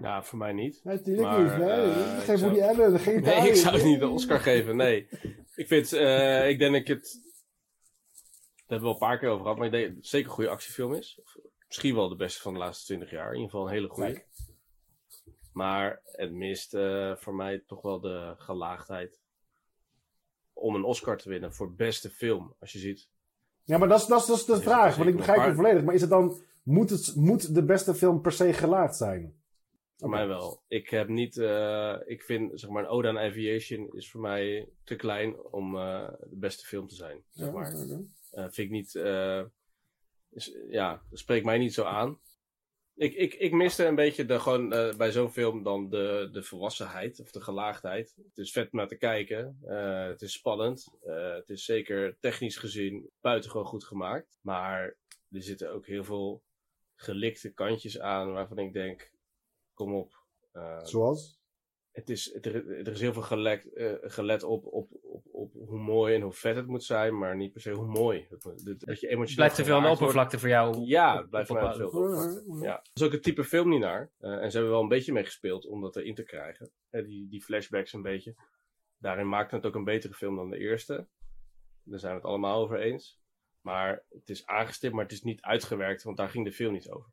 Ja, 0.00 0.22
voor 0.22 0.38
mij 0.38 0.52
niet. 0.52 0.80
Nee, 0.84 0.96
natuurlijk 0.96 1.26
Maar, 1.26 1.42
niet. 1.42 1.56
Nee, 1.58 1.92
eh, 1.92 2.18
geen 2.18 2.34
ik 2.34 2.38
zou- 2.38 2.40
Woody 2.40 2.60
Allen, 2.60 3.00
geen 3.00 3.22
Nee, 3.22 3.48
ik 3.48 3.54
zou 3.54 3.74
het 3.74 3.84
niet 3.84 4.00
de 4.00 4.08
Oscar 4.08 4.40
geven, 4.40 4.76
nee. 4.76 5.08
Ik 5.54 5.66
vind, 5.66 5.92
eh, 5.92 6.48
ik 6.48 6.58
denk 6.58 6.72
dat 6.72 6.80
ik 6.80 6.88
het... 6.88 7.20
Daar 7.22 8.78
hebben 8.78 8.78
we 8.78 8.84
wel 8.84 8.92
een 8.92 9.08
paar 9.08 9.18
keer 9.18 9.28
over 9.28 9.42
gehad, 9.42 9.56
maar 9.56 9.66
ik 9.66 9.72
denk 9.72 9.86
dat 9.86 9.96
het 9.96 10.06
zeker 10.06 10.28
een 10.28 10.34
goede 10.34 10.50
actiefilm 10.50 10.94
is. 10.94 11.20
Of 11.22 11.36
Misschien 11.66 11.94
wel 11.94 12.08
de 12.08 12.16
beste 12.16 12.40
van 12.42 12.52
de 12.52 12.58
laatste 12.58 12.84
20 12.84 13.10
jaar. 13.10 13.26
In 13.26 13.34
ieder 13.34 13.50
geval 13.50 13.66
een 13.66 13.72
hele 13.72 13.88
goede. 13.88 14.24
Maar 15.52 16.00
het 16.04 16.32
mist 16.32 16.74
eh, 16.74 17.16
voor 17.16 17.34
mij 17.34 17.62
toch 17.66 17.82
wel 17.82 18.00
de 18.00 18.34
gelaagdheid. 18.38 19.20
Om 20.52 20.74
een 20.74 20.84
Oscar 20.84 21.16
te 21.18 21.28
winnen 21.28 21.54
voor 21.54 21.74
beste 21.74 22.10
film. 22.10 22.54
Als 22.60 22.72
je 22.72 22.78
ziet. 22.78 23.08
Ja, 23.64 23.78
maar 23.78 23.88
dat 23.88 24.00
is, 24.00 24.06
dat 24.06 24.20
is, 24.20 24.26
dat 24.26 24.38
is 24.38 24.44
de 24.44 24.60
vraag. 24.60 24.96
Want 24.96 25.08
ik 25.08 25.16
begrijp 25.16 25.44
het 25.44 25.54
volledig. 25.54 25.82
Maar 25.82 25.94
is 25.94 26.00
het 26.00 26.10
dan... 26.10 26.40
Moet, 26.62 26.90
het, 26.90 27.14
moet 27.14 27.54
de 27.54 27.64
beste 27.64 27.94
film 27.94 28.20
per 28.20 28.32
se 28.32 28.52
gelaagd 28.52 28.96
zijn? 28.96 29.34
Voor 29.96 30.08
mij 30.08 30.26
wel. 30.26 30.62
Ik 30.68 30.88
heb 30.90 31.08
niet. 31.08 31.36
eh, 31.36 31.96
ik 32.04 32.22
vind 32.22 32.60
zeg 32.60 32.70
maar 32.70 32.82
een 32.82 32.88
Ode 32.88 33.08
aan 33.08 33.18
Aviation 33.18 33.92
is 33.96 34.10
voor 34.10 34.20
mij 34.20 34.68
te 34.84 34.96
klein 34.96 35.42
om 35.42 35.76
eh, 35.76 36.08
de 36.20 36.36
beste 36.36 36.66
film 36.66 36.88
te 36.88 36.94
zijn. 36.94 37.24
Zeg 37.30 37.46
Ja, 37.46 37.52
maar. 37.52 37.74
oké. 37.74 38.04
Eh, 38.30 38.42
vind 38.42 38.56
ik 38.58 38.70
niet. 38.70 38.94
is, 40.30 40.56
ja, 40.70 41.02
dat 41.10 41.18
spreekt 41.18 41.44
mij 41.44 41.58
niet 41.58 41.74
zo 41.74 41.84
aan. 41.84 42.20
Ik, 42.94 43.14
ik, 43.14 43.34
ik 43.34 43.52
miste 43.52 43.84
een 43.84 43.94
beetje 43.94 44.24
de, 44.24 44.40
gewoon, 44.40 44.68
bij 44.96 45.12
zo'n 45.12 45.30
film 45.32 45.62
dan 45.62 45.88
de, 45.90 46.28
de 46.32 46.42
volwassenheid 46.42 47.20
of 47.20 47.30
de 47.30 47.40
gelaagdheid. 47.40 48.14
Het 48.28 48.38
is 48.38 48.52
vet 48.52 48.72
om 48.72 48.78
naar 48.78 48.88
te 48.88 48.96
kijken. 48.96 49.58
het 50.08 50.22
is 50.22 50.32
spannend. 50.32 50.88
het 51.36 51.50
is 51.50 51.64
zeker 51.64 52.16
technisch 52.20 52.56
gezien 52.56 53.10
buitengewoon 53.20 53.66
goed 53.66 53.84
gemaakt. 53.84 54.38
Maar 54.40 54.82
er 55.30 55.42
zitten 55.42 55.72
ook 55.72 55.86
heel 55.86 56.04
veel 56.04 56.42
gelikte 56.94 57.52
kantjes 57.52 58.00
aan 58.00 58.32
waarvan 58.32 58.58
ik 58.58 58.72
denk: 58.72 59.10
kom 59.76 59.94
op. 59.94 60.24
eh, 60.52 60.78
Zoals? 60.84 61.40
het 61.90 62.10
is, 62.10 62.34
er, 62.34 62.54
er 62.78 62.88
is 62.92 63.00
heel 63.00 63.12
veel 63.12 63.22
gelet, 63.22 63.72
eh, 63.74 63.92
gelet 64.00 64.42
op, 64.42 64.66
op, 64.66 64.90
op, 65.02 65.24
op 65.32 65.52
hoe 65.52 65.78
mooi 65.78 66.14
en 66.14 66.20
hoe 66.20 66.32
vet 66.32 66.56
het 66.56 66.66
moet 66.66 66.84
zijn, 66.84 67.18
maar 67.18 67.36
niet 67.36 67.52
per 67.52 67.60
se 67.60 67.70
hoe 67.70 67.86
mooi. 67.86 68.26
Dat, 68.28 68.42
dat 68.42 68.54
je 68.64 68.82
Het 68.90 69.02
emotioneel 69.02 69.34
blijft 69.34 69.54
te 69.54 69.64
veel 69.64 69.74
aan 69.74 69.82
de 69.82 69.88
geraakt 69.88 70.00
wordt. 70.00 70.00
oppervlakte 70.00 70.38
voor 70.38 70.48
jou. 70.48 70.84
Ja, 70.86 71.16
het 71.18 71.30
blijft 71.30 71.48
vanuit 71.48 71.76
veel. 71.76 72.12
Ja, 72.62 72.66
Ja. 72.66 72.74
Dat 72.76 72.90
is 72.94 73.02
ook 73.02 73.12
het 73.12 73.22
type 73.22 73.44
film 73.44 73.68
niet 73.68 73.80
naar. 73.80 74.10
Eh, 74.18 74.30
en 74.42 74.50
ze 74.50 74.56
hebben 74.56 74.70
wel 74.74 74.82
een 74.82 74.88
beetje 74.88 75.12
mee 75.12 75.24
gespeeld 75.24 75.66
om 75.66 75.80
dat 75.80 75.96
erin 75.96 76.14
te 76.14 76.24
krijgen. 76.24 76.70
Die, 76.90 77.28
die 77.28 77.42
flashbacks 77.42 77.92
een 77.92 78.02
beetje. 78.02 78.34
Daarin 78.98 79.28
maakte 79.28 79.56
het 79.56 79.66
ook 79.66 79.74
een 79.74 79.84
betere 79.84 80.14
film 80.14 80.36
dan 80.36 80.50
de 80.50 80.58
eerste. 80.58 81.06
Daar 81.82 81.98
zijn 81.98 82.12
we 82.12 82.18
het 82.18 82.28
allemaal 82.28 82.62
over 82.62 82.80
eens. 82.80 83.20
Maar 83.60 84.04
het 84.08 84.28
is 84.30 84.46
aangestipt, 84.46 84.94
maar 84.94 85.02
het 85.04 85.12
is 85.12 85.22
niet 85.22 85.42
uitgewerkt, 85.42 86.02
want 86.02 86.16
daar 86.16 86.28
ging 86.28 86.44
de 86.44 86.52
film 86.52 86.72
niet 86.72 86.90
over. 86.90 87.10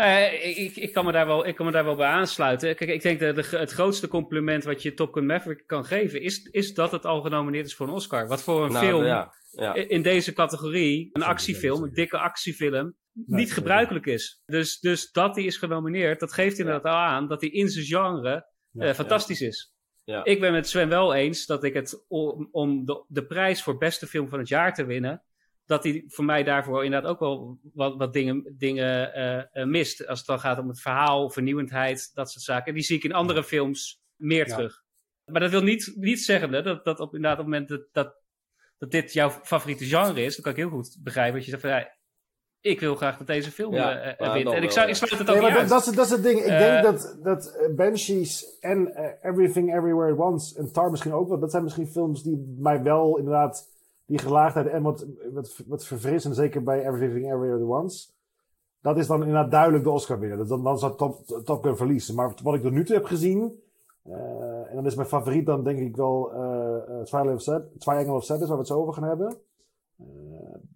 Eh, 0.00 0.58
ik, 0.58 0.76
ik, 0.76 0.92
kan 0.92 1.04
me 1.04 1.12
daar 1.12 1.26
wel, 1.26 1.46
ik 1.46 1.54
kan 1.54 1.66
me 1.66 1.72
daar 1.72 1.84
wel 1.84 1.96
bij 1.96 2.06
aansluiten. 2.08 2.76
Kijk, 2.76 2.90
ik 2.90 3.02
denk 3.02 3.20
dat 3.20 3.34
de, 3.36 3.56
het 3.56 3.70
grootste 3.70 4.08
compliment 4.08 4.64
wat 4.64 4.82
je 4.82 4.94
Top 4.94 5.12
Gun 5.12 5.26
Maverick 5.26 5.62
kan 5.66 5.84
geven, 5.84 6.22
is, 6.22 6.42
is 6.50 6.74
dat 6.74 6.92
het 6.92 7.06
al 7.06 7.20
genomineerd 7.20 7.66
is 7.66 7.74
voor 7.74 7.86
een 7.88 7.92
Oscar. 7.94 8.26
Wat 8.28 8.42
voor 8.42 8.64
een 8.64 8.72
Nou, 8.72 8.86
film 8.86 9.04
Ja, 9.04 9.34
ja. 9.50 9.76
i- 9.76 9.88
in 9.88 10.02
deze 10.02 10.32
categorie, 10.32 11.10
een 11.12 11.22
actiefilm, 11.22 11.82
een 11.82 11.92
dikke 11.92 12.18
actiefilm, 12.18 12.94
niet 13.12 13.52
gebruikelijk 13.52 14.06
is. 14.06 14.42
Dus, 14.46 14.78
dus 14.78 15.10
dat 15.12 15.34
hij 15.34 15.44
is 15.44 15.56
genomineerd, 15.56 16.20
dat 16.20 16.32
geeft 16.32 16.58
inderdaad 16.58 16.84
al 16.92 16.98
aan 16.98 17.28
dat 17.28 17.40
hij 17.40 17.50
in 17.50 17.68
zijn 17.68 17.84
genre 17.84 18.46
eh, 18.78 18.92
fantastisch 18.94 19.40
is. 19.40 19.74
Ja. 20.04 20.24
Ik 20.24 20.40
ben 20.40 20.52
met 20.52 20.68
Sven 20.68 20.88
wel 20.88 21.14
eens 21.14 21.46
dat 21.46 21.64
ik 21.64 21.74
het 21.74 22.04
om, 22.08 22.48
om 22.50 22.84
de, 22.84 23.04
de 23.08 23.26
prijs 23.26 23.62
voor 23.62 23.78
beste 23.78 24.06
film 24.06 24.28
van 24.28 24.38
het 24.38 24.48
jaar 24.48 24.74
te 24.74 24.84
winnen, 24.84 25.22
dat 25.70 25.84
hij 25.84 26.04
voor 26.06 26.24
mij 26.24 26.42
daarvoor 26.42 26.84
inderdaad 26.84 27.10
ook 27.10 27.18
wel 27.20 27.58
wat, 27.74 27.96
wat 27.96 28.12
dingen, 28.12 28.54
dingen 28.58 29.14
eh, 29.14 29.38
eh, 29.62 29.68
mist. 29.68 30.06
Als 30.06 30.18
het 30.18 30.28
dan 30.28 30.40
gaat 30.40 30.58
om 30.58 30.68
het 30.68 30.80
verhaal, 30.80 31.30
vernieuwendheid, 31.30 32.10
dat 32.14 32.30
soort 32.30 32.44
zaken. 32.44 32.74
Die 32.74 32.82
zie 32.82 32.96
ik 32.96 33.04
in 33.04 33.12
andere 33.12 33.44
films 33.44 34.00
meer 34.16 34.48
Ja. 34.48 34.54
terug. 34.54 34.82
Maar 35.24 35.40
dat 35.40 35.50
wil 35.50 35.62
niet, 35.62 35.92
niet 35.96 36.20
zeggen 36.20 36.52
hè, 36.52 36.62
dat, 36.62 36.84
dat 36.84 37.00
op, 37.00 37.14
inderdaad 37.14 37.38
op 37.38 37.44
het 37.44 37.52
moment 37.54 37.68
dat, 37.68 37.86
dat, 37.92 38.14
dat 38.78 38.90
dit 38.90 39.12
jouw 39.12 39.30
favoriete 39.30 39.84
genre 39.84 40.22
is, 40.24 40.34
dan 40.34 40.42
kan 40.42 40.52
ik 40.52 40.58
heel 40.58 40.68
goed 40.78 40.96
begrijpen 41.02 41.34
dat 41.34 41.44
je 41.44 41.50
zegt 41.50 41.62
van 41.62 41.70
ja, 41.70 41.96
ik 42.60 42.80
wil 42.80 42.94
graag 42.94 43.18
dat 43.18 43.26
deze 43.26 43.50
film 43.50 43.74
Ja, 43.74 44.00
eh, 44.00 44.32
wint. 44.32 44.52
En 44.52 44.62
ik, 44.62 44.70
zou, 44.70 44.88
ik 44.88 44.94
sluit 44.94 45.18
het 45.18 45.20
ook 45.20 45.26
Nee, 45.26 45.44
niet 45.44 45.54
maar 45.54 45.68
dat, 45.68 45.72
uit. 45.72 45.84
dat, 45.84 45.86
is, 45.86 45.94
dat 45.96 46.04
is 46.04 46.12
het 46.12 46.22
ding. 46.22 46.40
Ik 46.40 46.58
denk 46.58 46.82
dat, 46.82 47.18
dat 47.22 47.70
Banshees 47.76 48.58
en 48.60 48.92
Everything 49.22 49.76
Everywhere 49.76 50.12
at 50.12 50.18
Once 50.18 50.58
en 50.58 50.72
Tar 50.72 50.90
misschien 50.90 51.12
ook 51.12 51.28
wel. 51.28 51.38
Dat 51.38 51.50
zijn 51.50 51.62
misschien 51.62 51.86
films 51.88 52.22
die 52.22 52.56
mij 52.58 52.82
wel 52.82 53.18
inderdaad 53.18 53.68
die 54.10 54.18
gelaagdheid 54.18 54.66
en 54.66 54.82
wat, 54.82 55.06
wat, 55.32 55.60
wat 55.66 55.84
verfrissen. 55.86 56.34
Zeker 56.34 56.62
bij 56.62 56.86
Everything 56.88 57.24
Everywhere 57.32 57.54
at 57.64 57.82
Once. 57.82 58.08
Dat 58.80 58.98
is 58.98 59.06
dan 59.06 59.20
inderdaad 59.20 59.50
duidelijk 59.50 59.84
de 59.84 59.90
Oscar 59.90 60.18
winnen. 60.18 60.38
Dus 60.38 60.48
dan, 60.48 60.62
dan 60.64 60.78
zou 60.78 60.96
Top, 60.96 61.24
Top 61.44 61.62
Gun 61.62 61.76
verliezen. 61.76 62.14
Maar 62.14 62.32
wat 62.42 62.54
ik 62.54 62.62
tot 62.62 62.72
nu 62.72 62.84
toe 62.84 62.96
heb 62.96 63.04
gezien. 63.04 63.60
eh, 64.02 64.68
en 64.68 64.74
dan 64.74 64.86
is 64.86 64.94
mijn 64.94 65.08
favoriet 65.08 65.46
dan 65.46 65.64
denk 65.64 65.78
ik 65.78 65.96
wel 65.96 66.32
eh 66.32 66.76
eh, 66.76 67.02
Triangle 67.04 67.34
of 67.34 67.40
Sad- 67.42 67.62
Triangle 67.78 68.12
of 68.12 68.24
Sadness, 68.24 68.48
waar 68.48 68.58
we 68.58 68.64
het 68.64 68.72
zo 68.72 68.80
over 68.80 68.94
gaan 68.94 69.08
hebben. 69.08 69.36
Eh, 69.98 70.04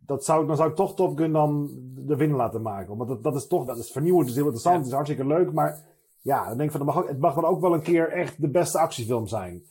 dat 0.06 0.24
zou, 0.24 0.46
dan 0.46 0.56
zou 0.56 0.68
ik 0.70 0.76
toch 0.76 0.94
Top 0.94 1.18
Gun 1.18 1.32
dan 1.32 1.70
de 2.06 2.16
winnaar 2.16 2.38
laten 2.38 2.62
maken. 2.62 2.96
Want 2.96 3.08
dat, 3.08 3.22
dat 3.22 3.34
is 3.34 3.46
toch 3.46 3.64
dat 3.66 3.78
is 3.78 3.90
vernieuwend, 3.90 4.22
het 4.28 4.36
is 4.36 4.42
heel 4.42 4.44
interessant, 4.52 4.76
het 4.76 4.86
is 4.86 4.92
hartstikke 4.92 5.26
leuk. 5.26 5.52
Maar 5.52 5.82
ja, 6.20 6.48
dan 6.48 6.56
denk 6.58 6.72
ik 6.74 6.76
van, 6.82 7.06
het 7.06 7.18
mag 7.18 7.34
dan 7.34 7.44
ook 7.44 7.60
wel 7.60 7.74
een 7.74 7.82
keer 7.82 8.08
echt 8.12 8.40
de 8.40 8.48
beste 8.48 8.78
actiefilm 8.78 9.26
zijn. 9.26 9.62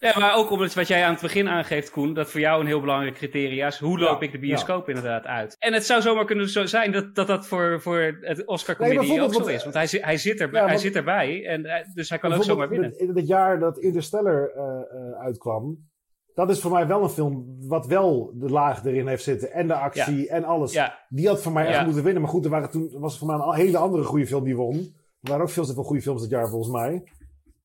Ja, 0.00 0.18
maar 0.18 0.36
ook 0.36 0.50
omdat 0.50 0.74
wat 0.74 0.88
jij 0.88 1.04
aan 1.04 1.12
het 1.12 1.22
begin 1.22 1.48
aangeeft, 1.48 1.90
Koen, 1.90 2.14
dat 2.14 2.30
voor 2.30 2.40
jou 2.40 2.60
een 2.60 2.66
heel 2.66 2.80
belangrijk 2.80 3.14
criteria 3.14 3.66
is. 3.66 3.78
Hoe 3.78 3.98
loop 3.98 4.20
Ja, 4.20 4.26
ik 4.26 4.32
de 4.32 4.38
bioscoop 4.38 4.88
inderdaad 4.88 5.24
uit? 5.24 5.56
En 5.58 5.72
het 5.72 5.84
zou 5.86 6.02
zomaar 6.02 6.24
kunnen 6.24 6.48
zo 6.48 6.66
zijn 6.66 6.92
dat 6.92 7.14
dat, 7.14 7.26
dat 7.26 7.46
voor, 7.46 7.80
voor 7.80 8.18
het 8.20 8.46
Oscar-committee 8.46 9.10
ook 9.10 9.16
bijvoorbeeld, 9.16 9.44
zo 9.46 9.54
is. 9.54 9.62
Want 9.62 9.74
hij, 9.74 10.00
hij, 10.02 10.16
zit, 10.16 10.40
er, 10.40 10.52
Ja, 10.52 10.66
hij 10.66 10.78
zit 10.78 10.96
erbij, 10.96 11.46
en, 11.46 11.64
eh, 11.64 11.84
dus 11.94 12.08
hij 12.08 12.18
kan 12.18 12.32
ook 12.32 12.44
zomaar 12.44 12.68
winnen. 12.68 12.98
In 12.98 13.16
het 13.16 13.26
jaar 13.26 13.58
dat 13.58 13.78
Interstellar 13.78 14.50
eh, 14.50 15.22
uitkwam, 15.22 15.88
dat 16.34 16.50
is 16.50 16.60
voor 16.60 16.70
mij 16.70 16.86
wel 16.86 17.02
een 17.02 17.08
film 17.08 17.56
wat 17.68 17.86
wel 17.86 18.32
de 18.34 18.48
laag 18.48 18.84
erin 18.84 19.06
heeft 19.06 19.22
zitten. 19.22 19.52
En 19.52 19.66
de 19.66 19.74
actie 19.74 20.28
en 20.28 20.44
alles. 20.44 20.80
Die 21.08 21.28
had 21.28 21.42
voor 21.42 21.52
mij 21.52 21.66
echt 21.66 21.84
moeten 21.84 22.04
winnen. 22.04 22.22
Maar 22.22 22.30
goed, 22.30 22.44
er 22.44 22.50
waren 22.50 22.70
toen 22.70 22.90
was 22.98 23.18
voor 23.18 23.26
mij 23.26 23.36
een 23.36 23.54
hele 23.54 23.78
andere 23.78 24.04
goede 24.04 24.26
film 24.26 24.44
die 24.44 24.56
won. 24.56 24.76
Er 25.20 25.30
waren 25.30 25.42
ook 25.44 25.50
veel 25.50 25.64
te 25.64 25.74
veel 25.74 25.82
goede 25.82 26.02
films 26.02 26.20
dit 26.20 26.30
jaar 26.30 26.48
volgens 26.48 26.72
mij. 26.72 27.02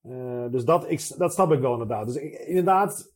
Eh, 0.10 0.52
dus 0.52 0.66
dat, 0.66 0.90
ik, 0.90 1.18
dat 1.18 1.34
snap 1.34 1.52
ik 1.52 1.60
wel 1.60 1.72
inderdaad. 1.72 2.06
Dus 2.08 2.16
ik, 2.16 2.34
inderdaad, 2.34 3.14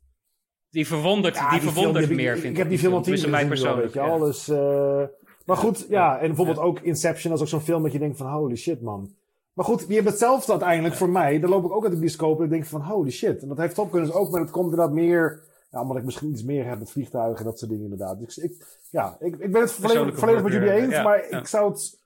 die 0.70 0.88
verwondert, 0.88 1.36
ja, 1.36 1.50
die 1.50 1.62
verwondert 1.62 2.08
die 2.08 2.18
ik- 2.18 2.24
meer, 2.24 2.34
ik, 2.34 2.40
vind 2.40 2.52
ik 2.54 2.58
heb 2.58 2.70
die 2.70 2.80
film 2.80 2.94
al 2.94 3.02
tien 3.02 3.14
keer 3.14 3.34
gezien, 3.34 3.76
weet 3.76 3.94
je 3.94 4.00
ja. 4.00 4.06
wel. 4.06 4.20
Dus, 4.20 4.50
eh, 4.50 5.04
maar 5.46 5.58
goed, 5.58 5.86
ja. 5.90 6.20
En 6.20 6.28
bijvoorbeeld 6.28 6.60
ook 6.60 6.80
Inception, 6.80 7.32
dat 7.32 7.42
is 7.42 7.46
ook 7.46 7.60
zo'n 7.60 7.68
film 7.68 7.84
dat 7.84 7.92
je 7.92 8.00
denkt 8.00 8.18
van 8.18 8.32
holy 8.32 8.56
shit 8.56 8.82
man. 8.82 9.14
Maar 9.54 9.66
goed, 9.66 9.86
die 9.86 9.96
hebben 9.96 10.12
hetzelfde 10.12 10.52
uiteindelijk 10.52 10.96
voor 10.96 11.10
mij. 11.10 11.40
Dan 11.40 11.50
loop 11.50 11.66
ik 11.66 11.72
ook 11.72 11.84
uit 11.84 11.94
de 11.94 12.00
bioscoop 12.00 12.38
en 12.38 12.44
ik 12.44 12.50
denk 12.50 12.66
van 12.66 12.82
holy 12.82 13.12
shit. 13.12 13.42
En 13.42 13.48
dat 13.48 13.58
heeft 13.58 13.76
Top 13.76 13.92
Gun 13.92 14.04
dus 14.04 14.12
ook, 14.12 14.32
maar 14.32 14.42
het 14.42 14.52
komt 14.52 14.70
inderdaad 14.70 14.94
meer... 14.94 15.48
Ja, 15.72 15.82
omdat 15.82 15.98
ik 15.98 16.04
misschien 16.04 16.32
iets 16.32 16.44
meer 16.44 16.66
heb 16.66 16.80
met 16.80 16.92
vliegtuigen 16.92 17.38
en 17.38 17.46
dat 17.46 17.60
soort 17.60 17.72
dingen 17.72 17.84
inderdaad. 17.84 18.20
Dus 18.20 18.38
ik, 18.38 18.66
ja, 18.90 19.18
ik, 19.20 19.36
ik 19.38 19.52
ben 19.52 19.62
het 19.62 19.72
volledig, 19.72 20.20
volledig 20.20 20.44
met 20.44 20.54
jullie 20.54 20.72
eens, 20.72 21.04
maar 21.04 21.30
ik 21.30 21.48
zou 21.48 21.72
het... 21.72 21.99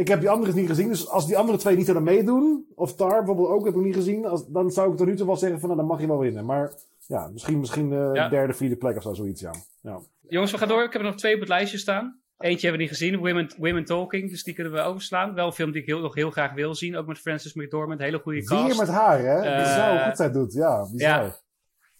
Ik 0.00 0.08
heb 0.08 0.20
die 0.20 0.30
andere 0.30 0.52
niet 0.52 0.68
gezien, 0.68 0.88
dus 0.88 1.08
als 1.08 1.26
die 1.26 1.36
andere 1.38 1.58
twee 1.58 1.76
niet 1.76 1.90
aan 1.90 2.02
meedoen, 2.02 2.66
of 2.74 2.94
Tar 2.94 3.16
bijvoorbeeld 3.16 3.48
ook 3.48 3.64
heb 3.64 3.74
ik 3.74 3.80
niet 3.82 3.94
gezien, 3.94 4.26
als, 4.26 4.46
dan 4.46 4.70
zou 4.70 4.90
ik 4.90 4.96
tot 4.96 5.06
nu 5.06 5.16
toe 5.16 5.26
wel 5.26 5.36
zeggen 5.36 5.60
van 5.60 5.68
nou, 5.68 5.80
dan 5.80 5.88
mag 5.90 6.00
je 6.00 6.06
wel 6.06 6.18
winnen. 6.18 6.44
Maar 6.44 6.72
ja, 7.06 7.28
misschien, 7.32 7.60
misschien 7.60 7.92
eh, 7.92 8.10
Ja. 8.14 8.28
derde, 8.28 8.52
vierde 8.52 8.76
plek 8.76 8.96
of 8.96 9.02
zo, 9.02 9.14
zoiets, 9.14 9.40
ja. 9.40 9.52
ja. 9.80 9.98
Jongens, 10.28 10.52
we 10.52 10.58
gaan 10.58 10.68
door. 10.68 10.82
Ik 10.84 10.92
heb 10.92 11.02
er 11.02 11.08
nog 11.08 11.16
twee 11.16 11.34
op 11.34 11.40
het 11.40 11.48
lijstje 11.48 11.78
staan. 11.78 12.20
Eentje 12.38 12.66
hebben 12.68 12.86
we 12.86 12.90
niet 12.90 12.98
gezien, 12.98 13.16
Women, 13.18 13.50
Women 13.58 13.84
Talking, 13.84 14.30
dus 14.30 14.42
die 14.42 14.54
kunnen 14.54 14.72
we 14.72 14.80
overslaan. 14.80 15.34
Wel 15.34 15.46
een 15.46 15.52
film 15.52 15.72
die 15.72 15.80
ik 15.80 15.86
heel, 15.86 16.00
nog 16.00 16.14
heel 16.14 16.30
graag 16.30 16.52
wil 16.52 16.74
zien, 16.74 16.96
ook 16.96 17.06
met 17.06 17.18
Frances 17.18 17.54
McDormand, 17.54 18.00
hele 18.00 18.18
goede 18.18 18.44
cast. 18.44 18.66
Weer 18.66 18.76
met 18.76 18.88
haar, 18.88 19.18
hè? 19.18 19.40
Eh, 19.40 19.58
Bizar 19.62 19.90
hoe 19.90 20.06
goed 20.06 20.16
zij 20.16 20.30
doet, 20.32 20.52
ja. 20.52 20.86
Bizar. 20.92 21.38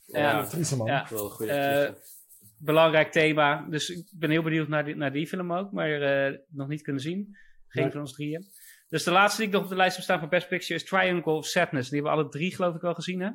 Ja. 0.07 0.47
Man. 0.77 0.87
Ja. 0.87 1.07
Wel 1.11 1.25
een 1.25 1.31
goede 1.31 1.53
Eh, 1.53 1.91
belangrijk 2.59 3.13
thema. 3.13 3.67
Dus 3.71 3.91
ik 3.91 4.07
ben 4.13 4.31
heel 4.31 4.43
benieuwd 4.43 4.69
naar 4.69 4.85
die, 4.85 4.97
naar 4.97 5.13
die 5.13 5.27
film 5.27 5.53
ook, 5.53 5.73
maar 5.73 6.01
eh, 6.03 6.35
nog 6.49 6.69
niet 6.69 6.83
kunnen 6.83 7.03
zien. 7.03 7.37
Geen 7.71 7.83
Nee. 7.83 7.93
van 7.93 8.01
ons 8.01 8.12
drieën. 8.12 8.47
Dus 8.89 9.05
de 9.05 9.11
laatste 9.11 9.39
die 9.41 9.47
ik 9.47 9.53
nog 9.53 9.62
op 9.62 9.68
de 9.68 9.77
lijst 9.77 9.95
heb 9.97 10.05
staan 10.05 10.18
voor 10.18 10.29
Best 10.29 10.49
Picture 10.49 10.75
is 10.75 10.85
Triangle 10.85 11.33
of 11.33 11.47
Sadness. 11.47 11.89
Die 11.91 11.99
hebben 12.01 12.16
we 12.16 12.23
alle 12.23 12.31
drie 12.33 12.55
geloof 12.55 12.75
ik 12.75 12.81
wel 12.81 12.95
gezien, 12.95 13.21
hè? 13.21 13.31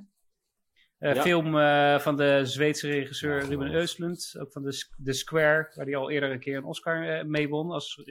Eh, 0.97 1.15
Ja. 1.15 1.21
Film 1.21 1.57
eh, 1.59 1.99
van 1.99 2.15
de 2.17 2.45
Zweedse 2.45 2.87
regisseur 2.87 3.45
Ruben 3.45 3.71
Östlund. 3.87 4.39
Ook 4.41 4.51
van 4.51 4.61
de, 4.63 4.87
The 5.03 5.13
Square, 5.13 5.71
waar 5.75 5.85
hij 5.85 5.95
al 5.95 6.09
eerder 6.09 6.31
een 6.31 6.39
keer 6.39 6.57
een 6.57 6.63
Oscar 6.63 7.09
eh, 7.19 7.25
mee 7.25 7.49
won. 7.49 7.71
Als, 7.71 8.01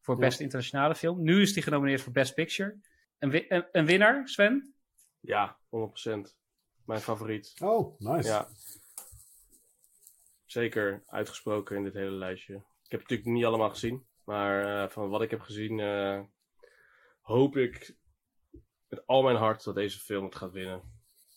voor 0.00 0.14
Ja. 0.14 0.20
beste 0.20 0.42
internationale 0.42 0.94
film. 0.94 1.22
Nu 1.22 1.40
is 1.42 1.52
die 1.52 1.62
genomineerd 1.62 2.00
voor 2.00 2.12
Best 2.12 2.34
Picture. 2.34 2.76
Een, 3.18 3.30
wi- 3.30 3.46
een, 3.48 3.66
een 3.72 3.86
winnaar, 3.86 4.28
Sven? 4.28 4.74
Ja, 5.20 5.58
100%. 5.66 6.36
Mijn 6.84 7.00
favoriet. 7.00 7.54
Oh, 7.62 7.98
nice. 8.00 8.28
Ja. 8.28 8.48
Zeker 10.44 11.02
uitgesproken 11.06 11.76
in 11.76 11.84
dit 11.84 11.94
hele 11.94 12.10
lijstje. 12.10 12.54
Ik 12.54 12.90
heb 12.90 13.00
het 13.00 13.08
natuurlijk 13.10 13.28
niet 13.36 13.44
allemaal 13.44 13.70
gezien. 13.70 14.06
Maar 14.28 14.82
eh, 14.82 14.88
van 14.88 15.08
wat 15.08 15.22
ik 15.22 15.30
heb 15.30 15.40
gezien, 15.40 15.80
eh, 15.80 16.20
hoop 17.20 17.56
ik 17.56 17.94
met 18.88 19.06
al 19.06 19.22
mijn 19.22 19.36
hart 19.36 19.64
dat 19.64 19.74
deze 19.74 19.98
film 19.98 20.24
het 20.24 20.34
gaat 20.34 20.52
winnen. 20.52 20.82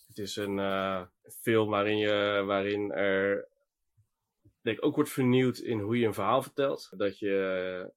Het 0.08 0.18
is 0.18 0.36
een 0.36 0.60
eh, 0.60 1.02
film 1.42 1.70
waarin, 1.70 1.98
je, 1.98 2.44
waarin 2.46 2.92
er 2.92 3.48
denk 4.62 4.78
ik, 4.78 4.86
ook 4.86 4.96
wordt 4.96 5.10
vernieuwd 5.10 5.58
in 5.58 5.80
hoe 5.80 6.00
je 6.00 6.06
een 6.06 6.14
verhaal 6.14 6.42
vertelt. 6.42 6.90
Dat 6.98 7.20
je 7.20 7.94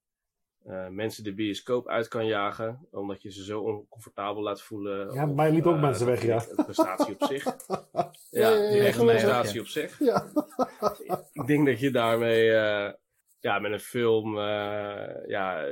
mensen 0.91 1.25
de 1.25 1.35
bioscoop 1.35 1.89
uit 1.89 2.09
kan 2.09 2.27
jagen, 2.27 2.89
omdat 2.91 3.23
je 3.23 3.33
ze 3.33 3.45
zo 3.45 3.61
oncomfortabel 3.61 4.43
laat 4.43 4.63
voelen. 4.63 5.15
Ja, 5.15 5.29
Of, 5.29 5.35
mij 5.35 5.53
liet 5.53 5.65
ook 5.65 5.81
mensen 5.81 6.07
weg, 6.07 6.23
ja. 6.23 6.39
De 6.39 6.63
prestatie 6.65 7.15
op 7.15 7.25
zich. 7.25 7.45
Ja, 7.93 8.11
Ja, 8.31 8.51
ja, 8.51 8.71
die 8.71 9.01
een 9.01 9.07
prestatie 9.07 9.61
op 9.61 9.67
zich. 9.67 9.99
Ja. 9.99 10.27
Ik 11.33 11.47
denk 11.47 11.67
dat 11.67 11.81
je 11.81 11.91
daarmee 11.91 12.53
ja, 13.45 13.59
met 13.59 13.73
een 13.73 13.81
film 13.81 14.39
eh, 14.39 15.27
ja, 15.27 15.65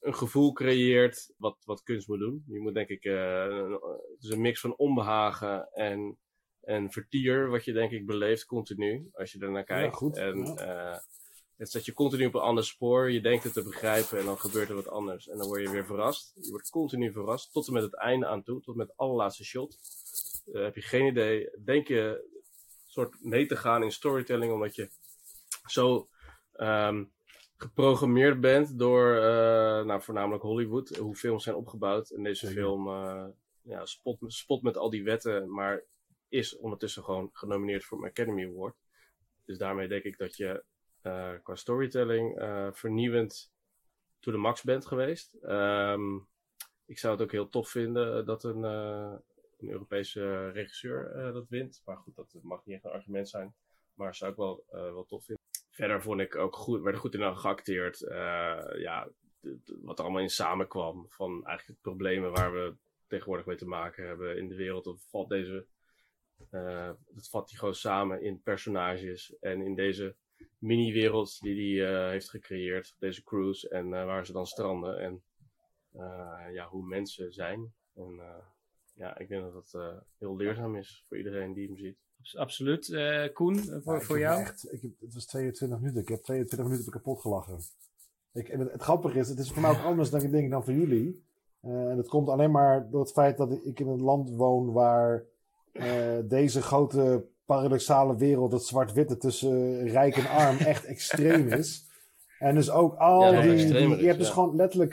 een 0.00 0.14
gevoel 0.14 0.52
creëert 0.52 1.34
wat, 1.36 1.56
wat 1.64 1.82
kunst 1.82 2.08
moet 2.08 2.18
doen. 2.18 2.44
Je 2.46 2.60
moet 2.60 2.74
denk 2.74 2.88
ik, 2.88 3.04
eh, 3.04 3.44
een- 3.48 3.72
het 4.14 4.22
is 4.22 4.30
een 4.30 4.40
mix 4.40 4.60
van 4.60 4.76
onbehagen 4.76 5.68
en, 5.72 6.18
en 6.60 6.90
vertier 6.90 7.48
wat 7.50 7.64
je 7.64 7.72
denk 7.72 7.90
ik 7.90 8.06
beleeft 8.06 8.44
continu 8.44 9.08
als 9.12 9.32
je 9.32 9.38
ernaar 9.38 9.64
kijkt. 9.64 9.94
goed, 9.96 10.16
En 10.16 10.36
ja. 10.44 10.54
eh, 10.92 10.98
het 11.56 11.70
zet 11.70 11.84
je 11.84 11.92
continu 11.92 12.26
op 12.26 12.34
een 12.34 12.40
ander 12.40 12.64
spoor. 12.64 13.10
Je 13.10 13.20
denkt 13.20 13.44
het 13.44 13.52
te 13.52 13.62
begrijpen 13.62 14.18
en 14.18 14.24
dan 14.24 14.38
gebeurt 14.38 14.68
er 14.68 14.74
wat 14.74 14.88
anders. 14.88 15.28
En 15.28 15.38
dan 15.38 15.46
word 15.46 15.62
je 15.62 15.70
weer 15.70 15.84
verrast. 15.86 16.32
Je 16.40 16.50
wordt 16.50 16.70
continu 16.70 17.12
verrast 17.12 17.52
tot 17.52 17.66
en 17.66 17.72
met 17.72 17.82
het 17.82 17.96
einde 17.96 18.26
aan 18.26 18.42
toe, 18.42 18.60
tot 18.60 18.76
met 18.76 18.88
het 18.88 18.96
allerlaatste 18.96 19.44
shot. 19.44 19.78
Eh, 20.52 20.62
heb 20.62 20.74
je 20.74 20.82
geen 20.82 21.06
idee. 21.06 21.50
Denk 21.64 21.88
je 21.88 22.30
soort 22.86 23.16
mee 23.24 23.46
te 23.46 23.56
gaan 23.56 23.82
in 23.82 23.90
storytelling, 23.92 24.52
omdat 24.52 24.74
je 24.74 24.90
zo 25.66 26.08
ehm, 26.52 27.04
geprogrammeerd 27.62 28.40
bent 28.40 28.78
door 28.78 29.16
eh, 29.16 29.84
nou, 29.84 30.02
voornamelijk 30.02 30.42
Hollywood, 30.42 30.96
hoe 30.96 31.14
films 31.14 31.44
zijn 31.44 31.56
opgebouwd. 31.56 32.10
En 32.10 32.22
deze 32.22 32.46
Zeker. 32.46 32.62
film 32.62 32.88
eh, 32.88 33.26
ja, 33.62 33.86
spot, 33.86 34.18
spot 34.26 34.62
met 34.62 34.76
al 34.76 34.90
die 34.90 35.04
wetten, 35.04 35.52
maar 35.52 35.82
is 36.28 36.56
ondertussen 36.56 37.04
gewoon 37.04 37.30
genomineerd 37.32 37.84
voor 37.84 37.98
een 37.98 38.08
Academy 38.08 38.46
Award. 38.46 38.76
Dus 39.44 39.58
daarmee 39.58 39.88
denk 39.88 40.02
ik 40.02 40.18
dat 40.18 40.36
je 40.36 40.64
eh, 41.02 41.32
qua 41.42 41.54
storytelling 41.54 42.34
vernieuwend 42.72 43.52
to 44.20 44.32
the 44.32 44.38
max 44.38 44.62
bent 44.62 44.86
geweest. 44.86 45.34
Ehm, 45.34 46.16
ik 46.86 46.98
zou 46.98 47.12
het 47.12 47.22
ook 47.22 47.32
heel 47.32 47.48
tof 47.48 47.68
vinden 47.68 48.26
dat 48.26 48.44
een, 48.44 48.62
een 48.62 49.68
Europese 49.68 50.50
regisseur 50.50 51.32
dat 51.32 51.48
wint. 51.48 51.82
Maar 51.84 51.96
goed, 51.96 52.14
dat 52.14 52.36
mag 52.42 52.64
niet 52.64 52.74
echt 52.74 52.84
een 52.84 52.90
argument 52.90 53.28
zijn. 53.28 53.54
Maar 53.94 54.14
zou 54.14 54.30
ik 54.30 54.36
wel, 54.36 54.64
wel 54.70 55.04
tof 55.04 55.24
vinden. 55.24 55.41
Verder 55.72 56.02
vond 56.02 56.20
ik 56.20 56.36
ook 56.36 56.56
goed, 56.56 56.82
werd 56.82 56.94
er 56.94 57.00
goed 57.00 57.14
in 57.14 57.36
geacteerd. 57.36 58.02
Eh, 58.02 58.62
ja, 58.74 59.08
wat 59.80 59.98
er 59.98 60.04
allemaal 60.04 60.22
in 60.22 60.30
samenkwam. 60.30 61.06
Van 61.08 61.46
eigenlijk 61.46 61.66
de 61.66 61.90
problemen 61.90 62.32
waar 62.32 62.52
we 62.52 62.74
tegenwoordig 63.06 63.46
mee 63.46 63.56
te 63.56 63.66
maken 63.66 64.06
hebben 64.06 64.38
in 64.38 64.48
de 64.48 64.54
wereld. 64.54 64.84
Dat 64.84 65.06
valt 65.08 65.28
deze, 65.28 65.66
eh, 66.50 66.90
dat 67.08 67.28
vat 67.28 67.50
hij 67.50 67.58
gewoon 67.58 67.74
samen 67.74 68.22
in 68.22 68.42
personages. 68.42 69.38
En 69.40 69.62
in 69.62 69.74
deze 69.74 70.16
mini-wereld 70.58 71.40
die 71.40 71.78
hij 71.80 71.94
eh, 71.94 72.10
heeft 72.10 72.30
gecreëerd. 72.30 72.94
Deze 72.98 73.22
cruise 73.22 73.68
en 73.68 73.88
waar 73.88 74.26
ze 74.26 74.32
dan 74.32 74.46
stranden. 74.46 74.98
En 74.98 75.22
ja, 76.52 76.68
hoe 76.68 76.86
mensen 76.86 77.32
zijn. 77.32 77.74
En 77.94 78.20
ja, 78.94 79.18
ik 79.18 79.28
denk 79.28 79.42
dat 79.42 79.70
dat 79.70 80.02
heel 80.18 80.36
leerzaam 80.36 80.76
is 80.76 81.04
voor 81.08 81.16
iedereen 81.16 81.52
die 81.52 81.66
hem 81.66 81.76
ziet. 81.76 81.98
Abs- 82.22 82.36
Absoluut. 82.36 82.88
Eh, 82.88 83.32
Koen, 83.34 83.58
eh, 83.58 83.64
voor, 83.82 83.92
Ja, 83.94 83.98
ik 84.00 84.04
voor 84.06 84.18
jou? 84.18 84.40
Echt, 84.40 84.72
ik 84.72 84.82
heb, 84.82 84.90
het 85.00 85.14
was 85.14 85.26
22 85.26 85.78
minuten. 85.78 86.00
Ik 86.02 86.08
heb 86.08 86.22
22 86.22 86.58
minuten 86.68 86.84
heb 86.84 86.94
ik 86.94 87.00
kapot 87.02 87.20
gelachen. 87.20 87.58
Ik, 88.32 88.48
en 88.48 88.60
het, 88.60 88.72
het 88.72 88.82
grappige 88.82 89.18
is, 89.18 89.28
het 89.28 89.38
is 89.38 89.50
voor 89.50 89.62
mij 89.62 89.70
ook 89.70 89.82
anders 89.84 90.10
dan 90.10 90.22
ik 90.22 90.30
denk 90.30 90.50
dan 90.50 90.64
voor 90.64 90.72
jullie. 90.72 91.22
Eh, 91.60 91.90
en 91.90 91.96
het 91.96 92.08
komt 92.08 92.28
alleen 92.28 92.50
maar 92.50 92.90
door 92.90 93.00
het 93.00 93.12
feit 93.12 93.36
dat 93.36 93.52
ik 93.64 93.80
in 93.80 93.88
een 93.88 94.02
land 94.02 94.30
woon 94.30 94.72
waar 94.72 95.22
eh, 95.72 96.18
deze 96.24 96.62
grote 96.62 97.24
paradoxale 97.44 98.16
wereld, 98.16 98.52
het 98.52 98.62
zwart-witte 98.64 99.16
tussen 99.16 99.88
rijk 99.88 100.16
en 100.16 100.28
arm, 100.28 100.56
echt 100.56 100.84
extreem 100.84 101.48
is. 101.48 101.84
En 102.38 102.54
dus 102.54 102.70
ook 102.70 102.94
al 102.96 103.32
Ja, 103.32 103.40
die, 103.40 103.66
Je 103.66 104.06
hebt 104.06 104.18
dus 104.18 104.26
ja. 104.26 104.32
gewoon 104.32 104.56
letterlijk. 104.56 104.92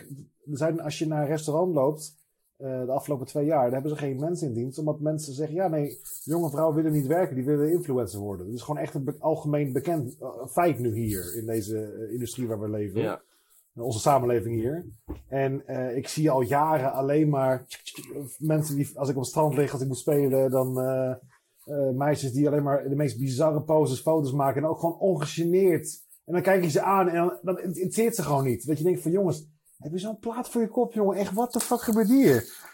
Er 0.52 0.58
zijn, 0.58 0.82
als 0.82 1.00
je 1.00 1.08
naar 1.08 1.22
een 1.22 1.28
restaurant 1.28 1.74
loopt. 1.74 2.16
Eh, 2.60 2.86
de 2.86 2.92
afgelopen 2.92 3.26
twee 3.28 3.46
jaar, 3.46 3.64
daar 3.64 3.72
hebben 3.72 3.92
ze 3.92 3.98
geen 3.98 4.20
mensen 4.20 4.48
in 4.48 4.54
dienst. 4.54 4.80
Omdat 4.80 5.00
mensen 5.00 5.34
zeggen: 5.34 5.56
ja, 5.56 5.68
nee, 5.68 5.98
jonge 6.24 6.50
vrouwen 6.50 6.76
willen 6.76 6.92
niet 6.92 7.08
werken, 7.08 7.36
die 7.36 7.46
willen 7.46 7.72
influencer 7.72 8.20
worden. 8.20 8.46
Dat 8.46 8.56
is 8.56 8.62
gewoon 8.62 8.82
echt 8.82 8.94
een 8.94 9.04
be- 9.04 9.16
algemeen 9.20 9.74
bekend 9.74 10.18
eh, 10.20 10.28
feit 10.48 10.80
nu 10.80 10.94
hier 10.96 11.36
in 11.36 11.46
deze 11.46 11.78
eh, 11.82 12.14
industrie 12.14 12.48
waar 12.48 12.60
we 12.60 12.70
leven. 12.70 13.02
Ja, 13.02 13.22
In 13.76 13.82
onze 13.82 14.00
samenleving 14.00 14.56
hier. 14.56 14.86
En 15.28 15.64
ik 15.96 16.08
zie 16.08 16.30
al 16.30 16.42
jaren 16.42 16.94
alleen 16.94 17.30
maar 17.30 17.66
mensen 18.38 18.76
die, 18.76 18.90
als 19.00 19.10
ik 19.10 19.16
op 19.16 19.22
het 19.22 19.30
strand 19.30 19.54
lig, 19.56 19.72
als 19.72 19.82
ik 19.82 19.88
moet 19.88 19.98
spelen, 19.98 20.52
dan 20.52 20.74
meisjes 21.96 22.32
die 22.32 22.48
alleen 22.48 22.64
maar 22.64 22.90
de 22.90 22.96
meest 22.96 23.20
bizarre 23.20 23.62
poses, 23.62 24.02
foto's 24.02 24.32
maken. 24.32 24.62
En 24.64 24.68
ook 24.70 24.80
gewoon 24.80 25.00
ongegeneerd. 25.00 26.08
En 26.26 26.34
dan 26.34 26.42
kijk 26.42 26.64
je 26.64 26.70
ze 26.70 26.82
aan 26.82 27.08
en 27.10 27.16
dan, 27.16 27.38
dan 27.42 27.60
interesseert 27.60 28.16
ze 28.16 28.24
gewoon 28.24 28.44
niet. 28.44 28.68
Dat 28.68 28.78
je 28.78 28.84
denkt 28.84 29.02
van 29.02 29.12
jongens, 29.12 29.48
heb 29.80 29.92
je 29.92 29.98
zo'n 29.98 30.20
plaat 30.20 30.50
voor 30.50 30.62
je 30.62 30.68
kop, 30.68 30.94
jongen? 30.94 31.18
Echt, 31.18 31.34
wat 31.34 31.54
de 31.54 31.60
fuck 31.60 31.82
gebeurt 31.82 32.08
hier? 32.08 32.68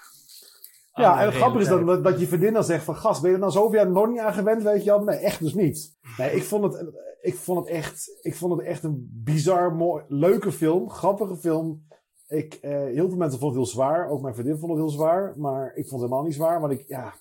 Ja, 0.94 1.10
Andere 1.10 1.22
en 1.22 1.28
het 1.28 1.36
grappige 1.36 1.64
is 1.64 1.86
dat, 1.86 2.04
dat 2.04 2.20
je 2.20 2.28
vriendin 2.28 2.54
dan 2.54 2.64
zegt 2.64 2.84
van... 2.84 2.96
Gast, 2.96 3.22
ben 3.22 3.30
je 3.30 3.36
er 3.36 3.42
nou 3.42 3.52
zoveel 3.52 3.80
jaar 3.80 3.92
nog 3.92 4.08
niet 4.08 4.20
aan 4.20 4.34
gewend, 4.34 4.64
weet 4.64 4.84
je 4.84 4.90
wel? 4.90 5.04
Nee, 5.04 5.18
echt 5.18 5.40
dus 5.40 5.54
niet. 5.54 5.96
Nee, 6.18 6.32
ik 6.32 6.44
vond 6.44 6.64
het, 6.64 6.86
ik 7.22 7.36
vond 7.36 7.60
het, 7.60 7.68
echt, 7.68 8.20
ik 8.22 8.36
vond 8.36 8.58
het 8.58 8.68
echt 8.68 8.84
een 8.84 9.10
bizar, 9.24 9.76
mooi, 9.76 10.04
leuke 10.08 10.52
film. 10.52 10.90
Grappige 10.90 11.36
film. 11.36 11.88
Ik, 12.28 12.54
eh, 12.54 12.72
heel 12.72 13.08
veel 13.08 13.18
mensen 13.18 13.40
vonden 13.40 13.60
het 13.60 13.68
heel 13.68 13.82
zwaar. 13.82 14.10
Ook 14.10 14.22
mijn 14.22 14.34
vriendin 14.34 14.58
vond 14.58 14.72
het 14.72 14.82
heel 14.82 14.90
zwaar. 14.90 15.34
Maar 15.38 15.68
ik 15.76 15.88
vond 15.88 16.02
het 16.02 16.10
helemaal 16.10 16.24
niet 16.24 16.34
zwaar. 16.34 16.60
Want 16.60 16.74
ik, 16.74 16.88
ja... 16.88 17.14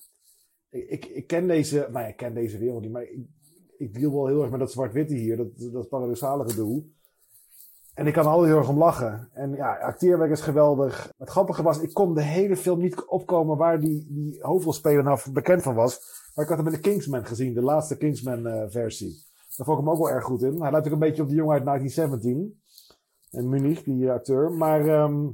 Ik, 0.69 0.89
ik, 0.89 1.05
ik 1.05 1.27
ken 1.27 1.47
deze... 1.47 1.87
Nou 1.91 2.03
ja, 2.03 2.09
ik 2.09 2.17
ken 2.17 2.33
deze 2.33 2.57
wereld 2.57 2.81
niet. 2.81 2.91
Maar 2.91 3.03
ik, 3.03 3.25
ik 3.77 3.93
deal 3.93 4.11
wel 4.11 4.27
heel 4.27 4.41
erg 4.41 4.51
met 4.51 4.59
dat 4.59 4.71
zwart-witte 4.71 5.13
hier. 5.13 5.37
Dat, 5.37 5.47
dat 5.71 5.89
paradoxale 5.89 6.49
gedoe. 6.49 6.83
En 7.95 8.07
ik 8.07 8.13
kan 8.13 8.23
er 8.23 8.29
altijd 8.29 8.49
heel 8.49 8.57
erg 8.57 8.69
om 8.69 8.77
lachen. 8.77 9.29
En 9.33 9.51
ja, 9.51 9.77
acteerwerk 9.77 10.31
is 10.31 10.41
geweldig. 10.41 11.13
Het 11.17 11.29
grappige 11.29 11.63
was, 11.63 11.79
ik 11.79 11.93
kon 11.93 12.13
de 12.13 12.21
hele 12.21 12.55
film 12.55 12.79
niet 12.79 13.05
opkomen 13.05 13.57
waar 13.57 13.79
die, 13.79 14.07
die 14.09 14.37
hoofdrolspeler 14.41 15.03
nou 15.03 15.19
bekend 15.31 15.61
van 15.61 15.75
was. 15.75 15.99
Maar 16.33 16.43
ik 16.43 16.49
had 16.49 16.59
hem 16.59 16.67
in 16.67 16.73
de 16.73 16.89
Kingsman 16.89 17.25
gezien, 17.25 17.53
de 17.53 17.61
laatste 17.61 17.97
Kingsman-versie. 17.97 19.23
Daar 19.55 19.65
vond 19.65 19.79
ik 19.79 19.85
hem 19.85 19.93
ook 19.93 20.01
wel 20.01 20.11
erg 20.11 20.23
goed 20.23 20.41
in. 20.41 20.61
Hij 20.61 20.71
lijkt 20.71 20.87
ook 20.87 20.93
een 20.93 20.99
beetje 20.99 21.21
op 21.21 21.29
de 21.29 21.35
jongen 21.35 21.53
uit 21.53 21.65
1917. 21.65 22.61
En 23.31 23.49
Munich, 23.49 23.83
die 23.83 24.07
eh, 24.07 24.13
acteur. 24.13 24.51
Maar 24.51 24.87
ehm, 24.87 25.25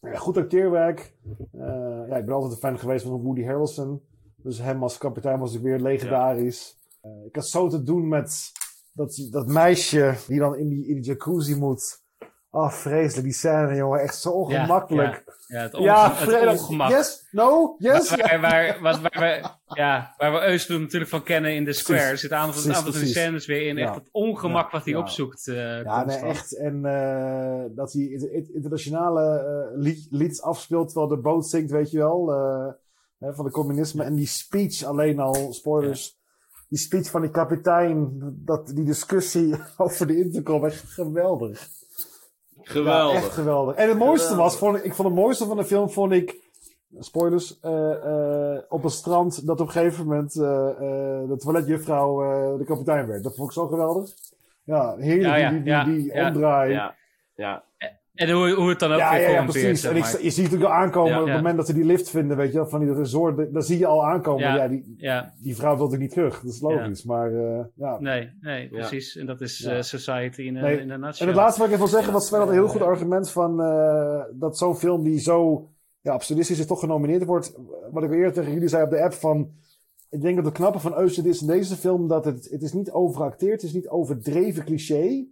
ja, 0.00 0.18
goed 0.18 0.36
acteerwerk. 0.36 1.14
Eh, 1.52 2.08
ja, 2.08 2.16
ik 2.16 2.24
ben 2.24 2.34
altijd 2.34 2.52
een 2.52 2.58
fan 2.58 2.78
geweest 2.78 3.06
van 3.06 3.22
Woody 3.22 3.44
Harrelson. 3.44 4.02
Dus 4.36 4.58
hem 4.58 4.82
als 4.82 4.98
kapitein 4.98 5.38
was 5.38 5.54
ik 5.54 5.62
weer 5.62 5.78
legendarisch. 5.78 6.78
Eh, 7.00 7.24
ik 7.24 7.34
had 7.34 7.46
zo 7.46 7.68
te 7.68 7.82
doen 7.82 8.08
met 8.08 8.52
dat, 8.96 9.28
dat 9.30 9.46
meisje 9.46 10.14
die 10.26 10.38
dan 10.38 10.56
in 10.56 10.68
die, 10.68 10.86
in 10.88 10.94
die 10.94 11.04
jacuzzi 11.04 11.54
moet. 11.54 12.04
Oh, 12.50 12.70
vreselijk, 12.70 13.24
die 13.24 13.32
scène, 13.36 13.74
jongen. 13.74 14.00
Echt 14.00 14.16
zo 14.20 14.30
ongemakkelijk. 14.30 15.24
Ja, 15.46 15.60
het, 15.62 15.74
onge- 15.74 15.84
Ja, 15.84 16.14
het 16.14 16.58
ongemak. 16.60 16.90
Yes? 16.90 17.26
No? 17.30 17.74
Yes? 17.78 18.10
Waar, 18.16 18.40
waar, 18.40 18.78
waar, 18.80 19.00
we, 19.12 19.48
ja, 19.74 20.14
waar 20.16 20.32
we 20.32 20.38
natuurlijk 20.82 21.10
van 21.10 21.22
kennen 21.22 21.54
in 21.54 21.64
The 21.64 21.72
Square. 21.72 22.00
Er 22.00 22.18
zit 22.18 22.32
aantal 22.32 22.60
van 22.82 22.92
precies. 22.92 23.10
scènes 23.10 23.46
weer 23.46 23.66
in. 23.66 23.76
Ja. 23.76 23.86
Echt 23.86 23.94
het 23.94 24.08
ongemak 24.12 24.64
Ja, 24.64 24.70
wat 24.76 24.84
hij 24.84 24.92
ja. 24.92 24.98
opzoekt. 24.98 25.48
eh, 25.48 25.82
Ja, 25.82 26.04
nee, 26.04 26.16
echt. 26.16 26.56
En 26.56 26.84
eh, 26.84 27.64
dat 27.74 27.92
hij 27.92 28.02
inter- 28.02 28.32
inter- 28.32 28.54
internationale 28.54 29.22
eh, 29.38 29.78
lied, 29.80 30.06
afspeelt 30.42 30.86
terwijl 30.88 31.08
de 31.08 31.20
boot 31.20 31.46
zinkt, 31.48 31.70
weet 31.70 31.90
je 31.90 31.98
wel. 31.98 32.30
hè, 33.18 33.34
van 33.34 33.44
de 33.44 33.50
communisme. 33.50 34.04
En 34.04 34.14
die 34.14 34.26
speech 34.26 34.84
alleen 34.84 35.18
al, 35.20 35.52
spoilers. 35.52 36.18
Die 36.68 36.78
speech 36.78 37.10
van 37.10 37.20
die 37.20 37.30
kapitein, 37.30 38.10
dat, 38.44 38.66
die 38.66 38.84
discussie 38.84 39.54
over 39.76 40.06
de 40.06 40.16
intercom, 40.16 40.64
echt 40.64 40.84
geweldig. 40.92 41.68
geweldig. 42.62 43.12
Ja, 43.12 43.26
echt 43.26 43.32
geweldig. 43.32 43.74
En 43.74 43.88
het 43.88 43.98
mooiste 43.98 44.28
Geweldig. 44.28 44.52
was, 44.52 44.60
vond 44.60 44.76
ik, 44.76 44.84
ik 44.84 44.94
vond 44.94 45.08
het 45.08 45.16
mooiste 45.16 45.46
van 45.46 45.56
de 45.56 45.64
film, 45.64 45.90
vond 45.90 46.12
ik, 46.12 46.44
spoilers, 46.98 47.60
eh, 47.60 48.54
eh, 48.54 48.62
op 48.68 48.84
een 48.84 48.90
strand 48.90 49.46
dat 49.46 49.60
op 49.60 49.66
een 49.66 49.72
gegeven 49.72 50.04
moment 50.06 50.36
eh, 50.36 50.42
de 51.28 51.36
toiletjuffrouw 51.38 52.56
de 52.58 52.64
kapitein 52.64 53.06
werd. 53.06 53.22
Dat 53.22 53.34
vond 53.34 53.48
ik 53.48 53.54
zo 53.54 53.66
geweldig. 53.66 54.10
Ja, 54.64 54.96
heerlijk, 54.96 55.26
Ja, 55.26 55.36
ja, 55.36 55.50
die, 55.50 55.62
die, 55.62 55.84
die, 55.84 56.02
die 56.02 56.24
omdraai. 56.24 56.72
Ja, 56.72 56.94
ja. 57.34 57.64
En 58.16 58.30
hoe, 58.30 58.50
hoe 58.50 58.68
het 58.68 58.78
dan 58.78 58.92
ook 58.92 58.98
Ja, 58.98 59.12
weer 59.12 59.30
ja, 59.30 59.42
precies. 59.44 59.80
zeg 59.80 59.90
En 59.90 59.96
ik, 59.96 60.04
je 60.04 60.30
ziet 60.30 60.44
natuurlijk 60.44 60.70
al 60.70 60.76
aankomen 60.76 61.10
Ja. 61.12 61.20
op 61.20 61.26
het 61.26 61.36
moment 61.36 61.56
dat 61.56 61.66
ze 61.66 61.74
die 61.74 61.84
lift 61.84 62.10
vinden, 62.10 62.36
weet 62.36 62.52
je 62.52 62.58
wel, 62.58 62.68
van 62.68 62.80
die 62.80 62.94
resort. 62.94 63.52
Dan 63.52 63.62
zie 63.62 63.78
je 63.78 63.86
al 63.86 64.06
aankomen, 64.06 64.42
Ja. 64.42 64.54
ja, 64.56 64.68
die, 64.68 64.94
Ja, 64.98 65.32
die 65.42 65.56
vrouw 65.56 65.76
wil 65.76 65.84
natuurlijk 65.84 66.02
niet 66.02 66.24
terug. 66.24 66.40
Dat 66.42 66.52
is 66.52 66.60
logisch. 66.60 67.04
Maar 67.04 67.32
eh, 67.32 67.64
ja. 67.74 67.96
nee, 68.00 68.30
nee, 68.40 68.68
precies. 68.68 69.16
En 69.16 69.26
dat 69.26 69.40
is 69.40 69.58
Ja. 69.58 69.76
eh, 69.76 69.82
society 69.82 70.42
in, 70.42 70.52
Nee. 70.52 70.74
in 70.76 70.80
een 70.82 70.90
En 70.90 71.00
nutshell. 71.00 71.26
het 71.26 71.36
laatste 71.36 71.58
wat 71.60 71.68
ik 71.68 71.74
even 71.74 71.86
wil 71.86 71.94
zeggen, 71.96 72.12
wat 72.12 72.24
Sven 72.24 72.38
had 72.38 72.48
een 72.48 72.54
heel 72.54 72.68
goed 72.68 72.82
argument 72.82 73.30
van 73.30 73.60
eh, 73.62 74.20
dat 74.32 74.58
zo'n 74.58 74.76
film 74.76 75.02
die 75.02 75.18
zo 75.20 75.68
ja, 76.00 76.12
absurdistisch 76.12 76.58
is 76.58 76.66
toch 76.66 76.80
genomineerd 76.80 77.24
wordt. 77.24 77.54
Wat 77.92 78.02
ik 78.02 78.10
eerder 78.12 78.32
tegen 78.32 78.52
jullie 78.52 78.68
zei 78.68 78.82
op 78.84 78.90
de 78.90 79.02
app 79.02 79.12
van, 79.14 79.50
ik 80.10 80.20
denk 80.22 80.36
dat 80.36 80.44
het 80.44 80.54
knappe 80.54 80.78
van 80.78 80.94
Euston 80.98 81.24
is 81.24 81.40
in 81.40 81.46
deze 81.46 81.76
film 81.76 82.08
dat 82.08 82.24
het, 82.24 82.48
het 82.50 82.62
is 82.62 82.72
niet 82.72 82.90
overacteerd, 82.90 83.52
het 83.52 83.62
is 83.70 83.72
niet 83.72 83.88
overdreven 83.88 84.64
cliché. 84.64 85.24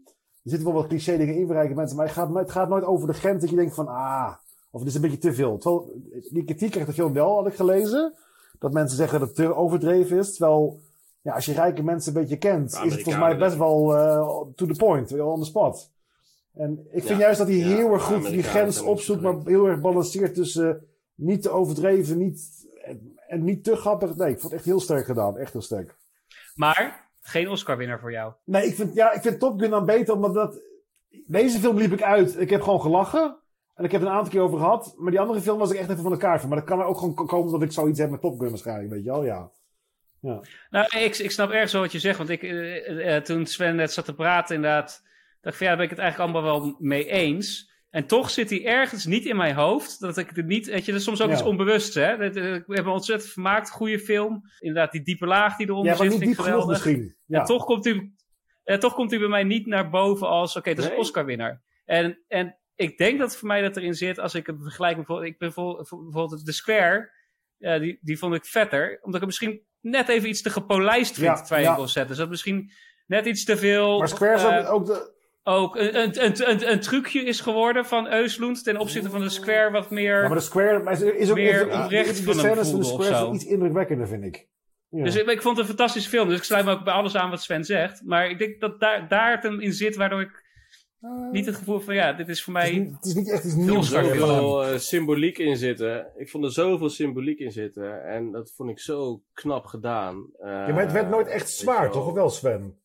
Er 0.45 0.51
zitten 0.51 0.64
wel 0.72 0.76
wat 0.80 0.86
cliché 0.88 1.16
dingen 1.16 1.34
in 1.34 1.47
voor 1.47 1.55
rijke 1.55 1.74
mensen, 1.74 1.97
maar 1.97 2.07
het 2.07 2.14
gaat, 2.14 2.28
nooit- 2.30 2.42
het 2.47 2.51
gaat 2.57 2.68
nooit 2.68 2.84
over 2.84 3.07
de 3.07 3.12
grens 3.14 3.40
dat 3.40 3.51
je 3.51 3.57
denkt 3.57 3.74
van, 3.74 3.88
ah, 3.88 4.32
of 4.70 4.80
het 4.80 4.88
is 4.88 4.95
een 4.95 5.01
beetje 5.01 5.18
te 5.18 5.34
veel. 5.34 5.59
Terwijl, 5.59 5.92
die 6.30 6.45
kritiek 6.45 6.70
krijgt 6.70 6.88
de 6.88 6.95
film 6.95 7.12
wel, 7.12 7.34
had 7.34 7.47
ik 7.47 7.55
gelezen. 7.55 8.14
Dat 8.59 8.72
mensen 8.72 8.97
zeggen 8.97 9.18
dat 9.18 9.28
het 9.28 9.36
te 9.36 9.55
overdreven 9.55 10.18
is. 10.18 10.36
Terwijl, 10.36 10.80
ja, 11.20 11.34
als 11.34 11.45
je 11.45 11.53
rijke 11.53 11.82
mensen 11.82 12.14
een 12.14 12.20
beetje 12.20 12.36
kent, 12.36 12.72
is 12.72 12.78
het 12.78 12.92
volgens 13.03 13.16
mij 13.24 13.36
best 13.36 13.57
wel 13.57 13.97
eh, 13.97 14.40
to 14.55 14.66
the 14.66 14.74
point, 14.78 15.20
on 15.20 15.38
the 15.40 15.47
spot. 15.47 15.90
En 16.55 16.78
ik 16.90 17.03
vind 17.05 17.09
Ja. 17.09 17.18
juist 17.18 17.38
dat 17.38 17.47
hij 17.49 17.57
Ja, 17.57 17.66
heel 17.66 17.92
erg 17.92 18.03
goed 18.03 18.26
die 18.28 18.42
grens 18.42 18.80
opzoekt, 18.80 19.22
zo 19.22 19.32
maar 19.32 19.45
heel 19.47 19.66
erg 19.66 19.80
balanceert 19.80 20.34
tussen 20.34 20.86
niet 21.14 21.42
te 21.42 21.51
overdreven, 21.51 22.18
niet, 22.18 22.66
en, 22.84 23.16
en 23.28 23.45
niet 23.45 23.64
te 23.64 23.76
grappig. 23.76 24.16
Nee, 24.16 24.30
ik 24.30 24.40
vond 24.40 24.42
het 24.42 24.53
echt 24.53 24.64
heel 24.64 24.80
sterk 24.80 25.05
gedaan. 25.05 25.38
Echt 25.38 25.53
heel 25.53 25.62
sterk. 25.62 25.97
Maar 26.55 27.03
geen 27.26 27.48
Oscar-winnaar 27.48 28.00
voor 28.00 28.12
jou. 28.12 28.32
Nee, 28.44 28.66
ik 28.66 28.74
vind, 28.74 28.94
ja, 28.94 29.12
ik 29.12 29.22
vind 29.22 29.40
Top 29.40 29.60
Gun 29.60 29.70
dan 29.70 29.86
beter, 29.86 30.14
omdat 30.14 30.34
dat... 30.34 30.62
Deze 31.26 31.58
film 31.58 31.76
liep 31.76 31.92
ik 31.92 32.02
uit. 32.02 32.40
Ik 32.40 32.50
heb 32.50 32.62
gewoon 32.62 32.80
gelachen. 32.80 33.36
En 33.74 33.84
ik 33.84 33.90
heb 33.90 34.00
het 34.00 34.10
een 34.10 34.16
aantal 34.16 34.32
keer 34.32 34.40
over 34.40 34.58
gehad. 34.58 34.94
Maar 34.96 35.10
die 35.10 35.20
andere 35.20 35.40
film 35.40 35.58
was 35.58 35.70
ik 35.70 35.78
echt 35.78 35.90
even 35.90 36.02
van 36.02 36.12
elkaar 36.12 36.40
van. 36.40 36.48
Maar 36.48 36.58
dat 36.58 36.66
kan 36.66 36.80
er 36.80 36.84
ook 36.84 36.98
gewoon 36.98 37.14
komen 37.14 37.52
dat 37.52 37.62
ik 37.62 37.72
zoiets 37.72 37.98
heb 37.98 38.10
met 38.10 38.20
Top 38.20 38.40
Gun 38.40 38.48
waarschijnlijk. 38.48 38.90
Weet 38.90 39.04
je 39.04 39.10
wel, 39.10 39.24
ja. 39.24 39.50
Nou, 40.70 40.98
ik, 40.98 41.18
ik 41.18 41.30
snap 41.30 41.50
erg 41.50 41.70
zo 41.70 41.80
wat 41.80 41.92
je 41.92 41.98
zegt. 41.98 42.18
Want 42.18 42.30
ik, 42.30 42.42
eh, 42.42 43.16
eh, 43.16 43.22
toen 43.22 43.46
Sven 43.46 43.76
net 43.76 43.92
zat 43.92 44.04
te 44.04 44.14
praten, 44.14 44.54
inderdaad, 44.54 45.02
dacht 45.40 45.54
ik 45.54 45.54
van 45.54 45.66
ja, 45.66 45.66
daar 45.66 45.76
ben 45.76 45.84
ik 45.84 45.90
het 45.90 45.98
eigenlijk 45.98 46.32
allemaal 46.32 46.60
wel 46.60 46.76
mee 46.78 47.06
eens. 47.06 47.72
En 47.95 48.07
toch 48.07 48.30
zit 48.30 48.51
hij 48.51 48.66
ergens 48.66 49.05
niet 49.07 49.24
in 49.24 49.36
mijn 49.36 49.55
hoofd. 49.55 50.01
Dat 50.01 50.16
ik 50.16 50.30
het 50.34 50.47
niet, 50.47 50.66
weet 50.66 50.84
je, 50.84 50.90
dat 50.90 51.01
is 51.01 51.07
soms 51.07 51.20
ook 51.20 51.28
Ja. 51.28 51.34
iets 51.34 51.42
onbewusts, 51.42 51.95
hè. 51.95 52.14
Eh, 52.16 52.55
Ik 52.55 52.62
heb 52.66 52.84
me 52.84 52.90
ontzettend 52.90 53.32
vermaakt, 53.32 53.70
goede 53.70 53.99
film. 53.99 54.42
Inderdaad, 54.59 54.92
die 54.92 55.03
diepe 55.03 55.26
laag 55.26 55.57
die 55.57 55.66
eronder 55.66 55.92
Ja, 55.92 55.99
maar 55.99 56.11
zit, 56.11 56.11
niet 56.11 56.22
vind 56.24 56.36
diep 56.36 56.45
geweldig. 56.45 56.68
misschien. 56.68 57.16
Ja. 57.26 57.38
En 57.40 57.45
toch 57.47 57.64
komt 57.64 57.84
hij, 57.84 58.12
eh, 58.64 58.78
toch 58.78 58.95
komt 58.95 59.11
hij 59.11 59.18
bij 59.20 59.28
mij 59.28 59.42
niet 59.45 59.66
naar 59.66 59.90
boven 59.90 60.28
als, 60.28 60.57
oké, 60.57 60.74
dat 60.74 60.84
is 60.84 60.90
een? 60.90 60.97
Oscar-winnaar. 60.97 61.62
En, 61.84 62.18
en 62.28 62.59
ik 62.74 62.99
denk 62.99 63.18
dat 63.18 63.36
voor 63.36 63.49
mij 63.49 63.62
dat 63.62 63.76
erin 63.76 63.95
zit, 63.95 64.18
als 64.18 64.34
ik 64.34 64.47
het 64.47 64.57
vergelijk 64.62 64.97
met 64.97 65.07
bijvoorbeeld, 65.07 65.32
ik 65.32 65.38
ben 65.38 65.53
bijvoorbeeld 65.55 66.45
The 66.45 66.53
Square, 66.53 67.11
eh, 67.59 67.80
die, 67.80 67.99
die 68.01 68.18
vond 68.18 68.34
ik 68.34 68.45
vetter, 68.45 68.86
omdat 69.03 69.14
ik 69.14 69.18
hem 69.20 69.26
misschien 69.26 69.62
net 69.80 70.09
even 70.09 70.28
iets 70.28 70.42
te 70.42 70.51
gepolijst 70.51 71.14
vind, 71.18 71.49
Ja, 71.49 71.57
ja. 71.59 71.86
Set. 71.86 72.09
Dus 72.09 72.16
dat 72.16 72.28
misschien 72.28 72.70
net 73.07 73.26
iets 73.26 73.45
te 73.45 73.57
veel... 73.57 73.99
Maar 73.99 74.09
Square 74.09 74.34
is 74.34 74.42
eh, 74.45 74.57
ook, 74.59 74.66
ook 74.80 74.86
de... 74.86 75.12
ook 75.45 75.76
een, 75.76 75.99
een, 75.99 76.24
een, 76.24 76.51
een, 76.51 76.70
een 76.70 76.80
trucje 76.80 77.24
is 77.24 77.40
geworden 77.40 77.86
van 77.86 78.12
Eusloend 78.12 78.64
ten 78.64 78.76
opzichte 78.76 79.11
van 79.11 79.20
de 79.20 79.28
Square 79.28 79.70
wat 79.70 79.90
meer... 79.90 80.22
Ja, 80.22 80.28
maar 80.28 80.36
de 80.36 80.42
Square 80.42 80.82
maar 80.82 80.92
is, 80.92 81.01
is 81.01 81.30
ook... 81.30 81.36
meer 81.36 81.68
is, 81.68 81.74
oprecht 81.84 82.16
de 82.16 82.22
van 82.22 82.38
hem 82.38 82.78
de 82.78 82.84
Square 82.84 83.16
zo. 83.16 83.32
iets 83.32 83.45
indrukwekkender, 83.45 84.09
vind 84.09 84.24
ik. 84.24 84.49
Ja. 84.88 85.05
Dus 85.05 85.16
ik, 85.16 85.26
ik 85.26 85.42
vond 85.42 85.57
het 85.57 85.66
een 85.68 85.74
fantastische 85.74 86.09
film. 86.09 86.28
Dus 86.28 86.38
ik 86.38 86.45
sluit 86.45 86.64
me 86.64 86.70
ook 86.72 86.84
bij 86.84 86.92
alles 86.95 87.16
aan 87.16 87.30
wat 87.30 87.42
Sven 87.42 87.64
zegt. 87.64 88.03
Maar 88.05 88.30
ik 88.30 88.38
denk 88.38 88.61
dat 88.61 88.80
daar, 88.80 89.09
daar 89.09 89.30
het 89.30 89.42
hem 89.42 89.61
in 89.61 89.72
zit, 89.72 89.97
waardoor 89.97 90.20
ik 90.20 90.42
Eh, 91.01 91.30
niet 91.30 91.47
het 91.47 91.57
gevoel 91.57 91.80
van 91.80 91.95
ja, 91.95 92.12
dit 92.12 92.28
is 92.28 92.42
voor 92.42 92.55
het, 92.55 92.64
is 92.64 92.70
mij. 92.70 92.78
niet, 92.78 92.95
het 92.95 93.05
is 93.05 93.14
niet 93.14 93.30
echt 93.30 93.45
iets 93.45 93.55
nieuws. 93.55 93.88
zoveel 93.90 94.64
eh, 94.64 94.78
symboliek 94.78 95.38
in 95.38 95.57
zitten. 95.57 96.07
Ik 96.16 96.30
vond 96.30 96.45
er 96.45 96.53
zoveel 96.53 96.88
symboliek 96.88 97.38
in 97.38 97.53
zitten. 97.53 98.05
En 98.05 98.30
dat 98.32 98.53
vond 98.57 98.70
ik 98.70 98.78
zo 98.78 99.22
knap 99.32 99.64
gedaan. 99.64 100.26
Eh, 100.38 100.49
Ja, 100.49 100.72
maar 100.72 100.82
het 100.82 100.92
werd 100.92 101.11
nooit 101.11 101.26
echt 101.26 101.51
zwaar, 101.51 101.90
toch? 101.90 102.07
Of 102.07 102.12
wel, 102.12 102.30
Sven? 102.30 102.78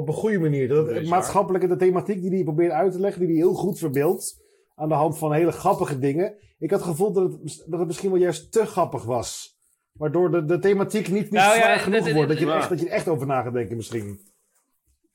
Op 0.00 0.08
een 0.08 0.14
goede 0.14 0.38
manier. 0.38 0.68
Dat, 0.68 1.04
maatschappelijke, 1.04 1.66
de 1.66 1.76
thematiek 1.76 2.20
die 2.20 2.30
hij 2.30 2.42
probeert 2.42 2.72
uit 2.72 2.92
te 2.92 3.00
leggen, 3.00 3.20
die 3.20 3.30
hij 3.30 3.38
heel 3.38 3.54
goed 3.54 3.78
verbeeldt. 3.78 4.42
Aan 4.74 4.88
de 4.88 4.94
hand 4.94 5.18
van 5.18 5.32
hele 5.32 5.52
grappige 5.52 5.98
dingen. 5.98 6.34
Ik 6.58 6.70
had 6.70 6.80
het 6.80 6.88
gevoel 6.88 7.12
dat 7.12 7.32
het, 7.32 7.64
dat 7.66 7.78
het 7.78 7.88
misschien 7.88 8.10
wel 8.10 8.20
juist 8.20 8.52
te 8.52 8.66
grappig 8.66 9.04
was. 9.04 9.58
Waardoor 9.92 10.30
de, 10.30 10.44
de 10.44 10.58
thematiek 10.58 11.08
niet, 11.08 11.22
niet 11.22 11.30
Nou 11.30 11.54
ja, 11.56 11.62
zwaar 11.62 11.78
genoeg 11.78 12.04
dat- 12.04 12.12
wordt. 12.12 12.28
Dat 12.28 12.38
je, 12.38 12.44
er 12.44 12.50
ja. 12.50 12.58
echt, 12.58 12.68
dat 12.68 12.80
je 12.80 12.86
er 12.86 12.92
echt 12.92 13.08
over 13.08 13.26
na 13.26 13.42
gaat 13.42 13.52
denken 13.52 13.76
misschien. 13.76 14.20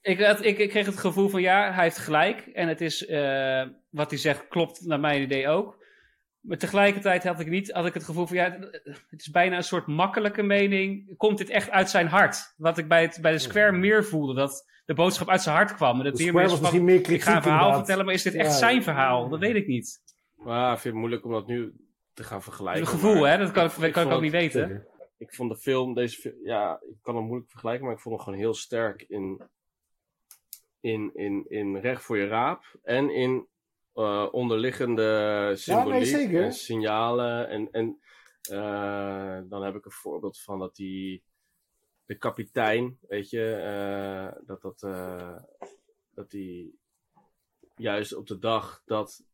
Ik, 0.00 0.20
had, 0.20 0.44
ik, 0.44 0.58
ik 0.58 0.68
kreeg 0.68 0.86
het 0.86 0.98
gevoel 0.98 1.28
van 1.28 1.40
ja, 1.40 1.72
hij 1.72 1.84
heeft 1.84 1.98
gelijk. 1.98 2.40
En 2.46 2.68
het 2.68 2.80
is 2.80 3.06
eh, 3.06 3.62
wat 3.90 4.10
hij 4.10 4.18
zegt, 4.18 4.48
klopt 4.48 4.86
naar 4.86 5.00
mijn 5.00 5.22
idee 5.22 5.48
ook. 5.48 5.84
Maar 6.40 6.58
tegelijkertijd 6.58 7.24
had 7.24 7.40
ik, 7.40 7.48
niet, 7.48 7.70
had 7.70 7.86
ik 7.86 7.94
het 7.94 8.04
gevoel 8.04 8.26
van 8.26 8.36
ja, 8.36 8.58
het 9.08 9.20
is 9.20 9.30
bijna 9.30 9.56
een 9.56 9.62
soort 9.62 9.86
makkelijke 9.86 10.42
mening. 10.42 11.16
Komt 11.16 11.38
dit 11.38 11.50
echt 11.50 11.70
uit 11.70 11.90
zijn 11.90 12.06
hart? 12.06 12.54
Wat 12.56 12.78
ik 12.78 12.88
bij, 12.88 13.02
het, 13.02 13.18
bij 13.22 13.32
de 13.32 13.38
Square 13.38 13.72
meer 13.72 14.04
voelde, 14.04 14.34
dat 14.34 14.64
de 14.86 14.94
boodschap 14.94 15.28
uit 15.28 15.42
zijn 15.42 15.56
hart 15.56 15.74
kwam. 15.74 15.98
En 15.98 16.04
dat 16.04 16.18
meer 16.18 16.32
was 16.32 16.50
van, 16.50 16.60
misschien 16.60 16.84
meer 16.84 17.00
kritiek 17.00 17.16
ik 17.16 17.22
ga 17.22 17.36
een 17.36 17.42
verhaal 17.42 17.58
inderdaad. 17.58 17.78
vertellen, 17.78 18.04
maar 18.04 18.14
is 18.14 18.22
dit 18.22 18.34
echt 18.34 18.50
Ja, 18.50 18.56
zijn 18.56 18.82
verhaal? 18.82 19.28
Dat 19.28 19.38
weet 19.38 19.54
ik 19.54 19.66
niet. 19.66 20.02
Maar 20.34 20.72
ik 20.72 20.78
vind 20.78 20.94
het 20.94 21.02
moeilijk 21.02 21.24
om 21.24 21.32
dat 21.32 21.46
nu 21.46 21.74
te 22.14 22.24
gaan 22.24 22.42
vergelijken. 22.42 22.82
Een 22.82 22.88
gevoel, 22.88 23.22
hè? 23.22 23.38
Dat 23.38 23.50
kan 23.50 23.64
ik, 23.64 23.92
kan 23.92 24.06
ik 24.06 24.12
ook 24.12 24.20
niet 24.20 24.32
weten. 24.32 24.68
Zeker. 24.68 24.86
Ik 25.18 25.34
vond 25.34 25.50
de 25.50 25.56
film, 25.56 25.94
deze 25.94 26.20
film, 26.20 26.34
ja, 26.42 26.80
ik 26.88 26.96
kan 27.02 27.16
hem 27.16 27.24
moeilijk 27.24 27.50
vergelijken, 27.50 27.84
maar 27.84 27.94
ik 27.94 28.00
vond 28.00 28.14
hem 28.14 28.24
gewoon 28.24 28.38
heel 28.38 28.54
sterk 28.54 29.02
in, 29.02 29.42
in, 30.80 31.10
in, 31.14 31.44
in 31.48 31.76
recht 31.76 32.02
voor 32.02 32.16
je 32.16 32.26
raap 32.26 32.64
en 32.82 33.10
in 33.10 33.46
eh, 33.92 34.26
onderliggende 34.30 35.52
symboliek 35.54 36.32
en 36.32 36.52
signalen. 36.52 37.48
En, 37.48 37.68
en 37.70 37.98
eh, 38.40 39.38
dan 39.48 39.62
heb 39.62 39.74
ik 39.74 39.84
een 39.84 39.90
voorbeeld 39.90 40.40
van 40.40 40.58
dat 40.58 40.74
die, 40.74 41.22
de 42.06 42.14
kapitein, 42.18 42.98
weet 43.08 43.30
je, 43.30 43.52
eh, 43.52 44.42
dat 44.46 44.62
dat, 44.62 44.82
eh, 44.82 45.36
dat 46.14 46.30
die 46.30 46.78
juist 47.76 48.14
op 48.14 48.26
de 48.26 48.38
dag 48.38 48.82
dat 48.84 49.24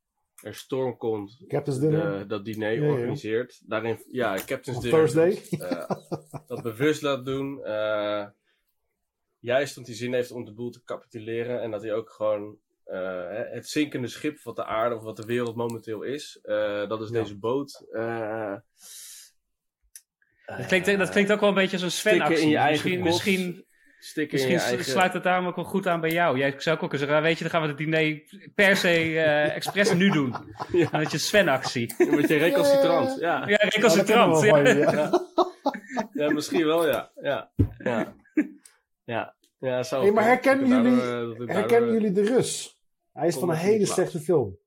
er 0.42 0.54
storm 0.54 0.96
komt, 0.96 1.44
Captain's 1.48 1.80
Dinner. 1.80 2.18
de, 2.18 2.26
dat 2.26 2.44
diner 2.44 2.72
Ja, 2.72 2.82
ja. 2.84 2.90
organiseert. 2.90 3.62
Daarin, 3.66 4.02
ja, 4.10 4.34
Captain's 4.34 4.76
Op 4.76 4.82
Dinner. 4.82 4.98
Thursday. 5.00 5.58
Dat, 5.58 5.70
eh, 5.70 6.40
dat 6.46 6.62
bewust 6.62 7.02
laat 7.02 7.24
doen. 7.24 7.60
juist 9.38 9.76
omdat 9.76 9.90
hij 9.90 10.00
zin 10.00 10.12
heeft 10.14 10.30
om 10.30 10.44
de 10.44 10.52
boel 10.52 10.70
te 10.70 10.84
capituleren. 10.84 11.60
En 11.62 11.70
dat 11.70 11.82
hij 11.82 11.92
ook 11.94 12.10
gewoon 12.10 12.58
het 13.50 13.68
zinkende 13.68 14.08
schip 14.08 14.40
wat 14.42 14.56
de 14.56 14.64
aarde 14.64 14.94
of 14.96 15.02
wat 15.02 15.16
de 15.16 15.24
wereld 15.26 15.56
momenteel 15.56 16.02
is. 16.02 16.38
dat 16.88 17.00
is 17.02 17.08
Ja. 17.10 17.20
deze 17.22 17.38
boot. 17.38 17.84
Dat 20.46 20.66
klinkt, 20.66 20.98
dat 20.98 21.10
klinkt 21.10 21.32
ook 21.32 21.40
wel 21.40 21.48
een 21.48 21.54
beetje 21.54 21.72
als 21.76 21.82
een 21.84 21.90
Sven-actie. 21.90 22.48
je 22.48 22.56
eigen 22.56 22.72
Misschien, 22.72 22.96
kot. 22.96 23.04
misschien, 23.04 23.64
stikken 23.98 24.32
misschien 24.38 24.54
je 24.58 24.62
eigen... 24.64 24.84
sluit 24.84 25.12
het 25.12 25.22
daarom 25.22 25.46
ook 25.46 25.56
wel 25.56 25.64
goed 25.64 25.86
aan 25.86 26.00
bij 26.00 26.10
jou. 26.10 26.38
Jij 26.38 26.54
zou 26.58 26.76
ook 26.76 26.82
ook 26.82 26.90
zeggen, 26.90 27.08
nou, 27.08 27.22
weet 27.22 27.36
je, 27.36 27.42
dan 27.42 27.52
gaan 27.52 27.62
we 27.62 27.68
het 27.68 27.76
diner 27.78 28.22
per 28.54 28.76
se 28.76 28.88
eh 28.88 29.56
expres 29.56 29.92
nu 29.92 30.10
doen. 30.10 30.34
Ja. 30.72 30.88
En 30.92 31.02
dat 31.02 31.12
je 31.12 31.18
Sven-actie. 31.18 31.94
Een 31.98 32.16
beetje 32.16 32.36
recalcitrant. 32.36 33.20
Ja. 33.20 33.48
Ja, 33.48 33.56
recalcitrant. 33.56 34.42
Ja, 34.44 34.58
Ja, 34.58 34.74
ja. 34.92 35.10
ja, 36.26 36.30
misschien 36.32 36.64
wel, 36.66 36.86
ja. 36.88 37.10
Ja. 37.22 37.50
Ja. 37.78 38.14
Ja. 39.04 39.34
Ja, 39.58 39.82
zou 39.82 40.02
Hey, 40.02 40.12
maar 40.12 40.24
herkennen 40.24 40.68
kunnen. 40.68 40.82
jullie- 40.92 41.00
Daardoor, 41.06 41.32
eh, 41.32 41.38
Herkennen 41.54 41.68
daardoor, 41.70 41.92
jullie 41.92 42.12
de 42.12 42.22
Rus? 42.22 42.80
Hij 43.12 43.26
is 43.26 43.34
van 43.36 43.50
een 43.50 43.56
hele 43.56 43.86
slechte 43.86 44.20
film. 44.20 44.58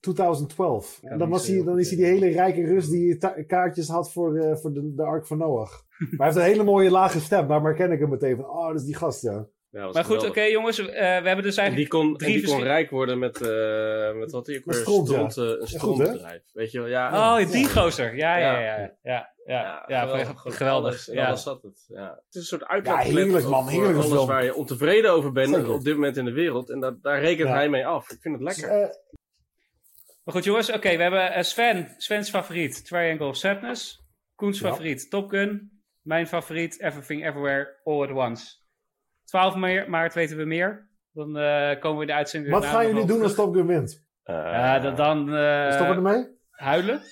2012. 0.00 0.98
Kan 1.00 1.10
En 1.10 1.18
dan, 1.18 1.28
was 1.28 1.46
hij, 1.46 1.56
dan 1.56 1.66
goed 1.68 1.78
is 1.78 1.88
hij 1.88 1.96
die 1.96 2.06
hele 2.06 2.28
rijke 2.28 2.64
Rus 2.64 2.88
die 2.88 3.18
kaartjes 3.46 3.88
had 3.88 4.12
voor, 4.12 4.36
eh, 4.36 4.56
voor 4.56 4.72
de, 4.72 4.94
de 4.94 5.02
Ark 5.02 5.26
van 5.26 5.38
Noach. 5.38 5.70
maar 5.98 6.08
hij 6.16 6.26
heeft 6.26 6.36
een 6.36 6.42
hele 6.42 6.64
mooie 6.64 6.90
lage 6.90 7.20
stem. 7.20 7.48
Daar 7.48 7.62
herken 7.62 7.92
ik 7.92 8.00
hem 8.00 8.08
meteen 8.10 8.36
van. 8.36 8.44
Oh, 8.50 8.66
dat 8.66 8.76
is 8.76 8.84
die 8.84 8.96
gast, 8.96 9.22
ja. 9.22 9.46
Ja, 9.70 9.90
Maar 9.92 10.04
goed, 10.04 10.26
oké 10.28 10.42
jongens, 10.42 10.78
eh, 10.78 10.86
we 10.86 11.00
hebben 11.02 11.42
dus 11.42 11.56
En 11.56 11.74
die 11.74 11.88
eigenlijk 11.88 11.88
kon, 11.88 12.16
en 12.16 12.32
die 12.32 12.44
kon 12.46 12.62
rijk 12.62 12.90
worden 12.90 13.18
met, 13.18 13.40
eh 13.40 14.12
met 14.14 14.30
wat 14.30 14.46
hij 14.46 14.56
ook 14.56 14.64
weer 14.64 14.74
stront, 14.74 15.08
ja. 15.10 15.28
stront, 15.30 15.36
eh, 15.36 15.44
een 15.44 15.58
Ja, 15.60 15.66
strontbedrijf. 15.66 16.42
Weet 16.52 16.70
je 16.70 16.78
wel, 16.78 16.88
ja. 16.88 17.38
Oh, 17.40 17.50
die 17.50 17.68
gozer. 17.68 18.16
Ja, 18.16 18.36
ja, 18.36 18.60
Ja. 18.60 18.76
ja. 18.76 18.90
Ja, 19.02 19.32
ja, 19.44 19.62
ja, 19.62 19.84
ja, 19.86 20.00
geweldig. 20.06 20.56
geweldig. 20.56 20.92
Alles, 20.92 21.06
ja. 21.06 21.26
alles 21.26 21.42
zat 21.42 21.62
het. 21.62 21.84
Ja. 21.88 22.04
Het 22.26 22.34
is 22.34 22.40
een 22.40 22.46
soort 22.46 22.64
uitlaatklep 22.64 23.14
heerlijk, 23.16 23.48
man. 23.48 23.62
voor 23.62 23.72
Heerlijke 23.72 23.96
alles 23.96 24.12
film. 24.12 24.26
waar 24.26 24.44
je 24.44 24.54
ontevreden 24.54 25.12
over 25.12 25.32
bent 25.32 25.68
op 25.68 25.84
dit 25.84 25.94
moment 25.94 26.16
in 26.16 26.24
de 26.24 26.32
wereld. 26.32 26.70
En 26.70 26.80
dat, 26.80 27.02
daar 27.02 27.20
rekent 27.20 27.48
Ja. 27.48 27.54
hij 27.54 27.68
mee 27.68 27.86
af. 27.86 28.10
Ik 28.10 28.18
vind 28.20 28.34
het 28.34 28.42
lekker. 28.42 28.96
Maar 30.26 30.34
goed 30.34 30.44
jongens, 30.44 30.72
oké, 30.72 30.96
we 30.96 31.02
hebben 31.02 31.32
eh, 31.32 31.42
Sven, 31.42 31.94
Sven's 31.96 32.30
favoriet, 32.30 32.86
Triangle 32.86 33.26
of 33.26 33.36
Sadness. 33.36 34.04
Koens 34.34 34.58
Ja. 34.60 34.68
favoriet, 34.68 35.10
Top 35.10 35.30
Gun. 35.30 35.80
Mijn 36.02 36.26
favoriet, 36.26 36.80
Everything 36.80 37.26
Everywhere, 37.26 37.80
All 37.84 38.02
at 38.02 38.10
Once. 38.10 38.54
12 39.24 39.54
maart, 39.88 40.14
weten 40.14 40.36
we 40.36 40.44
meer. 40.44 40.90
Dan 41.12 41.36
eh, 41.38 41.80
komen 41.80 41.96
we 41.96 42.00
in 42.02 42.06
de 42.06 42.14
uitzending 42.14 42.54
wat 42.54 42.64
gaan 42.66 42.86
jullie 42.86 43.06
doen 43.06 43.22
als. 43.22 43.34
Top 43.34 43.54
Gun 43.54 43.66
wint? 43.66 44.04
Ja, 44.24 44.78
dan, 44.78 44.94
dan 44.96 45.34
eh, 45.36 45.72
Stoppen 45.72 46.02
we 46.02 46.08
ermee? 46.10 46.28
huilen. 46.50 47.00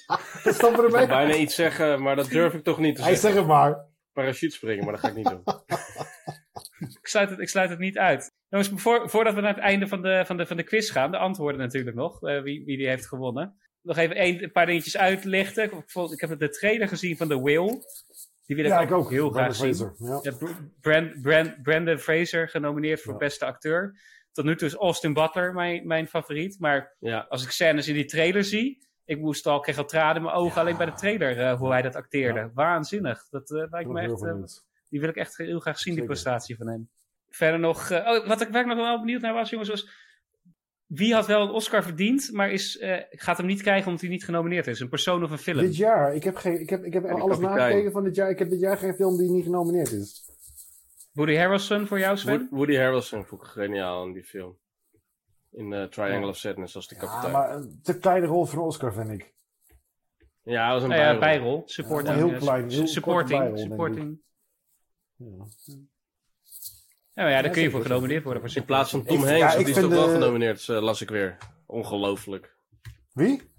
Stoppen 0.45 0.61
we 0.61 0.67
Ik 0.69 0.77
wil 0.77 0.85
ermee? 0.85 1.07
bijna 1.07 1.35
iets 1.35 1.55
zeggen, 1.55 2.03
maar 2.03 2.17
dat 2.17 2.29
durf 2.29 2.55
ik 2.55 2.65
toch 2.65 2.79
niet 2.79 2.97
te 2.97 3.03
Hij 3.03 3.11
zeggen. 3.11 3.29
zegt 3.31 3.41
het 3.41 3.47
maar. 3.57 3.87
Parachute 4.13 4.55
springen, 4.55 4.85
maar 4.85 4.93
dat 4.93 5.03
ga 5.03 5.09
ik 5.09 5.15
niet 5.15 5.29
doen. 5.29 5.43
Ik 6.79 7.07
sluit 7.07 7.31
het, 7.31 7.39
ik 7.39 7.49
sluit 7.49 7.71
het 7.71 7.79
niet 7.79 7.99
uit. 7.99 8.33
Jongens, 8.49 8.71
voor, 8.75 9.11
voordat 9.11 9.35
we 9.35 9.41
naar 9.41 9.55
het 9.55 9.63
einde 9.63 9.87
van 9.89 10.03
de, 10.03 10.23
van 10.27 10.37
de, 10.37 10.47
van 10.47 10.57
de 10.57 10.63
quiz 10.63 10.93
gaan, 10.93 11.11
de 11.11 11.17
antwoorden 11.19 11.61
natuurlijk 11.61 11.97
nog, 11.97 12.23
eh, 12.23 12.43
wie, 12.43 12.65
wie 12.65 12.77
die 12.77 12.89
heeft 12.89 13.07
gewonnen. 13.07 13.59
Nog 13.83 13.97
even 13.97 14.23
een, 14.25 14.43
een 14.43 14.53
paar 14.53 14.67
dingetjes 14.67 14.97
uitlichten. 14.97 15.65
Ik, 16.13 16.21
heb 16.21 16.39
de 16.39 16.49
trailer 16.49 16.89
gezien 16.89 17.17
van 17.17 17.29
The 17.29 17.41
Whale. 17.41 17.83
Die 18.47 18.57
wil 18.57 18.65
ik, 18.65 18.71
Ja, 18.71 18.79
ook, 18.81 18.87
ik 18.89 18.93
ook. 18.93 19.11
heel 19.11 19.31
graag 19.31 19.57
Brandon 19.57 19.75
zien. 19.75 19.87
Fraser, 19.97 20.07
Ja. 20.09 20.31
Ja, 20.31 20.37
Br- 20.39 20.63
Brand, 20.81 21.23
Brand, 21.23 21.63
Brandon 21.63 21.99
Fraser 21.99 22.49
genomineerd 22.49 23.01
voor 23.03 23.13
Ja. 23.13 23.19
beste 23.19 23.45
acteur. 23.45 24.01
Tot 24.33 24.45
nu 24.45 24.57
toe 24.57 24.69
is 24.69 24.75
Austin 24.75 25.13
Butler 25.13 25.53
mijn, 25.55 25.87
mijn 25.87 26.07
favoriet. 26.09 26.57
Maar 26.61 26.97
Ja. 26.99 27.27
als 27.29 27.45
ik 27.45 27.51
scènes 27.51 27.89
in 27.89 27.95
die 27.95 28.05
trailer 28.05 28.45
zie, 28.45 28.87
ik 29.05 29.19
moest 29.19 29.47
al, 29.47 29.61
kreeg 29.61 29.79
al 29.79 29.85
tranen 29.85 30.17
in 30.17 30.23
mijn 30.23 30.35
ogen 30.35 30.61
alleen 30.61 30.77
bij 30.77 30.87
de 30.87 30.93
trailer 30.93 31.39
eh, 31.41 31.59
hoe 31.59 31.71
hij 31.71 31.83
dat 31.83 31.95
acteerde. 31.95 32.51
Waanzinnig. 32.55 33.29
Dat 33.31 33.51
eh, 33.51 33.57
lijkt 33.57 33.89
Ik 33.89 33.95
me 33.95 34.01
echt. 34.01 34.65
Die 34.95 35.03
wil 35.03 35.13
ik 35.13 35.17
echt 35.17 35.37
heel 35.37 35.61
graag 35.61 35.79
zien, 35.79 35.95
die 35.95 36.05
prestatie 36.05 36.57
van 36.57 36.69
hem. 36.69 36.89
Verder 37.29 37.61
nog, 37.61 37.91
eh, 37.91 37.99
oh, 38.13 38.27
wat 38.29 38.41
ik, 38.41 38.49
waar 38.49 38.61
ik 38.61 38.67
nog 38.67 38.77
wel 38.77 39.01
benieuwd 39.01 39.21
naar 39.21 39.33
was, 39.35 39.51
jongens, 39.51 39.69
was 39.71 39.89
wie 40.87 41.15
had 41.15 41.27
wel 41.27 41.43
een 41.43 41.51
Oscar 41.51 41.83
verdiend, 41.83 42.33
maar 42.33 42.51
is, 42.51 42.79
eh, 42.79 42.97
gaat 43.11 43.37
hem 43.37 43.47
niet 43.47 43.63
krijgen 43.63 43.87
omdat 43.87 44.01
hij 44.01 44.11
niet 44.11 44.25
genomineerd 44.25 44.67
is. 44.67 44.81
Een 44.81 44.89
persoon 44.89 45.25
of 45.25 45.31
een 45.31 45.39
film. 45.39 45.59
Dit 45.61 45.77
jaar, 45.77 46.15
ik 46.15 46.25
heb, 46.25 46.37
geen, 46.37 46.61
ik 46.61 46.71
heb, 46.71 46.85
ik 46.85 46.93
heb 46.93 47.03
die 47.03 47.13
alles 47.13 47.39
nagekeken 47.39 47.93
van 47.93 48.05
dit 48.05 48.15
jaar. 48.15 48.31
Ik 48.31 48.39
heb 48.39 48.51
dit 48.51 48.61
jaar 48.61 48.77
geen 48.77 48.95
film 48.95 49.17
die 49.17 49.31
niet 49.31 49.45
genomineerd 49.45 49.93
is. 49.93 50.23
Woody 51.13 51.35
Harrelson 51.37 51.87
voor 51.87 51.99
jou, 51.99 52.17
Sven? 52.17 52.47
Wo- 52.51 52.57
Woody 52.57 52.77
Harrelson 52.77 53.25
vond 53.25 53.43
ik 53.43 53.49
geniaal 53.49 54.07
in 54.07 54.13
die 54.13 54.25
film. 54.25 54.59
In 55.51 55.73
eh, 55.73 55.85
Triangle 55.85 56.29
of 56.29 56.37
Sadness 56.37 56.77
als 56.77 56.89
de 56.89 56.95
Ja, 56.95 57.01
kapitein. 57.01 57.33
maar 57.33 57.55
een 57.55 57.81
te 57.83 57.99
kleine 57.99 58.27
rol 58.27 58.45
voor 58.45 58.59
een 58.59 58.65
Oscar, 58.67 58.93
vind 58.93 59.11
ik. 59.11 59.33
Ja, 60.43 60.65
dat 60.65 60.75
was 60.75 60.83
een 60.83 60.89
Nou 60.89 61.01
ja, 61.13 61.19
bijrol. 61.19 61.41
bijrol. 61.43 61.63
Supporting. 61.67 62.17
Ja, 62.19 62.27
heel 62.27 62.39
klein, 62.39 62.71
heel 62.71 62.87
supporting. 62.87 63.39
bijrol, 63.39 63.57
denk 63.57 63.67
ik. 63.67 63.71
supporting. 63.73 64.21
Ja. 65.17 65.27
Ja, 67.13 67.23
maar 67.23 67.31
ja, 67.33 67.37
daar 67.37 67.45
Ja, 67.45 67.51
kun 67.51 67.63
je 67.63 67.71
voor 67.71 67.83
genomineerd 67.83 68.25
worden. 68.25 68.43
Voor 68.43 68.57
In 68.61 68.65
plaats 68.65 68.91
van 68.91 69.05
Tom 69.05 69.17
Ik- 69.17 69.25
Hanks, 69.25 69.39
ja, 69.53 69.59
die 69.59 69.69
is 69.69 69.75
toch 69.75 69.89
wel 69.91 70.07
de- 70.07 70.13
genomineerd, 70.13 70.69
eh, 70.69 70.81
las 70.83 71.01
ik 71.03 71.09
weer. 71.11 71.37
Ongelooflijk. 71.67 72.57
Wie? 73.13 73.53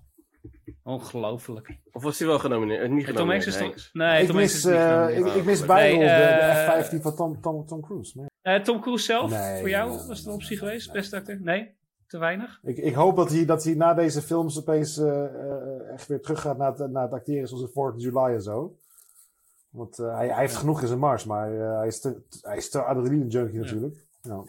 Ongelooflijk. 0.84 1.78
Of 1.92 2.04
was 2.04 2.20
hij 2.20 2.28
wel 2.28 2.40
genomineerd? 2.40 2.82
Eh, 2.84 2.90
niet 2.90 3.08
En 3.08 3.16
Tom 3.16 3.30
Hanks 3.30 3.46
genomineerd, 3.46 3.48
is 3.48 3.54
toch... 3.54 3.62
Hanks. 3.68 3.90
Nee, 3.94 4.22
ik, 4.22 4.28
Tom 4.28 4.36
Hanks 4.36 4.54
mis, 4.54 4.64
is 4.64 4.70
niet 4.72 4.74
eh, 4.74 4.94
genomineerd. 5.06 5.28
ik, 5.28 5.34
ik 5.36 5.46
mis 5.46 5.58
Nee, 5.60 5.68
bijrol, 5.68 6.00
de, 6.00 6.06
eh, 6.06 6.78
de 6.78 6.84
F-15 6.84 7.02
van 7.02 7.16
Tom, 7.16 7.42
Tom, 7.42 7.66
Tom 7.66 7.82
Cruise. 7.82 8.18
Nee. 8.20 8.28
Eh, 8.42 8.62
Tom 8.64 8.82
Cruise 8.82 9.04
zelf, 9.06 9.32
Nee, 9.32 9.60
voor 9.60 9.70
jou, 9.70 9.90
nee, 9.90 9.98
nee, 9.98 10.08
was 10.08 10.18
het 10.18 10.26
een 10.26 10.32
nee, 10.32 10.40
optie 10.42 10.60
nee, 10.60 10.68
geweest? 10.68 10.86
nee. 10.88 10.96
Beste 10.96 11.16
acteur? 11.16 11.42
Nee? 11.42 11.76
Te 12.08 12.18
weinig? 12.18 12.60
Ik, 12.64 12.78
ik 12.78 12.94
hoop 12.94 13.16
dat 13.16 13.30
hij, 13.32 13.46
dat 13.46 13.64
hij 13.64 13.74
na 13.74 13.94
deze 13.94 14.22
films 14.22 14.60
opeens 14.60 14.98
eh, 14.98 15.24
eh, 15.26 15.94
echt 15.94 16.08
weer 16.08 16.22
teruggaat 16.22 16.58
naar 16.58 16.74
het, 16.78 16.92
naar 16.92 17.04
het 17.04 17.14
acteren 17.14 17.48
zoals 17.48 17.64
in 17.64 17.70
4 17.74 17.94
July 17.98 18.34
en 18.34 18.42
zo. 18.42 18.78
Want 19.76 20.00
eh, 20.00 20.16
hij, 20.18 20.28
hij 20.28 20.40
heeft 20.40 20.56
genoeg 20.56 20.82
in 20.82 20.88
zijn 20.88 21.00
mars, 21.00 21.24
maar 21.24 21.54
eh, 21.54 21.78
hij 21.78 21.88
is 21.88 22.00
te, 22.02 22.22
hij 22.42 22.58
is 22.58 22.70
te 22.70 22.82
adrenaline 22.82 23.28
junkie 23.28 23.60
natuurlijk. 23.60 23.96
Ja. 24.22 24.44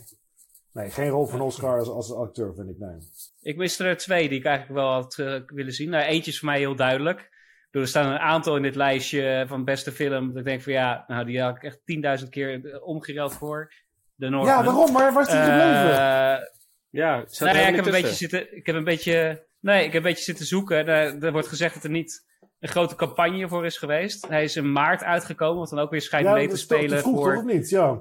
Nee, 0.72 0.91
geen 0.91 1.09
rol 1.09 1.27
van 1.27 1.41
Oscar 1.41 1.79
als, 1.79 1.89
als 1.89 2.14
acteur, 2.14 2.55
vind 2.55 2.68
ik. 2.68 2.79
Nee. 2.79 2.99
Ik 3.43 3.57
miste 3.57 3.85
er 3.85 3.97
twee 3.97 4.29
die 4.29 4.39
ik 4.39 4.45
eigenlijk 4.45 4.81
wel 4.81 4.93
had 4.93 5.18
eh, 5.18 5.41
willen 5.47 5.72
zien. 5.72 5.91
Nou, 5.91 6.05
eentje 6.05 6.31
is 6.31 6.39
voor 6.39 6.49
mij 6.49 6.59
heel 6.59 6.77
duidelijk. 6.77 7.35
Er 7.70 7.89
staan 7.89 8.12
een 8.12 8.18
aantal 8.18 8.57
in 8.57 8.62
dit 8.62 8.74
lijstje 8.74 9.45
van 9.49 9.64
beste 9.64 9.93
film. 9.93 10.29
Dat 10.29 10.37
ik 10.37 10.45
denk 10.45 10.62
van 10.62 10.72
ja, 10.72 11.05
nou, 11.07 11.24
die 11.24 11.41
had 11.41 11.57
ik 11.57 11.62
echt 11.62 12.20
10.000 12.22 12.29
keer 12.29 12.81
omgereld 12.83 13.35
voor. 13.35 13.72
De 14.14 14.29
Northman. 14.29 14.57
Ja, 14.57 14.64
waarom? 14.64 14.93
Maar 14.93 15.12
waar 15.12 15.22
is 15.22 15.29
hij 15.33 15.45
gebleven? 15.45 15.91
Eh, 15.91 16.47
Ja, 16.91 17.24
nou 17.39 17.57
ja, 17.57 17.66
ik 17.68 17.77
heb 17.77 17.87
een 17.87 17.93
beetje 17.93 18.14
zitten. 18.14 18.57
Ik 18.57 18.66
heb 18.66 18.74
een 18.77 18.85
beetje. 18.85 19.45
Nee, 19.61 19.79
ik 19.79 19.93
heb 19.93 20.03
een 20.03 20.09
beetje 20.09 20.24
zitten 20.24 20.47
zoeken. 20.47 20.87
Er, 20.87 21.24
er 21.24 21.33
wordt 21.33 21.49
gezegd 21.49 21.74
dat 21.74 21.85
er 21.85 21.91
niet 21.91 22.24
een 22.67 22.73
grote 22.73 22.95
campagne 22.95 23.49
voor 23.49 23.64
is 23.67 23.79
geweest. 23.79 24.29
Hij 24.29 24.45
is 24.45 24.57
in 24.57 24.73
maart 24.73 25.03
uitgekomen, 25.05 25.59
wat 25.59 25.69
dan 25.71 25.79
ook 25.79 25.91
weer 25.91 26.01
schijnt 26.03 26.27
mee 26.33 26.43
te 26.43 26.49
dat 26.49 26.57
is 26.57 26.67
toch 26.67 26.79
te 26.79 26.85
spelen 26.85 27.03
vroeg, 27.03 27.17
voor. 27.25 27.37
of 27.37 27.45
niet? 27.45 27.69
Ja, 27.69 27.99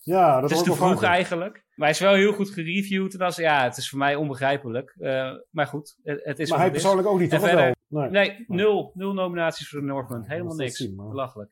ja 0.00 0.40
dat 0.40 0.50
Het 0.50 0.58
is 0.58 0.64
te 0.64 0.72
vroeg 0.74 0.88
vaker. 0.92 1.08
eigenlijk. 1.08 1.52
Maar 1.74 1.86
hij 1.86 1.90
is 1.90 1.98
wel 2.00 2.14
heel 2.14 2.32
goed 2.32 2.50
gereviewd. 2.50 3.12
En 3.12 3.18
dat 3.18 3.30
is, 3.30 3.36
ja, 3.36 3.64
het 3.64 3.76
is 3.76 3.88
voor 3.88 3.98
mij 3.98 4.14
onbegrijpelijk. 4.14 4.94
Eh, 4.98 5.30
maar 5.50 5.66
goed, 5.66 5.96
het, 6.02 6.20
het 6.24 6.38
is 6.38 6.48
Maar 6.50 6.58
hij 6.58 6.66
is. 6.66 6.72
persoonlijk 6.72 7.08
ook 7.08 7.18
niet, 7.18 7.30
toch? 7.30 7.40
Verder-? 7.40 7.74
Nee. 7.88 8.10
Nee, 8.10 8.44
nul. 8.46 8.90
Nul 8.94 9.12
nominaties 9.12 9.68
voor 9.68 9.80
de 9.80 9.86
Northman. 9.86 10.24
Helemaal 10.26 10.48
dat 10.48 10.58
niks. 10.58 10.76
zien. 10.76 10.96
Belachelijk. 10.96 11.50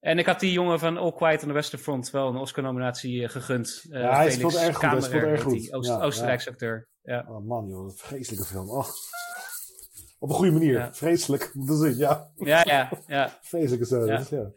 En 0.00 0.18
ik 0.18 0.26
had 0.26 0.40
die 0.40 0.52
jongen 0.52 0.78
van 0.78 0.96
All 0.96 1.12
Quiet 1.12 1.42
on 1.42 1.48
the 1.48 1.54
Western 1.54 1.82
Front 1.82 2.10
wel 2.10 2.28
een 2.28 2.36
Oscar-nominatie 2.36 3.22
eh, 3.22 3.28
gegund. 3.30 3.84
Eh, 3.90 4.00
Ja, 4.00 4.16
hij 4.16 4.30
Felix 4.30 4.34
speelt 4.34 4.54
erg 4.66 4.76
goed, 4.76 4.90
hij 4.90 5.00
speelt 5.00 5.22
erg 5.22 5.42
goed. 5.42 5.52
die, 5.52 5.72
Oost- 5.74 5.88
Ja, 5.88 6.00
Oostenrijkse 6.02 6.50
acteur. 6.50 6.88
Ja. 7.02 7.24
Oh 7.28 7.46
man, 7.46 7.66
joh, 7.68 7.84
een 7.84 7.96
vreselijke 7.96 8.44
film. 8.46 8.70
Oh. 8.70 8.86
Op 10.24 10.30
een 10.30 10.36
goede 10.36 10.52
manier. 10.52 10.72
Ja. 10.72 10.94
Vreselijk 10.94 11.50
om 11.54 11.66
te 11.66 11.76
zien, 11.76 11.96
ja. 11.96 12.30
Ja, 12.36 12.62
ja, 12.64 12.90
ja. 13.06 13.38
Vreselijke 13.50 13.84
scène. 13.84 14.06
Ja. 14.06 14.22
ja. 14.30 14.50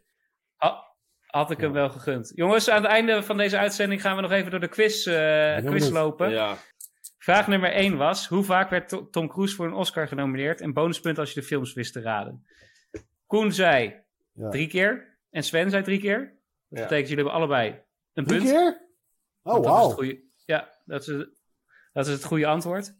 Ha- 0.55 0.84
Had 1.26 1.51
ik 1.51 1.57
hem 1.59 1.72
wel 1.72 1.89
gegund. 1.89 2.32
Jongens, 2.36 2.70
aan 2.70 2.82
het 2.82 2.91
einde 2.91 3.24
van 3.24 3.38
deze 3.38 3.57
uitzending 3.57 4.01
gaan 4.01 4.15
we 4.15 4.22
nog 4.22 4.32
even 4.32 4.51
door 4.51 4.59
de 4.59 4.68
quiz, 4.68 5.07
eh, 5.07 5.57
quiz 5.65 5.89
lopen. 5.89 6.30
Ja, 6.30 6.57
Vraag 7.18 7.47
nummer 7.47 7.72
1 7.72 7.97
was: 7.97 8.28
hoe 8.28 8.43
vaak 8.43 8.70
werd 8.70 8.89
To- 8.89 9.09
Tom 9.09 9.28
Cruise 9.28 9.55
voor 9.55 9.65
een 9.65 9.74
Oscar 9.74 10.07
genomineerd? 10.07 10.61
En 10.61 10.74
bonuspunt 10.74 11.20
als 11.20 11.34
je 11.34 11.39
de 11.39 11.45
films 11.45 11.74
wist 11.74 11.93
te 11.93 12.01
raden. 12.01 12.45
Koen 13.26 13.53
zei 13.53 14.03
Ja. 14.34 14.49
drie 14.49 14.68
keer. 14.68 15.18
En 15.30 15.43
Sven 15.43 15.70
zei 15.70 15.84
drie 15.84 15.99
keer. 15.99 16.20
Dat 16.20 16.80
Ja. 16.80 16.84
betekent 16.84 17.09
jullie 17.09 17.24
hebben 17.24 17.34
allebei 17.41 17.82
een 18.13 18.26
Drie 18.26 18.39
punt. 18.39 18.51
keer? 18.51 18.89
Oh, 19.43 19.53
dat 19.53 19.63
is 19.63 19.70
wauw. 19.70 19.97
het 20.01 20.20
ja, 20.45 20.70
dat 20.86 21.01
is, 21.07 21.26
dat 21.93 22.07
is 22.07 22.13
het 22.13 22.24
goede 22.24 22.45
antwoord. 22.47 22.95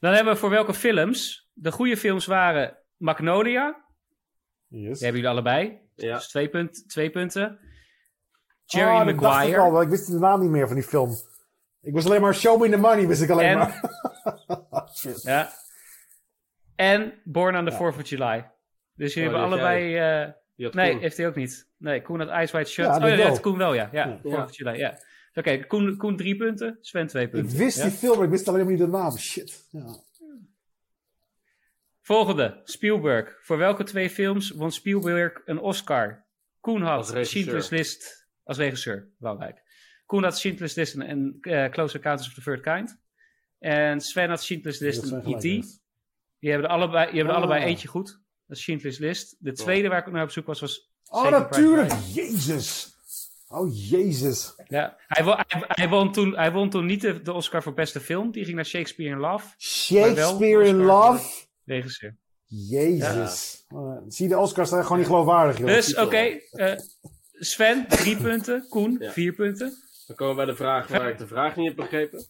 Dan 0.00 0.12
hebben 0.12 0.32
we 0.32 0.38
voor 0.38 0.50
welke 0.50 0.74
films? 0.74 1.48
De 1.52 1.72
goede 1.72 1.96
films 1.96 2.26
waren 2.26 2.78
Magnolia. 2.96 3.84
Die 4.68 4.88
Yes. 4.88 5.00
hebben 5.00 5.20
jullie 5.20 5.34
allebei. 5.36 5.78
ja. 5.94 6.14
Dus 6.16 6.28
twee, 6.28 6.48
punt, 6.48 6.88
twee 6.88 7.10
punten. 7.10 7.58
Jerry 8.64 8.88
Ah, 8.90 8.96
dat 8.96 9.04
dacht 9.06 9.16
ik 9.16 9.20
Maguire. 9.22 9.58
al, 9.60 9.82
ik 9.82 9.88
wist 9.88 10.06
de 10.06 10.18
naam 10.18 10.40
niet 10.40 10.50
meer 10.50 10.66
van 10.66 10.76
die 10.76 10.84
film. 10.84 11.10
Ik 11.82 11.92
was 11.92 12.04
alleen 12.06 12.20
maar 12.20 12.34
Show 12.34 12.60
Me 12.60 12.68
the 12.68 12.76
Money, 12.76 13.06
wist 13.06 13.22
ik 13.22 13.30
alleen 13.30 13.46
En- 13.46 13.58
maar. 13.58 13.80
Ja. 15.22 15.50
En 16.76 17.20
Born 17.24 17.56
on 17.56 17.64
the 17.64 17.72
4th 17.72 17.78
of 17.98 18.08
July. 18.08 18.50
Dus 18.94 19.14
jullie 19.14 19.28
Oh, 19.34 19.38
hebben 19.40 19.58
die 19.58 19.66
allebei... 19.66 19.96
eh, 20.26 20.32
Die 20.56 20.68
nee, 20.74 20.90
Koen. 20.90 21.00
heeft 21.00 21.16
hij 21.16 21.26
ook 21.26 21.34
niet. 21.34 21.68
Nee, 21.76 22.02
Koen 22.02 22.20
had 22.20 22.42
Ice 22.42 22.52
White 22.52 22.70
Shut. 22.70 22.84
Ja, 22.84 22.96
oh 22.96 23.08
ja, 23.08 23.16
dat 23.16 23.26
had 23.26 23.40
Koen 23.40 23.56
wel, 23.58 23.74
ja. 23.74 23.88
Ja, 23.92 24.06
Ja. 24.06 24.18
4th 24.22 24.44
of 24.44 24.56
July, 24.56 24.76
ja. 24.78 24.98
Oké, 25.34 25.64
Koen, 25.66 25.96
Koen 25.96 26.16
drie 26.16 26.36
punten, 26.36 26.78
Sven 26.80 27.06
twee 27.06 27.24
Ik 27.24 27.30
punten. 27.30 27.56
wist 27.58 27.76
ja? 27.76 27.82
die 27.82 27.92
film, 27.92 28.14
maar 28.16 28.24
ik 28.24 28.30
wist 28.30 28.48
alleen 28.48 28.60
maar 28.62 28.70
niet 28.70 28.80
de 28.80 28.86
naam. 28.86 29.18
Shit. 29.18 29.64
Ja. 29.70 29.96
Volgende, 32.00 32.60
Spielberg. 32.64 33.38
Voor 33.42 33.58
welke 33.58 33.84
twee 33.84 34.10
films 34.10 34.50
won 34.50 34.70
Spielberg 34.72 35.42
een 35.44 35.58
Oscar? 35.58 36.24
Koen 36.60 36.82
had. 36.82 37.18
Schindler's 37.22 37.68
List 37.68 38.28
als 38.44 38.56
regisseur, 38.58 39.08
belangrijk. 39.18 39.62
Koen 40.06 40.22
had 40.22 40.38
Schindler's 40.38 40.74
List 40.74 40.94
en, 40.94 41.38
eh, 41.40 41.68
Close 41.70 41.94
Encounters 41.96 42.28
of 42.28 42.34
the 42.34 42.40
Third 42.42 42.60
Kind. 42.62 42.98
En 43.58 44.00
Sven 44.00 44.28
had 44.28 44.42
Schindler's 44.42 44.78
List 44.78 45.12
en 45.12 45.22
E.T. 45.26 45.42
hè. 45.42 45.60
Die 46.38 46.50
hebben 46.50 46.68
er 46.68 46.74
allebei, 46.74 47.06
die 47.10 47.16
hebben 47.16 47.34
er 47.34 47.40
Ah. 47.40 47.46
allebei 47.46 47.64
eentje 47.70 47.88
goed. 47.88 48.08
Dat 48.46 48.56
is 48.56 48.62
Schindler's 48.62 48.98
List. 48.98 49.36
De 49.38 49.52
tweede 49.52 49.88
waar 49.88 50.06
ik 50.06 50.12
naar 50.12 50.22
op 50.22 50.30
zoek 50.30 50.46
was, 50.46 50.60
was... 50.60 50.90
Oh, 51.08 51.30
natuurlijk. 51.30 51.92
Jezus. 52.12 52.96
Oh, 53.52 53.88
Jezus. 53.90 54.54
Ja, 54.68 54.96
hij, 55.06 55.24
won, 55.24 55.34
hij, 55.46 55.62
hij 55.66 55.88
won 55.88 56.12
toen, 56.12 56.36
hij 56.36 56.52
won 56.52 56.70
toen 56.70 56.86
niet 56.86 57.00
de, 57.00 57.22
de 57.22 57.32
Oscar 57.32 57.62
voor 57.62 57.74
beste 57.74 58.00
film. 58.00 58.30
Die 58.30 58.44
ging 58.44 58.56
naar 58.56 58.64
Shakespeare 58.66 59.12
in 59.14 59.18
Love, 59.20 59.46
Shakespeare 59.58 60.64
in. 60.66 60.76
Love. 60.76 61.46
regisseur. 61.64 62.16
Jezus. 62.46 63.64
Uh, 63.74 63.96
zie 64.08 64.28
je, 64.28 64.34
de 64.34 64.38
Oscars 64.40 64.68
zijn 64.68 64.82
gewoon 64.82 64.98
niet 64.98 65.06
geloofwaardig, 65.06 65.58
joh. 65.58 65.66
Dus, 65.66 65.96
oké. 65.96 66.16
eh, 66.50 66.72
Sven, 67.32 67.86
drie 67.88 68.16
punten. 68.26 68.66
Koen, 68.68 68.96
Ja. 69.00 69.10
vier 69.10 69.32
punten. 69.32 69.72
Dan 70.06 70.16
komen 70.16 70.36
we 70.36 70.42
bij 70.44 70.50
de 70.50 70.56
vraag 70.56 70.88
waar 70.88 71.08
ik 71.08 71.18
de 71.18 71.26
vraag 71.26 71.56
niet 71.56 71.66
heb 71.66 71.76
begrepen. 71.76 72.26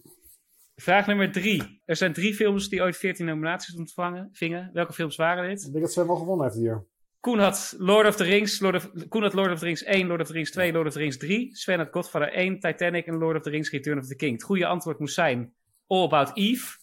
Vraag 0.76 1.06
nummer 1.06 1.32
drie. 1.32 1.82
Er 1.84 1.96
zijn 1.96 2.12
drie 2.12 2.34
films 2.34 2.68
die 2.68 2.82
ooit 2.82 2.96
14 2.96 3.26
nominaties 3.26 3.74
ontvangen, 3.74 4.28
vingen. 4.32 4.70
Welke 4.72 4.92
films 4.92 5.16
waren 5.16 5.48
dit? 5.48 5.64
Ik 5.66 5.72
denk 5.72 5.84
dat 5.84 5.92
Sven 5.92 6.06
wel 6.06 6.16
gewonnen 6.16 6.46
heeft 6.46 6.58
hier. 6.58 6.86
Koen 7.20 7.38
had 7.38 7.74
Lord 7.78 8.06
of 8.06 8.16
the 8.16 8.24
Rings, 8.24 8.60
Lord 8.60 8.74
of, 8.74 8.90
Koen 9.08 9.22
had 9.22 9.34
Lord 9.34 9.50
of 9.52 9.58
the 9.58 9.64
Rings 9.64 9.82
1, 9.84 10.06
Lord 10.06 10.20
of 10.20 10.26
the 10.26 10.32
Rings 10.32 10.50
2, 10.50 10.72
Lord 10.72 10.86
of 10.86 10.92
the 10.92 10.98
Rings 10.98 11.16
3. 11.16 11.50
Sven 11.52 11.78
had 11.78 11.88
Godfather 11.90 12.28
1, 12.32 12.60
Titanic 12.60 13.06
en 13.06 13.18
Lord 13.18 13.36
of 13.36 13.42
the 13.42 13.50
Rings 13.50 13.70
Return 13.70 13.98
of 13.98 14.06
the 14.06 14.16
King. 14.16 14.32
Het 14.32 14.42
goede 14.42 14.66
antwoord 14.66 14.98
moest 14.98 15.14
zijn 15.14 15.52
All 15.86 16.02
About 16.04 16.30
Eve. 16.34 16.78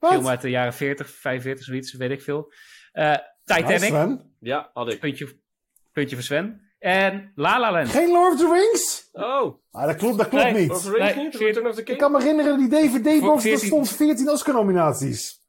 Film 0.00 0.22
Wat? 0.22 0.26
uit 0.30 0.40
de 0.40 0.50
jaren 0.50 0.72
40, 0.74 1.10
45, 1.10 1.64
zoiets, 1.64 1.92
weet 1.92 2.10
ik 2.10 2.22
veel. 2.22 2.52
Eh, 2.92 3.14
Titanic, 3.44 3.78
Sven. 3.78 4.34
Ja, 4.40 4.70
had 4.74 4.92
ik. 4.92 5.00
puntje, 5.00 5.28
puntje 5.92 6.16
voor 6.16 6.24
Sven. 6.24 6.60
En 6.78 7.32
La 7.34 7.60
La 7.60 7.72
Land. 7.72 7.88
Geen 7.88 8.08
Lord 8.10 8.32
of 8.32 8.38
the 8.40 8.52
Rings? 8.52 9.08
Oh, 9.12 9.64
Ah, 9.70 9.86
dat 9.86 9.96
klopt, 9.96 10.18
dat 10.18 10.28
klopt 10.28 10.44
Nee, 10.44 10.62
niet. 10.62 10.70
of 10.70 10.82
the 10.82 10.90
Rings 10.90 11.14
Nee, 11.14 11.24
niet? 11.24 11.34
Return 11.34 11.66
of 11.66 11.74
the 11.74 11.80
Ik 11.80 11.86
King? 11.86 11.98
kan 11.98 12.12
me 12.12 12.18
herinneren, 12.18 12.58
die 12.58 12.68
DVD-box, 12.68 13.18
Voor 13.20 13.32
daar 13.32 13.40
14. 13.40 13.66
stond 13.68 13.88
14 13.90 14.28
Oscar-nominaties. 14.28 15.44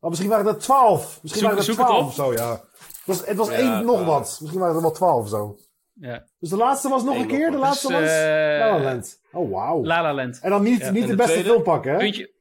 Oh, 0.00 0.08
misschien 0.08 0.30
waren 0.30 0.46
er 0.46 0.58
12. 0.58 1.18
Misschien 1.22 1.28
Zoek- 1.28 1.42
waren 1.42 1.58
er 1.58 1.64
zoek 1.64 1.76
het 1.78 1.86
12 1.86 2.02
op. 2.02 2.08
of 2.08 2.14
zo, 2.14 2.32
ja. 2.32 2.50
Het 2.50 3.00
was, 3.04 3.26
het 3.26 3.36
was 3.36 3.48
Ja, 3.48 3.54
één 3.54 3.84
nog 3.84 3.94
12. 4.02 4.04
wat. 4.06 4.38
Misschien 4.40 4.60
waren 4.60 4.74
er 4.76 4.82
wel 4.82 4.90
12 4.92 5.22
of 5.22 5.28
zo. 5.28 5.56
Ja. 5.94 6.24
Dus 6.38 6.50
de 6.50 6.56
laatste 6.56 6.88
was 6.88 7.02
nog 7.04 7.14
Eén 7.14 7.20
een 7.20 7.26
keer? 7.26 7.40
nog 7.50 7.50
De 7.54 7.58
laatste 7.58 7.86
Dus, 7.88 7.96
was? 7.96 8.08
eh, 8.10 8.16
La 8.58 8.70
La 8.70 8.82
Land. 8.82 9.20
Oh, 9.32 9.50
wauw. 9.50 9.84
La 9.84 10.02
La 10.02 10.14
Land. 10.14 10.38
En 10.42 10.50
dan 10.50 10.62
niet, 10.62 10.80
Ja. 10.80 10.90
niet 10.90 11.02
En 11.02 11.08
de 11.08 11.16
de 11.16 11.16
beste 11.16 11.32
tweede? 11.32 11.50
film 11.50 11.62
pakken, 11.62 11.92
hè? 11.92 11.98
Puntje, 11.98 12.32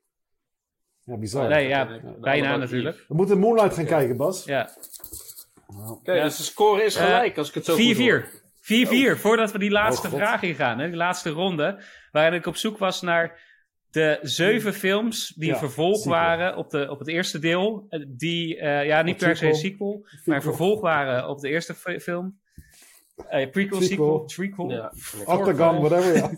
Ja, 1.03 1.17
bizar. 1.17 1.47
nee, 1.49 1.67
ja, 1.67 1.88
bijna 2.21 2.55
natuurlijk. 2.57 3.05
We 3.07 3.15
moeten 3.15 3.38
Moonlight 3.39 3.73
gaan 3.75 3.85
kijken, 3.85 4.17
Bas. 4.17 4.43
Ja. 4.43 4.69
Oké, 5.89 6.13
dus 6.21 6.38
de 6.38 6.43
score 6.43 6.84
is 6.84 6.95
gelijk 6.95 7.38
als 7.38 7.47
ik 7.47 7.53
het 7.53 7.65
zo 7.65 7.73
goed 7.75 7.81
4-4. 7.95 7.97
hoor. 7.97 8.45
4-4, 8.61 9.17
voordat 9.17 9.51
we 9.51 9.59
die 9.59 9.71
laatste 9.71 10.07
Oh, 10.07 10.13
vraag 10.13 10.41
ingaan, 10.41 10.79
hè, 10.79 10.88
die 10.88 10.95
laatste 10.95 11.29
ronde, 11.29 11.84
waarin 12.11 12.34
ik 12.39 12.45
op 12.45 12.55
zoek 12.55 12.77
was 12.77 13.01
naar 13.01 13.39
de 13.91 14.19
zeven 14.22 14.73
films 14.73 15.27
die 15.35 15.49
Ja, 15.49 15.57
vervolg 15.57 15.95
sequel. 15.97 16.14
waren 16.14 16.55
op, 16.57 16.69
de, 16.69 16.89
op 16.89 16.99
het 16.99 17.07
eerste 17.07 17.39
deel, 17.39 17.85
eh, 17.89 18.03
die, 18.07 18.57
eh, 18.57 18.85
ja, 18.85 19.01
niet 19.01 19.22
Een 19.22 19.27
per 19.27 19.38
se 19.38 19.47
een 19.47 19.55
sequel. 19.55 20.05
sequel, 20.05 20.22
maar 20.26 20.41
vervolg 20.41 20.81
waren 20.81 21.30
op 21.30 21.39
de 21.39 21.49
eerste 21.49 21.73
fi- 21.73 21.99
film. 21.99 22.39
Eh, 23.30 23.49
prequel, 23.49 23.81
sequel, 23.81 24.23
Sequel. 24.30 24.72
Ja. 24.72 24.93
Octagon, 25.26 25.80
whatever, 25.81 26.15
ja. 26.15 26.31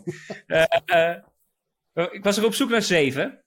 Eh, 1.93 2.05
ik 2.11 2.23
was 2.23 2.37
er 2.37 2.45
op 2.45 2.53
zoek 2.53 2.69
naar 2.69 2.81
zeven. 2.81 3.43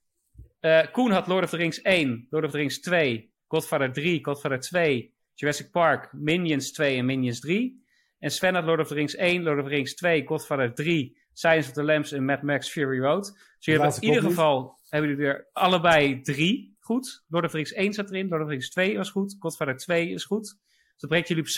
Eh, 0.61 0.81
Koen 0.93 1.11
had 1.11 1.27
Lord 1.27 1.45
of 1.45 1.51
the 1.51 1.57
Rings 1.57 1.83
1, 1.83 2.27
Lord 2.31 2.45
of 2.45 2.51
the 2.51 2.57
Rings 2.57 2.81
2, 2.81 3.31
Godfather 3.49 3.93
3, 3.93 4.24
Godfather 4.24 4.61
2, 4.61 5.15
Jurassic 5.35 5.70
Park, 5.70 6.12
Minions 6.12 6.73
2 6.73 6.97
en 6.99 7.05
Minions 7.05 7.41
3. 7.41 7.85
En 8.19 8.31
Sven 8.31 8.55
had 8.55 8.65
Lord 8.65 8.81
of 8.81 8.89
the 8.89 8.95
Rings 8.95 9.15
1, 9.16 9.43
Lord 9.43 9.59
of 9.59 9.65
the 9.65 9.70
Rings 9.70 9.95
2, 9.95 10.23
Godfather 10.27 10.74
3, 10.74 11.16
Silence 11.33 11.69
of 11.69 11.75
the 11.75 11.83
Lambs 11.83 12.13
en 12.13 12.25
Mad 12.25 12.43
Max 12.43 12.71
Fury 12.71 13.01
Road. 13.01 13.23
Dus 13.25 13.35
jullie 13.65 13.81
hebben 13.81 13.81
laatste 13.81 14.07
in 14.07 14.13
ieder 14.13 14.29
geval 14.29 14.79
hebben 14.89 15.11
jullie 15.11 15.27
er 15.27 15.47
allebei 15.53 16.21
drie 16.21 16.77
goed. 16.81 17.25
Lord 17.29 17.45
of 17.45 17.51
the 17.51 17.57
Rings 17.57 17.73
1 17.73 17.93
zat 17.93 18.11
erin, 18.11 18.29
Lord 18.29 18.41
of 18.43 18.47
the 18.47 18.53
Rings 18.53 18.71
2 18.71 18.97
was 18.97 19.11
goed, 19.11 19.37
Godfather 19.39 19.77
2 19.77 20.09
is 20.11 20.25
goed. 20.25 20.43
Dus 20.43 20.95
dat 20.97 21.11
brengt 21.11 21.29
jullie 21.29 21.43
op 21.43 21.49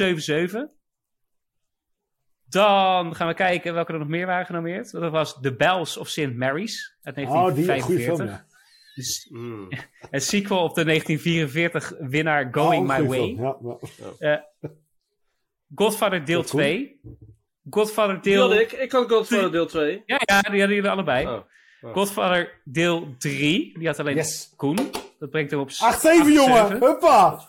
7-7. 0.70 0.82
Dan 2.44 3.14
gaan 3.14 3.28
we 3.28 3.34
kijken 3.34 3.74
welke 3.74 3.92
er 3.92 3.98
nog 3.98 4.08
meer 4.08 4.26
waren 4.26 4.46
genomineerd. 4.46 4.90
Dat 4.92 5.10
was 5.12 5.40
The 5.40 5.54
Bells 5.54 5.96
of 5.96 6.08
St. 6.08 6.34
Mary's 6.34 6.96
uit 7.02 7.16
Oh, 7.16 7.54
die 7.54 7.66
1945. 7.66 7.84
goede 7.86 8.02
film, 8.02 8.28
ja. 8.28 8.46
Dus 8.94 9.28
Mm. 9.30 9.68
een 10.10 10.20
sequel 10.20 10.62
op 10.62 10.74
de 10.74 10.84
1944 10.84 11.92
winnaar 12.08 12.48
Going 12.52 12.90
Oh, 12.90 12.98
My 12.98 13.06
Way. 13.06 13.34
Ja, 13.34 13.56
ja. 14.18 14.48
Godfather 15.74 16.24
deel 16.24 16.40
Wat 16.40 16.50
goed. 16.50 16.60
2. 17.70 17.82
Godfather 17.84 18.20
Die 18.20 18.32
deel... 18.32 18.50
had 18.50 18.58
ik. 18.60 18.72
Ik 18.72 18.92
had 18.92 19.08
Godfather 19.10 19.50
deel 19.50 19.66
2. 19.66 20.02
Ja, 20.06 20.20
ja, 20.24 20.40
die 20.40 20.60
hadden 20.60 20.74
jullie 20.74 20.90
allebei. 20.90 21.26
Oh. 21.26 21.32
Oh. 21.82 21.92
Godfather 21.92 22.60
deel 22.64 23.14
3. 23.18 23.78
Die 23.78 23.86
had 23.86 23.98
alleen 23.98 24.14
Yes. 24.16 24.52
Koen. 24.56 24.78
Dat 25.18 25.30
brengt 25.30 25.50
hem 25.50 25.60
op 25.60 25.68
8-7, 25.70 25.72
jongen! 26.32 26.70
Huppa! 26.80 27.40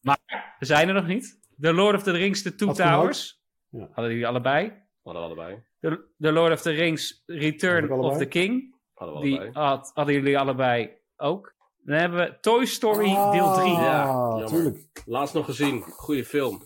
Maar 0.00 0.18
we 0.58 0.66
zijn 0.66 0.88
er 0.88 0.94
nog 0.94 1.06
niet. 1.06 1.40
The 1.60 1.72
Lord 1.72 1.96
of 1.96 2.02
the 2.02 2.10
Rings, 2.10 2.42
The 2.42 2.54
Two 2.54 2.66
Had? 2.66 2.76
Towers. 2.76 3.40
Ja. 3.70 3.88
Hadden 3.92 4.10
jullie 4.12 4.26
allebei. 4.26 4.72
Hadden 5.02 5.22
we 5.22 5.28
allebei. 5.28 5.62
The, 5.80 6.04
the 6.20 6.32
Lord 6.32 6.52
of 6.52 6.60
the 6.62 6.70
Rings, 6.70 7.22
Return 7.26 7.90
of 7.92 8.18
the 8.18 8.26
King. 8.26 8.74
Hadden 8.94 9.16
we 9.18 9.22
Die 9.24 9.38
allebei. 9.40 9.52
had, 9.66 9.90
hadden 9.94 10.14
jullie 10.14 10.38
allebei 10.38 10.90
ook. 11.16 11.54
Dan 11.84 11.96
hebben 11.96 12.18
we 12.18 12.38
Toy 12.40 12.64
Story 12.66 13.14
deel 13.14 13.54
3. 13.54 13.70
Ja, 13.72 14.02
Ah, 14.02 14.30
jammer. 14.30 14.46
tuurlijk. 14.48 15.02
Laatst 15.06 15.34
nog 15.34 15.44
gezien. 15.44 15.82
Goeie 15.82 16.24
film. 16.24 16.62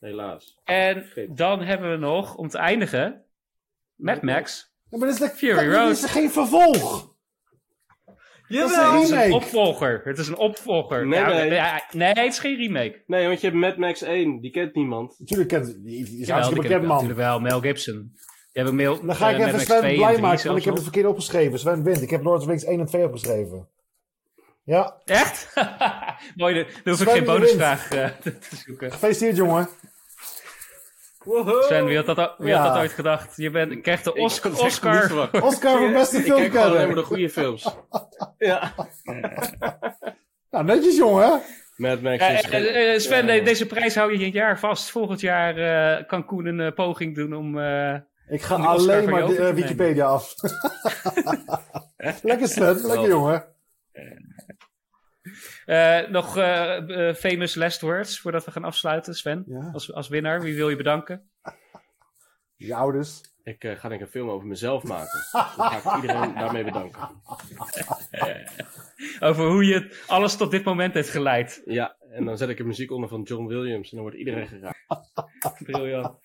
Helaas. 0.00 0.60
En 0.64 1.04
dan 1.34 1.60
hebben 1.60 1.90
we 1.90 1.96
nog, 1.96 2.34
om 2.36 2.48
te 2.48 2.58
eindigen, 2.58 3.24
Mad 3.96 4.22
Max. 4.22 4.74
Ja, 4.90 4.98
maar 4.98 5.08
dat 5.08 5.20
is, 5.20 5.30
de, 5.30 5.36
Fury 5.36 5.68
dat 5.68 5.74
Road. 5.74 5.90
is 5.90 6.04
geen 6.04 6.30
vervolg! 6.30 7.08
Dat 8.48 8.70
is 8.70 8.76
een 8.76 8.92
Het 8.92 9.02
is 9.02 9.10
een 9.10 9.32
opvolger. 9.32 10.00
Het 10.04 10.18
is 10.18 10.28
een 10.28 10.36
opvolger. 10.36 11.06
Nee, 11.06 11.20
Ja, 11.20 11.82
nee. 11.92 12.08
het 12.08 12.18
is 12.32 12.38
geen 12.38 12.56
remake. 12.56 13.02
Nee, 13.06 13.26
want 13.26 13.40
je 13.40 13.46
hebt 13.46 13.58
Mad 13.58 13.76
Max 13.76 14.02
1. 14.02 14.40
Die 14.40 14.50
kent 14.50 14.74
niemand. 14.74 15.14
Natuurlijk 15.18 15.48
kent 15.48 15.84
die, 15.84 16.02
is 16.02 16.10
Jawel, 16.10 16.34
hartstikke 16.34 16.62
ken 16.68 16.70
ik 16.76 16.80
bekend, 16.80 16.86
man. 16.86 16.96
natuurlijk 17.02 17.18
wel. 17.28 17.40
Mel 17.40 17.60
Gibson. 17.60 18.12
Die 18.52 18.62
heb 18.62 18.66
ik 18.66 18.72
mail, 18.72 19.06
Dan 19.06 19.14
ga 19.16 19.28
ik 19.30 19.38
eh, 19.38 19.38
Mad 19.38 19.46
even 19.46 19.52
Max 19.58 19.64
Sven 19.64 19.78
2 19.78 19.90
en 19.90 19.96
blij 19.96 20.10
3 20.12 20.22
maken, 20.22 20.46
want 20.46 20.58
ik 20.58 20.64
heb 20.64 20.74
het 20.74 20.82
verkeerd 20.82 21.06
opgeschreven. 21.06 21.58
Sven 21.58 21.82
wint. 21.82 22.02
Ik 22.02 22.10
heb 22.10 22.22
Lord 22.22 22.36
of 22.38 22.42
the 22.44 22.48
Rings 22.48 22.64
1 22.64 22.80
en 22.80 22.86
2 22.86 23.04
opgeschreven. 23.04 23.68
Ja, 24.64 25.00
Echt? 25.04 25.52
Mooi, 26.36 26.54
dan 26.54 26.92
hoef 26.92 27.00
ik 27.02 27.08
geen 27.08 27.20
je 27.20 27.26
bonusvraag 27.26 27.88
te 27.88 28.12
te 28.22 28.56
zoeken. 28.66 28.92
gefeliciteerd, 28.92 29.36
jongen. 29.36 29.68
Woho! 31.24 31.62
Sven, 31.62 31.84
wie 31.84 31.96
had 32.02 32.16
dat, 32.16 32.34
wie 32.38 32.48
Ja. 32.48 32.58
had 32.62 32.72
dat 32.72 32.76
ooit 32.82 32.92
gedacht? 32.92 33.36
Je 33.36 33.50
bent, 33.50 33.80
krijgt 33.80 34.04
de 34.04 34.14
Os- 34.14 34.42
het 34.42 34.58
Oscar. 34.60 35.02
verwacht. 35.06 35.40
Oscar 35.40 35.78
voor 35.78 35.92
beste 35.92 36.16
Ik 36.18 36.24
kijk 36.24 36.56
alleen 36.56 36.86
maar 36.86 36.94
de 36.96 37.02
goede 37.02 37.30
films. 37.30 37.74
ja. 38.38 38.72
Nou, 40.50 40.64
netjes, 40.64 40.96
jongen. 40.96 41.40
Mad 41.76 42.00
Max 42.00 42.18
Eh, 42.22 42.52
eh, 42.54 42.92
eh, 42.94 42.98
Sven, 43.00 43.44
deze 43.44 43.66
prijs 43.66 43.94
hou 43.94 44.18
je 44.18 44.24
een 44.24 44.30
jaar 44.32 44.58
vast. 44.58 44.90
Volgend 44.90 45.20
jaar 45.20 45.56
eh, 45.56 46.06
kan 46.06 46.24
Koen 46.24 46.46
een 46.46 46.74
poging 46.74 47.14
doen 47.14 47.34
om... 47.34 47.58
eh, 47.58 47.94
Ik 48.28 48.42
ga 48.42 48.54
Om 48.54 48.60
Oscar 48.66 48.76
alleen 48.96 49.10
maar 49.10 49.26
de, 49.26 49.54
Wikipedia 49.54 50.06
af. 50.06 50.34
lekker, 52.22 52.48
Sven. 52.48 52.74
Lekker, 52.86 53.08
jongen. 53.08 53.44
Eh, 55.64 56.08
nog 56.08 56.36
eh, 56.36 57.08
eh, 57.08 57.14
famous 57.14 57.54
last 57.54 57.80
words 57.80 58.20
voordat 58.20 58.44
we 58.44 58.50
gaan 58.50 58.64
afsluiten, 58.64 59.14
Sven. 59.14 59.44
Ja. 59.46 59.70
Als, 59.72 59.92
als 59.92 60.08
winnaar, 60.08 60.40
wie 60.40 60.54
wil 60.54 60.68
je 60.68 60.76
bedanken? 60.76 61.30
Je 62.56 62.74
ouders. 62.74 63.20
Ik 63.50 63.64
eh, 63.64 63.78
ga 63.78 63.88
denk 63.88 64.00
ik 64.00 64.06
een 64.06 64.12
film 64.12 64.30
over 64.30 64.46
mezelf 64.46 64.82
maken. 64.82 65.20
Dan 65.56 65.80
ga 65.80 65.96
ik 65.96 66.02
iedereen 66.02 66.34
daarmee 66.34 66.64
bedanken. 66.64 67.00
Over 69.20 69.46
hoe 69.46 69.64
je 69.64 70.02
alles 70.06 70.36
tot 70.36 70.50
dit 70.50 70.64
moment 70.64 70.94
heeft 70.94 71.08
geleid. 71.10 71.62
Ja, 71.64 71.96
en 72.10 72.24
dan 72.24 72.36
zet 72.38 72.48
ik 72.48 72.58
er 72.58 72.66
muziek 72.66 72.90
onder 72.90 73.08
van 73.08 73.22
John 73.22 73.46
Williams. 73.46 73.90
En 73.90 73.94
dan 73.96 74.00
wordt 74.00 74.16
iedereen 74.16 74.48
geraakt. 74.48 74.78
Briljant. 75.66 76.18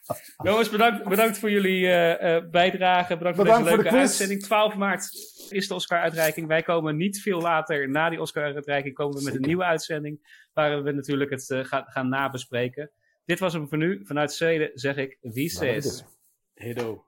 Jongens, 0.43 0.69
bedankt, 0.69 1.07
bedankt 1.09 1.37
voor 1.37 1.51
jullie 1.51 1.87
eh, 1.87 2.35
eh, 2.35 2.49
bijdrage. 2.49 3.17
Bedankt, 3.17 3.37
Bedankt 3.37 3.67
voor 3.69 3.77
deze 3.77 3.83
de 3.83 3.83
leuke 3.83 3.89
quiz. 3.89 3.99
uitzending. 4.09 4.41
12 4.43 4.75
maart 4.75 5.09
is 5.49 5.67
de 5.67 5.73
Oscar-uitreiking. 5.73 6.47
Wij 6.47 6.61
komen 6.61 6.95
niet 6.95 7.21
veel 7.21 7.41
later 7.41 7.89
na 7.89 8.09
die 8.09 8.21
Oscar-uitreiking 8.21 8.95
komen 8.95 9.17
we 9.17 9.23
met 9.23 9.35
een 9.35 9.41
nieuwe 9.41 9.63
uitzending. 9.63 10.47
Waar 10.53 10.83
we 10.83 10.91
natuurlijk 10.91 11.29
het 11.31 11.45
gaan, 11.61 11.83
gaan 11.87 12.09
nabespreken. 12.09 12.91
Dit 13.25 13.39
was 13.39 13.53
hem 13.53 13.67
voor 13.67 13.77
nu. 13.77 14.05
Vanuit 14.05 14.33
Zweden 14.33 14.71
zeg 14.73 14.95
ik 14.95 15.17
wie 15.21 15.53
Nou, 15.53 15.65
says. 15.65 15.85
is- 15.85 16.03
Hido. 16.53 17.05